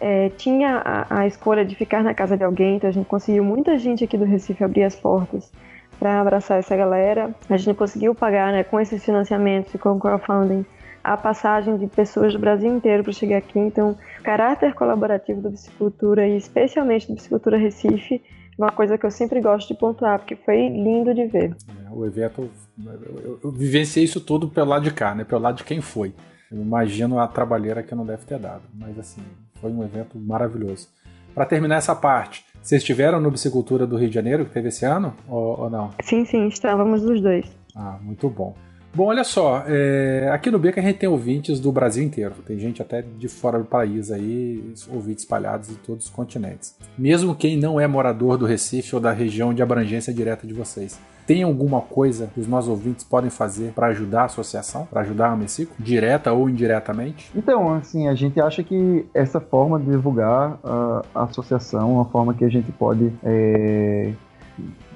É, 0.00 0.28
tinha 0.30 0.80
a, 0.84 1.20
a, 1.20 1.26
escolha 1.26 1.64
de 1.64 1.74
ficar 1.74 2.04
na 2.04 2.14
casa 2.14 2.36
de 2.36 2.44
alguém, 2.44 2.76
então 2.76 2.88
a 2.88 2.92
gente 2.92 3.06
conseguiu 3.06 3.42
muita 3.42 3.76
gente 3.78 4.04
aqui 4.04 4.16
do 4.16 4.24
Recife 4.24 4.62
abrir 4.62 4.84
as 4.84 4.94
portas 4.94 5.50
para 5.98 6.20
abraçar 6.20 6.58
essa 6.58 6.76
galera. 6.76 7.34
A 7.50 7.56
gente 7.56 7.76
conseguiu 7.76 8.14
pagar 8.14 8.52
né, 8.52 8.62
com 8.62 8.78
esses 8.78 9.04
financiamentos 9.04 9.74
e 9.74 9.78
com 9.78 9.90
o 9.90 9.98
crowdfunding 9.98 10.64
a 11.02 11.16
passagem 11.16 11.76
de 11.76 11.86
pessoas 11.86 12.32
do 12.32 12.38
Brasil 12.38 12.70
inteiro 12.72 13.02
para 13.02 13.12
chegar 13.12 13.38
aqui. 13.38 13.58
Então, 13.58 13.96
o 14.20 14.22
caráter 14.22 14.74
colaborativo 14.74 15.40
da 15.40 15.48
Bicicultura 15.48 16.28
e 16.28 16.36
especialmente 16.36 17.08
da 17.08 17.14
Bicicultura 17.14 17.56
Recife 17.56 18.22
uma 18.58 18.72
coisa 18.72 18.98
que 18.98 19.06
eu 19.06 19.10
sempre 19.10 19.40
gosto 19.40 19.68
de 19.68 19.74
pontuar, 19.74 20.18
porque 20.18 20.34
foi 20.34 20.68
lindo 20.68 21.14
de 21.14 21.26
ver. 21.26 21.56
É, 21.86 21.90
o 21.90 22.04
evento, 22.04 22.50
eu, 22.84 23.38
eu, 23.44 23.52
vivenciei 23.52 24.04
isso 24.04 24.20
tudo 24.20 24.48
pelo 24.48 24.70
lado 24.70 24.82
de 24.82 24.90
cá, 24.90 25.14
né? 25.14 25.24
Pelo 25.24 25.40
lado 25.40 25.58
de 25.58 25.64
quem 25.64 25.80
foi. 25.80 26.12
Eu 26.50 26.60
imagino 26.60 27.20
a 27.20 27.28
trabalheira 27.28 27.82
que 27.82 27.94
não 27.94 28.04
deve 28.04 28.24
ter 28.24 28.38
dado, 28.38 28.62
mas 28.74 28.98
assim, 28.98 29.22
foi 29.60 29.70
um 29.70 29.84
evento 29.84 30.18
maravilhoso. 30.18 30.88
Para 31.34 31.46
terminar 31.46 31.76
essa 31.76 31.94
parte, 31.94 32.44
vocês 32.60 32.82
estiveram 32.82 33.20
no 33.20 33.30
Bicicultura 33.30 33.86
do 33.86 33.96
Rio 33.96 34.08
de 34.08 34.14
Janeiro, 34.14 34.44
que 34.44 34.50
teve 34.50 34.68
esse 34.68 34.84
ano, 34.84 35.14
ou, 35.28 35.60
ou 35.60 35.70
não? 35.70 35.90
Sim, 36.02 36.24
sim, 36.24 36.48
estávamos 36.48 37.04
os 37.04 37.20
dois. 37.20 37.46
Ah, 37.76 37.98
muito 38.02 38.28
bom. 38.28 38.54
Bom, 38.94 39.06
olha 39.06 39.22
só, 39.22 39.64
é, 39.66 40.28
aqui 40.32 40.50
no 40.50 40.58
Beca 40.58 40.80
a 40.80 40.84
gente 40.84 40.98
tem 40.98 41.08
ouvintes 41.08 41.60
do 41.60 41.70
Brasil 41.70 42.02
inteiro. 42.02 42.34
Tem 42.46 42.58
gente 42.58 42.82
até 42.82 43.02
de 43.02 43.28
fora 43.28 43.58
do 43.58 43.64
país 43.64 44.10
aí, 44.10 44.74
ouvintes 44.90 45.24
espalhados 45.24 45.70
em 45.70 45.74
todos 45.74 46.06
os 46.06 46.10
continentes. 46.10 46.74
Mesmo 46.96 47.34
quem 47.34 47.56
não 47.56 47.78
é 47.78 47.86
morador 47.86 48.36
do 48.36 48.46
Recife 48.46 48.94
ou 48.94 49.00
da 49.00 49.12
região 49.12 49.52
de 49.52 49.62
abrangência 49.62 50.12
direta 50.12 50.46
de 50.46 50.54
vocês. 50.54 50.98
Tem 51.26 51.42
alguma 51.42 51.82
coisa 51.82 52.30
que 52.32 52.40
os 52.40 52.48
nossos 52.48 52.70
ouvintes 52.70 53.04
podem 53.04 53.28
fazer 53.28 53.72
para 53.72 53.88
ajudar 53.88 54.22
a 54.22 54.24
associação, 54.24 54.86
para 54.86 55.02
ajudar 55.02 55.30
a 55.30 55.36
Messico, 55.36 55.74
direta 55.78 56.32
ou 56.32 56.48
indiretamente? 56.48 57.30
Então, 57.36 57.74
assim, 57.74 58.08
a 58.08 58.14
gente 58.14 58.40
acha 58.40 58.62
que 58.62 59.04
essa 59.12 59.38
forma 59.38 59.78
de 59.78 59.90
divulgar 59.90 60.58
a 60.64 61.24
associação, 61.24 61.92
uma 61.92 62.06
forma 62.06 62.32
que 62.32 62.46
a 62.46 62.48
gente 62.48 62.72
pode 62.72 63.12
é, 63.22 64.14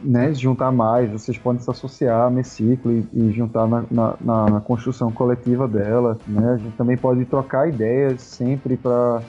né, 0.03 0.33
juntar 0.35 0.73
mais, 0.73 1.11
vocês 1.11 1.39
podem 1.39 1.63
se 1.63 1.71
associar 1.71 2.27
a 2.27 2.31
Meciclo 2.31 2.93
e, 2.93 3.07
e 3.13 3.33
juntar 3.33 3.67
na, 3.67 3.85
na, 3.91 4.17
na, 4.51 4.61
construção 4.61 5.11
coletiva 5.11 5.67
dela. 5.69 6.19
Né? 6.27 6.55
A 6.55 6.57
gente 6.57 6.77
também 6.77 6.97
pode 6.97 7.25
trocar 7.25 7.69
ideias 7.69 8.21
sempre 8.21 8.77
para 8.77 9.21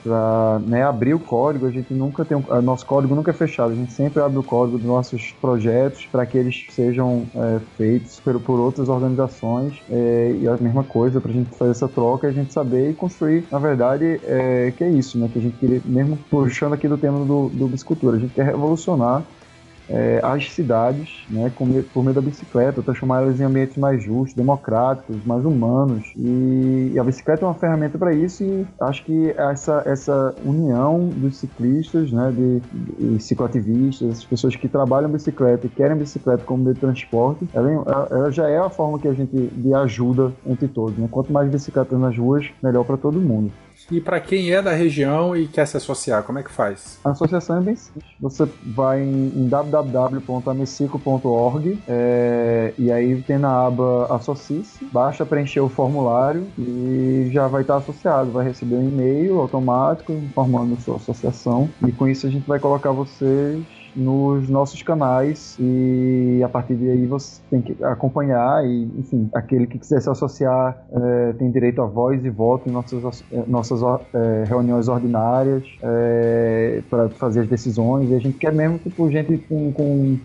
né, 0.66 0.82
abrir 0.82 1.14
o 1.14 1.18
código. 1.18 1.66
A 1.66 1.70
gente 1.70 1.92
nunca 1.94 2.24
tem. 2.24 2.36
Um, 2.36 2.62
nosso 2.62 2.86
código 2.86 3.14
nunca 3.14 3.30
é 3.30 3.34
fechado, 3.34 3.72
a 3.72 3.74
gente 3.74 3.92
sempre 3.92 4.22
abre 4.22 4.38
o 4.38 4.42
código 4.42 4.78
dos 4.78 4.86
nossos 4.86 5.32
projetos 5.40 6.06
para 6.06 6.24
que 6.26 6.38
eles 6.38 6.66
sejam 6.70 7.26
é, 7.34 7.60
feitos 7.76 8.20
por, 8.20 8.40
por 8.40 8.60
outras 8.60 8.88
organizações. 8.88 9.74
É, 9.90 10.36
e 10.40 10.48
a 10.48 10.56
mesma 10.56 10.84
coisa, 10.84 11.20
para 11.20 11.30
a 11.30 11.34
gente 11.34 11.50
fazer 11.56 11.72
essa 11.72 11.88
troca, 11.88 12.26
a 12.26 12.32
gente 12.32 12.52
saber 12.52 12.90
e 12.90 12.94
construir, 12.94 13.44
na 13.50 13.58
verdade, 13.58 14.20
é, 14.24 14.72
que 14.76 14.84
é 14.84 14.88
isso, 14.88 15.18
né? 15.18 15.28
Que 15.32 15.38
a 15.38 15.42
gente 15.42 15.56
queria, 15.56 15.80
mesmo 15.84 16.18
puxando 16.30 16.72
aqui 16.72 16.88
do 16.88 16.96
tema 16.96 17.24
do, 17.24 17.48
do 17.48 17.68
biscultura, 17.68 18.16
a 18.16 18.20
gente 18.20 18.34
quer 18.34 18.46
revolucionar 18.46 19.22
é, 19.88 20.20
as 20.22 20.50
cidades, 20.52 21.24
né, 21.28 21.50
por 21.56 21.66
meio 22.02 22.14
da 22.14 22.20
bicicleta, 22.20 22.82
transformar 22.82 23.22
elas 23.22 23.40
em 23.40 23.44
ambientes 23.44 23.76
mais 23.76 24.02
justos, 24.02 24.34
democráticos, 24.34 25.24
mais 25.24 25.44
humanos. 25.44 26.12
E, 26.16 26.92
e 26.94 26.98
a 26.98 27.04
bicicleta 27.04 27.44
é 27.44 27.48
uma 27.48 27.54
ferramenta 27.54 27.98
para 27.98 28.12
isso 28.12 28.44
e 28.44 28.66
acho 28.80 29.04
que 29.04 29.30
essa, 29.36 29.82
essa 29.86 30.34
união 30.44 31.08
dos 31.08 31.36
ciclistas, 31.36 32.10
né, 32.12 32.32
de, 32.32 32.60
de, 32.60 33.22
cicloativistas, 33.22 34.18
as 34.18 34.24
pessoas 34.24 34.56
que 34.56 34.68
trabalham 34.68 35.10
bicicleta 35.10 35.66
e 35.66 35.70
querem 35.70 35.96
bicicleta 35.96 36.44
como 36.44 36.62
meio 36.64 36.74
de 36.74 36.80
transporte, 36.80 37.48
ela, 37.52 37.70
ela 38.10 38.30
já 38.30 38.48
é 38.48 38.58
a 38.58 38.70
forma 38.70 38.98
que 38.98 39.08
a 39.08 39.12
gente 39.12 39.34
de 39.34 39.74
ajuda 39.74 40.32
entre 40.46 40.68
todos. 40.68 40.96
Né? 40.98 41.08
Quanto 41.10 41.32
mais 41.32 41.50
bicicletas 41.50 41.98
nas 41.98 42.16
ruas, 42.16 42.46
melhor 42.62 42.84
para 42.84 42.96
todo 42.96 43.20
mundo. 43.20 43.52
E 43.90 44.00
para 44.00 44.20
quem 44.20 44.52
é 44.52 44.62
da 44.62 44.72
região 44.72 45.36
e 45.36 45.46
quer 45.46 45.66
se 45.66 45.76
associar, 45.76 46.22
como 46.22 46.38
é 46.38 46.42
que 46.42 46.50
faz? 46.50 46.98
A 47.04 47.10
associação 47.10 47.58
é 47.58 47.60
bem 47.60 47.76
simples. 47.76 48.04
Você 48.20 48.48
vai 48.64 49.02
em 49.02 49.46
www.amecico.org 49.48 51.78
é, 51.86 52.72
e 52.78 52.90
aí 52.90 53.20
tem 53.22 53.36
na 53.38 53.66
aba 53.66 54.06
Associe-se, 54.14 54.84
basta 54.86 55.26
preencher 55.26 55.60
o 55.60 55.68
formulário 55.68 56.46
e 56.58 57.28
já 57.32 57.46
vai 57.46 57.60
estar 57.62 57.76
associado. 57.76 58.30
Vai 58.30 58.46
receber 58.46 58.76
um 58.76 58.88
e-mail 58.88 59.40
automático 59.40 60.12
informando 60.12 60.80
sua 60.80 60.96
associação 60.96 61.68
e 61.86 61.92
com 61.92 62.08
isso 62.08 62.26
a 62.26 62.30
gente 62.30 62.46
vai 62.46 62.58
colocar 62.58 62.90
vocês 62.90 63.62
nos 63.94 64.48
nossos 64.48 64.82
canais 64.82 65.56
e 65.58 66.40
a 66.44 66.48
partir 66.48 66.74
daí 66.74 67.06
você 67.06 67.40
tem 67.50 67.62
que 67.62 67.82
acompanhar 67.84 68.66
e, 68.66 68.84
enfim, 68.98 69.28
aquele 69.34 69.66
que 69.66 69.78
quiser 69.78 70.00
se 70.00 70.10
associar 70.10 70.76
é, 70.92 71.32
tem 71.34 71.50
direito 71.50 71.80
a 71.80 71.86
voz 71.86 72.24
e 72.24 72.30
voto 72.30 72.68
em 72.68 72.72
nossas, 72.72 73.24
eh, 73.32 73.44
nossas 73.46 73.80
é, 74.12 74.44
reuniões 74.46 74.88
ordinárias 74.88 75.64
é, 75.82 76.82
para 76.90 77.08
fazer 77.10 77.40
as 77.40 77.48
decisões. 77.48 78.10
E 78.10 78.14
a 78.14 78.18
gente 78.18 78.38
quer 78.38 78.52
mesmo, 78.52 78.78
tipo, 78.78 79.10
gente 79.10 79.38
com, 79.38 79.72
com 79.72 80.18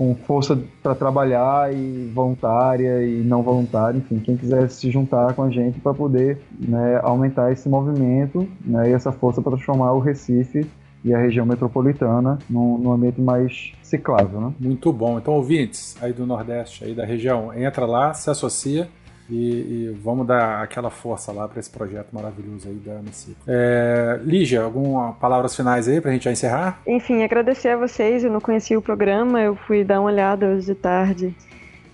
com 0.00 0.14
força 0.14 0.58
para 0.82 0.94
trabalhar 0.94 1.74
e 1.74 2.10
voluntária 2.14 3.04
e 3.04 3.22
não 3.22 3.42
voluntária, 3.42 3.98
enfim, 3.98 4.18
quem 4.18 4.34
quiser 4.34 4.70
se 4.70 4.90
juntar 4.90 5.34
com 5.34 5.42
a 5.42 5.50
gente 5.50 5.78
para 5.78 5.92
poder 5.92 6.38
né, 6.58 6.98
aumentar 7.02 7.52
esse 7.52 7.68
movimento 7.68 8.48
né, 8.64 8.88
e 8.88 8.94
essa 8.94 9.12
força 9.12 9.42
para 9.42 9.52
transformar 9.52 9.92
o 9.92 9.98
Recife 9.98 10.66
e 11.04 11.14
a 11.14 11.18
região 11.18 11.46
metropolitana 11.46 12.38
num, 12.48 12.78
num, 12.78 12.92
ambiente 12.92 13.20
mais 13.20 13.72
ciclável. 13.82 14.40
Né? 14.40 14.52
Muito 14.60 14.92
bom. 14.92 15.18
Então, 15.18 15.34
ouvintes 15.34 15.96
aí 16.00 16.12
do 16.12 16.26
Nordeste, 16.26 16.84
aí 16.84 16.94
da 16.94 17.04
região, 17.04 17.52
entra 17.54 17.86
lá, 17.86 18.12
se 18.12 18.28
associa 18.30 18.88
e, 19.30 19.34
e 19.34 19.98
vamos 20.02 20.26
dar 20.26 20.62
aquela 20.62 20.90
força 20.90 21.32
lá 21.32 21.46
para 21.46 21.60
esse 21.60 21.70
projeto 21.70 22.08
maravilhoso 22.12 22.68
aí 22.68 22.74
da 22.74 22.94
MC. 22.94 23.32
É, 23.46 24.18
Lígia, 24.24 24.62
algumas 24.62 25.16
palavras 25.16 25.54
finais 25.54 25.88
aí 25.88 26.00
para 26.00 26.10
a 26.10 26.12
gente 26.12 26.24
já 26.24 26.32
encerrar? 26.32 26.80
Enfim, 26.86 27.22
agradecer 27.22 27.68
a 27.68 27.76
vocês. 27.76 28.24
Eu 28.24 28.30
não 28.30 28.40
conhecia 28.40 28.78
o 28.78 28.82
programa, 28.82 29.40
eu 29.40 29.54
fui 29.54 29.84
dar 29.84 30.00
uma 30.00 30.10
olhada 30.10 30.46
hoje 30.46 30.66
de 30.66 30.74
tarde. 30.74 31.34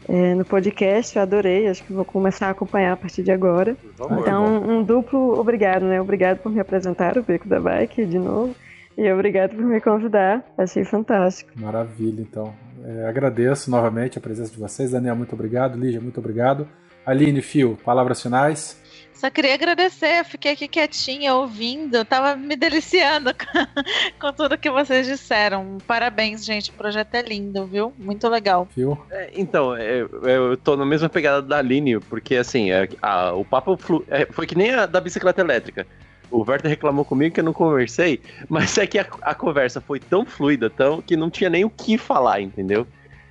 É, 0.09 0.35
no 0.35 0.45
podcast, 0.45 1.17
eu 1.17 1.23
adorei, 1.23 1.67
acho 1.67 1.83
que 1.83 1.93
vou 1.93 2.05
começar 2.05 2.47
a 2.47 2.51
acompanhar 2.51 2.93
a 2.93 2.97
partir 2.97 3.25
de 3.25 3.33
agora. 3.33 3.77
Então, 4.19 4.63
um 4.63 4.83
duplo 4.83 5.39
obrigado, 5.39 5.85
né? 5.85 6.01
Obrigado 6.01 6.39
por 6.39 6.51
me 6.51 6.61
apresentar 6.61 7.19
o 7.19 7.23
Beco 7.23 7.49
da 7.49 7.61
Bike 7.61 8.07
de 8.07 8.19
novo. 8.19 8.55
E 8.97 9.13
obrigado 9.13 9.55
por 9.55 9.65
me 9.65 9.81
convidar. 9.81 10.45
Achei 10.57 10.85
fantástico. 10.85 11.51
Maravilha, 11.57 12.23
então. 12.23 12.55
É, 12.85 13.07
agradeço 13.07 13.71
novamente 13.71 14.17
a 14.19 14.21
presença 14.21 14.53
de 14.53 14.59
vocês. 14.59 14.93
Daniel, 14.93 15.17
muito 15.17 15.35
obrigado. 15.35 15.79
Lígia, 15.79 16.01
muito 16.01 16.19
obrigado. 16.19 16.67
Aline, 17.05 17.43
Fio, 17.43 17.79
palavras 17.85 18.23
finais. 18.23 18.81
Só 19.17 19.31
queria 19.31 19.55
agradecer, 19.55 20.19
eu 20.19 20.25
fiquei 20.27 20.53
aqui 20.53 20.69
quietinha 20.69 21.35
ouvindo, 21.35 22.05
tava 22.05 22.37
me 22.37 22.55
deliciando 22.55 23.33
com, 24.21 24.31
tudo 24.33 24.59
que 24.59 24.71
vocês 24.71 25.07
disseram. 25.07 25.79
Parabéns, 25.87 26.45
gente, 26.45 26.71
o 26.71 26.75
projeto 26.75 27.15
é 27.15 27.23
lindo, 27.23 27.65
viu? 27.65 27.95
Muito 27.97 28.29
legal. 28.29 28.69
Viu? 28.77 28.99
É, 29.11 29.31
então, 29.35 29.75
é, 29.75 30.03
eu 30.03 30.55
tô 30.59 30.77
na 30.77 30.85
mesma 30.85 31.09
pegada 31.09 31.41
da 31.41 31.59
Aline, 31.59 31.99
porque 31.99 32.37
assim, 32.37 32.71
é, 32.71 32.89
a, 33.01 33.33
o 33.33 33.43
papo 33.43 33.77
flu, 33.79 34.05
é, 34.09 34.27
foi 34.27 34.47
que 34.47 34.55
nem 34.57 34.73
a 34.73 34.85
da 34.85 35.01
bicicleta 35.01 35.41
elétrica. 35.41 35.87
O 36.31 36.45
Werther 36.49 36.71
reclamou 36.71 37.05
comigo 37.05 37.35
que 37.35 37.41
eu 37.41 37.45
não 37.45 37.53
conversei, 37.53 38.21
mas 38.49 38.77
é 38.79 38.87
que 38.87 38.99
a, 38.99 39.07
a 39.23 39.35
conversa 39.35 39.81
foi 39.81 40.01
tão 40.01 40.25
fluida, 40.27 40.69
tão, 40.69 41.01
que 41.01 41.17
não 41.17 41.31
tinha 41.31 41.49
nem 41.49 41.65
o 41.65 41.71
que 41.71 41.97
falar, 41.97 42.41
entendeu? 42.41 42.87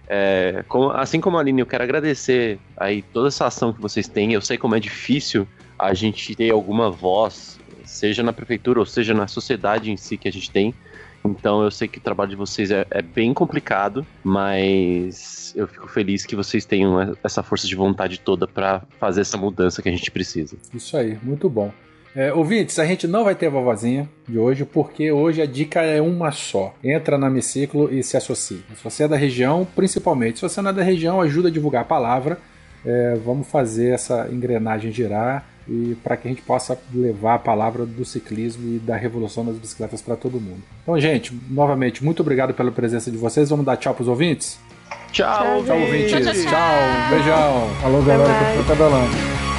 É, 0.07 0.63
como, 0.67 0.91
assim 0.91 1.19
como 1.19 1.37
a 1.37 1.39
Aline, 1.39 1.61
eu 1.61 1.65
quero 1.65 1.83
agradecer 1.83 2.59
aí 2.77 3.01
toda 3.01 3.27
essa 3.27 3.47
ação 3.47 3.73
que 3.73 3.81
vocês 3.81 4.07
têm. 4.07 4.33
Eu 4.33 4.41
sei 4.41 4.57
como 4.57 4.75
é 4.75 4.79
difícil 4.79 5.47
a 5.77 5.93
gente 5.93 6.35
ter 6.35 6.51
alguma 6.51 6.89
voz, 6.89 7.59
seja 7.83 8.23
na 8.23 8.31
prefeitura 8.31 8.79
ou 8.79 8.85
seja 8.85 9.13
na 9.13 9.27
sociedade 9.27 9.91
em 9.91 9.97
si 9.97 10.17
que 10.17 10.27
a 10.27 10.31
gente 10.31 10.51
tem. 10.51 10.73
Então 11.23 11.63
eu 11.63 11.71
sei 11.71 11.87
que 11.87 11.97
o 11.97 12.01
trabalho 12.01 12.29
de 12.29 12.35
vocês 12.35 12.69
é, 12.69 12.85
é 12.91 13.01
bem 13.01 13.33
complicado, 13.33 14.05
mas 14.23 15.53
eu 15.55 15.67
fico 15.67 15.87
feliz 15.87 16.23
que 16.23 16.35
vocês 16.35 16.65
tenham 16.65 17.15
essa 17.23 17.41
força 17.41 17.67
de 17.67 17.75
vontade 17.75 18.19
toda 18.19 18.47
para 18.47 18.83
fazer 18.99 19.21
essa 19.21 19.35
mudança 19.35 19.81
que 19.81 19.89
a 19.89 19.91
gente 19.91 20.11
precisa. 20.11 20.55
Isso 20.71 20.95
aí, 20.95 21.17
muito 21.23 21.49
bom. 21.49 21.73
É, 22.15 22.33
ouvintes, 22.33 22.79
a 22.79 22.85
gente 22.85 23.07
não 23.07 23.25
vai 23.25 23.35
ter 23.35 23.47
a 23.47 23.49
vovozinha 23.49 24.09
de 24.25 24.39
hoje, 24.39 24.63
porque 24.63 25.11
hoje 25.11 25.41
a 25.41 25.45
dica 25.45 25.81
é 25.81 26.01
uma 26.01 26.31
só. 26.31 26.73
Entra 26.81 27.17
na 27.17 27.29
Miciclo 27.29 27.93
e 27.93 28.01
se 28.01 28.15
associe. 28.15 28.63
Se 28.73 28.81
você 28.81 29.03
é 29.03 29.07
da 29.07 29.17
região, 29.17 29.67
principalmente. 29.75 30.39
Se 30.39 30.43
você 30.43 30.61
não 30.61 30.69
é 30.69 30.73
da 30.73 30.81
região, 30.81 31.19
ajuda 31.19 31.49
a 31.49 31.51
divulgar 31.51 31.81
a 31.81 31.85
palavra. 31.85 32.37
É, 32.85 33.15
vamos 33.25 33.47
fazer 33.47 33.89
essa 33.89 34.29
engrenagem 34.31 34.93
girar 34.93 35.45
e 35.67 35.97
para 36.03 36.15
que 36.15 36.27
a 36.27 36.31
gente 36.31 36.43
possa 36.43 36.77
levar 36.93 37.33
a 37.33 37.39
palavra 37.39 37.85
do 37.85 38.05
ciclismo 38.05 38.75
e 38.75 38.79
da 38.79 38.95
revolução 38.95 39.43
das 39.43 39.57
bicicletas 39.57 40.01
para 40.01 40.15
todo 40.15 40.39
mundo. 40.39 40.61
Então, 40.83 40.97
gente, 40.99 41.37
novamente, 41.49 42.05
muito 42.05 42.21
obrigado 42.21 42.53
pela 42.53 42.71
presença 42.71 43.11
de 43.11 43.17
vocês. 43.17 43.49
Vamos 43.49 43.65
dar 43.65 43.75
tchau 43.75 43.93
para 43.93 44.03
os 44.03 44.07
ouvintes? 44.07 44.57
Tchau, 45.11 45.63
tchau, 45.65 45.79
ouvintes. 45.81 46.11
Tchau, 46.11 46.21
tchau, 46.21 46.33
tchau. 46.33 47.09
Beijão. 47.09 47.69
Alô, 47.83 48.01
galera, 48.03 48.53
que 48.53 48.59
eu 48.59 48.65
pedalando. 48.65 49.54